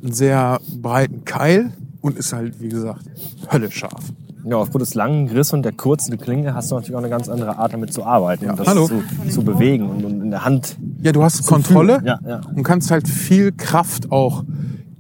einen 0.02 0.14
sehr 0.14 0.58
breiten 0.80 1.26
Keil 1.26 1.70
und 2.00 2.16
ist 2.16 2.32
halt, 2.32 2.58
wie 2.62 2.70
gesagt, 2.70 3.04
höllisch 3.52 3.76
scharf. 3.76 4.14
Ja, 4.46 4.56
aufgrund 4.56 4.80
des 4.80 4.94
langen 4.94 5.26
Griss 5.26 5.52
und 5.52 5.64
der 5.64 5.72
kurzen 5.72 6.16
Klinge 6.16 6.54
hast 6.54 6.70
du 6.70 6.76
natürlich 6.76 6.94
auch 6.94 7.00
eine 7.00 7.10
ganz 7.10 7.28
andere 7.28 7.58
Art, 7.58 7.74
damit 7.74 7.92
zu 7.92 8.04
arbeiten 8.04 8.48
und 8.48 8.58
das 8.58 8.66
Hallo. 8.66 8.88
Zu, 8.88 9.02
zu 9.28 9.42
bewegen 9.42 9.90
und, 9.90 10.02
und 10.02 10.22
in 10.22 10.30
der 10.30 10.46
Hand. 10.46 10.78
Ja, 11.02 11.12
du 11.12 11.22
hast 11.22 11.46
Kontrolle. 11.46 12.00
Ja, 12.06 12.18
ja. 12.26 12.40
und 12.54 12.62
kannst 12.62 12.90
halt 12.90 13.06
viel 13.06 13.52
Kraft 13.52 14.10
auch 14.10 14.44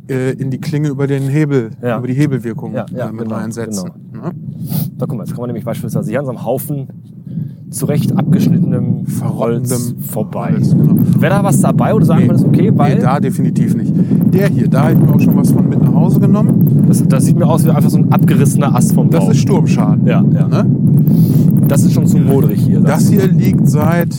äh, 0.08 0.32
in 0.32 0.50
die 0.50 0.58
Klinge 0.60 0.88
über 0.88 1.06
den 1.06 1.22
Hebel, 1.24 1.70
Ja. 1.82 1.98
über 1.98 2.06
die 2.06 2.14
Hebelwirkung 2.14 2.72
Ja, 2.74 2.86
ja, 2.94 3.08
äh, 3.08 3.12
mit 3.12 3.24
genau, 3.24 3.36
reinsetzen. 3.36 3.90
Ne? 4.12 4.32
Da 4.98 5.06
guck 5.06 5.16
mal, 5.16 5.24
jetzt 5.24 5.34
kommen 5.34 5.44
wir 5.44 5.46
nämlich 5.48 5.64
beispielsweise 5.64 6.10
hier 6.10 6.20
an 6.20 6.26
so 6.26 6.30
einem 6.32 6.44
Haufen 6.44 6.88
zurecht 7.70 8.16
abgeschnittenem 8.16 9.04
Holz 9.22 9.94
vorbei. 10.08 10.52
Holz, 10.52 10.70
genau. 10.70 10.94
Wäre 11.18 11.34
da 11.34 11.42
was 11.44 11.60
dabei 11.60 11.92
oder 11.94 12.04
sagen 12.04 12.22
wir 12.22 12.28
das 12.34 12.44
okay? 12.44 12.70
Weil 12.74 12.96
nee, 12.96 13.00
da 13.02 13.18
definitiv 13.18 13.74
nicht. 13.74 13.92
Der 14.32 14.48
hier, 14.48 14.68
da 14.68 14.84
habe 14.84 14.92
ich 14.92 14.98
mir 15.00 15.12
auch 15.12 15.20
schon 15.20 15.36
was 15.36 15.50
von 15.50 15.68
mit 15.68 15.82
nach 15.82 15.92
Hause 15.92 16.20
genommen. 16.20 16.84
das, 16.86 17.02
das 17.08 17.24
sieht 17.24 17.36
mir 17.36 17.46
aus 17.46 17.64
wie 17.64 17.70
einfach 17.70 17.90
so 17.90 17.98
ein 17.98 18.12
abgerissener 18.12 18.74
Ast 18.76 18.92
vom 18.92 19.10
Das 19.10 19.20
Baum. 19.22 19.30
ist 19.32 19.38
Sturmschaden. 19.38 20.06
ja, 20.06 20.22
ja. 20.32 20.46
Ne? 20.48 20.66
Das 21.66 21.82
ist 21.82 21.92
schon 21.94 22.06
zu 22.06 22.18
modrig 22.18 22.60
hier. 22.60 22.80
Das 22.80 23.08
hier 23.08 23.26
liegt 23.26 23.68
seit 23.68 24.14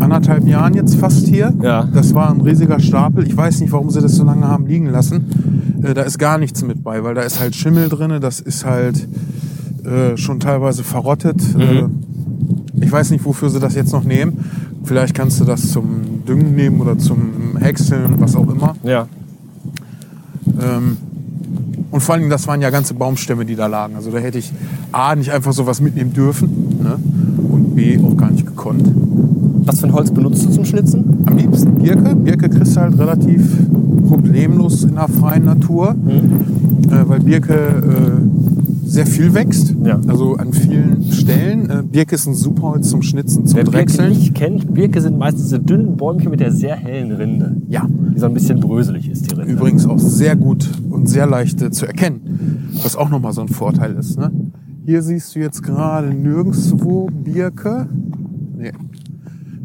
anderthalb 0.00 0.46
Jahren 0.46 0.74
jetzt 0.74 0.96
fast 0.96 1.26
hier. 1.26 1.52
Ja. 1.62 1.84
Das 1.84 2.14
war 2.14 2.30
ein 2.30 2.40
riesiger 2.40 2.80
Stapel. 2.80 3.26
Ich 3.26 3.36
weiß 3.36 3.60
nicht, 3.60 3.72
warum 3.72 3.90
sie 3.90 4.00
das 4.00 4.14
so 4.16 4.24
lange 4.24 4.46
haben 4.46 4.66
liegen 4.66 4.86
lassen. 4.86 5.78
Äh, 5.82 5.94
da 5.94 6.02
ist 6.02 6.18
gar 6.18 6.38
nichts 6.38 6.62
mit 6.62 6.82
bei, 6.82 7.04
weil 7.04 7.14
da 7.14 7.22
ist 7.22 7.40
halt 7.40 7.54
Schimmel 7.54 7.88
drinne. 7.88 8.20
Das 8.20 8.40
ist 8.40 8.64
halt 8.64 9.08
äh, 9.84 10.16
schon 10.16 10.40
teilweise 10.40 10.84
verrottet. 10.84 11.40
Äh, 11.58 11.84
ich 12.80 12.90
weiß 12.90 13.10
nicht, 13.10 13.24
wofür 13.24 13.50
sie 13.50 13.60
das 13.60 13.74
jetzt 13.74 13.92
noch 13.92 14.04
nehmen. 14.04 14.44
Vielleicht 14.84 15.14
kannst 15.14 15.40
du 15.40 15.44
das 15.44 15.70
zum 15.72 16.24
Düngen 16.26 16.54
nehmen 16.54 16.80
oder 16.80 16.98
zum 16.98 17.56
Häckseln, 17.58 18.14
was 18.18 18.36
auch 18.36 18.48
immer. 18.48 18.76
Ja. 18.82 19.06
Ähm, 20.60 20.96
und 21.90 22.00
vor 22.00 22.16
Dingen, 22.16 22.30
das 22.30 22.46
waren 22.46 22.60
ja 22.60 22.70
ganze 22.70 22.94
Baumstämme, 22.94 23.44
die 23.44 23.56
da 23.56 23.66
lagen. 23.66 23.96
Also 23.96 24.10
da 24.10 24.18
hätte 24.18 24.38
ich 24.38 24.52
A, 24.92 25.14
nicht 25.16 25.32
einfach 25.32 25.52
sowas 25.52 25.80
mitnehmen 25.80 26.12
dürfen 26.12 26.78
ne? 26.82 26.98
und 27.50 27.74
B, 27.74 27.98
auch 27.98 28.16
gar 28.16 28.30
nicht 28.30 28.46
gekonnt. 28.46 28.86
Was 29.68 29.80
für 29.80 29.86
ein 29.86 29.92
Holz 29.92 30.10
benutzt 30.10 30.46
du 30.46 30.50
zum 30.50 30.64
Schnitzen? 30.64 31.24
Am 31.26 31.36
liebsten 31.36 31.74
Birke. 31.74 32.16
Birke 32.16 32.48
kriegst 32.48 32.74
du 32.74 32.80
halt 32.80 32.98
relativ 32.98 33.42
problemlos 34.08 34.84
in 34.84 34.94
der 34.94 35.08
freien 35.08 35.44
Natur, 35.44 35.94
äh, 36.90 37.06
weil 37.06 37.20
Birke 37.20 37.52
äh, 37.52 38.88
sehr 38.88 39.04
viel 39.04 39.34
wächst. 39.34 39.74
Ja. 39.84 40.00
Also 40.06 40.36
an 40.36 40.54
vielen 40.54 41.12
Stellen. 41.12 41.68
Äh, 41.68 41.82
Birke 41.82 42.14
ist 42.14 42.26
ein 42.26 42.32
super 42.32 42.62
Holz 42.62 42.88
zum 42.88 43.02
Schnitzen, 43.02 43.46
zum 43.46 43.58
Wer 43.58 43.64
Birke 43.64 43.76
Drechseln. 43.76 44.08
nicht 44.08 44.34
kennt, 44.34 44.72
Birke 44.72 45.02
sind 45.02 45.18
meistens 45.18 45.44
diese 45.44 45.58
dünnen 45.60 45.98
Bäumchen 45.98 46.30
mit 46.30 46.40
der 46.40 46.50
sehr 46.50 46.74
hellen 46.74 47.12
Rinde. 47.12 47.56
Ja. 47.68 47.86
Die 47.86 48.18
so 48.18 48.24
ein 48.24 48.32
bisschen 48.32 48.60
bröselig 48.60 49.10
ist, 49.10 49.30
die 49.30 49.34
Rinde. 49.34 49.52
Übrigens 49.52 49.84
auch 49.86 49.98
sehr 49.98 50.34
gut 50.34 50.66
und 50.88 51.10
sehr 51.10 51.26
leicht 51.26 51.60
äh, 51.60 51.70
zu 51.70 51.84
erkennen, 51.84 52.70
was 52.82 52.96
auch 52.96 53.10
nochmal 53.10 53.34
so 53.34 53.42
ein 53.42 53.48
Vorteil 53.48 53.96
ist. 53.96 54.18
Ne? 54.18 54.30
Hier 54.86 55.02
siehst 55.02 55.34
du 55.34 55.40
jetzt 55.40 55.62
gerade 55.62 56.14
nirgendwo 56.14 57.10
Birke. 57.12 57.86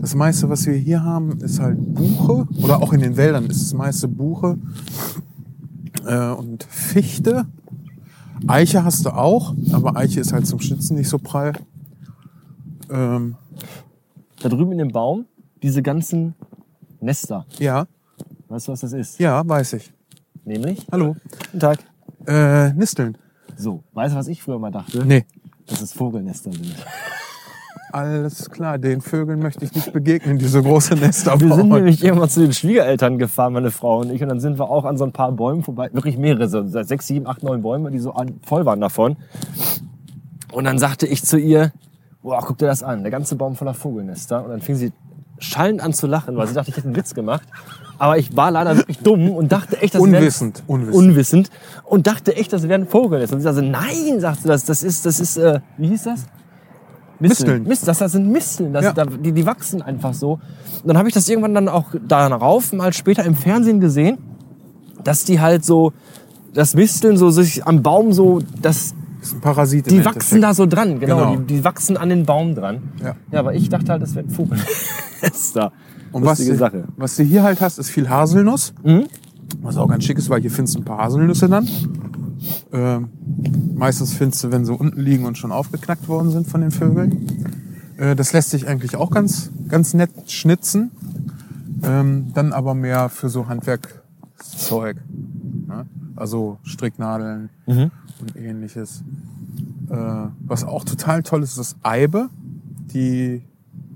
Das 0.03 0.15
meiste, 0.15 0.49
was 0.49 0.65
wir 0.65 0.73
hier 0.73 1.01
haben, 1.01 1.39
ist 1.39 1.61
halt 1.61 1.77
Buche. 1.79 2.45
Oder 2.61 2.81
auch 2.81 2.91
in 2.91 2.99
den 2.99 3.15
Wäldern 3.15 3.45
ist 3.45 3.61
das 3.61 3.73
meiste 3.73 4.09
Buche 4.09 4.57
äh, 6.05 6.27
und 6.31 6.65
Fichte. 6.65 7.45
Eiche 8.45 8.83
hast 8.83 9.05
du 9.05 9.11
auch, 9.11 9.55
aber 9.71 9.95
Eiche 9.95 10.19
ist 10.19 10.33
halt 10.33 10.45
zum 10.45 10.59
Schnitzen 10.59 10.97
nicht 10.97 11.07
so 11.07 11.19
prall. 11.19 11.53
Ähm, 12.89 13.35
Da 14.41 14.49
drüben 14.49 14.73
in 14.73 14.79
dem 14.79 14.91
Baum, 14.91 15.23
diese 15.61 15.81
ganzen 15.81 16.35
Nester. 16.99 17.45
ja, 17.57 17.87
Weißt 18.49 18.67
du, 18.67 18.73
was 18.73 18.81
das 18.81 18.91
ist? 18.91 19.19
ja, 19.19 19.41
weiß 19.47 19.71
ich. 19.71 19.93
Nämlich? 20.43 20.85
Hallo. 20.91 21.15
Guten 21.45 21.59
Tag. 21.61 21.79
Äh, 22.27 22.73
Nisteln. 22.73 23.17
So, 23.55 23.83
weißt 23.93 24.13
du, 24.13 24.17
was 24.17 24.27
ich 24.27 24.43
früher 24.43 24.59
mal 24.59 24.69
dachte? 24.69 25.05
Nee. 25.05 25.23
Dass 25.65 25.79
es 25.81 25.93
Vogelnester 25.93 26.51
sind. 26.51 26.75
Alles 27.93 28.49
klar, 28.49 28.79
den 28.79 29.01
Vögeln 29.01 29.37
möchte 29.39 29.63
ich 29.65 29.75
nicht 29.75 29.93
begegnen, 29.93 30.39
diese 30.39 30.63
große 30.63 30.95
Nester 30.95 31.39
Wir 31.39 31.53
sind 31.53 31.69
bauen. 31.69 31.83
nämlich 31.83 32.03
irgendwann 32.03 32.27
zu 32.27 32.39
den 32.39 32.51
Schwiegereltern 32.51 33.19
gefahren, 33.19 33.53
meine 33.53 33.69
Frau 33.69 33.99
und 33.99 34.11
ich. 34.11 34.19
Und 34.23 34.29
dann 34.29 34.39
sind 34.39 34.57
wir 34.57 34.67
auch 34.67 34.83
an 34.85 34.97
so 34.97 35.03
ein 35.03 35.11
paar 35.11 35.31
Bäumen 35.31 35.61
vorbei. 35.61 35.91
Wirklich 35.93 36.17
mehrere, 36.17 36.49
so 36.49 36.67
sechs, 36.67 37.05
sieben, 37.05 37.27
acht, 37.27 37.43
neun 37.43 37.61
Bäume, 37.61 37.91
die 37.91 37.99
so 37.99 38.11
voll 38.41 38.65
waren 38.65 38.81
davon. 38.81 39.15
Und 40.51 40.63
dann 40.63 40.79
sagte 40.79 41.05
ich 41.05 41.23
zu 41.23 41.37
ihr, 41.37 41.71
boah, 42.23 42.39
guck 42.43 42.57
dir 42.57 42.65
das 42.65 42.81
an, 42.81 43.03
der 43.03 43.11
ganze 43.11 43.35
Baum 43.35 43.55
voller 43.55 43.75
Vogelnester. 43.75 44.43
Und 44.43 44.49
dann 44.49 44.61
fing 44.61 44.73
sie 44.73 44.91
schallend 45.37 45.79
an 45.79 45.93
zu 45.93 46.07
lachen, 46.07 46.35
weil 46.35 46.47
sie 46.47 46.55
dachte, 46.55 46.71
ich 46.71 46.77
hätte 46.77 46.87
einen 46.87 46.95
Witz 46.95 47.13
gemacht. 47.13 47.47
Aber 47.99 48.17
ich 48.17 48.35
war 48.35 48.49
leider 48.49 48.75
wirklich 48.75 48.97
dumm 48.99 49.29
und 49.29 49.51
dachte 49.51 49.79
echt, 49.83 49.93
das 49.93 50.01
Unwissend, 50.01 50.63
wären, 50.67 50.81
unwissend. 50.81 50.95
unwissend 51.09 51.49
und 51.83 52.07
dachte 52.07 52.35
echt, 52.35 52.53
das 52.53 52.67
wären 52.67 52.87
Vogelnester. 52.87 53.35
Und 53.35 53.41
sie 53.41 53.43
sagte, 53.43 53.61
nein, 53.61 54.19
sagt 54.19 54.41
sie, 54.41 54.47
das, 54.47 54.65
das 54.65 54.81
ist, 54.81 55.05
das 55.05 55.19
ist, 55.19 55.37
äh, 55.37 55.59
wie 55.77 55.89
hieß 55.89 56.05
das? 56.05 56.25
Misteln. 57.19 57.63
Mist, 57.67 57.87
das, 57.87 57.99
das 57.99 58.11
sind 58.13 58.29
Misteln. 58.31 58.73
Das, 58.73 58.83
Ja. 58.85 58.93
da, 58.93 59.05
die, 59.05 59.31
die 59.31 59.45
wachsen 59.45 59.81
einfach 59.81 60.13
so. 60.13 60.33
Und 60.33 60.87
dann 60.87 60.97
habe 60.97 61.07
ich 61.07 61.13
das 61.13 61.27
irgendwann 61.29 61.53
dann 61.53 61.69
auch 61.69 61.87
darauf 62.07 62.73
mal 62.73 62.91
später 62.93 63.23
im 63.23 63.35
Fernsehen 63.35 63.79
gesehen, 63.79 64.17
dass 65.03 65.23
die 65.23 65.39
halt 65.39 65.63
so, 65.65 65.93
das 66.53 66.75
Misteln 66.75 67.17
so 67.17 67.29
sich 67.29 67.65
am 67.65 67.81
Baum 67.81 68.13
so, 68.13 68.39
das, 68.61 68.93
Das 69.19 69.29
ist 69.29 69.33
ein 69.35 69.41
Parasit 69.41 69.85
die 69.85 69.91
Endeffekt. 69.91 70.15
wachsen 70.17 70.41
da 70.41 70.53
so 70.53 70.65
dran. 70.65 70.99
Genau, 70.99 71.17
Genau. 71.17 71.35
Die, 71.37 71.55
die 71.55 71.63
wachsen 71.63 71.97
an 71.97 72.09
den 72.09 72.25
Baum 72.25 72.55
dran. 72.55 72.81
Ja. 73.01 73.15
Ja, 73.31 73.39
aber 73.39 73.53
ich 73.53 73.69
dachte 73.69 73.91
halt, 73.91 74.01
das 74.01 74.15
wäre 74.15 74.25
ein 74.25 74.29
Vogel. 74.29 74.57
ist 75.21 75.55
da. 75.55 75.71
Und 76.11 76.25
was 76.25 76.39
du, 76.39 76.55
Sache. 76.55 76.83
was 76.97 77.15
du 77.15 77.23
hier 77.23 77.41
halt 77.43 77.59
hast, 77.61 77.79
ist 77.79 77.89
viel 77.89 78.07
Haselnuss. 78.09 78.73
Mhm. 78.83 79.05
Was 79.61 79.77
auch 79.77 79.87
ganz 79.87 80.03
schick 80.03 80.17
ist, 80.17 80.29
weil 80.29 80.41
hier 80.41 80.51
findest 80.51 80.75
du 80.75 80.81
ein 80.81 80.85
paar 80.85 80.97
Haselnüsse 80.99 81.47
dann. 81.49 81.67
Ähm, 82.71 83.09
meistens 83.75 84.13
findest 84.13 84.43
du, 84.43 84.51
wenn 84.51 84.65
sie 84.65 84.73
unten 84.73 84.99
liegen 84.99 85.25
und 85.25 85.37
schon 85.37 85.51
aufgeknackt 85.51 86.07
worden 86.07 86.31
sind 86.31 86.47
von 86.47 86.61
den 86.61 86.71
Vögeln. 86.71 87.27
Äh, 87.97 88.15
das 88.15 88.33
lässt 88.33 88.49
sich 88.49 88.67
eigentlich 88.67 88.95
auch 88.95 89.11
ganz, 89.11 89.49
ganz 89.67 89.93
nett 89.93 90.11
schnitzen. 90.31 90.91
Ähm, 91.83 92.31
dann 92.33 92.53
aber 92.53 92.73
mehr 92.73 93.09
für 93.09 93.29
so 93.29 93.47
Handwerkszeug. 93.47 94.97
Ne? 95.67 95.85
Also 96.15 96.57
Stricknadeln 96.63 97.49
Mhm. 97.67 97.91
und 98.21 98.35
ähnliches. 98.35 99.03
Äh, 99.89 99.95
was 100.39 100.63
auch 100.63 100.83
total 100.85 101.23
toll 101.23 101.43
ist, 101.43 101.57
ist 101.57 101.75
Eibe. 101.83 102.29
Die, 102.93 103.41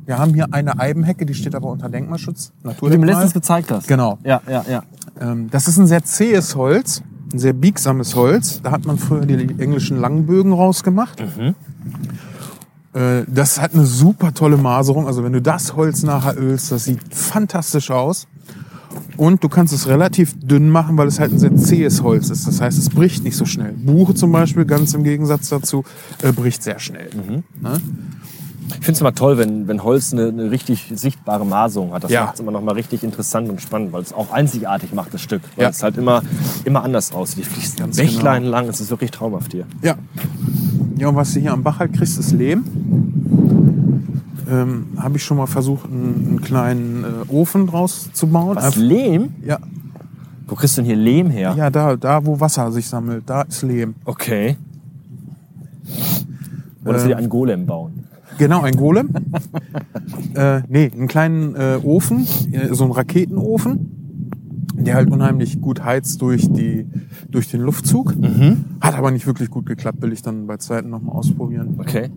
wir 0.05 0.17
haben 0.17 0.33
hier 0.33 0.53
eine 0.53 0.79
Eibenhecke, 0.79 1.25
die 1.25 1.33
steht 1.33 1.55
aber 1.55 1.69
unter 1.69 1.87
Denkmalschutz. 1.89 2.47
Die 2.47 2.51
du 2.63 2.67
mir 2.67 2.73
Naturdenkmal. 2.73 3.09
letztens 3.09 3.33
gezeigt 3.33 3.71
hast. 3.71 3.87
Genau. 3.87 4.17
Ja, 4.23 4.41
ja, 4.49 4.65
ja. 4.69 4.83
Ähm, 5.19 5.49
das 5.49 5.67
ist 5.67 5.77
ein 5.77 5.87
sehr 5.87 6.03
zähes 6.03 6.55
Holz, 6.55 7.01
ein 7.33 7.39
sehr 7.39 7.53
biegsames 7.53 8.15
Holz. 8.15 8.61
Da 8.61 8.71
hat 8.71 8.85
man 8.85 8.97
früher 8.97 9.25
die 9.25 9.35
englischen 9.61 9.99
Langbögen 9.99 10.53
rausgemacht. 10.53 11.19
Äh, 12.93 13.23
Das 13.27 13.59
hat 13.61 13.73
eine 13.73 13.85
super 13.85 14.33
tolle 14.33 14.57
Maserung. 14.57 15.07
Also 15.07 15.23
wenn 15.23 15.33
du 15.33 15.41
das 15.41 15.75
Holz 15.75 16.03
nachher 16.03 16.37
ölst, 16.37 16.71
das 16.71 16.85
sieht 16.85 16.99
fantastisch 17.13 17.91
aus. 17.91 18.27
Und 19.15 19.43
du 19.43 19.49
kannst 19.49 19.73
es 19.73 19.87
relativ 19.87 20.35
dünn 20.39 20.69
machen, 20.69 20.97
weil 20.97 21.07
es 21.07 21.19
halt 21.19 21.31
ein 21.33 21.39
sehr 21.39 21.55
zähes 21.55 22.01
Holz 22.03 22.29
ist. 22.29 22.47
Das 22.47 22.61
heißt, 22.61 22.77
es 22.77 22.89
bricht 22.89 23.23
nicht 23.23 23.35
so 23.35 23.45
schnell. 23.45 23.73
Buche 23.73 24.13
zum 24.15 24.31
Beispiel, 24.31 24.65
ganz 24.65 24.93
im 24.93 25.03
Gegensatz 25.03 25.49
dazu, 25.49 25.83
äh, 26.23 26.31
bricht 26.31 26.63
sehr 26.63 26.79
schnell. 26.79 27.09
Ne? 27.61 27.79
Ich 28.69 28.73
finde 28.75 28.91
es 28.91 29.01
immer 29.01 29.13
toll, 29.15 29.37
wenn, 29.37 29.67
wenn 29.67 29.81
Holz 29.83 30.11
eine, 30.13 30.27
eine 30.27 30.51
richtig 30.51 30.91
sichtbare 30.93 31.45
Maserung 31.45 31.93
hat. 31.93 32.03
Das 32.03 32.11
Ja. 32.11 32.25
macht 32.25 32.35
es 32.35 32.39
immer 32.41 32.51
noch 32.51 32.61
mal 32.61 32.73
richtig 32.73 33.03
interessant 33.03 33.49
und 33.49 33.61
spannend, 33.61 33.93
weil 33.93 34.01
es 34.01 34.11
auch 34.13 34.31
einzigartig 34.31 34.93
macht, 34.93 35.13
das 35.13 35.21
Stück. 35.21 35.41
Weil 35.55 35.63
Ja. 35.63 35.69
es 35.69 35.81
halt 35.83 35.97
immer, 35.97 36.21
immer 36.65 36.83
anders 36.83 37.13
aussieht. 37.13 37.39
Die 37.39 37.43
fließen 37.49 37.77
Ganz 37.77 37.97
Bächlein 37.97 38.43
lang, 38.43 38.67
es 38.67 38.79
ist 38.81 38.89
wirklich 38.89 39.11
traumhaft 39.11 39.51
hier. 39.53 39.65
Ja. 39.81 39.95
Ja, 40.97 41.07
und 41.09 41.15
was 41.15 41.33
du 41.33 41.39
hier 41.39 41.53
am 41.53 41.63
Bach 41.63 41.79
halt 41.79 41.93
kriegst, 41.93 42.19
ist 42.19 42.31
Lehm. 42.31 42.63
Ähm, 44.49 44.87
Habe 44.97 45.17
ich 45.17 45.23
schon 45.23 45.37
mal 45.37 45.45
versucht, 45.47 45.85
einen, 45.89 46.25
einen 46.29 46.41
kleinen 46.41 47.03
äh, 47.03 47.31
Ofen 47.31 47.67
draus 47.67 48.09
zu 48.13 48.27
bauen. 48.27 48.55
Was, 48.55 48.65
Einfach- 48.65 48.79
Lehm? 48.81 49.29
ja, 49.45 49.59
Wo 50.47 50.55
kriegst 50.55 50.77
du 50.77 50.81
denn 50.81 50.85
hier 50.87 50.95
Lehm 50.95 51.29
her? 51.29 51.53
ja 51.57 51.69
da, 51.69 51.95
da, 51.97 52.25
wo 52.25 52.39
Wasser 52.39 52.71
sich 52.71 52.87
sammelt, 52.87 53.23
da 53.27 53.41
ist 53.43 53.61
Lehm. 53.63 53.95
Okay. 54.05 54.55
Oder 56.85 57.03
ähm, 57.03 57.11
Ähm, 57.11 57.17
einen 57.17 57.29
Golem 57.29 57.65
bauen? 57.65 58.05
Genau, 58.37 58.61
ein 58.61 58.75
Golem. 58.75 59.09
äh, 60.35 60.61
nee, 60.67 60.91
einen 60.93 61.07
kleinen 61.07 61.55
äh, 61.55 61.79
Ofen, 61.83 62.27
äh, 62.51 62.73
so 62.73 62.83
einen 62.83 62.93
Raketenofen, 62.93 64.73
der 64.73 64.95
halt 64.95 65.11
unheimlich 65.11 65.59
gut 65.61 65.83
heizt 65.83 66.21
durch, 66.21 66.51
die, 66.51 66.85
durch 67.29 67.49
den 67.49 67.61
Luftzug. 67.61 68.13
Hat 68.81 68.95
aber 68.95 69.11
nicht 69.11 69.25
wirklich 69.27 69.49
gut 69.49 69.65
geklappt, 69.65 70.01
will 70.01 70.13
ich 70.13 70.21
dann 70.21 70.47
bei 70.47 70.57
Zeiten 70.57 70.89
nochmal 70.89 71.15
ausprobieren. 71.15 71.75
Okay. 71.79 72.09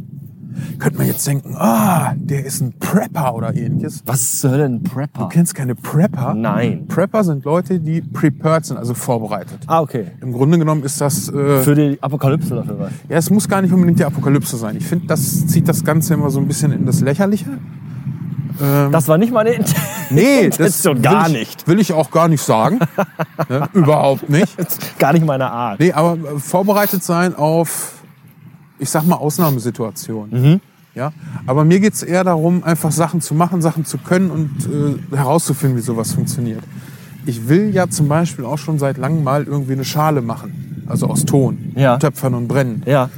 Könnte 0.78 0.98
man 0.98 1.06
jetzt 1.06 1.26
denken, 1.26 1.54
ah, 1.56 2.12
der 2.16 2.44
ist 2.44 2.60
ein 2.60 2.72
Prepper 2.78 3.34
oder 3.34 3.54
ähnliches. 3.54 4.02
Was 4.06 4.42
Hölle 4.44 4.64
ein 4.64 4.82
Prepper? 4.82 5.20
Du 5.22 5.28
kennst 5.28 5.54
keine 5.54 5.74
Prepper? 5.74 6.34
Nein. 6.34 6.86
Prepper 6.88 7.24
sind 7.24 7.44
Leute, 7.44 7.80
die 7.80 8.00
prepared 8.00 8.64
sind, 8.66 8.76
also 8.76 8.94
vorbereitet. 8.94 9.60
Ah, 9.66 9.80
okay. 9.80 10.06
Im 10.20 10.32
Grunde 10.32 10.58
genommen 10.58 10.82
ist 10.82 11.00
das, 11.00 11.28
äh, 11.28 11.60
Für 11.60 11.74
die 11.74 11.98
Apokalypse 12.02 12.52
oder 12.52 12.64
für 12.64 12.78
was? 12.78 12.90
ja, 13.08 13.16
es 13.16 13.30
muss 13.30 13.48
gar 13.48 13.62
nicht 13.62 13.72
unbedingt 13.72 13.98
die 13.98 14.04
Apokalypse 14.04 14.56
sein. 14.56 14.76
Ich 14.76 14.86
finde, 14.86 15.06
das 15.06 15.46
zieht 15.46 15.68
das 15.68 15.84
Ganze 15.84 16.14
immer 16.14 16.30
so 16.30 16.40
ein 16.40 16.46
bisschen 16.48 16.72
in 16.72 16.86
das 16.86 17.00
Lächerliche. 17.00 17.50
Ähm, 18.62 18.92
Das 18.92 19.08
war 19.08 19.16
nicht 19.18 19.32
meine 19.32 19.50
Int 19.50 19.72
nee, 20.10 20.48
das 20.48 20.58
Intention, 20.84 20.96
will 20.96 21.02
gar 21.02 21.26
ich, 21.28 21.32
nicht. 21.32 21.68
Will 21.68 21.80
ich 21.80 21.92
auch 21.92 22.10
gar 22.10 22.28
nicht 22.28 22.42
sagen. 22.42 22.78
ne? 23.48 23.68
Überhaupt 23.72 24.28
nicht. 24.28 24.56
Gar 24.98 25.12
nicht 25.12 25.24
meine 25.24 25.50
Art. 25.50 25.80
Nee, 25.80 25.92
aber 25.92 26.14
äh, 26.14 26.38
vorbereitet 26.38 27.02
sein 27.02 27.34
auf, 27.34 27.99
ich 28.80 28.90
sag 28.90 29.04
mal, 29.06 29.16
Ausnahmesituationen. 29.16 30.60
Ja, 30.94 31.12
aber 31.46 31.64
mir 31.64 31.78
geht's 31.78 32.02
eher 32.02 32.24
darum, 32.24 32.64
einfach 32.64 32.90
Sachen 32.90 33.20
zu 33.20 33.34
machen, 33.34 33.62
Sachen 33.62 33.84
zu 33.84 33.98
können 33.98 34.30
und 34.30 34.50
äh, 35.12 35.16
herauszufinden, 35.16 35.78
wie 35.78 35.82
sowas 35.82 36.12
funktioniert. 36.12 36.64
Ich 37.26 37.48
will 37.48 37.72
ja 37.72 37.88
zum 37.88 38.08
Beispiel 38.08 38.44
auch 38.44 38.58
schon 38.58 38.78
seit 38.78 38.98
langem 38.98 39.22
mal 39.22 39.44
irgendwie 39.44 39.74
eine 39.74 39.84
Schale 39.84 40.20
machen. 40.20 40.84
Also 40.88 41.06
aus 41.06 41.24
Ton. 41.24 41.72
Ja. 41.76 41.96
Töpfern 41.98 42.34
und 42.34 42.48
brennen. 42.48 42.82
Ja. 42.86 43.08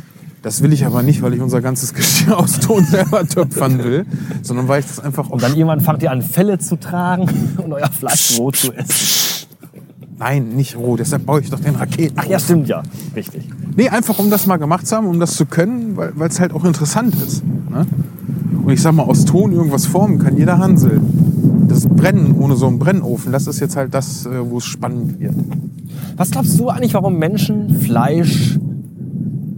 Das 0.43 0.63
will 0.63 0.73
ich 0.73 0.85
aber 0.85 1.03
nicht, 1.03 1.23
weil 1.23 1.33
ich 1.35 1.41
unser 1.41 1.63
ganzes 1.63 1.95
Geschirr 1.95 2.39
aus 2.39 2.61
Ton 2.61 2.85
selber 2.85 3.27
töpfern 3.27 3.83
will, 3.83 4.05
sondern 4.43 4.69
weil 4.69 4.81
ich 4.81 4.87
das 4.87 5.01
einfach 5.01 5.31
Und 5.31 5.43
dann 5.43 5.55
irgendwann 5.55 5.81
fangt 5.81 6.03
ihr 6.03 6.11
an, 6.11 6.21
Felle 6.21 6.59
zu 6.59 6.77
tragen 6.77 7.57
und 7.57 7.73
euer 7.73 7.91
Fleisch 7.91 8.39
roh 8.39 8.51
zu 8.51 8.73
essen. 8.73 9.47
Nein, 10.19 10.51
nicht 10.51 10.77
roh, 10.77 10.97
deshalb 10.97 11.25
baue 11.25 11.41
ich 11.41 11.51
doch 11.51 11.61
den 11.61 11.75
Raketen. 11.75 12.17
Ach 12.19 12.27
ja, 12.27 12.39
stimmt 12.39 12.69
ja. 12.69 12.83
Richtig. 13.17 13.49
Nee, 13.77 13.89
einfach 13.89 14.19
um 14.19 14.31
das 14.31 14.47
mal 14.47 14.59
gemacht 14.59 14.87
zu 14.87 14.97
haben, 14.97 15.07
um 15.07 15.19
das 15.19 15.37
zu 15.37 15.47
können, 15.47 15.97
weil 15.97 16.29
es 16.29 16.41
halt 16.41 16.53
auch 16.53 16.65
interessant 16.65 17.15
ist. 17.15 17.43
Ne? 17.45 17.87
Und 18.65 18.73
ich 18.73 18.83
sag 18.83 18.95
mal, 18.95 19.05
aus 19.05 19.25
Ton 19.25 19.53
irgendwas 19.53 19.87
formen 19.87 20.19
kann 20.19 20.37
jeder 20.37 20.59
Hansel. 20.59 21.01
Das 21.69 21.87
Brennen 21.87 22.37
ohne 22.39 22.57
so 22.57 22.67
einen 22.67 22.79
Brennofen, 22.79 23.33
das 23.33 23.47
ist 23.47 23.61
jetzt 23.61 23.77
halt 23.77 23.95
das, 23.95 24.27
äh, 24.27 24.31
wo 24.51 24.59
es 24.59 24.65
spannend 24.65 25.19
wird. 25.21 25.35
Was 26.17 26.31
glaubst 26.31 26.59
du 26.59 26.69
eigentlich, 26.69 26.95
warum 26.95 27.19
Menschen 27.19 27.81
Fleisch 27.81 28.59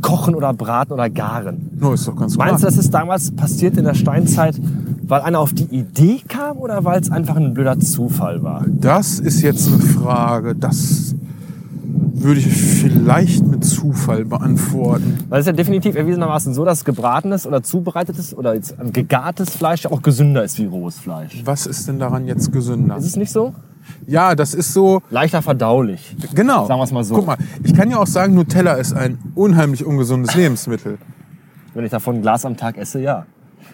kochen 0.01 0.35
oder 0.35 0.53
braten 0.53 0.93
oder 0.93 1.11
garen? 1.11 1.71
No, 1.79 1.93
ist 1.93 2.07
doch 2.07 2.17
ganz 2.17 2.35
klar. 2.35 2.47
Meinst 2.47 2.63
du, 2.63 2.67
das 2.67 2.79
ist 2.79 2.95
damals 2.95 3.33
passiert 3.33 3.77
in 3.77 3.85
der 3.85 3.95
Steinzeit, 3.95 4.61
weil 5.03 5.23
einer 5.23 5.41
auf 5.41 5.53
die 5.53 5.65
Idee 5.65 6.21
kam 6.29 6.59
oder 6.59 6.85
weil 6.85 7.01
es 7.01 7.11
einfach 7.11 7.37
ein 7.37 7.53
blöder 7.53 7.81
Zufall 7.81 8.43
war? 8.43 8.65
Das 8.69 9.19
ist 9.19 9.43
jetzt 9.43 9.69
eine 9.69 9.81
Frage, 9.81 10.55
das 10.55 11.15
würde 12.25 12.41
ich 12.41 12.49
vielleicht 12.49 13.47
mit 13.47 13.65
Zufall 13.65 14.25
beantworten. 14.25 15.19
Weil 15.29 15.41
es 15.41 15.47
ist 15.47 15.49
ja 15.49 15.53
definitiv 15.53 15.95
erwiesenermaßen 15.95 16.55
so, 16.55 16.65
dass 16.65 16.85
gebratenes 16.85 17.47
oder 17.47 17.63
zubereitetes 17.63 18.37
oder 18.37 18.55
jetzt 18.55 18.75
gegartes 18.93 19.51
Fleisch 19.51 19.87
auch 19.87 20.03
gesünder 20.03 20.43
ist 20.43 20.59
wie 20.59 20.67
rohes 20.67 20.99
Fleisch. 20.99 21.43
Was 21.45 21.67
ist 21.67 21.87
denn 21.87 21.99
daran 21.99 22.27
jetzt 22.27 22.53
gesünder? 22.53 22.97
Ist 22.97 23.05
es 23.05 23.17
nicht 23.17 23.31
so? 23.31 23.55
Ja, 24.07 24.35
das 24.35 24.55
ist 24.55 24.73
so, 24.73 25.03
Leichter 25.11 25.43
verdaulich. 25.43 26.17
genau. 26.35 26.67
Sagen 26.67 26.81
wir's 26.81 26.93
mal 26.93 27.05
so. 27.05 27.17
Guck 27.17 27.27
mal, 27.27 27.39
ich 27.63 27.75
kann 27.75 27.91
ja 27.91 27.99
auch 27.99 28.07
sagen, 28.07 28.35
Nutella 28.35 28.75
ist 28.75 28.95
ein 28.95 29.19
unheimlich 29.35 29.85
ungesundes 29.85 30.35
Lebensmittel. 30.37 30.99
Wenn 31.75 31.85
ich 31.85 31.91
davon 31.91 32.17
ein 32.17 32.23
Glas 32.23 32.47
am 32.47 32.57
Tag 32.57 32.79
esse, 32.79 33.01
ja. 33.01 33.27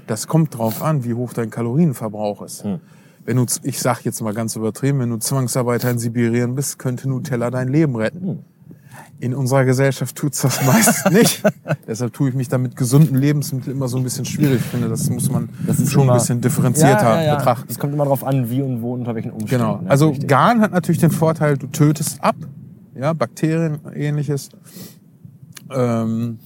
Das 0.07 0.27
kommt 0.27 0.57
drauf 0.57 0.83
an, 0.83 1.05
wie 1.05 1.15
hoch 1.15 1.33
dein 1.33 1.51
Kalorienverbrauch 1.51 2.43
ist. 2.43 2.65
Hm. 2.65 2.81
Wenn 3.25 3.37
du, 3.37 3.47
ich 3.63 3.81
sag 3.81 4.01
jetzt 4.05 4.21
mal 4.23 4.33
ganz 4.35 4.57
übertrieben, 4.57 4.99
wenn 5.01 5.11
du 5.11 5.19
Zwangsarbeiter 5.19 5.91
in 5.91 5.99
Sibirien 5.99 6.55
bist, 6.55 6.79
könnte 6.79 7.09
Nutella 7.09 7.51
dein 7.51 7.69
Leben 7.69 7.97
retten. 7.97 8.45
In 9.21 9.35
unserer 9.35 9.67
Gesellschaft 9.67 10.17
tut's 10.17 10.41
das 10.41 10.65
meist 10.67 11.11
nicht. 11.13 11.43
Deshalb 11.87 12.15
tue 12.15 12.31
ich 12.31 12.35
mich 12.35 12.49
da 12.49 12.57
mit 12.57 12.75
gesunden 12.77 13.17
Lebensmitteln 13.17 13.77
immer 13.77 13.87
so 13.89 13.99
ein 13.99 14.03
bisschen 14.05 14.25
schwierig. 14.25 14.61
Ich 14.61 14.67
finde, 14.67 14.89
das 14.89 15.11
muss 15.11 15.31
man 15.31 15.51
Das 15.67 15.77
schon 15.91 16.05
immer- 16.05 16.13
ein 16.15 16.19
bisschen 16.19 16.41
differenzierter 16.41 17.03
ja, 17.03 17.17
ja, 17.21 17.27
ja. 17.27 17.37
betrachten. 17.37 17.67
Es 17.69 17.79
kommt 17.79 17.93
immer 17.93 18.05
darauf 18.05 18.25
an, 18.25 18.49
wie 18.51 18.63
und 18.63 18.81
wo 18.81 18.95
und 18.95 19.01
unter 19.01 19.15
welchen 19.15 19.31
Umständen. 19.33 19.65
Genau. 19.65 19.83
Also. 19.87 20.15
Garn 20.27 20.63
hat 20.63 20.73
natürlich 20.73 21.01
den 21.01 21.11
Vorteil, 21.11 21.59
du 21.59 21.67
tötest 21.67 22.25
ab, 22.25 22.37
ja, 22.95 23.13
Bakterien, 23.13 23.79
ähnliches, 23.95 24.49
ähm, 25.71 26.39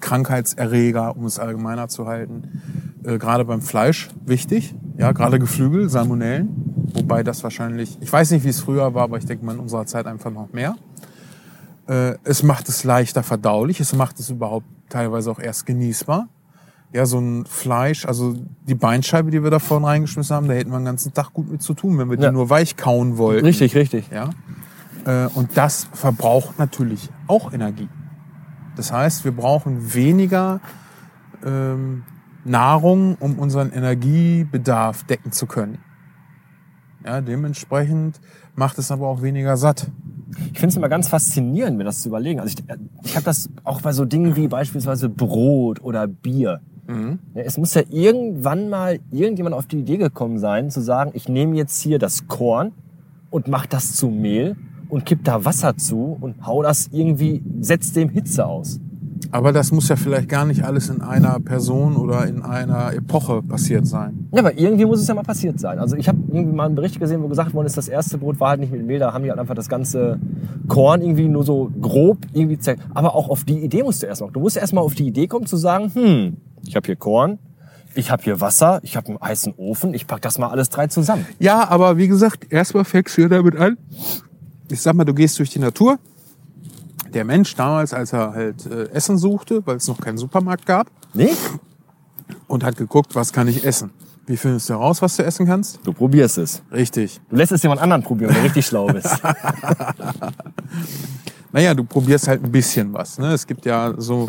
Krankheitserreger, 0.00 1.16
um 1.16 1.26
es 1.26 1.38
allgemeiner 1.38 1.88
zu 1.88 2.06
halten. 2.06 2.87
Äh, 3.04 3.18
gerade 3.18 3.44
beim 3.44 3.60
Fleisch 3.62 4.08
wichtig, 4.26 4.74
ja, 4.96 5.12
gerade 5.12 5.38
Geflügel, 5.38 5.88
Salmonellen, 5.88 6.48
wobei 6.94 7.22
das 7.22 7.42
wahrscheinlich, 7.44 7.96
ich 8.00 8.12
weiß 8.12 8.32
nicht, 8.32 8.44
wie 8.44 8.48
es 8.48 8.60
früher 8.60 8.92
war, 8.94 9.04
aber 9.04 9.18
ich 9.18 9.24
denke 9.26 9.44
mal 9.46 9.54
in 9.54 9.60
unserer 9.60 9.86
Zeit 9.86 10.06
einfach 10.06 10.30
noch 10.32 10.52
mehr. 10.52 10.74
Äh, 11.86 12.14
es 12.24 12.42
macht 12.42 12.68
es 12.68 12.82
leichter 12.84 13.22
verdaulich, 13.22 13.78
es 13.80 13.94
macht 13.94 14.18
es 14.18 14.30
überhaupt 14.30 14.66
teilweise 14.88 15.30
auch 15.30 15.38
erst 15.38 15.64
genießbar. 15.66 16.28
Ja, 16.92 17.04
so 17.06 17.18
ein 17.20 17.44
Fleisch, 17.46 18.06
also 18.06 18.34
die 18.66 18.74
Beinscheibe, 18.74 19.30
die 19.30 19.42
wir 19.42 19.50
da 19.50 19.58
vorne 19.58 19.86
reingeschmissen 19.86 20.34
haben, 20.34 20.48
da 20.48 20.54
hätten 20.54 20.70
wir 20.70 20.78
den 20.78 20.86
ganzen 20.86 21.12
Tag 21.12 21.32
gut 21.34 21.50
mit 21.50 21.62
zu 21.62 21.74
tun, 21.74 21.98
wenn 21.98 22.10
wir 22.10 22.18
Ja. 22.18 22.28
die 22.30 22.34
nur 22.34 22.48
weich 22.50 22.76
kauen 22.76 23.18
wollten. 23.18 23.44
Richtig, 23.44 23.76
richtig. 23.76 24.06
Ja? 24.10 24.30
Äh, 25.04 25.28
Und 25.34 25.56
das 25.56 25.86
verbraucht 25.92 26.58
natürlich 26.58 27.10
auch 27.26 27.52
Energie. 27.52 27.88
Das 28.76 28.90
heißt, 28.90 29.24
wir 29.24 29.32
brauchen 29.32 29.94
weniger 29.94 30.60
ähm, 31.44 32.04
Nahrung, 32.48 33.16
um 33.20 33.38
unseren 33.38 33.72
Energiebedarf 33.72 35.04
decken 35.04 35.32
zu 35.32 35.46
können. 35.46 35.78
Ja, 37.04 37.20
dementsprechend 37.20 38.20
macht 38.56 38.78
es 38.78 38.90
aber 38.90 39.06
auch 39.08 39.22
weniger 39.22 39.56
satt. 39.56 39.86
Ich 40.52 40.58
finde 40.58 40.68
es 40.68 40.76
immer 40.76 40.88
ganz 40.88 41.08
faszinierend, 41.08 41.78
mir 41.78 41.84
das 41.84 42.02
zu 42.02 42.08
überlegen. 42.08 42.40
Also 42.40 42.56
ich, 42.58 42.64
ich 43.04 43.14
habe 43.14 43.24
das 43.24 43.48
auch 43.64 43.80
bei 43.80 43.92
so 43.92 44.04
Dingen 44.04 44.36
wie 44.36 44.48
beispielsweise 44.48 45.08
Brot 45.08 45.82
oder 45.82 46.06
Bier. 46.06 46.60
Ja, 47.34 47.42
es 47.42 47.58
muss 47.58 47.74
ja 47.74 47.82
irgendwann 47.90 48.68
mal 48.68 48.98
irgendjemand 49.10 49.54
auf 49.54 49.66
die 49.66 49.78
Idee 49.78 49.98
gekommen 49.98 50.38
sein, 50.38 50.70
zu 50.70 50.80
sagen, 50.80 51.10
ich 51.14 51.28
nehme 51.28 51.56
jetzt 51.56 51.80
hier 51.82 51.98
das 51.98 52.28
Korn 52.28 52.72
und 53.30 53.46
mach 53.46 53.66
das 53.66 53.94
zu 53.94 54.08
Mehl 54.08 54.56
und 54.88 55.04
kipp 55.04 55.22
da 55.22 55.44
Wasser 55.44 55.76
zu 55.76 56.16
und 56.20 56.46
hau 56.46 56.62
das 56.62 56.88
irgendwie, 56.90 57.42
setzt 57.60 57.94
dem 57.96 58.08
Hitze 58.08 58.46
aus. 58.46 58.80
Aber 59.30 59.52
das 59.52 59.72
muss 59.72 59.88
ja 59.88 59.96
vielleicht 59.96 60.28
gar 60.28 60.46
nicht 60.46 60.64
alles 60.64 60.88
in 60.88 61.02
einer 61.02 61.38
Person 61.40 61.96
oder 61.96 62.26
in 62.26 62.42
einer 62.42 62.94
Epoche 62.94 63.42
passiert 63.42 63.86
sein. 63.86 64.28
Ja, 64.32 64.40
aber 64.40 64.58
irgendwie 64.58 64.86
muss 64.86 65.00
es 65.00 65.08
ja 65.08 65.14
mal 65.14 65.22
passiert 65.22 65.60
sein. 65.60 65.78
Also 65.78 65.96
ich 65.96 66.08
habe 66.08 66.18
irgendwie 66.28 66.56
mal 66.56 66.66
einen 66.66 66.74
Bericht 66.74 66.98
gesehen, 66.98 67.22
wo 67.22 67.28
gesagt 67.28 67.52
worden 67.52 67.66
ist, 67.66 67.76
das 67.76 67.88
erste 67.88 68.16
Brot 68.16 68.40
war 68.40 68.50
halt 68.50 68.60
nicht 68.60 68.72
mit 68.72 68.86
Mehl, 68.86 68.98
da 68.98 69.12
haben 69.12 69.24
die 69.24 69.30
halt 69.30 69.38
einfach 69.38 69.54
das 69.54 69.68
ganze 69.68 70.18
Korn 70.66 71.02
irgendwie 71.02 71.28
nur 71.28 71.44
so 71.44 71.70
grob 71.80 72.18
irgendwie 72.32 72.58
zer... 72.58 72.76
Aber 72.94 73.14
auch 73.14 73.28
auf 73.28 73.44
die 73.44 73.58
Idee 73.58 73.82
musst 73.82 74.02
du 74.02 74.06
erst 74.06 74.22
noch. 74.22 74.32
Du 74.32 74.40
musst 74.40 74.56
erst 74.56 74.72
mal 74.72 74.80
auf 74.80 74.94
die 74.94 75.06
Idee 75.06 75.26
kommen 75.26 75.46
zu 75.46 75.56
sagen, 75.56 75.90
hm, 75.92 76.36
ich 76.66 76.74
habe 76.74 76.86
hier 76.86 76.96
Korn, 76.96 77.38
ich 77.94 78.10
habe 78.10 78.22
hier 78.22 78.40
Wasser, 78.40 78.80
ich 78.82 78.96
habe 78.96 79.08
einen 79.08 79.20
heißen 79.20 79.54
Ofen, 79.56 79.92
ich 79.92 80.06
pack 80.06 80.22
das 80.22 80.38
mal 80.38 80.48
alles 80.48 80.70
drei 80.70 80.86
zusammen. 80.86 81.26
Ja, 81.38 81.68
aber 81.68 81.98
wie 81.98 82.08
gesagt, 82.08 82.50
erstmal 82.50 82.84
fängst 82.84 83.16
du 83.18 83.22
ja 83.22 83.28
damit 83.28 83.56
an. 83.56 83.76
Ich 84.70 84.80
sag 84.80 84.94
mal, 84.94 85.04
du 85.04 85.14
gehst 85.14 85.38
durch 85.38 85.50
die 85.50 85.58
Natur. 85.58 85.98
Der 87.14 87.24
Mensch 87.24 87.54
damals, 87.54 87.92
als 87.92 88.12
er 88.12 88.32
halt 88.32 88.66
äh, 88.66 88.88
Essen 88.90 89.18
suchte, 89.18 89.66
weil 89.66 89.76
es 89.76 89.88
noch 89.88 90.00
keinen 90.00 90.18
Supermarkt 90.18 90.66
gab, 90.66 90.88
Nee? 91.14 91.32
und 92.46 92.64
hat 92.64 92.76
geguckt, 92.76 93.14
was 93.14 93.32
kann 93.32 93.48
ich 93.48 93.64
essen. 93.64 93.90
Wie 94.26 94.36
findest 94.36 94.68
du 94.68 94.74
heraus, 94.74 95.00
was 95.00 95.16
du 95.16 95.24
essen 95.24 95.46
kannst? 95.46 95.80
Du 95.84 95.92
probierst 95.94 96.36
es. 96.36 96.62
Richtig. 96.70 97.18
Du 97.30 97.36
lässt 97.36 97.50
es 97.52 97.62
jemand 97.62 97.80
anderen 97.80 98.02
probieren, 98.02 98.34
der 98.34 98.44
richtig 98.44 98.66
schlau 98.66 98.88
ist. 98.88 99.08
Naja, 101.50 101.72
du 101.72 101.82
probierst 101.82 102.28
halt 102.28 102.44
ein 102.44 102.52
bisschen 102.52 102.92
was. 102.92 103.18
Ne? 103.18 103.32
Es 103.32 103.46
gibt 103.46 103.64
ja 103.64 103.94
so 103.96 104.28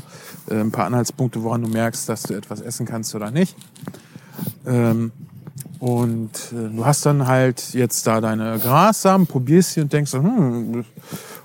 äh, 0.49 0.55
ein 0.55 0.71
paar 0.71 0.85
Anhaltspunkte, 0.85 1.43
woran 1.43 1.61
du 1.61 1.67
merkst, 1.67 2.07
dass 2.07 2.23
du 2.23 2.33
etwas 2.33 2.61
essen 2.61 2.85
kannst 2.85 3.13
oder 3.13 3.29
nicht. 3.29 3.57
Ähm, 4.65 5.11
und 5.79 6.31
äh, 6.53 6.69
du 6.73 6.85
hast 6.85 7.05
dann 7.05 7.27
halt 7.27 7.73
jetzt 7.73 8.07
da 8.07 8.21
deine 8.21 8.57
Grassamen, 8.59 9.27
probierst 9.27 9.73
sie 9.73 9.81
und 9.81 9.91
denkst, 9.91 10.13
hm, 10.13 10.85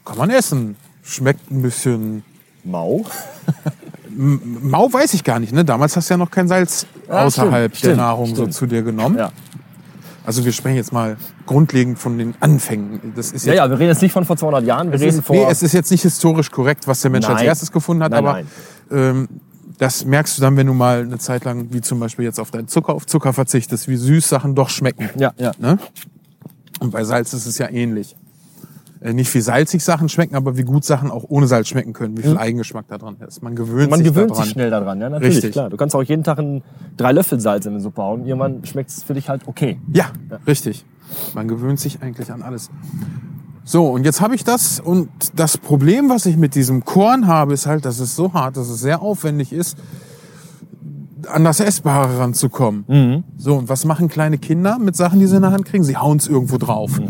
kann 0.04 0.16
man 0.18 0.30
essen. 0.30 0.76
Schmeckt 1.04 1.50
ein 1.50 1.62
bisschen 1.62 2.24
Mau? 2.64 3.04
Mau 4.10 4.92
weiß 4.92 5.12
ich 5.14 5.22
gar 5.22 5.38
nicht, 5.38 5.52
ne? 5.52 5.64
Damals 5.64 5.96
hast 5.96 6.08
du 6.08 6.14
ja 6.14 6.18
noch 6.18 6.30
kein 6.30 6.48
Salz 6.48 6.86
Ja, 7.08 7.24
außerhalb 7.24 7.72
stimmt, 7.72 7.84
der 7.84 7.88
stimmt, 7.90 7.96
Nahrung 7.98 8.26
so 8.28 8.34
stimmt. 8.36 8.54
zu 8.54 8.66
dir 8.66 8.82
genommen. 8.82 9.18
Ja. 9.18 9.30
Also 10.24 10.44
wir 10.46 10.52
sprechen 10.52 10.76
jetzt 10.76 10.92
mal 10.92 11.18
grundlegend 11.44 11.98
von 11.98 12.16
den 12.16 12.34
Anfängen. 12.40 13.12
Das 13.14 13.32
ist 13.32 13.44
Ja, 13.44 13.52
ja, 13.52 13.68
wir 13.68 13.78
reden 13.78 13.90
jetzt 13.90 14.00
nicht 14.00 14.12
von 14.12 14.24
vor 14.24 14.38
200 14.38 14.64
Jahren, 14.64 14.88
wir 14.88 14.94
es 14.94 15.02
reden 15.02 15.18
ist, 15.18 15.26
vor... 15.26 15.36
nee, 15.36 15.44
es 15.50 15.62
ist 15.62 15.74
jetzt 15.74 15.90
nicht 15.90 16.02
historisch 16.02 16.50
korrekt, 16.50 16.88
was 16.88 17.02
der 17.02 17.10
Mensch 17.10 17.26
als 17.26 17.36
Nein. 17.36 17.46
erstes 17.46 17.70
gefunden 17.70 18.02
hat, 18.02 18.12
Nein, 18.12 18.18
aber 18.26 18.32
nein. 18.32 18.46
Ähm, 18.90 19.28
das 19.76 20.04
merkst 20.06 20.38
du 20.38 20.42
dann, 20.42 20.56
wenn 20.56 20.66
du 20.66 20.72
mal 20.72 21.00
eine 21.02 21.18
Zeit 21.18 21.44
lang, 21.44 21.66
wie 21.72 21.82
zum 21.82 22.00
Beispiel 22.00 22.24
jetzt 22.24 22.40
auf 22.40 22.50
deinen 22.50 22.68
Zucker, 22.68 22.94
auf 22.94 23.06
Zucker 23.06 23.32
verzichtest, 23.34 23.88
wie 23.88 23.96
süß 23.96 24.26
Sachen 24.26 24.54
doch 24.54 24.70
schmecken. 24.70 25.10
ja, 25.18 25.32
ja. 25.36 25.52
Ne? 25.58 25.78
Und 26.80 26.92
bei 26.92 27.04
Salz 27.04 27.34
ist 27.34 27.46
es 27.46 27.58
ja 27.58 27.68
ähnlich. 27.68 28.16
Äh, 29.04 29.12
Nicht 29.12 29.32
wie 29.34 29.42
salzig 29.42 29.84
Sachen 29.84 30.08
schmecken, 30.08 30.34
aber 30.34 30.56
wie 30.56 30.62
gut 30.62 30.82
Sachen 30.82 31.10
auch 31.10 31.24
ohne 31.28 31.46
Salz 31.46 31.68
schmecken 31.68 31.92
können, 31.92 32.16
wie 32.16 32.22
viel 32.22 32.38
Eigengeschmack 32.38 32.86
da 32.88 32.96
dran 32.96 33.16
ist. 33.28 33.42
Man 33.42 33.54
gewöhnt. 33.54 33.90
Man 33.90 33.98
sich 33.98 34.08
gewöhnt 34.08 34.30
daran. 34.30 34.44
sich 34.44 34.52
schnell 34.52 34.70
daran, 34.70 34.98
ja, 34.98 35.10
natürlich, 35.10 35.36
Richtig. 35.36 35.52
klar. 35.52 35.68
Du 35.68 35.76
kannst 35.76 35.94
auch 35.94 36.02
jeden 36.02 36.24
Tag 36.24 36.38
ein, 36.38 36.62
drei 36.96 37.12
Löffel 37.12 37.38
Salz 37.38 37.66
in 37.66 37.72
eine 37.72 37.80
Suppe 37.82 38.02
hauen. 38.02 38.24
Irgendwann 38.24 38.64
schmeckt 38.64 38.88
es 38.88 39.02
für 39.02 39.12
dich 39.12 39.28
halt 39.28 39.42
okay. 39.46 39.78
Ja, 39.92 40.06
richtig. 40.46 40.86
Man 41.34 41.48
gewöhnt 41.48 41.78
sich 41.78 42.00
eigentlich 42.00 42.32
an 42.32 42.40
alles. 42.40 42.70
So, 43.62 43.88
und 43.88 44.04
jetzt 44.04 44.22
habe 44.22 44.34
ich 44.34 44.42
das 44.42 44.80
und 44.80 45.08
das 45.34 45.58
Problem, 45.58 46.08
was 46.08 46.24
ich 46.24 46.38
mit 46.38 46.54
diesem 46.54 46.84
Korn 46.86 47.26
habe, 47.26 47.52
ist 47.52 47.66
halt, 47.66 47.84
dass 47.84 48.00
es 48.00 48.16
so 48.16 48.32
hart, 48.32 48.56
dass 48.56 48.70
es 48.70 48.80
sehr 48.80 49.02
aufwendig 49.02 49.52
ist, 49.52 49.76
an 51.28 51.44
das 51.44 51.60
Essbare 51.60 52.18
ranzukommen. 52.18 53.24
So, 53.36 53.56
und 53.56 53.68
was 53.68 53.84
machen 53.84 54.08
kleine 54.08 54.38
Kinder 54.38 54.78
mit 54.78 54.96
Sachen, 54.96 55.18
die 55.18 55.26
sie 55.26 55.36
in 55.36 55.42
der 55.42 55.50
Hand 55.52 55.64
kriegen? 55.64 55.84
Sie 55.84 55.96
hauen 55.96 56.18
es 56.18 56.26
irgendwo 56.28 56.58
drauf. 56.58 57.00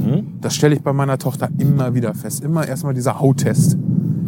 Das 0.41 0.55
stelle 0.55 0.75
ich 0.75 0.83
bei 0.83 0.93
meiner 0.93 1.19
Tochter 1.19 1.49
immer 1.59 1.95
wieder 1.95 2.15
fest. 2.15 2.43
Immer 2.43 2.67
erstmal 2.67 2.95
dieser 2.95 3.21
Hautest. 3.21 3.77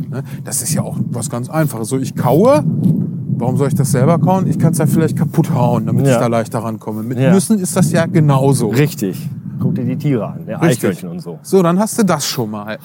Ne? 0.08 0.22
Das 0.44 0.62
ist 0.62 0.72
ja 0.74 0.82
auch 0.82 0.96
was 1.10 1.30
ganz 1.30 1.48
Einfaches. 1.50 1.88
So, 1.88 1.98
ich 1.98 2.14
kaue, 2.14 2.62
warum 3.38 3.56
soll 3.56 3.68
ich 3.68 3.74
das 3.74 3.90
selber 3.92 4.18
kauen? 4.18 4.46
Ich 4.46 4.58
kann 4.58 4.72
es 4.72 4.78
ja 4.78 4.86
vielleicht 4.86 5.16
kaputt 5.16 5.50
hauen, 5.52 5.86
damit 5.86 6.06
ich 6.06 6.12
Ja. 6.12 6.20
da 6.20 6.26
leichter 6.28 6.60
rankomme. 6.60 7.02
Mit 7.02 7.18
Ja. 7.18 7.32
Nüssen 7.32 7.58
ist 7.58 7.76
das 7.76 7.90
ja 7.92 8.06
genauso. 8.06 8.68
Richtig. 8.68 9.28
Guck 9.60 9.74
dir 9.74 9.84
die 9.84 9.96
Tiere 9.96 10.26
an? 10.26 10.40
Richtig. 10.46 10.60
Eichhörnchen 10.60 11.08
und 11.10 11.20
so. 11.20 11.38
So, 11.42 11.62
dann 11.62 11.78
hast 11.78 11.98
du 11.98 12.04
das 12.04 12.26
schon 12.26 12.50
mal. 12.50 12.78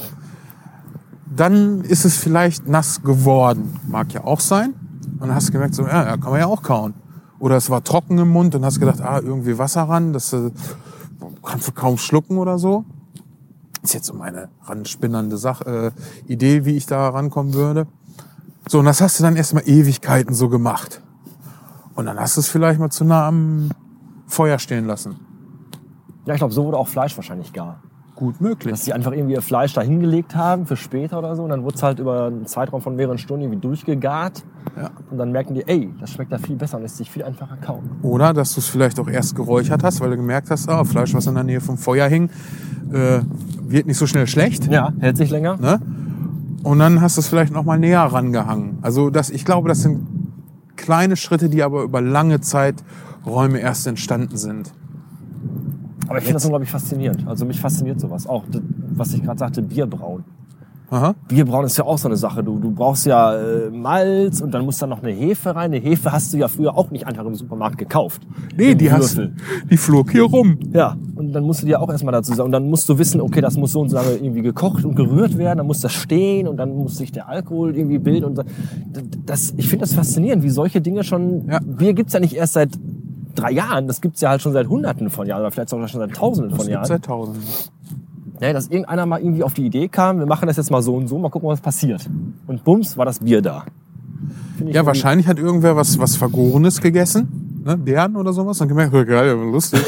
Dann 1.35 1.81
ist 1.81 2.05
es 2.05 2.17
vielleicht 2.17 2.67
nass 2.67 3.01
geworden. 3.03 3.73
Mag 3.87 4.13
ja 4.13 4.23
auch 4.23 4.39
sein. 4.39 4.73
Und 5.21 5.27
dann 5.27 5.35
hast 5.35 5.49
du 5.49 5.51
gemerkt, 5.51 5.75
so, 5.75 5.85
ja, 5.85 6.17
kann 6.17 6.31
man 6.31 6.39
ja 6.39 6.47
auch 6.47 6.63
kauen. 6.63 6.95
Oder 7.37 7.55
es 7.55 7.69
war 7.69 7.83
trocken 7.83 8.17
im 8.17 8.29
Mund 8.29 8.55
und 8.55 8.65
hast 8.65 8.79
gedacht, 8.79 9.01
ah, 9.01 9.19
irgendwie 9.19 9.59
Wasser 9.59 9.83
ran, 9.83 10.13
das 10.13 10.33
äh, 10.33 10.49
kannst 11.43 11.67
du 11.67 11.71
kaum 11.73 11.99
schlucken 11.99 12.39
oder 12.39 12.57
so. 12.57 12.85
Ist 13.83 13.93
jetzt 13.93 14.07
so 14.07 14.15
meine 14.15 14.49
ranspinnernde 14.63 15.37
Sache, 15.37 15.93
äh, 16.27 16.31
Idee, 16.31 16.65
wie 16.65 16.75
ich 16.75 16.87
da 16.87 17.09
rankommen 17.09 17.53
würde. 17.53 17.85
So, 18.67 18.79
und 18.79 18.85
das 18.85 18.99
hast 18.99 19.19
du 19.19 19.23
dann 19.23 19.35
erstmal 19.35 19.69
Ewigkeiten 19.69 20.33
so 20.33 20.49
gemacht. 20.49 21.03
Und 21.93 22.07
dann 22.07 22.19
hast 22.19 22.37
du 22.37 22.41
es 22.41 22.47
vielleicht 22.47 22.79
mal 22.79 22.89
zu 22.89 23.05
nah 23.05 23.27
am 23.27 23.69
Feuer 24.25 24.57
stehen 24.57 24.87
lassen. 24.87 25.19
Ja, 26.25 26.33
ich 26.33 26.39
glaube, 26.39 26.53
so 26.53 26.65
wurde 26.65 26.77
auch 26.77 26.87
Fleisch 26.87 27.15
wahrscheinlich 27.15 27.53
gar. 27.53 27.83
Gut 28.21 28.39
möglich. 28.39 28.71
Dass 28.71 28.85
sie 28.85 28.93
einfach 28.93 29.13
irgendwie 29.13 29.33
ihr 29.33 29.41
Fleisch 29.41 29.73
da 29.73 29.81
hingelegt 29.81 30.35
haben 30.35 30.67
für 30.67 30.77
später 30.77 31.17
oder 31.17 31.35
so. 31.35 31.41
Und 31.41 31.49
dann 31.49 31.63
wurde 31.63 31.77
es 31.77 31.81
halt 31.81 31.97
über 31.97 32.27
einen 32.27 32.45
Zeitraum 32.45 32.79
von 32.79 32.95
mehreren 32.95 33.17
Stunden 33.17 33.45
irgendwie 33.45 33.59
durchgegart. 33.59 34.43
Ja. 34.77 34.91
Und 35.09 35.17
dann 35.17 35.31
merken 35.31 35.55
die, 35.55 35.67
ey, 35.67 35.91
das 35.99 36.11
schmeckt 36.11 36.31
da 36.31 36.37
viel 36.37 36.55
besser 36.55 36.77
und 36.77 36.83
lässt 36.83 36.97
sich 36.97 37.09
viel 37.09 37.23
einfacher 37.23 37.57
kauen. 37.57 37.89
Oder 38.03 38.31
dass 38.33 38.53
du 38.53 38.59
es 38.59 38.67
vielleicht 38.67 38.99
auch 38.99 39.07
erst 39.07 39.35
geräuchert 39.35 39.83
hast, 39.83 40.01
weil 40.01 40.11
du 40.11 40.17
gemerkt 40.17 40.51
hast, 40.51 40.69
ah, 40.69 40.83
Fleisch, 40.83 41.15
was 41.15 41.25
in 41.25 41.33
der 41.33 41.43
Nähe 41.43 41.61
vom 41.61 41.79
Feuer 41.79 42.07
hing, 42.07 42.29
äh, 42.93 43.21
wird 43.59 43.87
nicht 43.87 43.97
so 43.97 44.05
schnell 44.05 44.27
schlecht. 44.27 44.71
Ja, 44.71 44.93
hält 44.99 45.17
sich 45.17 45.31
länger. 45.31 45.57
Ne? 45.57 45.81
Und 46.61 46.77
dann 46.77 47.01
hast 47.01 47.17
du 47.17 47.21
es 47.21 47.27
vielleicht 47.27 47.51
noch 47.51 47.63
mal 47.63 47.79
näher 47.79 48.01
rangehangen. 48.01 48.77
Also 48.83 49.09
das, 49.09 49.31
ich 49.31 49.45
glaube, 49.45 49.67
das 49.67 49.81
sind 49.81 50.05
kleine 50.75 51.15
Schritte, 51.15 51.49
die 51.49 51.63
aber 51.63 51.81
über 51.81 52.01
lange 52.01 52.39
Zeiträume 52.39 53.57
erst 53.57 53.87
entstanden 53.87 54.37
sind. 54.37 54.71
Aber 56.11 56.17
ich 56.17 56.25
finde 56.25 56.35
das 56.35 56.45
unglaublich 56.45 56.69
faszinierend. 56.69 57.25
Also 57.25 57.45
mich 57.45 57.59
fasziniert 57.59 58.01
sowas. 58.01 58.27
Auch, 58.27 58.43
das, 58.51 58.61
was 58.95 59.13
ich 59.13 59.23
gerade 59.23 59.39
sagte, 59.39 59.61
Bierbrauen. 59.61 60.25
Aha. 60.89 61.15
Bierbrauen 61.29 61.65
ist 61.65 61.77
ja 61.77 61.85
auch 61.85 61.97
so 61.97 62.09
eine 62.09 62.17
Sache. 62.17 62.43
Du, 62.43 62.59
du 62.59 62.69
brauchst 62.69 63.05
ja 63.05 63.33
äh, 63.33 63.69
Malz 63.69 64.41
und 64.41 64.53
dann 64.53 64.65
muss 64.65 64.77
da 64.77 64.87
noch 64.87 65.01
eine 65.01 65.13
Hefe 65.13 65.55
rein. 65.55 65.71
Eine 65.71 65.77
Hefe 65.77 66.11
hast 66.11 66.33
du 66.33 66.37
ja 66.37 66.49
früher 66.49 66.77
auch 66.77 66.91
nicht 66.91 67.07
einfach 67.07 67.23
im 67.23 67.33
Supermarkt 67.33 67.77
gekauft. 67.77 68.23
Nee, 68.57 68.75
die 68.75 68.91
hast 68.91 69.15
Würfel. 69.15 69.33
die 69.69 69.77
flog 69.77 70.11
hier 70.11 70.23
rum. 70.23 70.59
Ja, 70.73 70.97
und 71.15 71.31
dann 71.31 71.45
musst 71.45 71.61
du 71.61 71.65
dir 71.65 71.79
auch 71.79 71.89
erstmal 71.89 72.11
dazu 72.11 72.33
sagen. 72.33 72.47
Und 72.47 72.51
dann 72.51 72.69
musst 72.69 72.89
du 72.89 72.97
wissen, 72.97 73.21
okay, 73.21 73.39
das 73.39 73.55
muss 73.55 73.71
so 73.71 73.79
und 73.79 73.87
so 73.87 73.95
lange 73.95 74.15
irgendwie 74.15 74.41
gekocht 74.41 74.83
und 74.83 74.95
gerührt 74.95 75.37
werden, 75.37 75.59
dann 75.59 75.67
muss 75.67 75.79
das 75.79 75.93
stehen 75.93 76.45
und 76.45 76.57
dann 76.57 76.75
muss 76.75 76.97
sich 76.97 77.13
der 77.13 77.29
Alkohol 77.29 77.73
irgendwie 77.73 77.99
bilden. 77.99 78.25
Und 78.25 78.43
das, 79.25 79.53
ich 79.55 79.69
finde 79.69 79.83
das 79.83 79.93
faszinierend, 79.93 80.43
wie 80.43 80.49
solche 80.49 80.81
Dinge 80.81 81.05
schon. 81.05 81.47
Ja. 81.47 81.61
Bier 81.63 81.93
gibt's 81.93 82.11
ja 82.11 82.19
nicht 82.19 82.35
erst 82.35 82.51
seit 82.51 82.71
drei 83.35 83.51
Jahren, 83.51 83.87
das 83.87 84.01
gibt's 84.01 84.21
ja 84.21 84.29
halt 84.29 84.41
schon 84.41 84.53
seit 84.53 84.67
Hunderten 84.67 85.09
von 85.09 85.27
Jahren 85.27 85.41
oder 85.41 85.51
vielleicht 85.51 85.69
sogar 85.69 85.87
schon 85.87 85.99
seit 85.99 86.13
Tausenden 86.13 86.51
von 86.51 86.59
Das 86.59 86.67
Jahren. 86.67 86.85
seit 86.85 87.03
Tausenden. 87.05 87.43
Ja, 88.39 88.53
dass 88.53 88.67
irgendeiner 88.67 89.05
mal 89.05 89.19
irgendwie 89.21 89.43
auf 89.43 89.53
die 89.53 89.65
Idee 89.65 89.87
kam, 89.87 90.19
wir 90.19 90.25
machen 90.25 90.47
das 90.47 90.57
jetzt 90.57 90.71
mal 90.71 90.81
so 90.81 90.95
und 90.95 91.07
so, 91.07 91.19
mal 91.19 91.29
gucken, 91.29 91.47
was 91.49 91.61
passiert. 91.61 92.09
Und 92.47 92.63
bums, 92.63 92.97
war 92.97 93.05
das 93.05 93.19
Bier 93.19 93.41
da. 93.41 93.65
Ja, 94.65 94.85
wahrscheinlich 94.85 95.27
hat 95.27 95.39
irgendwer 95.39 95.75
was, 95.75 95.99
was 95.99 96.15
Vergorenes 96.15 96.81
gegessen, 96.81 97.61
ne? 97.65 97.77
Beeren 97.77 98.15
oder 98.15 98.33
sowas, 98.33 98.59
und 98.61 98.67
gemerkt, 98.67 98.93
oh, 98.93 99.05
geil, 99.05 99.33
lustig. 99.33 99.81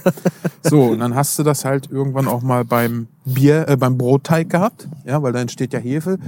so, 0.62 0.82
und 0.84 0.98
dann 1.00 1.14
hast 1.14 1.38
du 1.38 1.42
das 1.42 1.64
halt 1.64 1.90
irgendwann 1.90 2.28
auch 2.28 2.42
mal 2.42 2.64
beim 2.64 3.08
Bier, 3.24 3.68
äh, 3.68 3.76
beim 3.76 3.96
Brotteig 3.98 4.50
gehabt, 4.50 4.88
ja, 5.04 5.22
weil 5.22 5.32
da 5.32 5.40
entsteht 5.40 5.72
ja 5.72 5.78
Hefe. 5.78 6.18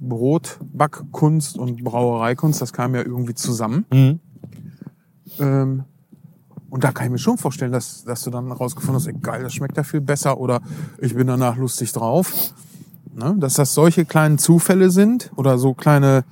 Brot, 0.00 0.58
Backkunst 0.72 1.56
und 1.56 1.84
Brauereikunst, 1.84 2.60
das 2.60 2.72
kam 2.72 2.94
ja 2.94 3.02
irgendwie 3.02 3.34
zusammen. 3.34 3.84
Mhm. 3.92 4.20
Ähm, 5.38 5.84
und 6.72 6.84
da 6.84 6.90
kann 6.90 7.04
ich 7.04 7.12
mir 7.12 7.18
schon 7.18 7.36
vorstellen, 7.36 7.70
dass, 7.70 8.02
dass 8.04 8.22
du 8.22 8.30
dann 8.30 8.50
rausgefunden 8.50 8.96
hast, 8.96 9.06
ey, 9.06 9.12
geil, 9.20 9.42
das 9.42 9.52
schmeckt 9.52 9.76
ja 9.76 9.82
viel 9.82 10.00
besser 10.00 10.38
oder 10.38 10.62
ich 10.96 11.14
bin 11.14 11.26
danach 11.26 11.58
lustig 11.58 11.92
drauf. 11.92 12.32
Ne? 13.14 13.36
Dass 13.36 13.52
das 13.52 13.74
solche 13.74 14.06
kleinen 14.06 14.38
Zufälle 14.38 14.90
sind 14.90 15.30
oder 15.36 15.58
so 15.58 15.74
kleine 15.74 16.24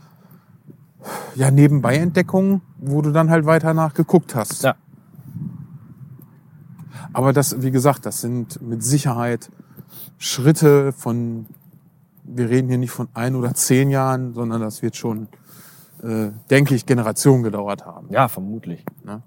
ja, 1.34 1.50
Nebenbei-Entdeckungen, 1.50 2.62
wo 2.78 3.02
du 3.02 3.10
dann 3.12 3.28
halt 3.28 3.44
weiter 3.44 3.74
nachgeguckt 3.74 4.34
hast. 4.34 4.62
Ja. 4.62 4.76
Aber 7.12 7.34
das, 7.34 7.60
wie 7.60 7.70
gesagt, 7.70 8.06
das 8.06 8.22
sind 8.22 8.62
mit 8.62 8.82
Sicherheit 8.82 9.50
Schritte 10.16 10.92
von, 10.92 11.44
wir 12.24 12.48
reden 12.48 12.68
hier 12.68 12.78
nicht 12.78 12.92
von 12.92 13.08
ein 13.12 13.34
oder 13.34 13.52
zehn 13.52 13.90
Jahren, 13.90 14.32
sondern 14.32 14.62
das 14.62 14.80
wird 14.80 14.96
schon, 14.96 15.28
äh, 16.02 16.30
denke 16.48 16.74
ich, 16.74 16.86
Generationen 16.86 17.42
gedauert 17.42 17.84
haben. 17.84 18.06
Ja, 18.08 18.28
vermutlich. 18.28 18.86
Ne? 19.04 19.20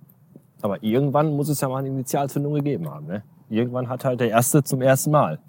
Aber 0.64 0.82
irgendwann 0.82 1.36
muss 1.36 1.50
es 1.50 1.62
ja 1.62 1.70
mal 1.70 1.78
eine 1.78 1.90
Initialzündung 1.90 2.54
gegeben 2.56 2.90
haben. 2.90 3.06
Ne? 3.06 3.22
Irgendwann 3.50 3.90
hat 3.90 4.04
halt 4.06 4.20
der 4.20 4.30
Erste 4.30 4.64
zum 4.64 4.82
ersten 4.82 5.12
Mal 5.12 5.40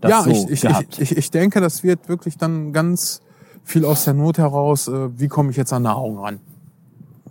das 0.00 0.10
ja, 0.10 0.22
so 0.22 0.30
ich, 0.30 0.50
ich, 0.50 0.60
gehabt. 0.60 0.98
ich, 0.98 1.16
ich, 1.16 1.30
denke, 1.30 1.60
das 1.60 1.82
wird 1.82 2.08
wirklich 2.08 2.36
dann 2.36 2.72
ganz 2.72 3.22
viel 3.64 3.84
aus 3.84 4.04
der 4.04 4.14
Not 4.14 4.38
heraus, 4.38 4.88
äh, 4.88 5.18
wie 5.18 5.28
komme 5.28 5.50
ich 5.50 5.56
jetzt 5.56 5.72
an 5.72 5.82
Nahrung 5.82 6.18
ran? 6.18 6.40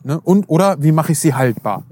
Ne? 0.04 0.20
Und, 0.20 0.50
oder 0.50 0.82
wie 0.82 0.91
mache 0.91 1.12
ich 1.12 1.20
sie 1.20 1.34
haltbar? 1.34 1.84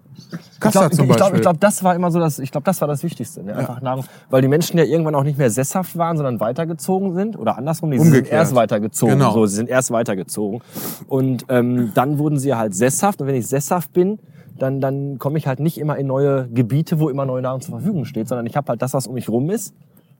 Ich 0.53 0.59
Kassa 0.59 0.87
glaube, 0.87 0.93
ich 0.93 0.97
glaub, 0.97 1.19
Beispiel. 1.19 1.35
ich 1.35 1.41
glaub, 1.41 1.59
das 1.59 1.83
war 1.83 1.95
immer 1.95 2.11
so 2.11 2.19
das, 2.19 2.39
ich 2.39 2.51
glaube, 2.51 2.65
das 2.65 2.81
war 2.81 2.87
das 2.87 3.03
Wichtigste. 3.03 3.43
Ne? 3.43 3.55
Einfach 3.55 3.81
Nahrung, 3.81 4.05
weil 4.29 4.41
die 4.41 4.47
Menschen 4.47 4.77
ja 4.77 4.83
irgendwann 4.83 5.15
auch 5.15 5.23
nicht 5.23 5.37
mehr 5.37 5.49
sesshaft 5.49 5.97
waren, 5.97 6.17
sondern 6.17 6.39
weitergezogen 6.39 7.13
sind 7.13 7.37
oder 7.37 7.57
andersrum, 7.57 7.91
die 7.91 7.97
sind 7.97 8.07
Umgekehrt. 8.07 8.33
erst 8.33 8.55
weitergezogen. 8.55 9.19
Genau. 9.19 9.33
So, 9.33 9.45
sie 9.45 9.55
sind 9.55 9.69
erst 9.69 9.91
weitergezogen. 9.91 10.61
Und 11.07 11.45
ähm, 11.49 11.91
dann 11.93 12.17
wurden 12.17 12.39
sie 12.39 12.55
halt 12.55 12.73
sesshaft. 12.75 13.21
Und 13.21 13.27
wenn 13.27 13.35
ich 13.35 13.47
sesshaft 13.47 13.93
bin, 13.93 14.19
dann, 14.61 14.81
dann 14.81 15.19
komme 15.19 15.37
ich 15.37 15.47
halt 15.47 15.59
nicht 15.59 15.77
immer 15.77 15.97
in 15.97 16.07
neue 16.07 16.47
Gebiete, 16.49 16.99
wo 16.99 17.09
immer 17.09 17.25
neue 17.25 17.41
Nahrung 17.41 17.61
zur 17.61 17.75
Verfügung 17.75 18.05
steht, 18.05 18.27
sondern 18.27 18.45
ich 18.45 18.55
habe 18.55 18.69
halt 18.69 18.81
das, 18.81 18.93
was 18.93 19.07
um 19.07 19.13
mich 19.13 19.29
rum 19.29 19.49
ist. 19.49 19.73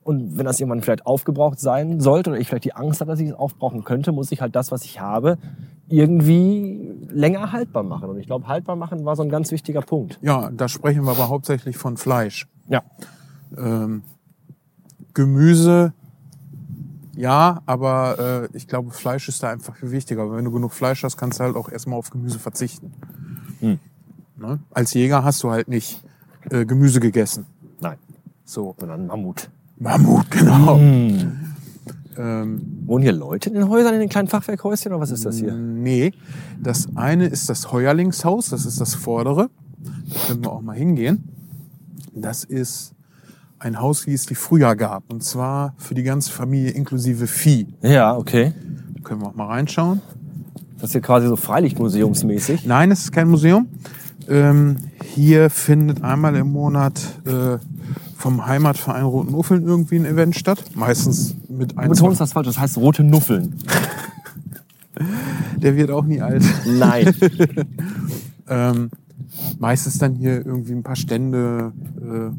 Und 0.04 0.38
wenn 0.38 0.46
das 0.46 0.60
irgendwann 0.60 0.82
vielleicht 0.82 1.06
aufgebraucht 1.06 1.60
sein 1.60 2.00
sollte 2.00 2.30
oder 2.30 2.40
ich 2.40 2.48
vielleicht 2.48 2.64
die 2.64 2.74
Angst 2.74 3.02
habe, 3.02 3.12
dass 3.12 3.20
ich 3.20 3.30
es 3.30 3.34
aufbrauchen 3.34 3.84
könnte, 3.84 4.14
muss 4.14 4.32
ich 4.32 4.40
halt 4.40 4.56
das, 4.56 4.72
was 4.72 4.86
ich 4.86 5.02
habe, 5.02 5.38
irgendwie 5.90 6.94
länger 7.10 7.52
haltbar 7.52 7.84
machen. 7.84 8.10
Und 8.10 8.18
ich 8.18 8.26
glaube, 8.26 8.48
haltbar 8.48 8.78
machen 8.78 9.04
war 9.04 9.18
so 9.18 9.24
ein 9.24 9.30
ganz 9.30 9.52
wichtiger 9.52 9.82
Punkt. 9.82 10.18
ja, 10.22 10.50
da 10.56 10.70
sprechen 10.70 11.04
wir 11.04 11.12
aber 11.12 11.28
hauptsächlich 11.28 11.78
von 11.78 11.98
Fleisch. 11.98 12.48
Ja. 12.70 12.84
Ähm, 13.58 14.04
Gemüse, 15.14 15.94
ja, 17.18 17.64
aber 17.66 18.48
äh, 18.54 18.56
ich 18.56 18.68
glaube, 18.68 18.92
Fleisch 18.92 19.28
ist 19.28 19.42
da 19.42 19.50
einfach 19.50 19.76
viel 19.76 19.90
wichtiger. 19.90 20.30
Weil 20.30 20.38
wenn 20.38 20.46
du 20.46 20.52
genug 20.52 20.72
Fleisch 20.72 21.04
hast, 21.04 21.18
kannst 21.18 21.40
du 21.40 21.44
halt 21.44 21.56
auch 21.56 21.68
erstmal 21.68 21.98
auf 21.98 22.12
Gemüse 22.12 22.38
verzichten. 22.38 22.94
Hm. 23.60 23.80
Ne? 24.40 24.60
Als 24.72 24.94
Jäger 24.94 25.24
hast 25.24 25.44
du 25.44 25.50
halt 25.52 25.68
nicht 25.68 26.02
äh, 26.50 26.66
Gemüse 26.66 27.00
gegessen. 27.00 27.46
Nein, 27.82 27.98
So. 28.46 28.76
sondern 28.80 29.08
Mammut. 29.08 29.50
Mammut, 29.78 30.30
genau. 30.32 30.78
Hm. 30.78 31.40
Ähm, 32.18 32.62
Wohnen 32.86 33.04
hier 33.04 33.14
Leute 33.14 33.50
in 33.50 33.56
den 33.56 33.70
Häusern, 33.70 33.94
in 33.94 34.00
den 34.00 34.10
kleinen 34.10 34.28
Fachwerkhäuschen 34.28 34.92
oder 34.92 35.02
was 35.02 35.12
ist 35.12 35.26
das 35.26 35.38
hier? 35.38 35.54
Nee, 35.54 36.14
das 36.62 36.88
eine 36.96 37.28
ist 37.28 37.48
das 37.50 37.72
Heuerlingshaus, 37.72 38.50
das 38.50 38.66
ist 38.66 38.82
das 38.82 38.96
vordere. 38.96 39.50
Da 39.78 40.20
können 40.28 40.44
wir 40.44 40.52
auch 40.52 40.62
mal 40.62 40.76
hingehen. 40.76 41.30
Das 42.16 42.44
ist 42.44 42.94
ein 43.60 43.80
Haus, 43.80 44.08
wie 44.08 44.14
es 44.14 44.26
die 44.26 44.36
früher 44.36 44.76
gab. 44.76 45.04
Und 45.12 45.24
zwar 45.24 45.76
für 45.78 45.94
die 45.94 46.04
ganze 46.04 46.32
Familie 46.32 46.72
inklusive 46.72 47.28
Vieh. 47.28 47.68
Ja, 47.82 48.16
okay. 48.18 48.54
Da 48.96 49.02
können 49.04 49.22
wir 49.22 49.28
auch 49.28 49.36
mal 49.36 49.48
reinschauen. 49.48 50.02
Das 50.76 50.86
ist 50.86 50.92
hier 50.94 51.02
quasi 51.02 51.28
so 51.28 51.36
Freilichtmuseumsmäßig. 51.36 52.66
Nein, 52.66 52.92
es 52.92 53.02
ist 53.02 53.12
kein 53.12 53.28
Museum. 53.28 53.68
Ähm, 54.30 54.78
hier 55.04 55.50
findet 55.50 56.04
einmal 56.04 56.36
im 56.36 56.52
Monat 56.52 57.02
äh, 57.26 57.58
vom 58.18 58.46
Heimatverein 58.46 59.04
Roten 59.04 59.34
Uffeln 59.34 59.66
irgendwie 59.66 59.96
ein 59.96 60.06
Event 60.06 60.36
statt. 60.36 60.64
Meistens 60.76 61.36
mit 61.50 61.74
Du 61.74 61.78
einem. 61.78 61.92
betonst 61.92 62.20
das 62.20 62.34
falsch, 62.34 62.48
das 62.48 62.60
heißt 62.60 62.78
rote 62.78 63.04
Nuffeln. 63.04 63.56
Der 65.58 65.76
wird 65.76 65.92
auch 65.92 66.04
nie 66.06 66.22
alt. 66.22 66.44
Nein. 66.66 67.14
Ähm, 68.50 68.92
meistens 69.60 69.98
dann 69.98 70.16
hier 70.16 70.46
irgendwie 70.46 70.72
ein 70.72 70.82
paar 70.84 70.96
Stände, 70.96 71.74
äh, 72.02 72.30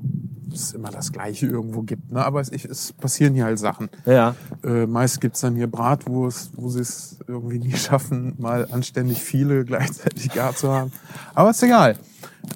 es 0.55 0.73
immer 0.73 0.91
das 0.91 1.13
Gleiche 1.13 1.47
irgendwo 1.47 1.83
gibt. 1.83 2.13
Ne? 2.13 2.25
Aber 2.25 2.41
es, 2.41 2.51
es 2.51 2.93
passieren 2.93 3.35
hier 3.35 3.45
halt 3.45 3.59
Sachen. 3.59 3.89
ja. 4.07 4.35
Äh, 4.65 4.87
meist 4.87 5.21
gibt's 5.21 5.41
dann 5.41 5.55
hier 5.55 5.67
Bratwurst, 5.67 6.53
wo 6.57 6.69
sie 6.69 6.81
es 6.81 7.19
irgendwie 7.27 7.59
nie 7.59 7.73
schaffen, 7.77 8.35
mal 8.39 8.69
anständig 8.71 9.23
viele 9.23 9.65
gleichzeitig 9.67 10.31
gar 10.33 10.55
zu 10.55 10.73
haben. 10.73 10.93
Aber 11.35 11.51
ist 11.51 11.63
egal. 11.63 11.97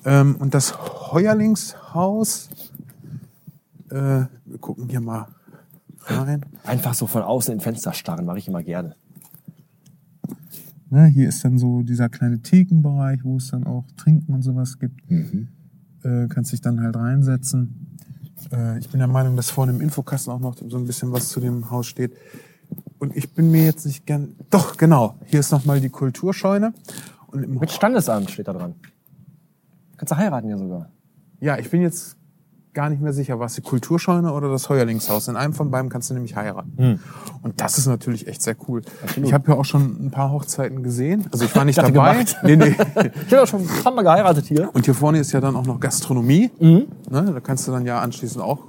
Ähm, 0.05 0.37
und 0.37 0.55
das 0.55 0.79
Heuerlingshaus, 1.13 2.49
äh, 3.91 3.95
wir 4.45 4.59
gucken 4.61 4.89
hier 4.89 5.01
mal 5.01 5.29
rein. 6.07 6.45
Einfach 6.65 6.95
so 6.95 7.07
von 7.07 7.23
außen 7.23 7.55
in 7.55 7.61
Fenster 7.61 7.93
starren, 7.93 8.25
mache 8.25 8.39
ich 8.39 8.49
immer 8.49 8.63
gerne. 8.63 8.97
Ne, 10.91 11.07
hier 11.07 11.27
ist 11.27 11.43
dann 11.43 11.57
so 11.59 11.83
dieser 11.83 12.11
kleine 12.11 12.43
Thekenbereich, 12.43 13.25
wo 13.25 13.39
es 13.39 13.49
dann 13.49 13.65
auch 13.65 13.87
Trinken 13.97 14.35
und 14.35 14.43
sowas 14.43 14.79
gibt. 14.79 15.01
Äh, 16.03 16.29
kannst 16.29 16.53
dich 16.53 16.61
dann 16.61 16.81
halt 16.83 16.97
reinsetzen. 16.97 17.82
Äh, 18.51 18.79
ich 18.79 18.89
bin 18.89 18.99
der 18.99 19.09
Meinung, 19.09 19.37
dass 19.37 19.51
vorne 19.51 19.73
im 19.73 19.81
Infokasten 19.81 20.33
auch 20.33 20.41
noch 20.41 20.57
so 20.57 20.77
ein 20.77 20.87
bisschen 20.87 21.13
was 21.13 21.29
zu 21.29 21.41
dem 21.41 21.71
Haus 21.71 21.87
steht. 21.87 22.17
Und 22.99 23.17
ich 23.17 23.35
bin 23.35 23.51
mir 23.51 23.65
jetzt 23.65 23.85
nicht 23.85 24.07
gern. 24.07 24.37
Doch, 24.51 24.77
genau. 24.77 25.17
Hier 25.27 25.41
ist 25.41 25.51
nochmal 25.51 25.81
die 25.81 25.91
Kulturscheune. 25.91 26.73
Und 27.27 27.43
im 27.43 27.59
Mit 27.59 27.71
Standesamt 27.71 28.31
steht 28.31 28.49
da 28.49 28.53
dran. 28.53 28.75
Kannst 29.97 30.13
du 30.13 30.17
heiraten 30.17 30.49
hier 30.49 30.59
sogar. 30.59 30.91
ja, 31.41 31.59
ich 31.59 31.71
bin 31.71 31.83
jetzt 31.83 32.17
gar 32.75 32.89
nicht 32.89 33.03
mehr 33.03 33.13
sicher, 33.13 33.39
was 33.39 33.55
die 33.55 33.61
Kulturscheune 33.61 34.33
oder 34.33 34.49
das 34.51 34.69
Heuerlingshaus. 34.69 35.29
In 35.29 35.37
einem 35.37 35.53
von 35.53 35.71
beiden 35.71 35.91
kannst 35.91 36.11
du 36.11 36.15
nämlich 36.15 36.37
heiraten. 36.37 37.01
Und 37.43 37.61
das 37.61 37.79
ist 37.79 37.87
natürlich 37.87 38.27
echt 38.27 38.43
sehr 38.43 38.57
cool. 38.69 38.83
Absolut. 39.03 39.29
Ich 39.29 39.35
habe 39.35 39.51
ja 39.51 39.59
auch 39.59 39.65
schon 39.65 40.07
ein 40.07 40.11
paar 40.11 40.33
Hochzeiten 40.33 40.83
gesehen. 40.83 41.27
Also 41.31 41.45
ich 41.45 41.55
war 41.55 41.65
nicht 41.65 41.79
Ich 41.83 41.85
dabei. 41.85 42.25
Nee, 42.43 42.57
nee. 42.57 42.77
Ich 43.27 43.33
habe 43.33 43.43
auch 43.43 43.47
schon 43.47 43.63
ein 43.63 43.83
paar 43.83 43.93
Mal 43.93 44.03
geheiratet 44.03 44.47
hier. 44.47 44.71
Und 44.73 44.85
hier 44.85 44.95
vorne 44.95 45.19
ist 45.19 45.33
ja 45.33 45.41
dann 45.41 45.55
auch 45.57 45.67
noch 45.67 45.81
Gastronomie. 45.81 46.51
Mhm. 46.59 46.87
Ne, 47.11 47.31
da 47.33 47.41
kannst 47.41 47.69
du 47.69 47.73
dann 47.73 47.85
ja 47.85 48.01
anschließend 48.01 48.43
auch 48.43 48.61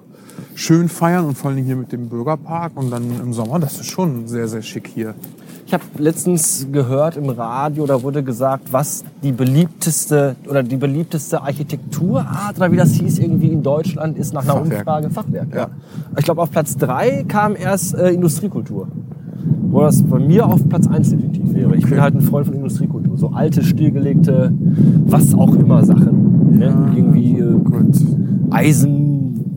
schön 0.55 0.89
feiern 0.89 1.25
und 1.25 1.37
vor 1.37 1.51
allem 1.51 1.63
hier 1.63 1.75
mit 1.75 1.91
dem 1.91 2.09
Bürgerpark 2.09 2.73
und 2.75 2.89
dann 2.89 3.19
im 3.21 3.33
Sommer. 3.33 3.59
Das 3.59 3.79
ist 3.79 3.87
schon 3.87 4.27
sehr, 4.27 4.47
sehr 4.47 4.61
schick 4.61 4.87
hier. 4.87 5.15
Ich 5.73 5.79
habe 5.81 6.03
letztens 6.03 6.67
gehört 6.71 7.17
im 7.17 7.29
Radio, 7.29 7.87
da 7.87 8.03
wurde 8.03 8.21
gesagt, 8.21 8.71
was 8.71 9.03
die 9.23 9.31
beliebteste 9.31 10.35
oder 10.47 10.61
die 10.61 10.75
beliebteste 10.75 11.41
Architekturart 11.41 12.57
oder 12.57 12.71
wie 12.71 12.77
das 12.77 12.91
hieß 12.91 13.17
irgendwie 13.17 13.47
in 13.47 13.63
Deutschland 13.63 14.15
ist 14.19 14.35
nach 14.35 14.43
einer 14.43 14.53
Fachwerk. 14.53 14.79
Umfrage 14.81 15.09
Fachwerk. 15.09 15.47
Ja. 15.51 15.61
Ja. 15.61 15.69
Ich 16.15 16.25
glaube 16.25 16.43
auf 16.43 16.51
Platz 16.51 16.77
drei 16.77 17.25
kam 17.27 17.55
erst 17.55 17.95
äh, 17.95 18.11
Industriekultur. 18.11 18.87
Wo 19.71 19.81
das 19.81 20.03
bei 20.03 20.19
mir 20.19 20.45
auf 20.45 20.69
Platz 20.69 20.85
eins 20.85 21.09
definitiv 21.09 21.55
wäre. 21.55 21.75
Ich 21.75 21.89
bin 21.89 21.99
halt 21.99 22.13
ein 22.13 22.21
Freund 22.21 22.45
von 22.45 22.55
Industriekultur. 22.55 23.17
So 23.17 23.29
alte, 23.29 23.63
stillgelegte, 23.63 24.53
was 25.07 25.33
auch 25.33 25.55
immer 25.55 25.83
Sachen. 25.83 26.59
Ne? 26.59 26.91
Irgendwie 26.95 27.39
äh, 27.39 27.51
Gut. 27.51 27.99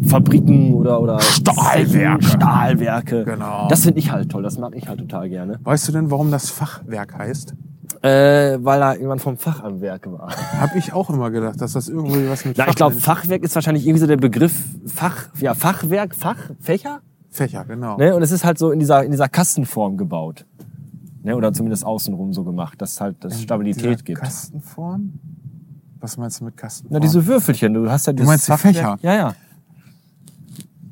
Eisenfabriken 0.06 0.74
oder, 0.74 1.00
oder 1.00 1.20
Stahlwerke. 1.20 2.24
Stahlwerke. 2.24 3.24
Genau. 3.24 3.68
Das 3.68 3.82
finde 3.84 3.98
ich 3.98 4.10
halt 4.10 4.30
toll. 4.30 4.42
Das 4.42 4.58
mag 4.58 4.74
ich 4.74 4.88
halt 4.88 5.00
total 5.00 5.28
gerne. 5.28 5.58
Weißt 5.62 5.88
du 5.88 5.92
denn, 5.92 6.10
warum 6.10 6.30
das 6.30 6.50
Fachwerk 6.50 7.16
heißt? 7.18 7.54
Äh, 8.02 8.58
weil 8.60 8.80
da 8.80 8.94
jemand 8.94 9.20
vom 9.20 9.36
Fach 9.36 9.62
am 9.62 9.80
Werk 9.80 10.10
war. 10.10 10.28
Hab 10.60 10.76
ich 10.76 10.92
auch 10.92 11.10
immer 11.10 11.30
gedacht, 11.30 11.60
dass 11.60 11.72
das 11.72 11.88
irgendwie 11.88 12.28
was 12.28 12.44
mit 12.44 12.56
Na, 12.58 12.68
ich 12.68 12.74
glaube, 12.76 12.96
Fachwerk- 12.96 13.42
ist 13.42 13.54
wahrscheinlich 13.54 13.86
irgendwie 13.86 14.00
so 14.00 14.06
der 14.06 14.16
Begriff 14.16 14.64
Fach, 14.86 15.28
ja, 15.40 15.54
Fachwerk, 15.54 16.14
Fach, 16.14 16.36
Fächer. 16.60 17.00
Fächer, 17.30 17.64
genau. 17.64 17.96
Ne? 17.96 18.14
Und 18.14 18.22
es 18.22 18.32
ist 18.32 18.44
halt 18.44 18.58
so 18.58 18.70
in 18.70 18.78
dieser, 18.78 19.04
in 19.04 19.10
dieser 19.10 19.28
Kastenform 19.28 19.96
gebaut. 19.96 20.46
Ne? 21.22 21.36
Oder 21.36 21.52
zumindest 21.52 21.84
außenrum 21.84 22.32
so 22.32 22.44
gemacht, 22.44 22.80
dass 22.80 23.00
halt 23.00 23.16
das 23.20 23.40
Stabilität 23.42 24.04
gibt. 24.04 24.20
Kastenform? 24.20 25.14
Was 26.00 26.16
meinst 26.16 26.40
du 26.40 26.44
mit 26.44 26.56
Kastenform? 26.56 26.92
Na, 26.94 27.00
diese 27.00 27.26
Würfelchen, 27.26 27.74
du 27.74 27.90
hast 27.90 28.06
ja 28.06 28.12
meinst 28.24 28.48
die 28.48 28.56
Fächer? 28.56 28.98
Ja, 29.02 29.14
ja. 29.14 29.34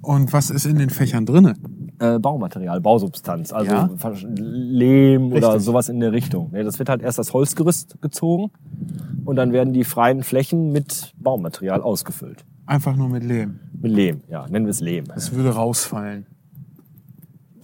Und 0.05 0.33
was 0.33 0.51
ist 0.51 0.67
in 0.67 0.79
den 0.79 0.91
Fächern 0.91 1.25
drinne? 1.27 1.55
Äh, 1.99 2.19
Baumaterial, 2.19 2.81
Bausubstanz, 2.81 3.53
also 3.53 3.71
Ja. 3.73 3.89
Lehm 4.37 5.33
oder 5.33 5.49
Richtig. 5.49 5.65
sowas 5.65 5.89
in 5.89 6.01
der 6.01 6.13
Richtung. 6.13 6.51
Ne, 6.53 6.65
das 6.65 6.79
wird 6.79 6.89
halt 6.89 7.03
erst 7.03 7.19
das 7.19 7.33
Holzgerüst 7.33 8.01
gezogen 8.03 8.51
und 9.25 9.37
dann 9.37 9.53
werden 9.53 9.73
die 9.73 9.85
freien 9.85 10.23
Flächen 10.23 10.73
mit 10.73 11.15
Baumaterial 11.19 11.81
ausgefüllt. 11.83 12.45
Einfach 12.67 12.97
nur 12.97 13.09
mit 13.09 13.23
Lehm. 13.25 13.61
Mit 13.81 13.93
Lehm, 13.93 14.23
ja, 14.29 14.47
nennen 14.49 14.67
wir 14.67 14.71
es 14.71 14.81
Lehm. 14.81 15.05
Es 15.15 15.33
würde 15.33 15.51
rausfallen. 15.51 16.27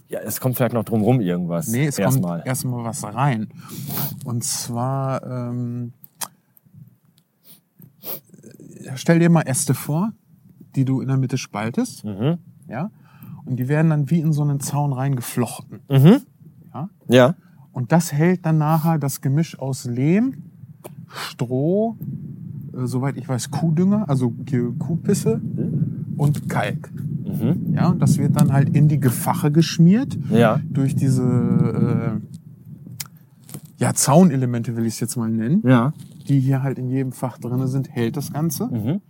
Ja, 0.09 0.21
es 0.21 0.41
kommt 0.41 0.57
vielleicht 0.57 0.75
noch 0.75 0.85
drumrum 0.85 1.21
irgendwas. 1.21 1.69
Nee, 1.69 1.87
es 1.87 1.99
erstmal. 1.99 2.39
kommt 2.39 2.47
erstmal 2.47 2.85
was 2.85 3.03
rein. 3.05 3.49
Und 4.25 4.43
zwar, 4.45 5.25
ähm, 5.27 5.93
stell 8.97 9.19
dir 9.19 9.31
mal 9.31 9.43
Äste 9.43 9.75
vor, 9.75 10.13
die 10.77 10.85
du 10.85 11.01
in 11.01 11.09
der 11.09 11.17
Mitte 11.17 11.39
spaltest. 11.39 12.05
Mhm. 12.05 12.39
Ja. 12.69 12.91
Und 13.45 13.57
die 13.59 13.69
werden 13.69 13.91
dann 13.91 14.11
wie 14.11 14.21
in 14.21 14.33
so 14.33 14.43
einen 14.43 14.61
Zaun 14.61 14.93
reingeflochten. 14.93 15.81
Mhm. 15.91 16.17
Ja. 16.73 16.89
Ja. 17.09 17.35
Und 17.73 17.93
das 17.93 18.13
hält 18.13 18.45
dann 18.47 18.59
nachher 18.59 18.99
das 18.99 19.21
Gemisch 19.21 19.59
aus 19.59 19.85
Lehm, 19.87 20.43
Stroh, 21.09 21.97
äh, 22.73 22.87
soweit 22.87 23.17
ich 23.17 23.29
weiß, 23.29 23.51
Kuhdünger, 23.51 24.09
also 24.09 24.33
Kuhpisse 24.79 25.41
und 26.17 26.49
Kalk. 26.49 26.91
Mhm. 26.95 27.75
Ja, 27.75 27.89
und 27.91 28.01
das 28.01 28.19
wird 28.19 28.37
dann 28.41 28.53
halt 28.53 28.75
in 28.77 28.89
die 28.89 29.01
Gefache 29.01 29.51
geschmiert 29.53 30.17
Ja. 30.31 30.61
durch 30.69 30.95
diese 30.97 32.21
äh, 32.21 32.21
ja, 33.79 33.95
Zaunelemente, 33.95 34.77
will 34.77 34.85
ich 34.87 34.95
es 34.95 35.01
jetzt 35.01 35.17
mal 35.17 35.31
nennen, 35.31 35.63
Ja. 35.67 35.93
die 36.29 36.39
hier 36.41 36.63
halt 36.63 36.79
in 36.79 36.89
jedem 36.89 37.13
Fach 37.13 37.39
drinne 37.39 37.67
sind, 37.69 37.89
hält 37.91 38.17
das 38.17 38.33
Ganze. 38.33 38.67
Mhm. 38.67 39.01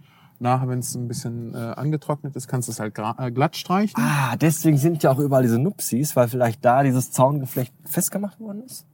Nachher, 0.43 0.69
wenn 0.69 0.79
es 0.79 0.95
ein 0.95 1.07
bisschen 1.07 1.55
äh, 1.55 1.59
angetrocknet 1.59 2.35
ist, 2.35 2.49
kannst 2.49 2.67
du 2.67 2.73
es 2.73 2.81
halt 2.81 2.99
äh, 2.99 3.31
glatt 3.31 3.57
streichen. 3.57 3.95
Ah, 4.03 4.37
deswegen 4.37 4.79
sind 4.79 5.03
ja 5.03 5.11
auch 5.11 5.19
überall 5.19 5.43
diese 5.43 5.59
Nupsis, 5.59 6.17
weil 6.17 6.29
vielleicht 6.29 6.65
da 6.65 6.83
dieses 6.83 7.13
Zaungeflecht 7.13 7.75
festgemacht 7.85 8.41
worden 8.41 8.63
ist. 8.63 8.87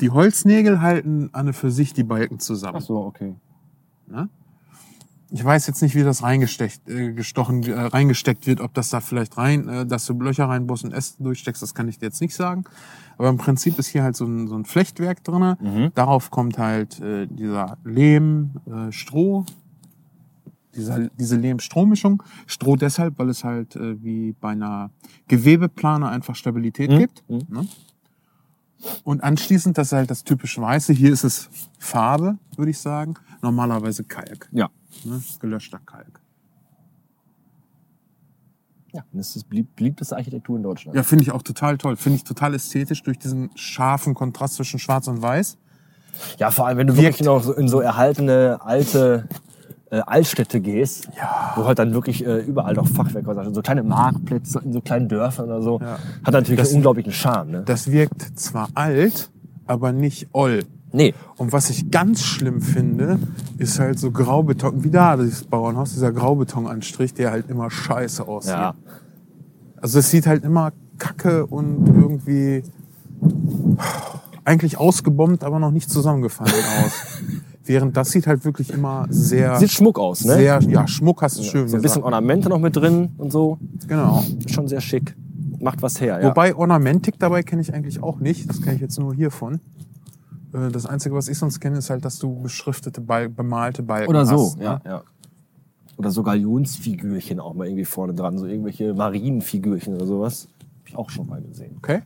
Die 0.00 0.08
Holznägel 0.08 0.80
halten 0.80 1.28
an 1.32 1.48
und 1.48 1.52
für 1.52 1.70
sich 1.70 1.92
die 1.92 2.02
Balken 2.02 2.38
zusammen. 2.38 2.80
so, 2.80 2.98
okay. 3.04 3.36
Ne? 4.06 4.30
Ich 5.30 5.44
weiß 5.44 5.66
jetzt 5.66 5.82
nicht, 5.82 5.94
wie 5.96 6.04
das 6.04 6.22
reingesteckt, 6.22 6.88
äh, 6.88 7.12
gestochen, 7.12 7.64
äh, 7.64 7.72
reingesteckt 7.72 8.46
wird, 8.46 8.60
ob 8.60 8.74
das 8.74 8.90
da 8.90 9.00
vielleicht 9.00 9.36
rein, 9.36 9.68
äh, 9.68 9.86
dass 9.86 10.06
du 10.06 10.14
Löcher 10.20 10.48
reinbohrst 10.48 10.84
und 10.84 10.92
Äste 10.92 11.22
durchsteckst, 11.22 11.60
das 11.62 11.74
kann 11.74 11.88
ich 11.88 11.98
dir 11.98 12.06
jetzt 12.06 12.20
nicht 12.20 12.34
sagen. 12.34 12.64
Aber 13.18 13.28
im 13.28 13.36
Prinzip 13.36 13.78
ist 13.78 13.88
hier 13.88 14.02
halt 14.04 14.14
so 14.14 14.24
ein, 14.24 14.46
so 14.46 14.56
ein 14.56 14.64
Flechtwerk 14.64 15.24
drinne. 15.24 15.58
Darauf 15.94 16.30
kommt 16.30 16.58
halt 16.58 17.00
äh, 17.00 17.26
dieser 17.26 17.78
Lehm, 17.84 18.50
äh, 18.66 18.92
Stroh, 18.92 19.44
dieser, 20.76 21.08
diese 21.08 21.36
Lehm-Strohmischung. 21.36 22.22
Stroh 22.46 22.76
deshalb, 22.76 23.18
weil 23.18 23.30
es 23.30 23.42
halt 23.42 23.74
äh, 23.76 24.02
wie 24.02 24.32
bei 24.32 24.50
einer 24.50 24.90
Gewebeplane 25.28 26.08
einfach 26.08 26.36
Stabilität 26.36 26.90
gibt. 26.90 27.24
Ne? 27.28 27.66
Und 29.02 29.24
anschließend, 29.24 29.78
das 29.78 29.88
ist 29.88 29.92
halt 29.92 30.10
das 30.10 30.22
typisch 30.22 30.58
Weiße. 30.58 30.92
Hier 30.92 31.12
ist 31.12 31.24
es 31.24 31.48
Farbe, 31.78 32.38
würde 32.56 32.70
ich 32.70 32.78
sagen. 32.78 33.14
Normalerweise 33.42 34.04
Kalk. 34.04 34.48
Ja. 34.52 34.68
Ne? 35.04 35.20
Gelöschter 35.40 35.78
Kalk. 35.84 36.20
Ja, 38.92 39.02
das 39.12 39.36
ist 39.36 39.48
blieb, 39.48 39.76
beliebteste 39.76 40.16
Architektur 40.16 40.56
in 40.56 40.62
Deutschland. 40.62 40.96
Ja, 40.96 41.02
finde 41.02 41.22
ich 41.22 41.30
auch 41.32 41.42
total 41.42 41.76
toll. 41.76 41.96
Finde 41.96 42.16
ich 42.16 42.24
total 42.24 42.54
ästhetisch 42.54 43.02
durch 43.02 43.18
diesen 43.18 43.50
scharfen 43.54 44.14
Kontrast 44.14 44.54
zwischen 44.54 44.78
Schwarz 44.78 45.06
und 45.08 45.20
Weiß. 45.20 45.58
Ja, 46.38 46.50
vor 46.50 46.66
allem, 46.66 46.78
wenn 46.78 46.86
du 46.86 46.94
Wirkt. 46.96 47.20
wirklich 47.20 47.26
noch 47.26 47.50
in 47.56 47.68
so 47.68 47.80
erhaltene 47.80 48.58
alte 48.62 49.28
äh, 49.90 49.98
Altstädte 50.00 50.60
gehst, 50.60 51.08
Ja. 51.16 51.52
wo 51.56 51.64
halt 51.66 51.78
dann 51.78 51.92
wirklich 51.92 52.24
äh, 52.24 52.38
überall 52.38 52.72
noch 52.74 52.88
Fachwerk 52.88 53.26
was 53.26 53.54
so 53.54 53.60
kleine 53.60 53.82
Marktplätze 53.82 54.60
in 54.64 54.72
so 54.72 54.80
kleinen 54.80 55.08
Dörfern 55.08 55.44
oder 55.46 55.60
so, 55.62 55.78
Ja. 55.80 55.98
hat 56.24 56.32
natürlich 56.32 56.58
Das- 56.58 56.68
einen 56.70 56.76
unglaublichen 56.78 57.12
Charme. 57.12 57.50
Ne? 57.50 57.62
Das 57.64 57.90
wirkt 57.92 58.38
zwar 58.38 58.68
alt, 58.74 59.30
aber 59.66 59.92
nicht 59.92 60.28
oll. 60.32 60.64
Nee, 60.92 61.14
Und 61.36 61.52
was 61.52 61.68
ich 61.68 61.90
ganz 61.90 62.22
schlimm 62.22 62.62
finde, 62.62 63.18
ist 63.58 63.78
halt 63.78 63.98
so 63.98 64.10
Graubeton, 64.12 64.82
wie 64.84 64.90
da, 64.90 65.16
dieses 65.16 65.44
Bauernhaus, 65.44 65.92
dieser 65.92 66.12
Graubetonanstrich, 66.12 67.12
der 67.12 67.32
halt 67.32 67.50
immer 67.50 67.70
scheiße 67.70 68.26
aussieht. 68.26 68.52
ja. 68.52 68.74
Also 69.78 69.98
es 69.98 70.10
sieht 70.10 70.26
halt 70.26 70.42
immer 70.44 70.72
kacke 70.98 71.44
und 71.46 71.86
irgendwie 71.86 72.62
eigentlich 74.44 74.78
ausgebombt, 74.78 75.44
aber 75.44 75.58
noch 75.58 75.70
nicht 75.70 75.90
zusammengefallen 75.90 76.52
aus. 76.84 76.92
Während 77.64 77.96
das 77.96 78.10
sieht 78.10 78.26
halt 78.28 78.44
wirklich 78.44 78.72
immer 78.72 79.06
sehr, 79.10 79.56
Sieht 79.58 79.72
Schmuck 79.72 79.98
aus, 79.98 80.24
ne? 80.24 80.34
sehr, 80.34 80.60
ja, 80.62 80.86
Schmuck 80.86 81.20
hast 81.22 81.38
du 81.38 81.42
schön 81.42 81.68
so 81.68 81.76
ein 81.76 81.82
bisschen. 81.82 82.04
Ornamente 82.04 82.48
noch 82.48 82.60
mit 82.60 82.76
drin 82.76 83.10
und 83.18 83.32
so. 83.32 83.58
Genau. 83.88 84.22
Schon 84.48 84.68
sehr 84.68 84.80
schick. 84.80 85.16
Macht 85.58 85.82
was 85.82 86.00
her, 86.00 86.20
ja. 86.20 86.28
Wobei 86.28 86.54
Ornamentik 86.54 87.18
dabei 87.18 87.42
kenne 87.42 87.62
ich 87.62 87.74
eigentlich 87.74 88.02
auch 88.02 88.20
nicht. 88.20 88.48
Das 88.48 88.62
kenne 88.62 88.76
ich 88.76 88.82
jetzt 88.82 88.98
nur 89.00 89.14
hiervon. 89.14 89.60
Äh, 90.52 90.70
Das 90.70 90.86
Einzige, 90.86 91.14
was 91.14 91.28
ich 91.28 91.38
sonst 91.38 91.60
kenne, 91.60 91.78
ist 91.78 91.90
halt, 91.90 92.04
dass 92.04 92.18
du 92.18 92.42
beschriftete, 92.42 93.00
Bal 93.00 93.28
bemalte 93.28 93.82
Balken 93.82 94.08
Oder 94.08 94.26
so, 94.26 94.46
hast. 94.52 94.58
ja, 94.60 94.74
ne? 94.74 94.80
ja. 94.84 95.02
Oder 95.96 96.10
so 96.10 96.22
Galionsfigürchen 96.22 97.40
auch 97.40 97.54
mal 97.54 97.66
irgendwie 97.66 97.86
vorne 97.86 98.12
dran, 98.12 98.36
so 98.38 98.46
irgendwelche 98.46 98.92
Marienfigürchen 98.92 99.94
oder 99.94 100.06
sowas. 100.06 100.48
Hab 100.80 100.88
ich 100.88 100.96
auch 100.96 101.08
schon 101.10 101.26
mal 101.26 101.40
gesehen. 101.40 101.76
Okay. 101.78 102.02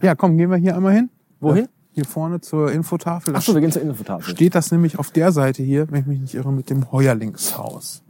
Ja, 0.00 0.14
komm, 0.14 0.36
gehen 0.38 0.50
wir 0.50 0.56
hier 0.56 0.76
einmal 0.76 0.94
hin. 0.94 1.10
Wohin? 1.40 1.68
Hier 1.94 2.04
vorne 2.04 2.40
zur 2.40 2.72
Infotafel. 2.72 3.34
Achso, 3.36 3.52
wir 3.54 3.60
gehen 3.60 3.72
zur 3.72 3.82
Infotafel. 3.82 4.34
steht 4.34 4.54
das 4.54 4.70
nämlich 4.70 4.98
auf 4.98 5.10
der 5.10 5.30
Seite 5.32 5.62
hier, 5.62 5.90
wenn 5.90 6.00
ich 6.00 6.06
mich 6.06 6.20
nicht 6.20 6.34
irre, 6.34 6.52
mit 6.52 6.70
dem 6.70 6.90
Heuerlingshaus. 6.90 8.02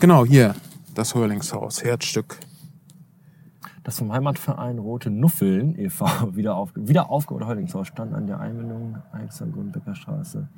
Genau, 0.00 0.24
hier, 0.26 0.54
das 0.94 1.14
Heuerlingshaus, 1.14 1.82
Herzstück. 1.84 2.38
Das 3.84 3.98
vom 3.98 4.12
Heimatverein 4.12 4.78
Rote 4.78 5.10
Nuffeln 5.10 5.78
e.V. 5.78 6.06
wieder, 6.34 6.56
auf, 6.56 6.72
wieder 6.74 7.10
aufgebaute 7.10 7.46
Heulingshaus 7.46 7.86
stand 7.86 8.14
an 8.14 8.26
der 8.26 8.40
Einbindung 8.40 8.96
Alexander-Grundbecker-Straße. 9.12 10.48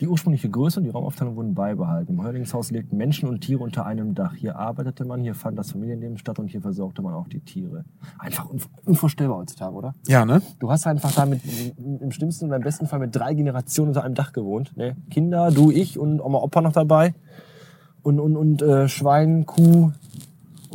Die 0.00 0.08
ursprüngliche 0.08 0.50
Größe 0.50 0.80
und 0.80 0.84
die 0.84 0.90
Raumaufteilung 0.90 1.36
wurden 1.36 1.54
beibehalten. 1.54 2.12
Im 2.12 2.22
Heulingshaus 2.22 2.70
lebten 2.70 2.96
Menschen 2.96 3.28
und 3.28 3.40
Tiere 3.40 3.62
unter 3.62 3.86
einem 3.86 4.14
Dach. 4.14 4.34
Hier 4.34 4.56
arbeitete 4.56 5.04
man, 5.04 5.20
hier 5.22 5.34
fand 5.34 5.58
das 5.58 5.70
Familienleben 5.70 6.18
statt 6.18 6.38
und 6.38 6.48
hier 6.48 6.60
versorgte 6.60 7.02
man 7.02 7.14
auch 7.14 7.28
die 7.28 7.40
Tiere. 7.40 7.84
Einfach 8.18 8.46
unv- 8.46 8.68
unvorstellbar 8.84 9.38
heutzutage, 9.38 9.74
oder? 9.74 9.94
Ja, 10.06 10.24
ne? 10.24 10.42
Du 10.58 10.70
hast 10.70 10.86
einfach 10.86 11.12
da 11.12 11.24
mit, 11.24 11.40
im 11.78 12.10
schlimmsten 12.10 12.46
oder 12.46 12.56
im 12.56 12.62
besten 12.62 12.86
Fall 12.86 12.98
mit 12.98 13.14
drei 13.14 13.32
Generationen 13.34 13.88
unter 13.88 14.04
einem 14.04 14.14
Dach 14.14 14.32
gewohnt. 14.32 14.76
Ne? 14.76 14.96
Kinder, 15.10 15.50
du, 15.50 15.70
ich 15.70 15.98
und 15.98 16.20
Oma, 16.20 16.38
Opa 16.38 16.60
noch 16.60 16.72
dabei. 16.72 17.14
Und, 18.02 18.18
und, 18.20 18.36
und 18.36 18.62
äh, 18.62 18.88
Schwein, 18.88 19.46
Kuh 19.46 19.92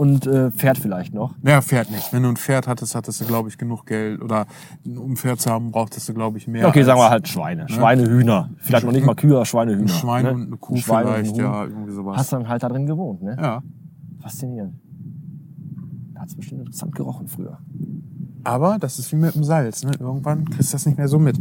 und 0.02 0.26
äh, 0.26 0.50
Pferd 0.50 0.80
vielleicht 0.80 1.14
noch. 1.14 1.36
Ja, 1.44 1.62
Pferd 1.62 1.92
nicht. 1.92 2.12
Wenn 2.12 2.24
du 2.24 2.30
ein 2.30 2.36
Pferd 2.36 2.68
hattest, 2.68 2.96
hattest 2.96 3.22
du, 3.22 3.26
glaube 3.26 3.50
ich, 3.50 3.60
genug 3.60 3.86
Geld. 3.86 4.20
Oder 4.20 4.48
um 4.84 5.12
ein 5.12 5.16
Pferd 5.16 5.40
zu 5.40 5.52
haben, 5.52 5.70
brauchtest 5.70 6.10
du, 6.10 6.16
glaube 6.16 6.40
ich, 6.40 6.48
mehr. 6.48 6.68
okay, 6.68 6.80
als 6.80 6.88
sagen 6.88 7.00
wir 7.00 7.12
halt 7.12 7.28
Schweine. 7.28 7.70
Schweine, 7.70 8.10
Hühner. 8.10 8.50
Vielleicht 8.58 8.84
noch 8.84 8.94
nicht 8.94 9.06
mal 9.06 9.14
Kühe, 9.14 9.36
aber 9.36 9.46
Schweine, 9.46 9.74
Hühner. 9.74 9.84
ein 9.84 9.88
Schwein 9.90 10.24
ne? 10.24 10.34
und 10.34 10.48
eine 10.48 10.58
Kuh 10.58 10.74
Ein 10.74 10.82
Schwein 10.82 11.06
vielleicht, 11.06 11.38
ja, 11.38 11.66
irgendwie 11.66 11.92
sowas. 11.92 12.18
Hast 12.18 12.34
dann 12.34 12.48
halt 12.48 12.64
da 12.64 12.70
drin 12.70 12.88
gewohnt, 12.88 13.22
ne? 13.22 13.38
ja. 13.40 13.62
Faszinierend. 14.20 14.74
Da 16.16 16.22
hat's 16.22 16.34
bestimmt 16.34 16.62
interessant 16.62 16.96
gerochen 16.96 17.28
früher. 17.28 17.60
Aber 18.44 18.80
das 18.80 18.98
ist 18.98 19.12
wie 19.12 19.18
mit 19.18 19.36
dem 19.36 19.44
Salz. 19.44 19.84
Ne? 19.84 19.92
Irgendwann 20.00 20.50
kriegst 20.50 20.74
du 20.74 20.78
das 20.78 20.86
nicht 20.88 20.98
mehr 20.98 21.10
so 21.10 21.20
mit. 21.20 21.38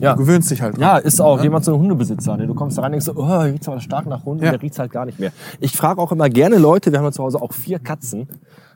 Ja. 0.00 0.14
Du 0.14 0.20
gewöhnst 0.20 0.50
dich 0.50 0.62
halt 0.62 0.74
dran. 0.74 0.80
Ja, 0.82 0.96
ist 0.98 1.20
auch 1.20 1.42
jemand 1.42 1.64
so 1.64 1.74
ein 1.74 1.80
Hundebesitzer. 1.80 2.36
Ne? 2.36 2.46
Du 2.46 2.54
kommst 2.54 2.78
da 2.78 2.82
rein 2.82 2.88
und 2.88 2.92
denkst 2.92 3.06
so, 3.06 3.14
oh, 3.16 3.26
hier 3.42 3.52
riecht's 3.52 3.68
aber 3.68 3.80
stark 3.80 4.06
nach 4.06 4.24
Hund 4.24 4.40
Ja. 4.40 4.48
und 4.48 4.52
der 4.54 4.62
riecht's 4.62 4.78
halt 4.78 4.90
gar 4.92 5.04
nicht 5.06 5.18
mehr. 5.20 5.32
Ich 5.60 5.76
frage 5.76 6.00
auch 6.00 6.12
immer 6.12 6.28
gerne 6.28 6.58
Leute, 6.58 6.90
wir 6.92 6.98
haben 6.98 7.04
ja 7.06 7.12
zu 7.12 7.22
Hause 7.22 7.40
auch 7.42 7.52
vier 7.52 7.78
Katzen 7.78 8.28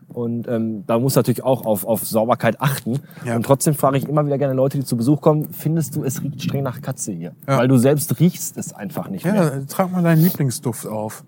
und 0.09 0.47
ähm, 0.49 0.85
da 0.87 0.99
muss 0.99 1.17
natürlich 1.17 1.43
auch 1.43 1.65
auf, 1.65 1.87
auf 1.87 2.05
Sauberkeit 2.07 2.61
achten. 2.61 3.01
Ja. 3.25 3.37
Und 3.37 3.45
trotzdem 3.47 3.75
frage 3.75 3.97
ich 3.97 4.07
immer 4.09 4.25
wieder 4.27 4.37
gerne 4.39 4.55
Leute, 4.55 4.79
die 4.79 4.85
zu 4.85 4.97
Besuch 4.97 5.21
kommen, 5.23 5.49
findest 5.51 5.97
du, 5.97 6.05
es 6.05 6.23
riecht 6.23 6.43
streng 6.43 6.63
nach 6.63 6.83
Katze 6.83 7.13
hier? 7.13 7.33
Ja. 7.49 7.59
Weil 7.59 7.69
du 7.69 7.79
selbst 7.79 8.21
riechst 8.21 8.57
es 8.59 8.73
einfach 8.75 9.09
nicht 9.09 9.25
mehr. 9.25 9.35
Ja, 9.35 9.51
trag 9.69 9.91
mal 9.93 10.03
deinen 10.03 10.23
Lieblingsduft 10.23 10.87
auf. 10.87 11.25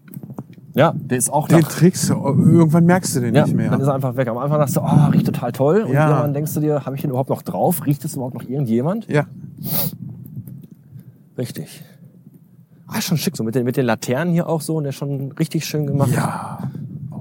Ja, 0.74 0.92
der 0.94 1.16
ist 1.16 1.32
auch 1.32 1.48
Den 1.48 1.60
nach... 1.60 1.68
trägst 1.72 2.10
du, 2.10 2.14
irgendwann 2.16 2.84
merkst 2.84 3.16
du 3.16 3.20
den 3.20 3.34
Ja, 3.34 3.44
nicht 3.46 3.56
mehr. 3.56 3.70
dann 3.70 3.80
ist 3.80 3.86
er 3.86 3.94
einfach 3.94 4.14
weg. 4.16 4.28
Am 4.28 4.36
Anfang 4.36 4.58
sagst 4.58 4.76
du, 4.76 4.80
oh, 4.82 5.10
riecht 5.10 5.24
total 5.24 5.50
toll. 5.52 5.84
Und 5.84 5.92
Ja. 5.94 6.10
irgendwann 6.10 6.34
denkst 6.34 6.52
du 6.52 6.60
dir, 6.60 6.84
habe 6.84 6.94
ich 6.96 7.00
den 7.00 7.08
überhaupt 7.08 7.30
noch 7.30 7.40
drauf? 7.40 7.86
Riecht 7.86 8.04
es 8.04 8.14
überhaupt 8.14 8.34
noch 8.34 8.42
irgendjemand? 8.46 9.08
ja. 9.08 9.24
Richtig. 11.38 11.82
Ah, 12.86 13.00
schon 13.00 13.16
schick, 13.18 13.36
so 13.36 13.44
mit 13.44 13.54
den, 13.54 13.64
mit 13.64 13.76
den 13.76 13.86
Laternen 13.86 14.32
hier 14.32 14.48
auch 14.48 14.60
so, 14.60 14.76
und 14.76 14.84
der 14.84 14.90
ist 14.90 14.96
schon 14.96 15.32
richtig 15.32 15.64
schön 15.64 15.86
gemacht. 15.86 16.12
Ja. 16.12 16.70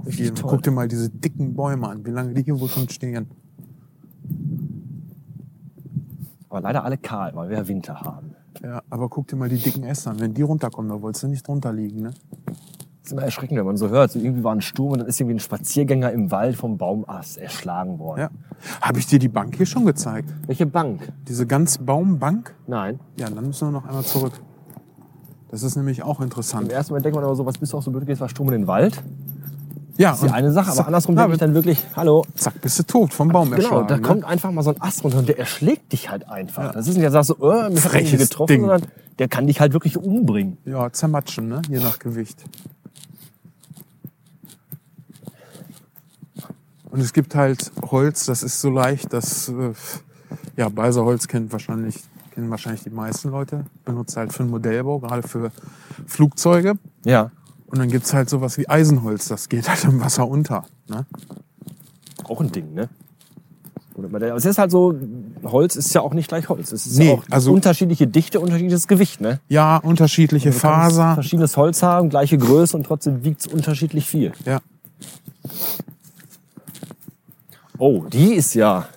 Richtig 0.06 0.34
toll. 0.34 0.52
Guck 0.52 0.64
dir 0.64 0.72
mal 0.72 0.88
diese 0.88 1.10
dicken 1.10 1.56
Bäume 1.56 1.88
an, 1.88 2.06
wie 2.06 2.12
lange 2.12 2.34
die 2.34 2.44
hier 2.44 2.60
wohl 2.60 2.70
schon 2.70 2.88
stehen. 2.90 3.28
Aber 6.50 6.62
leider 6.62 6.84
alle 6.84 6.98
kahl, 6.98 7.36
weil 7.36 7.50
wir 7.50 7.58
ja 7.58 7.68
Winter 7.68 8.00
haben. 8.00 8.36
Ja, 8.64 8.82
aber 8.90 9.10
guck 9.10 9.28
dir 9.28 9.36
mal 9.36 9.50
die 9.50 9.58
dicken 9.58 9.84
Äste 9.84 10.12
an. 10.12 10.20
Wenn 10.20 10.34
die 10.34 10.44
runterkommen, 10.44 10.90
da 10.90 11.02
wolltest 11.02 11.24
du 11.24 11.28
nicht 11.28 11.48
drunter 11.48 11.74
liegen, 11.74 12.02
ne? 12.04 12.14
Ist 13.06 13.12
immer 13.12 13.22
erschreckend, 13.22 13.60
wenn 13.60 13.66
man 13.68 13.78
so 13.78 13.90
hört. 13.90 14.12
So 14.12 14.20
irgendwie 14.20 14.44
war 14.44 14.52
ein 14.56 14.62
Sturm 14.62 14.94
und 14.94 15.00
dann 15.00 15.08
ist 15.08 15.20
irgendwie 15.20 15.36
ein 15.36 15.40
Spaziergänger 15.40 16.12
im 16.12 16.32
Wald 16.32 16.56
vom 16.56 16.78
Baumast 16.80 17.38
erschlagen 17.38 18.00
worden. 18.00 18.20
Ja. 18.22 18.30
Habe 18.82 18.98
ich 18.98 19.06
dir 19.06 19.20
die 19.20 19.28
Bank 19.28 19.56
hier 19.56 19.68
schon 19.68 19.86
gezeigt? 19.86 20.28
Welche 20.48 20.66
Bank? 20.66 21.14
Diese 21.28 21.46
ganz 21.46 21.78
Baumbank? 21.78 22.56
Nein. 22.66 23.00
Ja, 23.20 23.30
dann 23.30 23.46
müssen 23.46 23.68
wir 23.68 23.72
noch 23.72 23.86
einmal 23.86 24.04
zurück. 24.04 24.34
Das 25.52 25.62
ist 25.62 25.76
nämlich 25.76 26.02
auch 26.02 26.18
Im 26.20 26.26
interessant. 26.26 26.72
ersten 26.72 26.94
Moment 26.94 27.06
denkt 27.06 27.16
man 27.16 27.24
aber 27.26 27.36
so, 27.36 27.46
was 27.46 27.60
bist 27.60 27.74
du 27.74 27.78
auch 27.78 27.84
so 27.84 27.92
blöd, 27.92 28.08
gehst 28.08 28.22
mal 28.22 28.28
stumm 28.28 28.48
in 28.48 28.54
den 28.62 28.68
Wald. 28.68 29.04
Ja, 29.98 30.10
Das 30.10 30.24
ist 30.24 30.28
die 30.30 30.34
eine 30.34 30.52
Sache, 30.52 30.72
aber 30.72 30.88
andersrum 30.88 31.16
ja, 31.16 31.22
denke 31.22 31.36
ich 31.36 31.40
dann 31.40 31.54
wirklich, 31.54 31.84
hallo, 31.96 32.26
zack, 32.36 32.60
bist 32.60 32.80
du 32.80 32.84
tot, 32.84 33.14
vom 33.14 33.30
Baum 33.30 33.52
Genau, 33.52 33.62
erschlagen. 33.62 33.88
da 33.88 33.96
ne? 33.98 34.02
kommt 34.02 34.26
einfach 34.26 34.52
mal 34.52 34.64
so 34.64 34.72
ein 34.72 34.82
Ast 34.82 35.04
runter 35.04 35.20
und 35.20 35.30
der 35.30 35.38
erschlägt 35.40 35.94
dich 35.94 36.10
halt 36.10 36.28
einfach. 36.28 36.74
Das 36.74 36.88
ist 36.88 36.96
nicht, 36.98 37.06
du 37.06 37.12
sagst 37.12 37.28
so, 37.28 37.52
äh, 37.52 37.70
mich 37.70 37.86
hat 37.86 37.92
getroffen, 38.18 38.48
Ding. 38.48 38.62
sondern 38.62 38.82
der 39.20 39.28
kann 39.30 39.48
dich 39.48 39.62
halt 39.62 39.72
wirklich 39.74 39.98
umbringen. 39.98 40.58
Ja, 40.66 40.92
zermatschen, 40.92 41.48
ne? 41.48 41.62
je 41.70 41.80
nach 41.80 42.00
Gewicht. 42.00 42.44
Und 46.96 47.02
es 47.02 47.12
gibt 47.12 47.36
halt 47.36 47.74
Holz, 47.92 48.26
das 48.26 48.42
ist 48.42 48.62
so 48.62 48.70
leicht, 48.70 49.12
dass 49.12 49.50
äh, 49.50 49.74
ja, 50.56 50.70
Beiserholz 50.70 51.28
kennt 51.28 51.52
wahrscheinlich, 51.52 51.98
kennen 52.34 52.50
wahrscheinlich 52.50 52.84
die 52.84 52.90
meisten 52.90 53.32
Leute. 53.32 53.66
Benutzt 53.84 54.16
halt 54.16 54.32
für 54.32 54.44
den 54.44 54.50
Modellbau, 54.52 55.00
gerade 55.00 55.28
für 55.28 55.52
Flugzeuge. 56.08 56.76
Ja. 57.04 57.32
Und 57.68 57.80
dann 57.80 57.90
gibt's 57.90 58.14
halt 58.14 58.30
sowas 58.30 58.58
wie 58.58 58.70
Eisenholz, 58.70 59.28
das 59.28 59.50
geht 59.50 59.68
halt 59.68 59.84
im 59.84 60.00
Wasser 60.00 60.26
unter. 60.26 60.64
Ne? 60.88 61.06
Auch 62.24 62.40
ein 62.40 62.54
Ding, 62.54 62.74
ne? 62.74 62.88
Aber 63.98 64.22
es 64.38 64.46
ist 64.46 64.58
halt 64.58 64.72
so, 64.72 64.96
Holz 65.44 65.76
ist 65.76 65.94
ja 65.94 66.00
auch 66.00 66.14
nicht 66.14 66.30
gleich 66.30 66.48
Holz. 66.48 66.72
Es 66.72 66.86
ist 66.86 66.98
Nee, 66.98 67.08
ja 67.08 67.14
auch 67.16 67.24
also- 67.30 67.52
unterschiedliche 67.52 68.08
Dichte, 68.08 68.40
unterschiedliches 68.40 68.88
Gewicht, 68.88 69.20
ne? 69.20 69.42
Ja, 69.50 69.76
unterschiedliche 69.80 70.52
kannst 70.52 70.62
Faser. 70.62 71.14
Verschiedenes 71.16 71.58
Holz 71.58 71.84
haben, 71.84 72.08
gleiche 72.10 72.38
Größe 72.38 72.78
und 72.78 72.86
trotzdem 72.86 73.26
wiegt 73.26 73.42
es 73.42 73.48
unterschiedlich 73.48 74.08
viel. 74.08 74.32
Ja. 74.46 74.62
Oh, 77.78 78.06
die 78.06 78.34
ist 78.36 78.54
ja. 78.54 78.88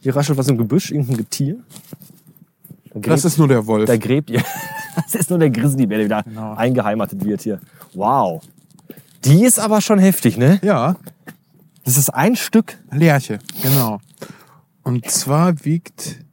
Hier 0.00 0.14
raschelt 0.14 0.38
was 0.38 0.48
im 0.48 0.58
Gebüsch, 0.58 0.90
irgendein 0.92 1.16
Getier. 1.18 1.56
Da 2.86 2.92
gräbt, 2.94 3.06
Das 3.08 3.24
ist 3.24 3.38
nur 3.38 3.48
der 3.48 3.66
Wolf. 3.66 3.86
da 3.86 3.96
gräbt 3.96 4.30
ihr. 4.30 4.42
Das 4.96 5.14
ist 5.14 5.28
nur 5.28 5.38
der 5.38 5.50
Grizzlybär, 5.50 5.98
der 5.98 6.06
wieder 6.06 6.22
Genau. 6.22 6.54
eingeheimatet 6.54 7.22
wird 7.22 7.42
hier. 7.42 7.60
Wow. 7.92 8.42
Die 9.26 9.44
ist 9.44 9.58
aber 9.58 9.82
schon 9.82 9.98
heftig, 9.98 10.38
ne? 10.38 10.58
Ja, 10.62 10.96
Das 11.84 11.98
ist 11.98 12.08
ein 12.08 12.34
Stück. 12.34 12.78
Lerche, 12.90 13.38
genau. 13.62 14.00
Und 14.82 15.08
zwar 15.10 15.64
wiegt, 15.66 16.24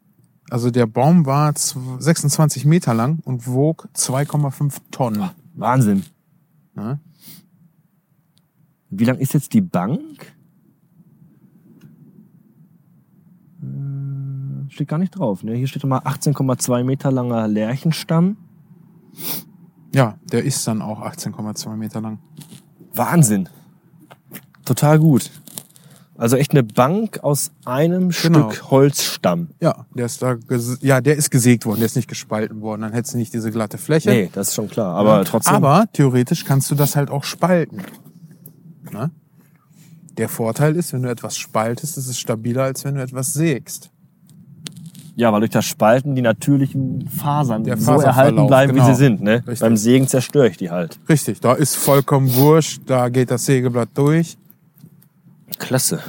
also 0.49 0.71
der 0.71 0.85
Baum 0.85 1.25
war 1.25 1.51
zw- 1.51 1.99
26 2.01 2.63
Meter 2.63 2.93
lang 2.93 3.19
und 3.25 3.47
wog 3.47 3.89
2,5 3.95 4.77
Tonnen. 4.91 5.29
Wahnsinn. 5.55 6.03
Ne? 6.75 6.99
Wie 8.91 9.03
lang 9.05 9.17
ist 9.17 9.33
jetzt 9.33 9.53
die 9.53 9.61
Bank? 9.61 10.32
Steht 14.73 14.87
gar 14.87 14.97
nicht 14.97 15.11
drauf. 15.11 15.43
Ne? 15.43 15.53
Hier 15.53 15.67
steht 15.67 15.83
mal 15.83 15.99
18,2 15.99 16.83
Meter 16.83 17.11
langer 17.11 17.47
Lärchenstamm. 17.47 18.37
Ja, 19.93 20.17
der 20.31 20.43
ist 20.43 20.67
dann 20.67 20.81
auch 20.81 20.99
18,2 20.99 21.75
Meter 21.75 22.01
lang. 22.01 22.17
Wahnsinn. 22.95 23.49
Total 24.65 24.97
gut. 24.97 25.29
Also 26.17 26.37
echt 26.37 26.51
eine 26.53 26.63
Bank 26.63 27.23
aus 27.23 27.51
einem 27.65 28.09
Genau. 28.09 28.49
Stück 28.49 28.71
Holzstamm. 28.71 29.49
Ja, 29.61 29.85
der 29.93 30.07
ist 30.07 30.23
da, 30.23 30.37
ja, 30.81 31.01
der 31.01 31.17
ist 31.17 31.29
gesägt 31.29 31.67
worden, 31.67 31.79
der 31.79 31.85
ist 31.85 31.95
nicht 31.95 32.07
gespalten 32.07 32.61
worden. 32.61 32.81
Dann 32.81 32.93
hättest 32.93 33.13
du 33.13 33.19
nicht 33.19 33.31
diese 33.31 33.51
glatte 33.51 33.77
Fläche. 33.77 34.09
Nee, 34.09 34.29
das 34.33 34.49
ist 34.49 34.55
schon 34.55 34.69
klar. 34.69 34.95
Aber 34.95 35.23
trotzdem. 35.25 35.53
Aber 35.53 35.85
theoretisch 35.93 36.45
kannst 36.45 36.71
du 36.71 36.75
das 36.75 36.95
halt 36.95 37.11
auch 37.11 37.25
spalten. 37.25 37.83
Ne? 38.91 39.11
Der 40.17 40.29
Vorteil 40.29 40.75
ist, 40.75 40.93
wenn 40.93 41.03
du 41.03 41.11
etwas 41.11 41.37
spaltest, 41.37 41.95
ist 41.99 42.07
es 42.07 42.17
stabiler, 42.17 42.63
als 42.63 42.83
wenn 42.83 42.95
du 42.95 43.03
etwas 43.03 43.33
sägst. 43.33 43.91
Ja, 45.15 45.31
weil 45.31 45.41
durch 45.41 45.51
das 45.51 45.65
Spalten 45.65 46.15
die 46.15 46.21
natürlichen 46.21 47.07
Fasern 47.07 47.63
Der 47.63 47.77
so 47.77 47.91
erhalten 47.99 48.47
bleiben, 48.47 48.73
wie 48.73 48.79
genau. 48.79 48.87
sie 48.89 48.95
sind. 48.95 49.21
Ne? 49.21 49.35
Richtig. 49.45 49.59
Beim 49.59 49.77
Sägen 49.77 50.07
zerstöre 50.07 50.47
ich 50.49 50.57
die 50.57 50.71
halt. 50.71 50.99
Richtig, 51.07 51.39
da 51.39 51.53
ist 51.53 51.75
vollkommen 51.75 52.33
wurscht, 52.35 52.81
da 52.87 53.09
geht 53.09 53.29
das 53.31 53.45
Sägeblatt 53.45 53.89
durch. 53.93 54.37
Klasse. 55.59 55.99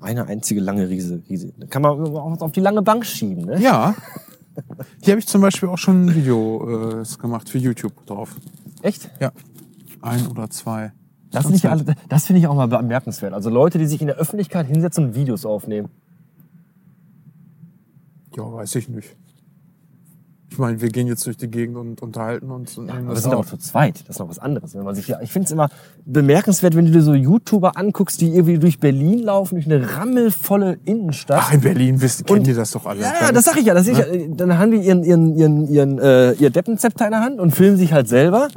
Eine 0.00 0.26
einzige 0.26 0.60
lange 0.60 0.88
Riese. 0.88 1.22
Riese. 1.28 1.52
Da 1.58 1.66
kann 1.66 1.82
man 1.82 1.92
auch 1.92 2.40
auf 2.40 2.52
die 2.52 2.60
lange 2.60 2.82
Bank 2.82 3.04
schieben. 3.06 3.44
Ne? 3.46 3.60
Ja. 3.60 3.94
Hier 5.02 5.12
habe 5.12 5.18
ich 5.20 5.26
zum 5.26 5.40
Beispiel 5.40 5.68
auch 5.68 5.78
schon 5.78 6.06
ein 6.06 6.14
Video 6.14 7.00
äh, 7.00 7.04
gemacht 7.20 7.48
für 7.48 7.58
YouTube 7.58 8.04
drauf. 8.06 8.36
Echt? 8.82 9.10
Ja. 9.20 9.32
Ein 10.02 10.26
oder 10.28 10.48
zwei. 10.50 10.92
Das, 11.30 11.42
finde 11.42 11.56
ich, 11.56 11.68
alle- 11.68 11.84
das 12.08 12.26
finde 12.26 12.40
ich 12.40 12.46
auch 12.46 12.54
mal 12.54 12.68
bemerkenswert. 12.68 13.32
Also 13.34 13.50
Leute, 13.50 13.78
die 13.78 13.86
sich 13.86 14.00
in 14.00 14.06
der 14.06 14.16
Öffentlichkeit 14.16 14.66
hinsetzen 14.66 15.06
und 15.06 15.14
Videos 15.14 15.44
aufnehmen. 15.44 15.88
Ja, 18.36 18.52
weiß 18.52 18.74
ich 18.76 18.88
nicht. 18.88 19.16
Ich 20.48 20.58
meine, 20.58 20.80
wir 20.80 20.88
gehen 20.90 21.06
jetzt 21.06 21.26
durch 21.26 21.36
die 21.36 21.48
Gegend 21.50 21.76
und 21.76 22.00
unterhalten 22.02 22.50
uns 22.50 22.78
und 22.78 22.86
nehmen 22.86 22.98
Aber 22.98 23.08
wir 23.08 23.14
das 23.14 23.24
sind 23.24 23.34
auch 23.34 23.44
zu 23.44 23.56
zweit. 23.58 24.00
Das 24.06 24.16
ist 24.16 24.20
noch 24.20 24.28
was 24.28 24.38
anderes. 24.38 24.74
Wenn 24.74 24.84
man 24.84 24.94
sich 24.94 25.06
hier, 25.06 25.18
ich 25.20 25.32
finde 25.32 25.46
es 25.46 25.52
immer 25.52 25.68
bemerkenswert, 26.04 26.76
wenn 26.76 26.86
du 26.86 26.92
dir 26.92 27.02
so 27.02 27.14
YouTuber 27.14 27.76
anguckst, 27.76 28.20
die 28.20 28.28
irgendwie 28.28 28.58
durch 28.58 28.78
Berlin 28.78 29.18
laufen, 29.18 29.56
durch 29.56 29.66
eine 29.66 29.96
rammelvolle 29.96 30.78
Innenstadt. 30.84 31.42
Ach, 31.42 31.52
in 31.52 31.60
Berlin 31.60 32.00
wissen, 32.00 32.24
kennen 32.24 32.38
Und- 32.38 32.46
die 32.46 32.54
das 32.54 32.70
doch 32.70 32.86
alle. 32.86 33.00
Ja, 33.00 33.12
ja, 33.22 33.32
das 33.32 33.44
sag 33.44 33.56
ich 33.56 33.66
ja. 33.66 33.74
Das 33.74 33.86
ist 33.88 33.98
ja 33.98 34.04
dann 34.30 34.56
haben 34.56 34.70
die 34.70 34.78
ihren, 34.78 35.02
ihren, 35.02 35.36
ihren, 35.36 35.68
ihren 35.68 35.98
äh, 35.98 36.32
ihr 36.34 36.50
Deppenzepter 36.50 37.06
in 37.06 37.10
der 37.10 37.20
Hand 37.20 37.40
und 37.40 37.54
filmen 37.54 37.76
sich 37.76 37.92
halt 37.92 38.08
selber 38.08 38.48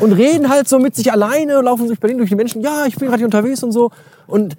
und 0.00 0.12
reden 0.12 0.48
halt 0.48 0.68
so 0.68 0.78
mit 0.78 0.94
sich 0.94 1.12
alleine, 1.12 1.60
laufen 1.60 1.88
durch 1.88 2.00
Berlin 2.00 2.18
durch 2.18 2.30
die 2.30 2.36
Menschen. 2.36 2.62
Ja, 2.62 2.84
ich 2.86 2.96
bin 2.96 3.08
gerade 3.08 3.18
hier 3.18 3.26
unterwegs 3.26 3.62
und 3.62 3.72
so. 3.72 3.90
Und 4.26 4.56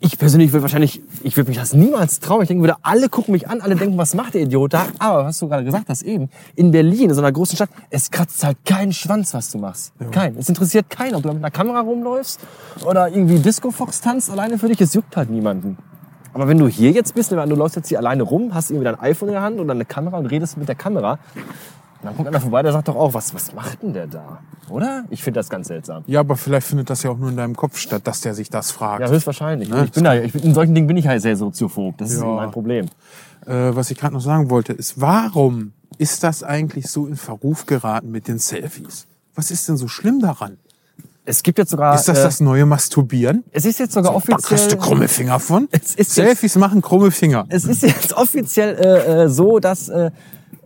ich 0.00 0.16
persönlich 0.18 0.52
würde 0.52 0.62
wahrscheinlich, 0.62 1.02
ich 1.22 1.36
würde 1.36 1.50
mich 1.50 1.58
das 1.58 1.72
niemals 1.72 2.20
trauen. 2.20 2.42
Ich 2.42 2.48
denke, 2.48 2.62
würde 2.62 2.76
alle 2.82 3.08
gucken 3.08 3.32
mich 3.32 3.48
an, 3.48 3.60
alle 3.60 3.74
denken, 3.74 3.98
was 3.98 4.14
macht 4.14 4.34
der 4.34 4.42
Idiot 4.42 4.72
da? 4.72 4.86
Aber 4.98 5.24
was 5.24 5.38
du 5.38 5.48
gerade 5.48 5.64
gesagt 5.64 5.88
hast 5.88 6.02
eben, 6.02 6.30
in 6.54 6.70
Berlin, 6.70 7.08
in 7.10 7.14
so 7.14 7.20
einer 7.20 7.32
großen 7.32 7.56
Stadt, 7.56 7.70
es 7.90 8.10
kratzt 8.10 8.44
halt 8.44 8.58
keinen 8.64 8.92
Schwanz, 8.92 9.34
was 9.34 9.50
du 9.50 9.58
machst. 9.58 9.92
Kein. 10.12 10.36
Es 10.36 10.48
interessiert 10.48 10.88
keinen, 10.88 11.16
ob 11.16 11.22
du 11.22 11.28
mit 11.28 11.38
einer 11.38 11.50
Kamera 11.50 11.80
rumläufst 11.80 12.40
oder 12.84 13.08
irgendwie 13.08 13.40
Disco 13.40 13.70
Fox 13.70 14.00
tanzt 14.00 14.30
alleine 14.30 14.58
für 14.58 14.68
dich. 14.68 14.80
Es 14.80 14.94
juckt 14.94 15.16
halt 15.16 15.30
niemanden. 15.30 15.76
Aber 16.32 16.46
wenn 16.46 16.58
du 16.58 16.68
hier 16.68 16.92
jetzt 16.92 17.14
bist, 17.14 17.32
du 17.32 17.36
läufst 17.36 17.74
jetzt 17.74 17.88
hier 17.88 17.98
alleine 17.98 18.22
rum, 18.22 18.54
hast 18.54 18.70
irgendwie 18.70 18.84
dein 18.84 19.00
iPhone 19.00 19.30
in 19.30 19.34
der 19.34 19.42
Hand 19.42 19.58
oder 19.58 19.72
eine 19.72 19.84
Kamera 19.84 20.18
und 20.18 20.26
redest 20.26 20.56
mit 20.56 20.68
der 20.68 20.76
Kamera, 20.76 21.18
dann 22.02 22.14
kommt 22.16 22.28
einer 22.28 22.40
vorbei, 22.40 22.62
der 22.62 22.72
sagt 22.72 22.88
doch 22.88 22.96
auch, 22.96 23.14
was, 23.14 23.34
was 23.34 23.52
macht 23.54 23.82
denn 23.82 23.92
der 23.92 24.06
da? 24.06 24.38
Oder? 24.70 25.04
Ich 25.10 25.22
finde 25.22 25.40
das 25.40 25.48
ganz 25.48 25.68
seltsam. 25.68 26.04
Ja, 26.06 26.20
aber 26.20 26.36
vielleicht 26.36 26.66
findet 26.66 26.90
das 26.90 27.02
ja 27.02 27.10
auch 27.10 27.18
nur 27.18 27.30
in 27.30 27.36
deinem 27.36 27.56
Kopf 27.56 27.78
statt, 27.78 28.02
dass 28.04 28.20
der 28.20 28.34
sich 28.34 28.50
das 28.50 28.70
fragt. 28.70 29.00
Ja, 29.00 29.08
höchstwahrscheinlich. 29.08 29.68
Ne? 29.68 29.84
Ich 29.84 29.92
bin 29.92 30.04
da, 30.04 30.14
ich, 30.14 30.34
in 30.34 30.54
solchen 30.54 30.74
Dingen 30.74 30.86
bin 30.86 30.96
ich 30.96 31.08
halt 31.08 31.22
sehr 31.22 31.36
soziophob. 31.36 31.96
Das 31.98 32.10
ist 32.12 32.20
Ja. 32.20 32.26
mein 32.26 32.50
Problem. 32.50 32.86
Äh, 33.46 33.74
was 33.74 33.90
ich 33.90 33.98
gerade 33.98 34.14
noch 34.14 34.20
sagen 34.20 34.50
wollte, 34.50 34.72
ist, 34.72 35.00
warum 35.00 35.72
ist 35.96 36.22
das 36.22 36.42
eigentlich 36.42 36.88
so 36.88 37.06
in 37.06 37.16
Verruf 37.16 37.66
geraten 37.66 38.10
mit 38.10 38.28
den 38.28 38.38
Selfies? 38.38 39.06
Was 39.34 39.50
ist 39.50 39.68
denn 39.68 39.76
so 39.76 39.88
schlimm 39.88 40.20
daran? 40.20 40.58
Es 41.24 41.42
gibt 41.42 41.58
jetzt 41.58 41.70
sogar. 41.70 41.94
Ist 41.94 42.08
das 42.08 42.18
äh, 42.20 42.22
das 42.22 42.40
neue 42.40 42.64
Masturbieren? 42.64 43.44
Es 43.52 43.64
ist 43.66 43.78
jetzt 43.78 43.92
sogar 43.92 44.12
Da 44.14 44.18
kriegst 44.20 44.50
du 44.50 44.54
offiziell. 44.54 44.78
krumme 44.78 45.08
Finger 45.08 45.38
von. 45.40 45.68
Es 45.72 45.90
ist 45.90 45.98
jetzt- 45.98 46.14
Selfies 46.14 46.56
machen 46.56 46.80
krumme 46.80 47.10
Finger. 47.10 47.44
Es 47.50 47.64
ist 47.64 47.82
jetzt 47.82 48.14
offiziell 48.14 48.74
äh, 48.76 49.24
äh, 49.24 49.28
so, 49.28 49.58
dass 49.58 49.88
äh, 49.90 50.10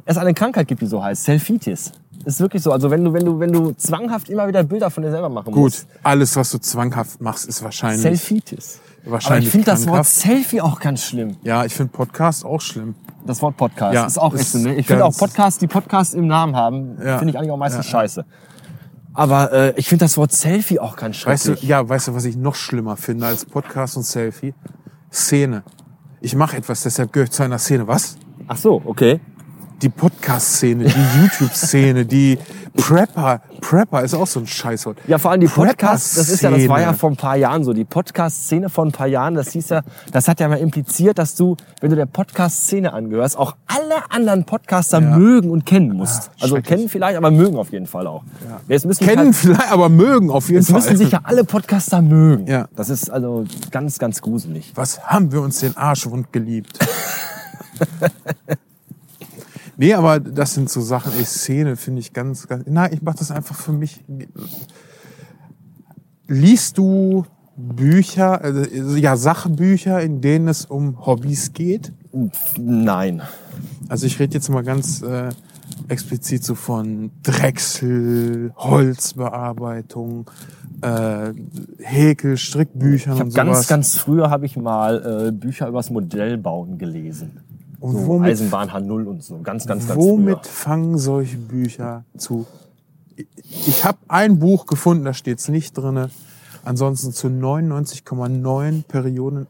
es 0.05 0.17
eine 0.19 0.35
Krankheit 0.35 0.69
gibt, 0.69 0.83
die 0.83 0.87
so 0.87 1.03
heißt. 1.03 1.25
Selfitis. 1.25 1.93
Ist 2.25 2.41
wirklich 2.41 2.63
so. 2.63 2.71
Also 2.73 2.91
wenn 2.91 3.03
du, 3.05 3.13
wenn 3.13 3.25
du, 3.25 3.39
wenn 3.41 3.53
du 3.53 3.73
zwanghaft 3.73 4.29
immer 4.29 4.47
wieder 4.47 4.63
Bilder 4.63 4.91
von 4.91 5.03
dir 5.03 5.11
selber 5.11 5.29
machen 5.29 5.53
Gut, 5.53 5.63
musst. 5.65 5.87
alles, 6.03 6.37
was 6.37 6.51
du 6.51 6.59
zwanghaft 6.59 7.21
machst, 7.21 7.47
ist 7.47 7.63
wahrscheinlich. 7.63 8.03
Selfitis. 8.03 8.81
Aber 9.03 9.13
Wahrscheinlich 9.13 9.47
ich 9.47 9.51
finde 9.51 9.67
das 9.67 9.87
Wort. 9.89 10.07
Selfie 10.07 10.61
auch 10.61 10.79
ganz 10.79 11.03
schlimm. 11.05 11.37
Ja, 11.43 11.65
ich 11.65 11.75
finde 11.75 11.93
Podcast 11.93 12.45
auch 12.45 12.61
schlimm. 12.61 12.95
Das 13.27 13.43
Wort 13.43 13.57
Podcast 13.57 13.95
Ja, 13.95 14.07
ist 14.07 14.19
auch 14.19 14.35
echt 14.35 14.47
so. 14.47 14.59
Ne? 14.59 14.77
Ich 14.77 14.87
finde 14.87 15.05
auch 15.05 15.17
Podcasts, 15.17 15.59
die 15.59 15.67
Podcasts 15.67 16.15
im 16.15 16.27
Namen 16.29 16.55
haben, 16.55 16.97
Ja. 17.05 17.19
finde 17.19 17.33
ich 17.33 17.39
eigentlich 17.39 17.51
auch 17.51 17.57
meistens 17.57 17.87
Ja, 17.87 17.91
scheiße. 17.91 18.25
Aber 19.15 19.53
äh, 19.53 19.75
ich 19.77 19.89
finde 19.89 20.05
das 20.05 20.17
Wort 20.17 20.33
Selfie 20.33 20.79
auch 20.79 20.97
ganz 20.97 21.27
Weißt 21.27 21.45
du, 21.47 21.51
schrecklich. 21.51 21.69
ja, 21.69 21.87
weißt 21.89 22.09
du, 22.09 22.15
was 22.15 22.25
ich 22.25 22.37
noch 22.37 22.55
schlimmer 22.55 22.97
finde 22.97 23.27
als 23.27 23.45
Podcast 23.45 23.97
und 23.97 24.05
Selfie? 24.05 24.55
Szene. 25.13 25.65
Ich 26.21 26.35
mache 26.37 26.57
etwas, 26.57 26.83
deshalb 26.85 27.13
gehöre 27.13 27.25
ich 27.25 27.33
zu 27.33 27.43
einer 27.43 27.59
Szene. 27.59 27.87
Was? 27.89 28.17
Ach 28.49 28.57
so, 28.57 28.81
okay. 28.85 29.21
Die 29.83 29.89
Podcast-Szene, 29.89 30.85
die 30.85 31.21
YouTube-Szene, 31.21 32.07
die 32.07 32.39
Prepper. 32.77 33.41
Prepper 33.61 34.03
ist 34.03 34.15
auch 34.15 34.29
so 34.29 34.39
ein 34.39 34.47
Scheißwort. 34.47 34.97
Ja, 35.09 35.19
vor 35.19 35.33
allem 35.33 35.41
die 35.41 35.49
Podcasts, 35.49 36.15
das 36.15 36.29
ist 36.29 36.41
ja, 36.43 36.51
das 36.51 36.69
war 36.69 36.81
ja 36.81 36.93
vor 36.93 37.11
ein 37.11 37.17
paar 37.17 37.37
Jahren 37.37 37.65
so. 37.65 37.73
Die 37.73 37.85
Podcast-Szene 37.85 38.69
vor 38.69 38.85
ein 38.87 38.93
paar 38.93 39.09
Jahren, 39.09 39.35
das 39.35 39.51
hieß 39.51 39.71
ja, 39.71 39.83
das 40.13 40.29
hat 40.29 40.39
ja 40.39 40.47
mal 40.47 40.59
impliziert, 40.59 41.19
dass 41.19 41.35
du, 41.35 41.57
wenn 41.81 41.91
du 41.91 41.97
der 41.97 42.07
Podcast-Szene 42.07 42.93
angehörst, 42.93 43.37
auch 43.37 43.57
alle 43.67 44.11
anderen 44.11 44.45
Podcaster 44.45 45.01
Ja. 45.01 45.17
mögen 45.19 45.51
und 45.51 45.67
kennen 45.67 45.97
musst. 45.97 46.31
also 46.41 46.55
schrecklich. 46.55 46.77
kennen 46.77 46.89
vielleicht, 46.89 47.17
aber 47.17 47.33
mögen 47.33 47.57
auf 47.57 47.73
jeden 47.73 47.87
Fall 47.89 48.07
auch. 48.07 48.23
Jetzt 48.69 48.87
müssen 48.87 49.05
Kennen 49.05 49.27
halt, 49.27 49.35
vielleicht, 49.35 49.73
aber 49.73 49.89
mögen 49.89 50.31
auf 50.31 50.47
jeden 50.49 50.61
jetzt 50.61 50.71
Fall. 50.71 50.77
müssen 50.81 50.97
sich 50.97 51.11
ja 51.11 51.21
alle 51.25 51.43
Podcaster 51.45 52.01
mögen. 52.03 52.47
Ja. 52.47 52.69
Das 52.77 52.89
ist 52.89 53.11
also 53.11 53.47
ganz, 53.73 53.99
ganz 53.99 54.23
gruselig. 54.23 54.71
Was 54.77 55.03
haben 55.05 55.33
wir 55.33 55.43
uns 55.43 55.59
den 55.59 55.77
Arsch 55.77 56.07
wund 56.09 56.33
geliebt? 56.33 56.79
nee, 59.77 59.95
aber 59.95 60.21
das 60.21 60.55
sind 60.55 60.71
so 60.71 60.81
Sachen, 60.81 61.13
ey, 61.17 61.25
Szene 61.25 61.77
finde 61.77 62.01
ich 62.01 62.13
ganz, 62.13 62.47
ganz. 62.49 62.65
Nein, 62.67 62.91
ich 62.93 63.03
mache 63.03 63.19
das 63.19 63.31
einfach 63.31 63.57
für 63.57 63.73
mich. 63.73 64.05
Liest 66.29 66.79
du 66.79 67.25
Bücher, 67.57 68.41
also, 68.43 68.97
ja, 68.97 69.17
Sachbücher, 69.17 70.01
in 70.01 70.21
denen 70.21 70.49
es 70.49 70.65
um 70.65 71.05
Hobbys 71.05 71.53
geht? 71.53 71.93
Nein. 72.59 73.23
Also 73.89 74.07
ich 74.07 74.19
rede 74.19 74.35
jetzt 74.35 74.49
mal 74.49 74.63
ganz 74.63 75.03
äh, 75.03 75.31
explizit 75.89 76.45
so 76.45 76.55
von 76.55 77.11
Drechsel, 77.23 78.53
Holzbearbeitung, 78.57 80.31
äh, 80.81 81.33
Häkel, 81.79 82.37
Strickbüchern 82.37 83.15
Ich 83.15 83.21
und 83.21 83.27
hab 83.27 83.31
sowas. 83.33 83.35
ganz, 83.35 83.69
ganz 83.69 83.99
früher 83.99 84.31
habe 84.31 84.47
ich 84.47 84.57
mal 84.57 85.29
äh, 85.29 85.33
Bücher 85.33 85.69
übers 85.69 85.91
Modellbauen 85.91 86.79
gelesen. 86.79 87.42
Und 87.83 87.93
So 87.93 88.07
womit, 88.07 88.31
Eisenbahn 88.31 88.71
H0 88.71 89.05
und 89.05 89.23
so. 89.25 89.41
Ganz, 89.43 89.67
ganz, 89.67 89.89
ganz 89.89 89.99
womit 89.99 90.47
früher. 90.47 90.53
fangen 90.53 90.99
solche 90.99 91.37
Bücher 91.37 92.05
zu? 92.17 92.47
Ich 93.67 93.85
habe 93.85 93.99
ein 94.07 94.39
Buch 94.39 94.67
gefunden, 94.67 95.05
da 95.05 95.13
steht's 95.13 95.49
nicht 95.49 95.77
drinne. 95.77 96.11
Ansonsten 96.65 97.13
zu 97.13 97.27
99,9 97.27 98.85
Perioden 98.85 99.47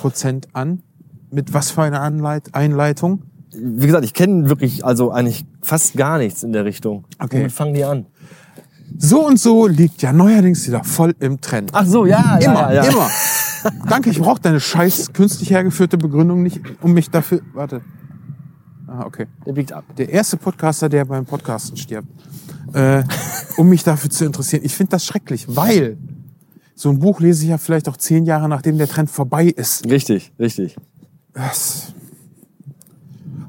Prozent 0.00 0.48
an. 0.52 0.82
Mit 1.30 1.54
was 1.54 1.70
für 1.70 1.82
einer 1.82 2.02
Anleit 2.02 2.54
Einleitung? 2.54 3.22
Wie 3.52 3.86
gesagt, 3.86 4.04
ich 4.04 4.12
kenne 4.12 4.50
wirklich 4.50 4.84
also 4.84 5.10
eigentlich 5.10 5.46
fast 5.62 5.94
gar 5.94 6.18
nichts 6.18 6.42
in 6.42 6.52
der 6.52 6.66
Richtung. 6.66 7.04
Okay. 7.18 7.38
Womit 7.38 7.52
fangen 7.52 7.74
die 7.74 7.84
an? 7.84 8.06
So 8.98 9.26
und 9.26 9.40
so 9.40 9.66
liegt 9.66 10.02
ja 10.02 10.12
neuerdings 10.12 10.66
wieder 10.66 10.84
voll 10.84 11.14
im 11.20 11.40
Trend. 11.40 11.70
Ach 11.72 11.86
so, 11.86 12.04
ja, 12.04 12.36
immer, 12.36 12.72
ja, 12.72 12.84
ja. 12.84 12.90
immer. 12.90 13.08
Danke, 13.88 14.10
ich 14.10 14.18
brauche 14.20 14.40
deine 14.40 14.60
scheiß 14.60 15.12
künstlich 15.12 15.50
hergeführte 15.50 15.98
Begründung 15.98 16.42
nicht, 16.42 16.60
um 16.82 16.92
mich 16.92 17.10
dafür. 17.10 17.40
Warte. 17.52 17.80
Ah, 18.86 19.04
okay. 19.04 19.26
Der 19.44 19.52
biegt 19.52 19.72
ab. 19.72 19.84
Der 19.98 20.08
erste 20.10 20.36
Podcaster, 20.36 20.88
der 20.88 21.04
beim 21.04 21.24
Podcasten 21.26 21.76
stirbt. 21.76 22.08
Äh, 22.72 23.02
um 23.56 23.68
mich 23.68 23.82
dafür 23.84 24.10
zu 24.10 24.24
interessieren. 24.24 24.62
Ich 24.64 24.74
finde 24.74 24.90
das 24.90 25.04
schrecklich, 25.04 25.46
weil 25.54 25.96
so 26.74 26.90
ein 26.90 26.98
Buch 26.98 27.20
lese 27.20 27.44
ich 27.44 27.50
ja 27.50 27.58
vielleicht 27.58 27.88
auch 27.88 27.96
zehn 27.96 28.24
Jahre, 28.24 28.48
nachdem 28.48 28.76
der 28.78 28.88
Trend 28.88 29.10
vorbei 29.10 29.44
ist. 29.46 29.86
Richtig, 29.88 30.32
richtig. 30.38 30.76
Was? 31.32 31.94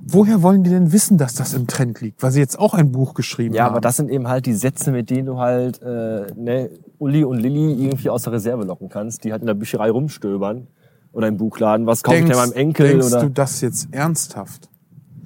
Woher 0.09 0.41
wollen 0.41 0.63
die 0.63 0.69
denn 0.69 0.93
wissen, 0.93 1.17
dass 1.17 1.33
das 1.35 1.53
im 1.53 1.67
Trend 1.67 1.99
liegt? 1.99 2.23
Weil 2.23 2.31
sie 2.31 2.39
jetzt 2.39 2.57
auch 2.57 2.73
ein 2.73 2.91
Buch 2.93 3.13
geschrieben 3.13 3.53
Ja, 3.53 3.65
haben. 3.65 3.71
aber 3.71 3.81
das 3.81 3.97
sind 3.97 4.09
eben 4.09 4.27
halt 4.29 4.45
die 4.45 4.53
Sätze, 4.53 4.91
mit 4.91 5.09
denen 5.09 5.25
du 5.25 5.37
halt 5.37 5.81
äh, 5.81 6.27
ne, 6.35 6.69
Uli 6.99 7.23
und 7.23 7.37
Lilly 7.39 7.73
irgendwie 7.85 8.09
aus 8.09 8.23
der 8.23 8.33
Reserve 8.33 8.63
locken 8.65 8.89
kannst, 8.89 9.23
die 9.23 9.31
halt 9.31 9.41
in 9.41 9.47
der 9.47 9.53
Bücherei 9.53 9.89
rumstöbern 9.91 10.67
oder 11.11 11.27
im 11.27 11.37
Buchladen. 11.37 11.85
Was 11.85 12.03
kaufe 12.03 12.17
ich 12.17 12.25
denn 12.25 12.35
meinem 12.35 12.53
Enkel? 12.53 12.87
denkst 12.89 13.07
oder 13.07 13.21
du 13.23 13.29
das 13.29 13.61
jetzt 13.61 13.87
ernsthaft? 13.91 14.69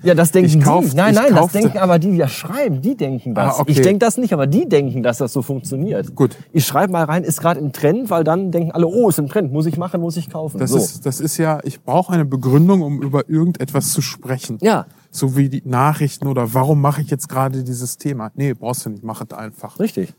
Ja, 0.04 0.16
das 0.16 0.32
denken 0.32 0.48
Ich 0.48 0.54
die. 0.56 0.60
Nein, 0.66 0.88
ich 0.88 0.96
nein, 0.96 1.14
das 1.30 1.30
kaufte- 1.36 1.60
denken 1.60 1.78
aber 1.78 2.00
die, 2.00 2.12
die 2.14 2.18
das 2.18 2.32
schreiben, 2.32 2.82
die 2.82 2.96
denken 2.98 3.36
das. 3.36 3.58
Ah, 3.58 3.62
okay. 3.62 3.72
Ich 3.72 3.82
denke 3.82 4.00
das 4.00 4.18
nicht, 4.18 4.34
aber 4.34 4.48
die 4.48 4.68
denken, 4.68 5.04
dass 5.04 5.20
das 5.20 5.32
so 5.32 5.44
funktioniert. 5.44 6.16
Gut. 6.16 6.36
Ich 6.52 6.66
schreibe 6.66 6.92
mal 6.92 7.04
rein, 7.04 7.24
ist 7.24 7.40
gerade 7.40 7.60
im 7.60 7.72
Trend, 7.72 8.10
weil 8.10 8.24
dann 8.24 8.50
denken 8.50 8.72
alle, 8.72 8.88
oh, 8.88 9.10
ist 9.10 9.20
im 9.20 9.28
Trend, 9.28 9.54
muss 9.54 9.68
ich 9.68 9.78
machen, 9.78 10.02
muss 10.02 10.18
ich 10.18 10.32
kaufen. 10.32 10.58
Das, 10.58 10.72
so. 10.72 10.78
ist, 10.78 11.06
das 11.06 11.20
ist 11.20 11.38
ja, 11.38 11.60
ich 11.64 11.84
brauche 11.84 12.14
eine 12.14 12.26
Begründung, 12.26 12.82
um 12.82 13.00
über 13.04 13.30
irgendetwas 13.30 13.94
zu 13.94 14.02
sprechen. 14.02 14.58
ja, 14.62 14.88
So 15.12 15.38
wie 15.38 15.50
die 15.50 15.62
Nachrichten 15.66 16.26
oder 16.28 16.52
warum 16.56 16.82
mache 16.82 17.04
ich 17.04 17.12
jetzt 17.12 17.30
gerade 17.30 17.64
dieses 17.64 17.98
Thema? 18.00 18.32
Nee, 18.34 18.56
brauchst 18.56 18.88
du 18.88 18.90
nicht, 18.90 19.04
mach 19.04 19.22
es 19.22 19.32
einfach. 19.38 19.80
richtig. 19.80 20.16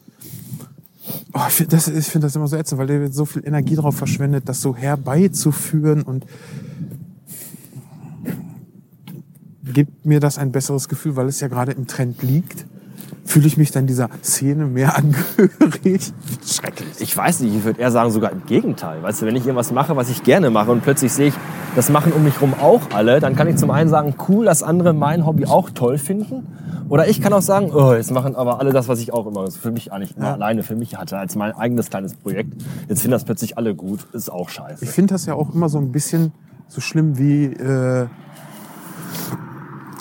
Oh, 1.32 1.40
ich 1.48 1.54
finde 1.54 1.76
das, 1.76 2.08
find 2.08 2.22
das 2.22 2.36
immer 2.36 2.46
so 2.46 2.56
ätzend, 2.56 2.78
weil 2.78 2.86
der 2.86 3.12
so 3.12 3.24
viel 3.24 3.46
Energie 3.46 3.74
darauf 3.74 3.96
verschwendet, 3.96 4.48
das 4.48 4.60
so 4.60 4.76
herbeizuführen 4.76 6.02
und 6.02 6.26
gibt 9.64 10.06
mir 10.06 10.20
das 10.20 10.38
ein 10.38 10.52
besseres 10.52 10.88
Gefühl, 10.88 11.16
weil 11.16 11.26
es 11.26 11.40
ja 11.40 11.48
gerade 11.48 11.72
im 11.72 11.86
Trend 11.86 12.22
liegt. 12.22 12.66
Fühle 13.24 13.46
ich 13.46 13.56
mich 13.56 13.70
dann 13.70 13.86
dieser 13.86 14.08
Szene 14.22 14.66
mehr 14.66 14.96
angehörig? 14.98 16.12
Schrecklich. 16.44 16.88
Ich 17.00 17.16
weiß 17.16 17.40
nicht, 17.40 17.54
ich 17.54 17.64
würde 17.64 17.80
eher 17.80 17.90
sagen, 17.90 18.10
sogar 18.10 18.32
im 18.32 18.44
Gegenteil. 18.46 19.02
Weißt 19.02 19.22
du, 19.22 19.26
wenn 19.26 19.36
ich 19.36 19.44
irgendwas 19.46 19.70
mache, 19.72 19.96
was 19.96 20.10
ich 20.10 20.22
gerne 20.24 20.50
mache 20.50 20.70
und 20.72 20.82
plötzlich 20.82 21.12
sehe 21.12 21.28
ich, 21.28 21.34
das 21.76 21.88
machen 21.88 22.12
um 22.12 22.24
mich 22.24 22.40
rum 22.40 22.52
auch 22.60 22.80
alle, 22.94 23.20
dann 23.20 23.36
kann 23.36 23.46
ich 23.48 23.56
zum 23.56 23.70
einen 23.70 23.88
sagen, 23.88 24.14
cool, 24.28 24.44
dass 24.44 24.62
andere 24.62 24.92
mein 24.92 25.24
Hobby 25.24 25.46
auch 25.46 25.70
toll 25.70 25.98
finden. 25.98 26.46
Oder 26.88 27.08
ich 27.08 27.22
kann 27.22 27.32
auch 27.32 27.40
sagen, 27.40 27.70
oh, 27.72 27.94
jetzt 27.94 28.10
machen 28.10 28.36
aber 28.36 28.60
alle 28.60 28.72
das, 28.72 28.88
was 28.88 28.98
ich 29.00 29.12
auch 29.14 29.26
immer, 29.26 29.50
für 29.50 29.70
mich 29.70 29.92
eigentlich 29.92 30.14
Ja. 30.20 30.34
alleine 30.34 30.62
für 30.62 30.76
mich 30.76 30.98
hatte, 30.98 31.16
als 31.16 31.36
mein 31.36 31.52
eigenes 31.52 31.88
kleines 31.88 32.14
Projekt. 32.14 32.52
Jetzt 32.88 33.00
finden 33.00 33.12
das 33.12 33.24
plötzlich 33.24 33.56
alle 33.56 33.74
gut, 33.74 34.00
ist 34.12 34.30
auch 34.30 34.50
scheiße. 34.50 34.84
Ich 34.84 34.90
finde 34.90 35.14
das 35.14 35.24
ja 35.24 35.34
auch 35.34 35.54
immer 35.54 35.68
so 35.70 35.78
ein 35.78 35.90
bisschen 35.92 36.32
so 36.68 36.80
schlimm 36.82 37.16
wie, 37.18 37.44
äh, 37.46 38.06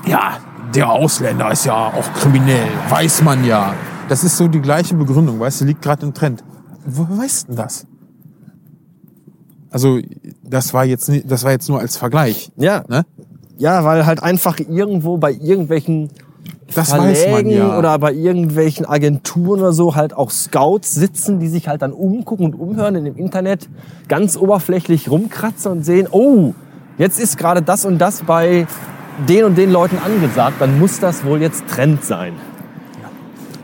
ja, 0.07 0.37
der 0.75 0.89
Ausländer 0.89 1.51
ist 1.51 1.65
ja 1.65 1.73
auch 1.73 2.13
kriminell, 2.13 2.67
weiß 2.89 3.23
man 3.23 3.43
ja. 3.45 3.73
Das 4.09 4.23
ist 4.23 4.37
so 4.37 4.47
die 4.47 4.61
gleiche 4.61 4.95
Begründung, 4.95 5.39
weißt 5.39 5.61
du, 5.61 5.65
liegt 5.65 5.81
gerade 5.81 6.05
im 6.05 6.13
Trend. 6.13 6.43
Woher 6.85 7.17
weißt 7.17 7.43
du 7.43 7.47
denn 7.47 7.55
das? 7.57 7.85
Also, 9.69 9.99
das 10.43 10.73
war 10.73 10.83
jetzt 10.83 11.07
nicht, 11.09 11.29
das 11.31 11.43
war 11.43 11.51
jetzt 11.51 11.69
nur 11.69 11.79
als 11.79 11.95
Vergleich. 11.97 12.51
Ja, 12.57 12.83
Ne? 12.87 13.05
ja, 13.57 13.85
weil 13.85 14.05
halt 14.05 14.23
einfach 14.23 14.57
irgendwo 14.59 15.17
bei 15.17 15.31
irgendwelchen 15.31 16.09
Das 16.73 16.91
weiß 16.91 17.27
man 17.31 17.47
ja. 17.47 17.77
oder 17.77 17.97
bei 17.99 18.11
irgendwelchen 18.11 18.85
Agenturen 18.85 19.59
oder 19.59 19.71
so 19.71 19.95
halt 19.95 20.15
auch 20.15 20.31
Scouts 20.31 20.95
sitzen, 20.95 21.39
die 21.39 21.47
sich 21.47 21.67
halt 21.67 21.83
dann 21.83 21.93
umgucken 21.93 22.47
und 22.47 22.55
umhören 22.55 22.95
in 22.95 23.05
dem 23.05 23.17
Internet, 23.17 23.69
ganz 24.07 24.35
oberflächlich 24.35 25.11
rumkratzen 25.11 25.71
und 25.71 25.85
sehen, 25.85 26.07
oh, 26.11 26.53
jetzt 26.97 27.19
ist 27.19 27.37
gerade 27.37 27.61
das 27.61 27.85
und 27.85 27.99
das 27.99 28.23
bei 28.23 28.65
den 29.27 29.43
und 29.45 29.57
den 29.57 29.71
Leuten 29.71 29.97
angesagt, 29.97 30.55
dann 30.59 30.79
muss 30.79 30.99
das 30.99 31.23
wohl 31.25 31.41
jetzt 31.41 31.67
Trend 31.67 32.03
sein. 32.03 32.33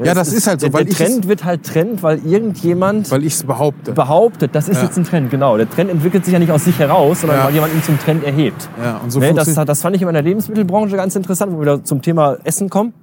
Ja, 0.03 0.13
das 0.13 0.31
ist 0.31 0.45
halt 0.45 0.61
so, 0.61 0.67
Der, 0.67 0.73
weil 0.73 0.85
der 0.85 0.93
Trend 0.93 1.27
wird 1.27 1.43
halt 1.43 1.63
Trend, 1.65 2.03
weil 2.03 2.19
irgendjemand 2.23 3.09
Weil 3.09 3.23
ich 3.23 3.33
es 3.33 3.43
behaupte. 3.43 3.93
behauptet, 3.93 4.53
das 4.53 4.69
ist 4.69 4.77
Ja. 4.77 4.83
jetzt 4.83 4.97
ein 4.97 5.05
Trend, 5.05 5.31
genau. 5.31 5.57
Der 5.57 5.67
Trend 5.67 5.89
entwickelt 5.89 6.23
sich 6.23 6.33
ja 6.33 6.39
nicht 6.39 6.51
aus 6.51 6.65
sich 6.65 6.77
heraus, 6.77 7.21
sondern 7.21 7.39
Ja. 7.39 7.45
weil 7.45 7.53
jemand 7.55 7.73
ihn 7.73 7.81
zum 7.81 7.97
Trend 7.97 8.23
erhebt. 8.23 8.69
Ja, 8.79 8.97
und 8.97 9.09
so 9.11 9.19
ne, 9.19 9.33
das, 9.33 9.51
das 9.55 9.81
fand 9.81 9.95
ich 9.95 10.03
in 10.03 10.05
meiner 10.05 10.21
Lebensmittelbranche 10.21 10.95
ganz 10.95 11.15
interessant, 11.15 11.51
wo 11.51 11.55
wir 11.57 11.61
wieder 11.61 11.83
zum 11.83 12.03
Thema 12.03 12.37
Essen 12.43 12.69
kommen. 12.69 12.93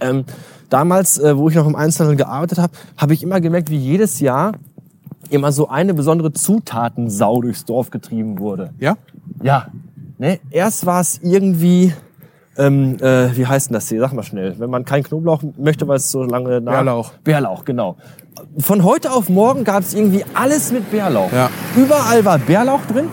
Ähm, 0.00 0.24
damals, 0.70 1.18
äh, 1.18 1.36
wo 1.36 1.48
ich 1.48 1.56
noch 1.56 1.66
im 1.66 1.74
Einzelhandel 1.74 2.16
gearbeitet 2.16 2.58
habe, 2.58 2.72
habe 2.96 3.14
ich 3.14 3.24
immer 3.24 3.40
gemerkt, 3.40 3.68
wie 3.70 3.76
jedes 3.76 4.20
Jahr 4.20 4.52
immer 5.28 5.50
so 5.50 5.68
eine 5.70 5.92
besondere 5.92 6.32
Zutatensau 6.32 7.40
durchs 7.40 7.64
Dorf 7.64 7.90
getrieben 7.90 8.38
wurde. 8.38 8.70
ja? 8.78 8.96
Ja. 9.42 9.66
Ne? 10.22 10.38
Erst 10.52 10.86
war 10.86 11.00
es 11.00 11.18
irgendwie, 11.20 11.92
ähm, 12.56 12.96
äh, 13.00 13.36
wie 13.36 13.44
heißt 13.44 13.70
denn 13.70 13.74
das 13.74 13.88
hier? 13.88 13.98
Sag 13.98 14.12
mal 14.12 14.22
schnell. 14.22 14.54
Wenn 14.56 14.70
man 14.70 14.84
keinen 14.84 15.02
Knoblauch 15.02 15.42
möchte, 15.58 15.88
weil 15.88 15.96
es 15.96 16.12
so 16.12 16.22
lange 16.22 16.60
nach... 16.60 16.74
Bärlauch. 16.74 17.10
Bärlauch, 17.24 17.64
genau. 17.64 17.96
Von 18.56 18.84
heute 18.84 19.10
auf 19.10 19.28
morgen 19.28 19.64
gab 19.64 19.82
es 19.82 19.94
irgendwie 19.94 20.24
alles 20.32 20.70
mit 20.70 20.88
Bärlauch. 20.92 21.32
Ja. 21.32 21.50
Überall 21.74 22.24
war 22.24 22.38
Bärlauch 22.38 22.82
drin. 22.86 23.08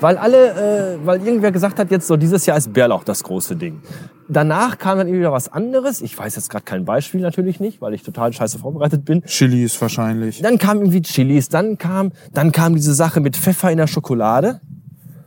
Weil 0.00 0.18
alle, 0.18 0.96
äh, 0.96 1.06
weil 1.06 1.26
irgendwer 1.26 1.50
gesagt 1.50 1.78
hat, 1.78 1.90
jetzt 1.90 2.08
so 2.08 2.18
dieses 2.18 2.44
Jahr 2.44 2.58
ist 2.58 2.70
Bärlauch 2.74 3.02
das 3.02 3.24
große 3.24 3.56
Ding. 3.56 3.80
Danach 4.28 4.76
kam 4.76 4.98
dann 4.98 5.10
wieder 5.10 5.32
was 5.32 5.50
anderes. 5.50 6.02
Ich 6.02 6.18
weiß 6.18 6.36
jetzt 6.36 6.50
gerade 6.50 6.66
kein 6.66 6.84
Beispiel 6.84 7.22
natürlich 7.22 7.58
nicht, 7.58 7.80
weil 7.80 7.94
ich 7.94 8.02
total 8.02 8.34
scheiße 8.34 8.58
vorbereitet 8.58 9.06
bin. 9.06 9.22
Chilis 9.22 9.80
wahrscheinlich. 9.80 10.42
Dann 10.42 10.58
kam 10.58 10.80
irgendwie 10.80 11.00
Chilis, 11.00 11.48
dann 11.48 11.78
kam, 11.78 12.12
dann 12.34 12.52
kam 12.52 12.74
diese 12.74 12.92
Sache 12.92 13.20
mit 13.20 13.34
Pfeffer 13.34 13.70
in 13.70 13.78
der 13.78 13.86
Schokolade. 13.86 14.60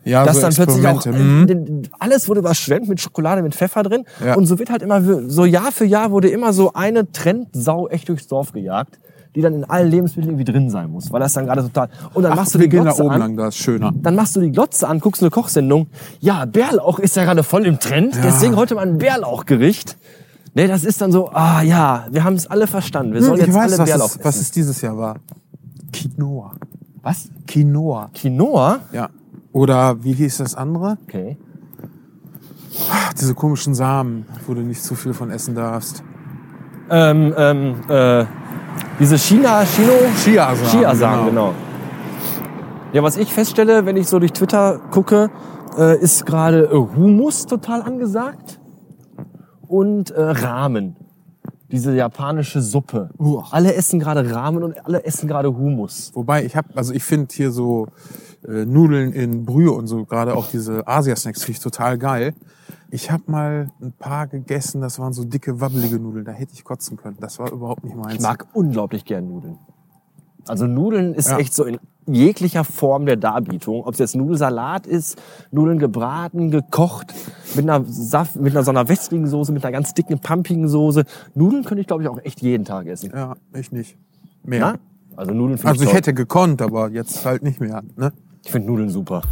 Ja, 0.08 0.26
dass 0.26 0.36
so 0.38 0.42
dann 0.42 0.54
plötzlich 0.54 0.88
auch. 0.88 1.06
Mhm. 1.06 1.44
äh, 1.44 1.46
den- 1.46 1.88
alles 2.00 2.28
wurde 2.30 2.40
überschwemmt 2.40 2.88
mit 2.90 3.00
Schokolade, 3.02 3.42
mit 3.44 3.54
Pfeffer 3.56 3.84
drin. 3.84 4.06
Ja. 4.26 4.36
Und 4.36 4.46
so 4.46 4.58
wird 4.60 4.70
halt 4.70 4.82
immer, 4.82 5.02
so 5.30 5.46
Jahr 5.46 5.72
für 5.72 5.86
Jahr 5.86 6.12
wurde 6.12 6.30
immer 6.30 6.54
so 6.54 6.74
eine 6.74 7.12
Trendsau 7.12 7.88
echt 7.90 8.10
durchs 8.10 8.28
Dorf 8.28 8.54
gejagt, 8.54 9.00
die 9.36 9.42
dann 9.42 9.54
in 9.54 9.64
allen 9.66 9.92
Lebensmitteln 9.92 10.32
irgendwie 10.34 10.52
drin 10.52 10.70
sein 10.70 10.90
muss, 10.90 11.12
weil 11.12 11.20
das 11.20 11.34
dann 11.34 11.46
gerade 11.46 11.62
total. 11.62 11.90
Und 12.14 12.24
dann 12.24 12.32
Ach, 12.32 12.38
machst 12.38 12.56
du 12.56 12.60
die 12.60 12.70
Glotze 12.70 13.04
oben 13.04 13.14
an. 13.14 13.20
lang, 13.20 13.38
da 13.38 13.50
ist 13.50 13.58
schöner. 13.58 13.92
Dann 13.96 14.16
machst 14.16 14.36
du 14.36 14.42
die 14.42 14.52
Glotze 14.52 14.88
an, 14.88 15.00
guckst 15.00 15.22
eine 15.22 15.30
Kochsendung. 15.30 15.88
Ja, 16.20 16.46
Bärlauch 16.46 16.98
ist 17.00 17.16
ja 17.16 17.24
gerade 17.24 17.44
voll 17.44 17.66
im 17.68 17.80
Trend, 17.80 18.16
Ja. 18.16 18.22
deswegen 18.24 18.56
heute 18.56 18.76
mal 18.76 18.82
ein 18.88 18.98
Bärlauchgericht. 18.98 19.98
Ne, 20.56 20.68
das 20.68 20.84
ist 20.84 21.02
dann 21.02 21.12
so, 21.12 21.30
ah 21.30 21.62
ja, 21.62 22.08
wir 22.10 22.24
haben 22.24 22.34
es 22.36 22.48
alle 22.48 22.66
verstanden. 22.66 23.14
Wir 23.14 23.22
sollen 23.22 23.34
Hm, 23.34 23.42
ich 23.42 23.48
jetzt 23.48 23.56
weiß, 23.56 23.72
alle 23.74 23.78
was 23.84 23.90
Bärlauch 23.90 24.10
es, 24.18 24.20
was 24.26 24.36
es 24.38 24.50
dieses 24.52 24.82
Jahr 24.82 24.98
war. 24.98 25.18
Quinoa. 25.94 26.54
Was? 27.04 27.30
Quinoa. 27.48 28.10
Quinoa? 28.14 28.80
Ja. 28.92 29.10
Oder 29.52 30.04
wie 30.04 30.14
hieß 30.14 30.38
das 30.38 30.56
andere? 30.56 30.98
Okay. 31.08 31.38
Ach, 32.92 33.14
diese 33.14 33.34
komischen 33.34 33.74
Samen, 33.74 34.26
wo 34.46 34.54
du 34.54 34.62
nicht 34.62 34.84
zu 34.84 34.96
viel 34.96 35.14
von 35.14 35.32
essen 35.32 35.56
darfst. 35.56 36.04
Ähm, 36.90 37.34
ähm, 37.38 37.76
äh, 37.90 38.26
diese 39.00 39.18
China, 39.18 39.64
Chino, 39.66 39.94
Chiasamen, 40.24 40.72
Chiasamen, 40.72 41.26
genau. 41.28 41.50
genau. 41.50 41.54
Ja, 42.94 43.04
was 43.04 43.18
ich 43.18 43.34
feststelle, 43.34 43.86
wenn 43.86 43.98
ich 43.98 44.08
so 44.08 44.20
durch 44.20 44.32
Twitter 44.32 44.80
gucke, 44.92 45.30
äh, 45.78 46.00
ist 46.00 46.26
gerade 46.26 46.64
äh, 46.66 46.74
Humus 46.74 47.46
total 47.46 47.82
angesagt 47.82 48.60
und 49.68 50.12
äh, 50.12 50.22
Ramen. 50.22 50.96
Diese 51.70 51.94
japanische 51.94 52.62
Suppe. 52.62 53.10
Uah. 53.20 53.50
Alle 53.52 53.74
essen 53.76 54.00
gerade 54.00 54.34
Ramen 54.34 54.64
und 54.64 54.86
alle 54.86 55.04
essen 55.04 55.28
gerade 55.28 55.54
Humus. 55.54 56.12
Wobei 56.14 56.46
ich 56.46 56.56
habe, 56.56 56.70
also 56.76 56.94
ich 56.94 57.04
finde 57.04 57.28
hier 57.36 57.52
so 57.52 57.88
äh, 58.48 58.66
Nudeln 58.66 59.14
in 59.14 59.46
Brühe 59.46 59.72
und 59.72 59.88
so, 59.88 60.06
gerade 60.06 60.36
auch 60.36 60.48
diese 60.48 60.88
Asia-Snacks 60.88 61.44
finde 61.44 61.58
ich 61.58 61.64
total 61.64 61.98
geil. 61.98 62.34
Ich 62.90 63.12
habe 63.12 63.24
mal 63.28 63.70
ein 63.82 63.92
paar 63.94 64.28
gegessen, 64.28 64.82
das 64.82 65.00
waren 65.00 65.14
so 65.14 65.24
dicke, 65.24 65.60
wabbelige 65.60 66.00
Nudeln, 66.00 66.26
da 66.26 66.32
hätte 66.32 66.54
ich 66.54 66.64
kotzen 66.64 66.98
können. 66.98 67.18
Das 67.20 67.40
war 67.40 67.52
überhaupt 67.52 67.84
nicht 67.84 67.96
meins. 67.96 68.16
Ich 68.16 68.22
mag 68.22 68.48
unglaublich 68.54 69.04
gern 69.06 69.28
Nudeln. 69.28 69.58
Also 70.48 70.66
Nudeln 70.66 71.14
ist 71.14 71.30
Ja. 71.30 71.38
echt 71.40 71.54
so 71.54 71.66
in 71.66 71.78
jeglicher 72.06 72.64
Form 72.64 73.06
der 73.06 73.18
Darbietung. 73.18 73.84
Ob 73.84 73.92
es 73.94 74.00
jetzt 74.00 74.16
Nudelsalat 74.16 74.88
ist, 74.88 75.22
Nudeln 75.52 75.78
gebraten, 75.78 76.52
gekocht, 76.52 77.14
mit 77.56 77.70
einer 77.70 77.84
Saft, 77.86 78.38
mit 78.38 78.54
einer 78.54 78.64
so 78.64 78.72
einer 78.72 78.88
wässrigen 78.88 79.28
Soße, 79.28 79.52
mit 79.52 79.66
einer 79.66 79.74
ganz 79.74 79.94
dicken, 79.94 80.20
pumpigen 80.20 80.70
Soße. 80.70 81.04
Nudeln 81.36 81.66
könnte 81.66 81.82
ich, 81.82 81.88
glaube 81.88 82.04
ich, 82.04 82.10
auch 82.10 82.20
echt 82.24 82.42
jeden 82.42 82.64
Tag 82.64 82.88
essen. 82.88 83.12
Ja, 83.14 83.36
ich 83.54 83.74
nicht. 83.74 83.98
Mehr. 84.44 84.60
Na? 84.62 84.76
Also 85.18 85.34
Nudeln 85.34 85.60
Also 85.66 85.82
ich 85.84 85.90
toll. 85.90 85.98
hätte 85.98 86.14
gekonnt, 86.14 86.62
aber 86.62 86.90
jetzt 86.92 87.26
halt 87.26 87.44
nicht 87.44 87.60
mehr. 87.60 87.84
Ne? 87.98 88.14
Ich 88.48 88.52
finde 88.54 88.68
Nudeln 88.70 88.90
super. 88.90 89.24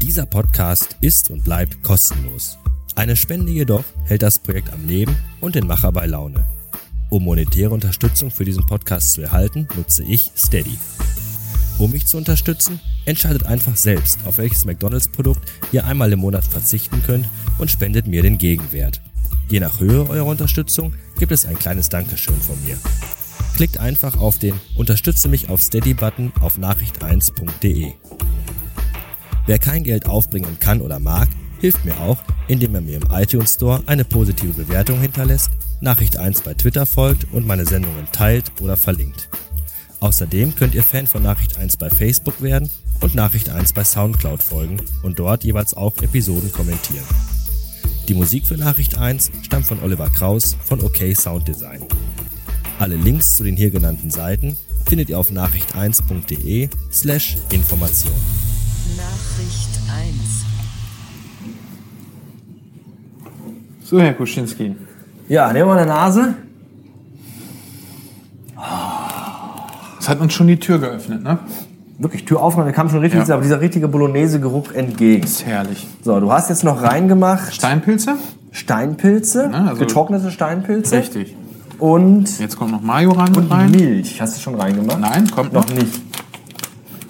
Dieser 0.00 0.24
Podcast 0.24 0.96
ist 1.00 1.30
und 1.30 1.42
bleibt 1.42 1.82
kostenlos. 1.82 2.56
Eine 2.94 3.16
Spende 3.16 3.50
jedoch 3.50 3.82
hält 4.04 4.22
das 4.22 4.38
Projekt 4.38 4.72
am 4.72 4.86
Leben 4.86 5.16
und 5.40 5.56
den 5.56 5.66
Macher 5.66 5.90
bei 5.90 6.06
Laune. 6.06 6.46
Um 7.10 7.24
monetäre 7.24 7.70
Unterstützung 7.70 8.30
für 8.30 8.44
diesen 8.44 8.64
Podcast 8.66 9.14
zu 9.14 9.22
erhalten, 9.22 9.66
nutze 9.76 10.04
ich 10.04 10.30
Steady. 10.36 10.78
Um 11.76 11.90
mich 11.90 12.06
zu 12.06 12.18
unterstützen, 12.18 12.78
entscheidet 13.04 13.46
einfach 13.46 13.74
selbst, 13.74 14.20
auf 14.26 14.38
welches 14.38 14.64
McDonalds-Produkt 14.64 15.50
ihr 15.72 15.84
einmal 15.84 16.12
im 16.12 16.20
Monat 16.20 16.44
verzichten 16.44 17.02
könnt 17.02 17.28
und 17.58 17.68
spendet 17.68 18.06
mir 18.06 18.22
den 18.22 18.38
Gegenwert. 18.38 19.00
Je 19.48 19.58
nach 19.58 19.80
Höhe 19.80 20.08
eurer 20.08 20.26
Unterstützung 20.26 20.94
gibt 21.18 21.32
es 21.32 21.46
ein 21.46 21.58
kleines 21.58 21.88
Dankeschön 21.88 22.40
von 22.40 22.64
mir. 22.64 22.78
Klickt 23.54 23.78
einfach 23.78 24.18
auf 24.18 24.38
den 24.38 24.54
Unterstütze 24.76 25.28
mich 25.28 25.48
auf 25.48 25.62
Steady-Button 25.62 26.32
auf 26.40 26.58
nachricht1.de. 26.58 27.92
Wer 29.46 29.58
kein 29.58 29.84
Geld 29.84 30.06
aufbringen 30.06 30.58
kann 30.60 30.80
oder 30.80 30.98
mag, 30.98 31.28
hilft 31.60 31.84
mir 31.84 31.98
auch, 32.00 32.18
indem 32.48 32.74
er 32.74 32.80
mir 32.80 32.96
im 32.96 33.10
iTunes 33.10 33.54
Store 33.54 33.82
eine 33.86 34.04
positive 34.04 34.52
Bewertung 34.52 35.00
hinterlässt, 35.00 35.50
Nachricht 35.80 36.16
1 36.16 36.42
bei 36.42 36.54
Twitter 36.54 36.86
folgt 36.86 37.32
und 37.32 37.46
meine 37.46 37.66
Sendungen 37.66 38.06
teilt 38.12 38.52
oder 38.60 38.76
verlinkt. 38.76 39.28
Außerdem 40.00 40.54
könnt 40.56 40.74
ihr 40.74 40.82
Fan 40.82 41.06
von 41.06 41.22
Nachricht 41.22 41.58
1 41.58 41.76
bei 41.76 41.88
Facebook 41.88 42.42
werden 42.42 42.70
und 43.00 43.14
Nachricht 43.14 43.50
1 43.50 43.72
bei 43.72 43.84
Soundcloud 43.84 44.42
folgen 44.42 44.78
und 45.02 45.18
dort 45.18 45.44
jeweils 45.44 45.74
auch 45.74 45.96
Episoden 45.98 46.52
kommentieren. 46.52 47.04
Die 48.08 48.14
Musik 48.14 48.46
für 48.46 48.56
Nachricht 48.56 48.98
1 48.98 49.30
stammt 49.42 49.66
von 49.66 49.80
Oliver 49.80 50.08
Kraus 50.10 50.56
von 50.64 50.80
OK 50.80 51.14
Sound 51.14 51.46
Design. 51.46 51.82
Alle 52.82 52.96
Links 52.96 53.36
zu 53.36 53.44
den 53.44 53.54
hier 53.54 53.70
genannten 53.70 54.10
Seiten 54.10 54.56
findet 54.88 55.08
ihr 55.08 55.16
auf 55.16 55.30
nachricht1.de 55.30 56.68
slash 56.90 57.36
Information. 57.52 58.12
Nachricht 58.96 59.68
1. 63.80 63.88
So, 63.88 64.00
Herr 64.00 64.14
Kuschinski. 64.14 64.74
Ja, 65.28 65.52
nehmen 65.52 65.68
wir 65.68 65.74
mal 65.74 65.78
eine 65.78 65.86
Nase. 65.86 66.34
Das 69.98 70.08
hat 70.08 70.18
uns 70.18 70.32
schon 70.34 70.48
die 70.48 70.58
Tür 70.58 70.80
geöffnet, 70.80 71.22
ne? 71.22 71.38
Wirklich, 71.98 72.24
Tür 72.24 72.42
aufmachen, 72.42 72.66
da 72.66 72.72
kam 72.72 72.88
schon 72.90 72.98
richtig, 72.98 73.28
Ja. 73.28 73.34
aber 73.34 73.44
dieser 73.44 73.60
richtige 73.60 73.86
Bolognese-Geruch 73.86 74.72
entgegen. 74.72 75.22
Ist 75.22 75.46
herrlich. 75.46 75.86
So, 76.02 76.18
du 76.18 76.32
hast 76.32 76.48
jetzt 76.50 76.64
noch 76.64 76.82
reingemacht 76.82 77.54
Steinpilze? 77.54 78.16
Steinpilze, 78.50 79.50
Na, 79.52 79.68
also- 79.68 79.78
getrocknete 79.78 80.32
Steinpilze. 80.32 80.96
Richtig. 80.96 81.36
Und, 81.82 82.38
Jetzt 82.38 82.56
kommt 82.56 82.70
noch 82.70 82.80
Majoran 82.80 83.30
mit 83.30 83.38
und 83.38 83.50
rein. 83.50 83.72
Milch. 83.72 84.20
Hast 84.20 84.36
du 84.36 84.40
schon 84.40 84.54
reingemacht? 84.54 85.00
Nein, 85.00 85.28
kommt 85.28 85.52
Noch 85.52 85.66
noch. 85.68 85.74
nicht. 85.74 86.00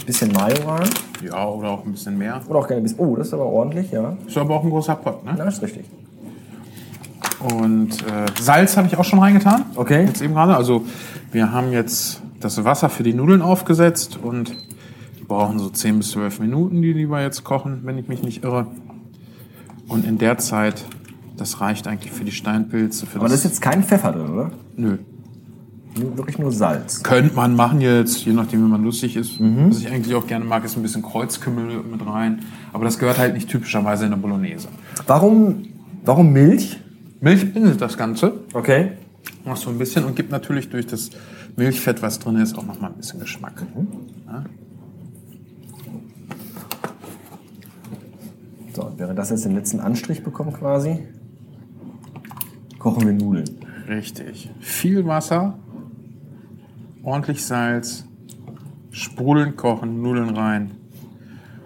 Bisschen 0.06 0.32
Mayo 0.32 0.66
rein. 0.66 0.88
Ja, 1.22 1.46
oder 1.46 1.68
auch 1.72 1.84
ein 1.84 1.92
bisschen 1.92 2.16
mehr. 2.16 2.40
Oder 2.48 2.60
auch 2.60 2.66
gerne 2.66 2.80
ein 2.80 2.84
bisschen. 2.84 2.98
Oh, 3.00 3.14
das 3.14 3.26
ist 3.26 3.34
aber 3.34 3.44
ordentlich, 3.44 3.90
ja. 3.92 4.16
Ist 4.26 4.38
aber 4.38 4.54
auch 4.54 4.64
ein 4.64 4.70
großer 4.70 4.94
Pott, 4.94 5.26
ne? 5.26 5.34
Ja, 5.36 5.44
ist 5.44 5.60
richtig. 5.60 5.84
Und 7.54 7.90
äh, 8.00 8.24
Salz 8.40 8.78
habe 8.78 8.86
ich 8.86 8.96
auch 8.96 9.04
schon 9.04 9.18
reingetan. 9.18 9.66
Okay. 9.74 10.06
Jetzt 10.06 10.22
eben 10.22 10.32
gerade. 10.32 10.56
Also 10.56 10.86
wir 11.32 11.52
haben 11.52 11.70
jetzt 11.72 12.22
das 12.40 12.64
Wasser 12.64 12.88
für 12.88 13.02
die 13.02 13.12
Nudeln 13.12 13.42
aufgesetzt 13.42 14.18
und 14.22 14.56
wir 15.18 15.26
brauchen 15.28 15.58
so 15.58 15.68
10 15.68 15.98
bis 15.98 16.12
12 16.12 16.40
Minuten, 16.40 16.80
die 16.80 16.94
die 16.94 17.10
wir 17.10 17.20
jetzt 17.20 17.44
kochen, 17.44 17.80
wenn 17.84 17.98
ich 17.98 18.08
mich 18.08 18.22
nicht 18.22 18.42
irre. 18.42 18.68
Und 19.86 20.06
in 20.06 20.16
der 20.16 20.38
Zeit, 20.38 20.86
das 21.36 21.60
reicht 21.60 21.86
eigentlich 21.86 22.12
für 22.12 22.24
die 22.24 22.32
Steinpilze. 22.32 23.06
Für 23.06 23.18
Aber 23.18 23.28
da 23.28 23.34
ist 23.34 23.44
jetzt 23.44 23.60
kein 23.60 23.82
Pfeffer 23.82 24.12
drin, 24.12 24.30
oder? 24.30 24.50
Nö. 24.76 24.98
Nur, 25.98 26.16
wirklich 26.16 26.38
nur 26.38 26.52
Salz. 26.52 27.02
Könnte 27.02 27.34
man 27.34 27.54
machen 27.54 27.80
jetzt, 27.80 28.24
je 28.24 28.32
nachdem, 28.32 28.64
wie 28.64 28.70
man 28.70 28.82
lustig 28.82 29.16
ist. 29.16 29.40
Mhm. 29.40 29.70
Was 29.70 29.80
ich 29.80 29.90
eigentlich 29.90 30.14
auch 30.14 30.26
gerne 30.26 30.44
mag, 30.44 30.64
ist 30.64 30.76
ein 30.76 30.82
bisschen 30.82 31.02
Kreuzkümmel 31.02 31.82
mit 31.82 32.06
rein. 32.06 32.40
Aber 32.72 32.84
das 32.84 32.98
gehört 32.98 33.18
halt 33.18 33.34
nicht 33.34 33.50
typischerweise 33.50 34.06
in 34.06 34.12
eine 34.12 34.20
Bolognese. 34.20 34.68
Warum, 35.06 35.64
warum 36.04 36.32
Milch? 36.32 36.80
Milch 37.20 37.52
bindet 37.52 37.80
das 37.80 37.98
Ganze. 37.98 38.40
Okay. 38.54 38.92
Noch 39.44 39.56
so 39.56 39.70
ein 39.70 39.78
bisschen 39.78 40.04
und 40.04 40.16
gibt 40.16 40.30
natürlich 40.30 40.70
durch 40.70 40.86
das 40.86 41.10
Milchfett, 41.56 42.00
was 42.00 42.18
drin 42.18 42.36
ist, 42.36 42.56
auch 42.56 42.64
noch 42.64 42.80
mal 42.80 42.88
ein 42.88 42.94
bisschen 42.96 43.20
Geschmack. 43.20 43.62
So, 48.74 48.86
und 48.86 48.98
während 48.98 49.18
das 49.18 49.30
jetzt 49.30 49.44
den 49.44 49.54
letzten 49.54 49.80
Anstrich 49.80 50.24
bekommt 50.24 50.54
quasi, 50.54 51.00
kochen 52.82 53.06
wir 53.06 53.12
Nudeln. 53.12 53.48
Richtig. 53.88 54.50
Viel 54.58 55.06
Wasser, 55.06 55.54
ordentlich 57.04 57.44
Salz, 57.44 58.04
sprudeln 58.90 59.56
kochen, 59.56 60.02
Nudeln 60.02 60.30
rein. 60.30 60.72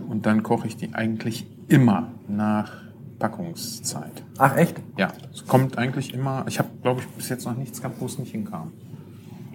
Und 0.08 0.26
dann 0.26 0.42
koche 0.42 0.68
ich 0.68 0.76
die 0.76 0.94
eigentlich 0.94 1.46
immer 1.68 2.10
nach 2.28 2.70
Packungszeit. 3.18 4.22
Ach, 4.36 4.56
echt? 4.56 4.76
Ja, 4.98 5.08
es 5.32 5.46
kommt 5.46 5.78
eigentlich 5.78 6.12
immer. 6.12 6.44
Ich 6.48 6.58
habe, 6.58 6.68
glaube 6.82 7.00
ich, 7.00 7.06
bis 7.08 7.30
jetzt 7.30 7.46
noch 7.46 7.56
nichts 7.56 7.80
gehabt, 7.80 7.98
wo 7.98 8.04
es 8.04 8.18
nicht 8.18 8.32
hinkam. 8.32 8.72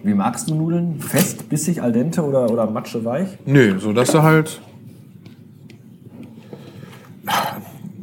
Wie 0.02 0.14
magst 0.14 0.50
du 0.50 0.56
Nudeln? 0.56 0.98
Fest, 0.98 1.48
bissig, 1.48 1.80
al 1.80 1.92
dente 1.92 2.26
oder, 2.26 2.50
oder 2.50 2.68
matsche 2.68 3.04
weich? 3.04 3.38
Nö, 3.46 3.78
so 3.78 3.92
dass 3.92 4.12
er 4.12 4.24
halt 4.24 4.60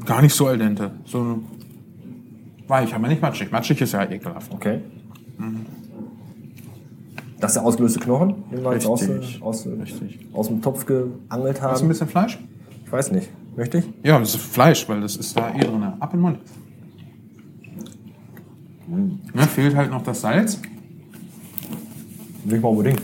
gar 0.05 0.21
nicht 0.21 0.33
so 0.33 0.47
al 0.47 0.57
dente. 0.57 0.91
So 1.03 1.41
weich, 2.69 2.93
aber 2.93 3.07
nicht 3.07 3.21
matschig. 3.21 3.51
Matschig 3.51 3.81
ist 3.81 3.93
ja 3.93 4.03
ekelhaft. 4.09 4.51
Okay. 4.53 4.81
Das 7.39 7.51
ist 7.51 7.55
der 7.55 7.63
ausgelöste 7.65 7.99
Knochen, 7.99 8.35
den 8.51 8.63
wir 8.63 8.73
jetzt 8.73 8.85
aus, 8.85 9.07
aus, 9.41 9.67
aus 10.33 10.47
dem 10.47 10.61
Topf 10.61 10.85
geangelt 10.85 11.61
Hast 11.61 11.61
du 11.61 11.67
ein 11.67 11.75
haben. 11.75 11.87
bisschen 11.87 12.07
Fleisch? 12.07 12.37
Ich 12.85 12.91
weiß 12.91 13.11
nicht. 13.11 13.29
Möchte 13.55 13.77
ich? 13.79 13.89
Ja, 14.03 14.19
das 14.19 14.35
ist 14.35 14.41
Fleisch, 14.43 14.87
weil 14.89 15.01
das 15.01 15.15
ist 15.15 15.37
da 15.37 15.53
eh 15.55 15.59
drin. 15.59 15.83
Ab 15.99 16.13
in 16.13 16.19
den 16.19 16.21
Mund. 16.21 16.39
Ja, 19.35 19.41
fehlt 19.43 19.75
halt 19.75 19.91
noch 19.91 20.01
das 20.03 20.21
Salz. 20.21 20.59
Ich 22.45 22.61
mal 22.61 22.67
unbedingt. 22.69 23.01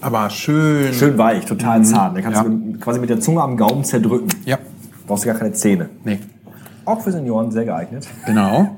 Aber 0.00 0.28
schön. 0.30 0.92
Schön 0.92 1.16
weich, 1.18 1.44
total 1.44 1.84
zart. 1.84 2.16
Den 2.16 2.22
kannst 2.24 2.42
Ja. 2.42 2.48
du 2.48 2.78
quasi 2.78 2.98
mit 2.98 3.10
der 3.10 3.20
Zunge 3.20 3.42
am 3.42 3.56
Gaumen 3.56 3.84
zerdrücken. 3.84 4.28
Ja. 4.44 4.58
Brauchst 5.06 5.24
du 5.24 5.28
gar 5.28 5.36
keine 5.38 5.52
Zähne. 5.52 5.90
Nee. 6.04 6.18
Auch 6.90 7.00
für 7.02 7.12
Senioren 7.12 7.52
sehr 7.52 7.64
geeignet. 7.64 8.08
Genau. 8.26 8.74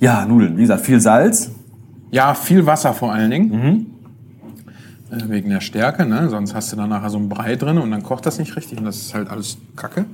Ja, 0.00 0.24
Nudeln. 0.26 0.56
Wie 0.56 0.62
gesagt, 0.62 0.80
viel 0.84 1.00
Salz. 1.00 1.52
Ja, 2.10 2.34
viel 2.34 2.66
Wasser 2.66 2.92
vor 2.92 3.12
allen 3.12 3.30
Dingen. 3.30 3.86
Äh, 5.12 5.28
Wegen 5.28 5.50
der 5.50 5.60
Stärke, 5.60 6.04
ne? 6.04 6.28
sonst 6.28 6.52
hast 6.54 6.72
du 6.72 6.76
dann 6.76 6.88
nachher 6.88 7.10
so 7.10 7.18
einen 7.18 7.28
Brei 7.28 7.54
drin 7.54 7.78
und 7.78 7.92
dann 7.92 8.02
kocht 8.02 8.26
das 8.26 8.38
nicht 8.40 8.56
richtig 8.56 8.78
und 8.78 8.84
das 8.86 8.96
ist 8.96 9.14
halt 9.14 9.28
alles 9.30 9.58
Kacke. 9.76 10.06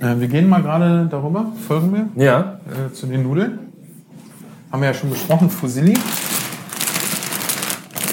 Äh, 0.00 0.18
wir 0.18 0.28
gehen 0.28 0.48
mal 0.48 0.62
gerade 0.62 1.06
darüber, 1.10 1.52
folgen 1.68 1.92
wir, 2.14 2.24
Ja. 2.24 2.58
äh, 2.88 2.92
zu 2.94 3.06
den 3.06 3.22
Nudeln. 3.22 3.58
Haben 4.72 4.80
wir 4.80 4.88
ja 4.88 4.94
schon 4.94 5.10
besprochen, 5.10 5.50
Fusilli. 5.50 5.94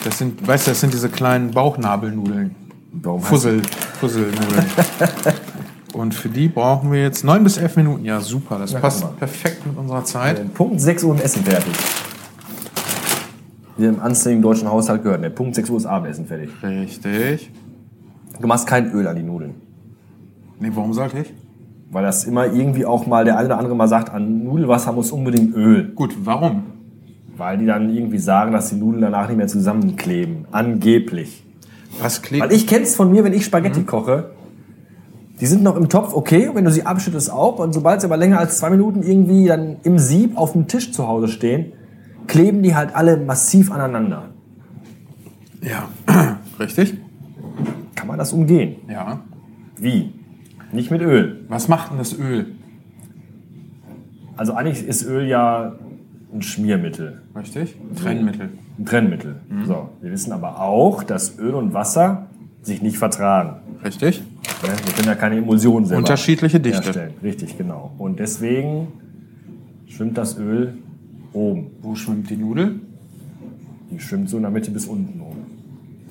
Das 0.04 0.18
sind, 0.18 0.46
weißt 0.46 0.68
du, 0.68 0.72
das 0.72 0.82
sind 0.82 0.94
diese 0.94 1.08
kleinen 1.10 1.52
Bauchnabelnudeln. 1.52 2.56
Warum 2.92 3.22
heißt- 3.22 3.30
Fussel, 4.02 4.26
Fusselnudeln. 4.34 4.66
und 5.94 6.14
für 6.16 6.28
die 6.30 6.48
brauchen 6.48 6.92
wir 6.92 7.02
jetzt 7.02 7.24
neun 7.24 7.44
bis 7.44 7.58
elf 7.58 7.78
Minuten. 7.78 8.04
Ja, 8.04 8.20
super, 8.20 8.58
das 8.58 8.72
guck 8.72 8.82
passt 8.82 9.18
perfekt 9.18 9.66
mit 9.66 9.78
unserer 9.78 10.04
Zeit. 10.04 10.54
Punkt 10.56 10.82
6 10.82 11.04
Uhr 11.04 11.14
im 11.16 11.22
Essen 11.22 11.44
fertig. 11.44 11.74
Wie 13.78 13.86
im 13.86 14.00
anständigen 14.00 14.42
deutschen 14.42 14.68
Haushalt 14.70 15.04
gehört. 15.04 15.22
Ne? 15.22 15.30
Punkt 15.30 15.56
6 15.56 15.70
Uhr 15.70 15.78
ist 15.78 15.86
Abendessen 15.86 16.26
fertig. 16.26 16.50
Richtig. 16.64 17.52
Du 18.40 18.48
machst 18.48 18.66
kein 18.68 18.92
Öl 18.92 19.08
an 19.08 19.16
die 19.16 19.24
Nudeln. 19.24 19.54
Nee, 20.60 20.72
warum 20.74 20.94
sollte 20.94 21.20
ich? 21.20 21.34
Weil 21.92 22.04
das 22.04 22.24
immer 22.24 22.46
irgendwie 22.48 22.86
auch 22.86 23.06
mal 23.06 23.24
der 23.24 23.38
eine 23.38 23.48
oder 23.48 23.60
andere 23.60 23.76
mal 23.76 23.88
sagt, 23.88 24.10
an 24.10 24.44
Nudelwasser 24.44 24.92
muss 24.94 25.12
unbedingt 25.12 25.56
Öl. 25.56 25.92
Gut, 25.94 26.16
warum? 26.24 26.64
Weil 27.38 27.60
die 27.60 27.66
dann 27.68 27.94
irgendwie 27.94 28.18
sagen, 28.18 28.52
dass 28.52 28.70
die 28.70 28.76
Nudeln 28.76 29.02
danach 29.02 29.28
nicht 29.28 29.38
mehr 29.38 29.48
zusammenkleben. 29.48 30.46
Angeblich. 30.52 31.44
Was 32.00 32.22
klebt? 32.22 32.44
Weil 32.44 32.52
ich 32.52 32.68
kenn's 32.68 32.96
von 32.96 33.12
mir, 33.12 33.24
wenn 33.24 33.34
ich 33.34 33.46
Spaghetti 33.46 33.84
koche. 33.84 34.32
Die 35.40 35.48
sind 35.48 35.64
noch 35.64 35.76
im 35.76 35.90
Topf 35.90 36.14
okay, 36.14 36.52
wenn 36.54 36.66
du 36.66 36.72
sie 36.72 36.86
abschüttest 36.86 37.32
auch. 37.32 37.58
Und 37.60 37.74
sobald 37.74 38.02
sie 38.02 38.08
aber 38.08 38.18
länger 38.18 38.40
als 38.40 38.60
zwei 38.60 38.70
Minuten 38.70 39.02
irgendwie 39.02 39.48
dann 39.48 39.78
im 39.84 39.98
Sieb 39.98 40.38
auf 40.38 40.54
dem 40.54 40.68
Tisch 40.68 40.92
zu 40.92 41.08
Hause 41.08 41.28
stehen, 41.28 41.74
kleben 42.28 42.62
die 42.62 42.76
halt 42.76 42.96
alle 42.96 43.18
massiv 43.18 43.72
aneinander. 43.72 44.30
Ja, 45.62 45.90
richtig? 46.60 46.96
Kann 47.96 48.08
man 48.08 48.18
das 48.18 48.34
umgehen? 48.34 48.78
Ja. 48.88 49.22
Wie? 49.78 50.14
Nicht 50.72 50.92
mit 50.92 51.02
Öl. 51.02 51.46
Was 51.50 51.68
macht 51.68 51.92
denn 51.92 51.98
das 51.98 52.18
Öl? 52.18 52.56
Also 54.38 54.54
eigentlich 54.54 54.86
ist 54.86 55.04
Öl 55.04 55.28
ja 55.28 55.74
ein 56.34 56.42
Schmiermittel, 56.42 57.22
Richtig? 57.36 57.76
Trennmittel. 58.02 58.50
ein 58.80 58.86
Trennmittel. 58.86 59.36
So, 59.68 59.90
wir 60.02 60.12
wissen 60.12 60.32
aber 60.32 60.62
auch, 60.62 61.04
dass 61.04 61.38
Öl 61.38 61.56
und 61.56 61.74
Wasser 61.74 62.28
sich 62.62 62.82
nicht 62.82 62.98
vertragen. 62.98 63.58
Richtig? 63.84 64.22
Ne? 64.22 64.70
Wir 64.86 64.94
können 64.94 65.08
ja 65.08 65.16
keine 65.16 65.38
Emulsion 65.38 65.86
selber 65.86 66.00
Unterschiedliche 66.00 66.60
Dichte. 66.60 66.84
herstellen. 66.84 67.14
Richtig, 67.24 67.58
genau. 67.58 67.92
Und 67.98 68.20
deswegen 68.20 68.88
schwimmt 69.88 70.18
das 70.18 70.38
Öl 70.38 70.76
oben. 71.34 71.68
Wo 71.82 71.96
schwimmt 71.96 72.30
die 72.30 72.38
Nudel? 72.38 72.80
Die 73.90 74.00
schwimmt 74.00 74.30
so 74.30 74.38
in 74.38 74.44
der 74.44 74.52
Mitte 74.52 74.72
bis 74.72 74.86
unten. 74.86 75.21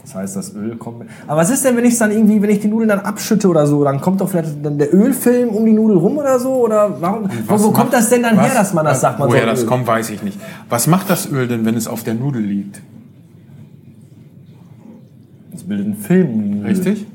Das 0.03 0.15
heißt, 0.15 0.37
das 0.37 0.55
Öl 0.55 0.77
kommt. 0.77 1.05
Aber 1.27 1.41
was 1.41 1.51
ist 1.51 1.65
denn, 1.65 1.77
wenn 1.77 1.85
ich 1.85 1.97
dann 1.99 2.11
irgendwie, 2.11 2.41
wenn 2.41 2.51
ich 2.51 2.61
die 2.61 2.69
Nudeln 2.69 2.89
dann 2.89 3.01
abschütte 3.01 3.49
oder 3.49 3.67
so, 3.67 3.85
dann 3.85 4.01
kommt 4.01 4.21
doch 4.21 4.29
vielleicht 4.31 4.65
dann 4.65 4.79
der 4.79 4.93
Ölfilm 4.95 5.51
um 5.51 5.65
die 5.67 5.73
Nudel 5.73 5.99
rum 5.99 6.17
oder 6.19 6.39
so? 6.41 6.51
Oder 6.65 7.01
warum? 7.01 7.29
Wo, 7.47 7.63
wo 7.65 7.71
kommt 7.71 7.93
das 7.93 8.09
denn 8.09 8.23
dann 8.23 8.35
her, 8.39 8.45
was- 8.49 8.55
dass 8.55 8.75
man 8.75 8.85
das 8.87 8.95
was- 8.95 9.01
sagt? 9.03 9.19
Man 9.19 9.29
Woher 9.29 9.47
das 9.47 9.61
Öl? 9.63 9.67
kommt, 9.67 9.87
weiß 9.87 10.11
ich 10.11 10.23
nicht. 10.23 10.39
Was 10.69 10.87
macht 10.87 11.11
das 11.11 11.31
Öl 11.31 11.47
denn, 11.49 11.65
wenn 11.65 11.77
es 11.77 11.87
auf 11.87 12.03
der 12.03 12.15
Nudel 12.15 12.43
liegt? 12.43 12.81
Das 15.53 15.63
bildet 15.65 15.87
einen 15.87 15.97
Film 15.97 16.29
um. 16.31 16.63
Richtig? 16.65 17.07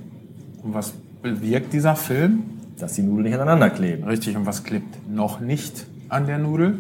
Und 0.64 0.74
was 0.74 0.94
bewirkt 1.22 1.74
dieser 1.74 1.96
Film? 1.96 2.44
Dass 2.80 2.94
die 2.94 3.02
Nudeln 3.02 3.24
nicht 3.24 3.34
aneinander 3.36 3.70
kleben. 3.70 4.04
Richtig. 4.04 4.36
Und 4.36 4.46
was 4.46 4.64
klebt 4.64 5.10
noch 5.10 5.40
nicht 5.40 5.88
an 6.10 6.28
der 6.28 6.38
Nudel? 6.38 6.78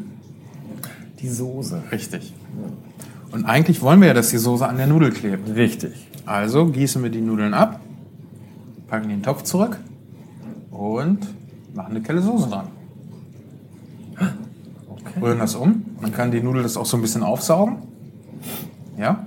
Die 1.21 1.29
Soße. 1.29 1.81
Richtig. 1.91 2.33
Und 3.31 3.45
eigentlich 3.45 3.81
wollen 3.81 3.99
wir 3.99 4.07
ja, 4.09 4.13
dass 4.13 4.29
die 4.29 4.37
Soße 4.37 4.67
an 4.67 4.77
der 4.77 4.87
Nudel 4.87 5.11
klebt. 5.11 5.55
Richtig. 5.55 5.93
Also 6.25 6.65
gießen 6.67 7.03
wir 7.03 7.09
die 7.09 7.21
Nudeln 7.21 7.53
ab, 7.53 7.79
packen 8.87 9.09
den 9.09 9.21
Topf 9.23 9.43
zurück 9.43 9.77
und 10.71 11.19
machen 11.73 11.91
eine 11.91 12.01
Kelle 12.01 12.21
Soße 12.21 12.49
dran. 12.49 12.67
Rühren 15.21 15.39
das 15.39 15.55
um. 15.55 15.85
Man 16.01 16.11
kann 16.11 16.31
die 16.31 16.41
Nudel 16.41 16.63
das 16.63 16.77
auch 16.77 16.85
so 16.85 16.97
ein 16.97 17.01
bisschen 17.01 17.23
aufsaugen. 17.23 17.77
Ja. 18.97 19.25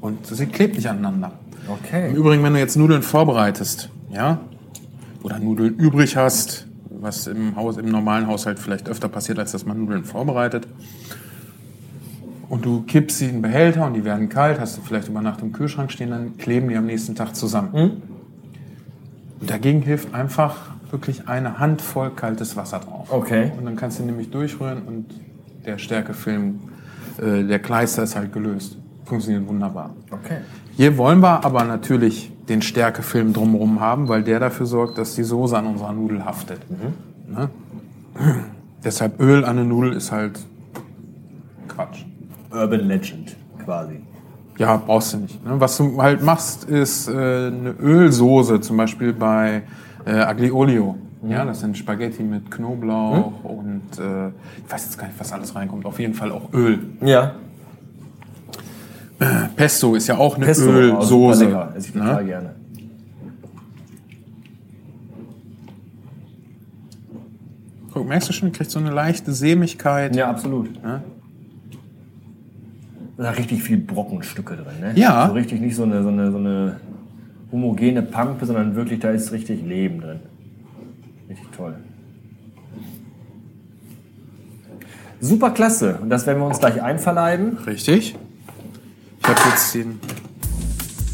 Und 0.00 0.26
sie 0.26 0.46
klebt 0.46 0.76
nicht 0.76 0.88
aneinander. 0.88 1.32
Im 1.66 1.72
Okay. 1.74 2.12
Übrigen, 2.12 2.42
wenn 2.42 2.54
du 2.54 2.58
jetzt 2.58 2.76
Nudeln 2.76 3.02
vorbereitest, 3.02 3.88
ja, 4.12 4.40
oder 5.22 5.38
Nudeln 5.38 5.76
übrig 5.76 6.16
hast, 6.16 6.66
was 6.90 7.28
im 7.28 7.54
Haus, 7.56 7.76
im 7.76 7.88
normalen 7.90 8.26
Haushalt 8.26 8.58
vielleicht 8.58 8.88
öfter 8.88 9.08
passiert, 9.08 9.38
als 9.38 9.52
dass 9.52 9.64
man 9.64 9.78
Nudeln 9.78 10.04
vorbereitet, 10.04 10.66
und 12.52 12.66
du 12.66 12.82
kippst 12.82 13.16
sie 13.16 13.24
in 13.24 13.36
den 13.36 13.42
Behälter 13.42 13.86
und 13.86 13.94
die 13.94 14.04
werden 14.04 14.28
kalt, 14.28 14.60
hast 14.60 14.76
du 14.76 14.82
vielleicht 14.82 15.08
über 15.08 15.22
Nacht 15.22 15.40
im 15.40 15.52
Kühlschrank 15.52 15.90
stehen, 15.90 16.10
dann 16.10 16.36
kleben 16.36 16.68
die 16.68 16.76
am 16.76 16.84
nächsten 16.84 17.14
Tag 17.14 17.34
zusammen. 17.34 17.70
Und 19.40 19.50
dagegen 19.50 19.80
hilft 19.80 20.14
einfach 20.14 20.56
wirklich 20.90 21.28
eine 21.30 21.58
Handvoll 21.58 22.10
kaltes 22.10 22.54
Wasser 22.54 22.80
drauf. 22.80 23.10
Okay. 23.10 23.52
Und 23.56 23.64
dann 23.64 23.76
kannst 23.76 24.00
du 24.00 24.02
nämlich 24.02 24.30
durchrühren 24.30 24.82
und 24.82 25.06
der 25.64 25.78
Stärkefilm, 25.78 26.60
äh, 27.16 27.42
der 27.42 27.58
Kleister 27.58 28.02
ist 28.02 28.16
halt 28.16 28.34
gelöst. 28.34 28.76
Funktioniert 29.06 29.48
wunderbar. 29.48 29.94
Okay. 30.10 30.40
Hier 30.76 30.98
wollen 30.98 31.20
wir 31.20 31.46
aber 31.46 31.64
natürlich 31.64 32.30
den 32.50 32.60
Stärkefilm 32.60 33.32
drumherum 33.32 33.80
haben, 33.80 34.08
weil 34.08 34.22
der 34.24 34.40
dafür 34.40 34.66
sorgt, 34.66 34.98
dass 34.98 35.14
die 35.14 35.24
Soße 35.24 35.56
an 35.56 35.68
unserer 35.68 35.94
Nudel 35.94 36.26
haftet. 36.26 36.60
Ne? 37.30 37.48
Deshalb 38.84 39.18
Öl 39.20 39.46
an 39.46 39.56
der 39.56 39.64
Nudel 39.64 39.94
ist 39.94 40.12
halt 40.12 40.38
Quatsch. 41.66 42.04
Urban 42.52 42.86
Legend 42.86 43.36
quasi. 43.64 44.00
Ja, 44.58 44.76
brauchst 44.76 45.14
du 45.14 45.18
nicht. 45.18 45.44
Ne? 45.44 45.58
Was 45.58 45.76
du 45.76 46.00
halt 46.00 46.22
machst, 46.22 46.64
ist 46.64 47.08
äh, 47.08 47.12
eine 47.12 47.74
Ölsoße, 47.80 48.60
zum 48.60 48.76
Beispiel 48.76 49.12
bei 49.12 49.62
äh, 50.04 50.10
Aglio-Olio. 50.10 50.96
Ja, 51.28 51.44
das 51.44 51.60
sind 51.60 51.78
Spaghetti 51.78 52.22
mit 52.22 52.50
Knoblauch 52.50 53.44
und 53.44 53.82
äh, 53.98 54.28
ich 54.28 54.70
weiß 54.72 54.84
jetzt 54.86 54.98
gar 54.98 55.06
nicht, 55.06 55.18
was 55.18 55.32
alles 55.32 55.54
reinkommt. 55.54 55.86
Auf 55.86 56.00
jeden 56.00 56.14
Fall 56.14 56.32
auch 56.32 56.52
Öl. 56.52 56.80
Ja. 57.00 57.36
Pesto 59.54 59.94
ist 59.94 60.08
ja 60.08 60.18
auch 60.18 60.34
eine 60.34 60.46
Pesto. 60.46 60.68
Ölsoße. 60.68 61.44
lecker. 61.44 61.72
Esse 61.76 61.88
ich 61.88 61.92
total 61.92 62.22
ne? 62.22 62.28
gerne. 62.28 62.54
Guck, 67.92 68.08
merkst 68.08 68.28
du 68.28 68.32
schon, 68.32 68.50
du 68.50 68.56
kriegst 68.56 68.72
so 68.72 68.80
eine 68.80 68.90
leichte 68.90 69.32
Sämigkeit. 69.32 70.16
Ja, 70.16 70.28
absolut. 70.28 70.70
Ja. 70.82 71.02
Da 73.16 73.30
richtig 73.30 73.62
viel 73.62 73.78
Brockenstücke 73.78 74.56
drin, 74.56 74.80
ne? 74.80 74.92
Ja. 74.96 75.28
So 75.28 75.34
richtig 75.34 75.60
nicht 75.60 75.76
so 75.76 75.82
eine, 75.84 76.02
so 76.02 76.08
eine, 76.08 76.30
so 76.30 76.38
eine 76.38 76.80
homogene 77.50 78.02
Pampe, 78.02 78.46
sondern 78.46 78.74
wirklich, 78.74 79.00
da 79.00 79.10
ist 79.10 79.32
richtig 79.32 79.62
Leben 79.62 80.00
drin. 80.00 80.20
Richtig 81.28 81.46
toll. 81.56 81.74
Super 85.20 85.50
klasse. 85.50 85.98
Und 86.02 86.10
das 86.10 86.26
werden 86.26 86.40
wir 86.40 86.46
uns 86.46 86.58
gleich 86.58 86.82
einverleiben, 86.82 87.58
Richtig. 87.66 88.16
Ich 89.22 89.28
habe 89.28 89.40
jetzt 89.50 89.72
den. 89.74 90.00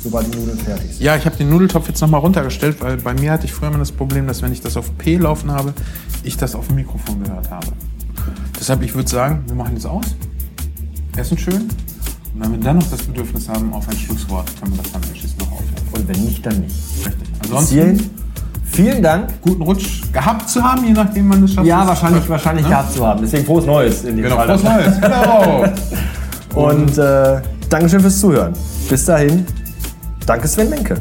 sobald 0.03 0.33
die 0.33 0.39
Nudeln 0.39 0.57
fertig 0.59 0.93
sind. 0.93 1.01
Ja, 1.03 1.15
ich 1.15 1.27
habe 1.27 1.37
den 1.37 1.51
Nudeltopf 1.51 1.89
jetzt 1.89 2.01
nochmal 2.01 2.21
runtergestellt, 2.21 2.81
weil 2.81 2.97
bei 2.97 3.13
mir 3.13 3.33
hatte 3.33 3.45
ich 3.45 3.53
früher 3.53 3.69
immer 3.69 3.79
das 3.79 3.93
Problem, 3.93 4.27
dass 4.27 4.41
wenn 4.41 4.51
ich 4.51 4.63
das 4.63 4.79
auf 4.79 4.97
P 4.97 5.17
laufen 5.17 5.51
habe, 5.51 5.75
ich 6.23 6.39
das 6.39 6.55
auf 6.55 6.69
dem 6.69 6.77
Mikrofon 6.77 7.23
gehört 7.23 7.51
habe. 7.51 7.67
Deshalb, 8.59 8.83
ich 8.83 8.95
würde 8.95 9.11
sagen, 9.11 9.45
wir 9.47 9.55
machen 9.55 9.75
das 9.75 9.85
aus, 9.85 10.17
essen 11.19 11.39
schön. 11.39 11.55
Und 11.63 11.71
wenn 12.41 12.53
wir 12.53 12.59
dann 12.59 12.79
noch 12.79 12.91
das 12.91 13.03
Bedürfnis 13.03 13.49
haben 13.49 13.73
auf 13.73 13.89
ein 13.89 13.97
Schlusswort, 13.97 14.49
können 14.61 14.77
wir 14.77 14.83
das 14.83 14.93
dann 14.93 15.03
anschließend 15.03 15.41
noch 15.41 15.53
aufhören. 15.53 15.75
Und 15.93 16.09
wenn 16.09 16.25
nicht, 16.25 16.45
dann 16.47 16.61
nicht. 16.61 16.75
Richtig. 17.05 17.29
Ansonsten 17.43 18.11
vielen 18.71 19.03
Dank. 19.03 19.31
guten 19.43 19.63
Rutsch 19.63 20.03
gehabt 20.13 20.49
zu 20.49 20.63
haben, 20.63 20.85
je 20.85 20.93
nachdem, 20.93 21.31
wann 21.31 21.45
es 21.45 21.55
schafft. 21.55 21.67
Ja, 21.67 21.87
wahrscheinlich, 21.87 22.29
wahrscheinlich 22.29 22.67
gehabt 22.67 22.93
zu 22.93 23.05
haben. 23.07 23.21
Deswegen 23.23 23.45
frohes 23.45 23.67
Neues 23.67 24.05
in 24.05 24.17
dem 24.17 24.25
Genau, 24.25 24.37
Fall. 24.37 24.59
frohes 24.59 24.63
Neues. 24.63 25.01
Genau. 25.01 25.65
Und 26.69 26.99
äh, 26.99 27.41
Dankeschön 27.69 28.01
fürs 28.01 28.19
Zuhören. 28.21 28.53
Bis 28.89 29.05
dahin, 29.05 29.45
danke 30.27 30.49
Sven 30.49 30.71
Menke. 30.71 31.01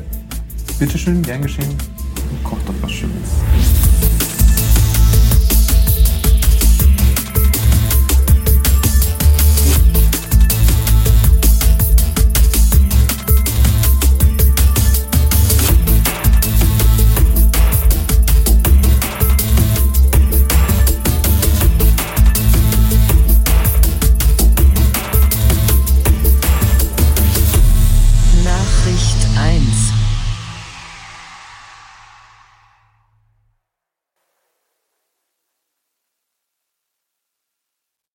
Bitteschön, 0.80 1.22
gern 1.22 1.41
geschehen. 1.41 1.76
Kocht 2.44 2.61
doch 2.68 2.73
was 2.81 2.91
Schönes. 2.91 3.15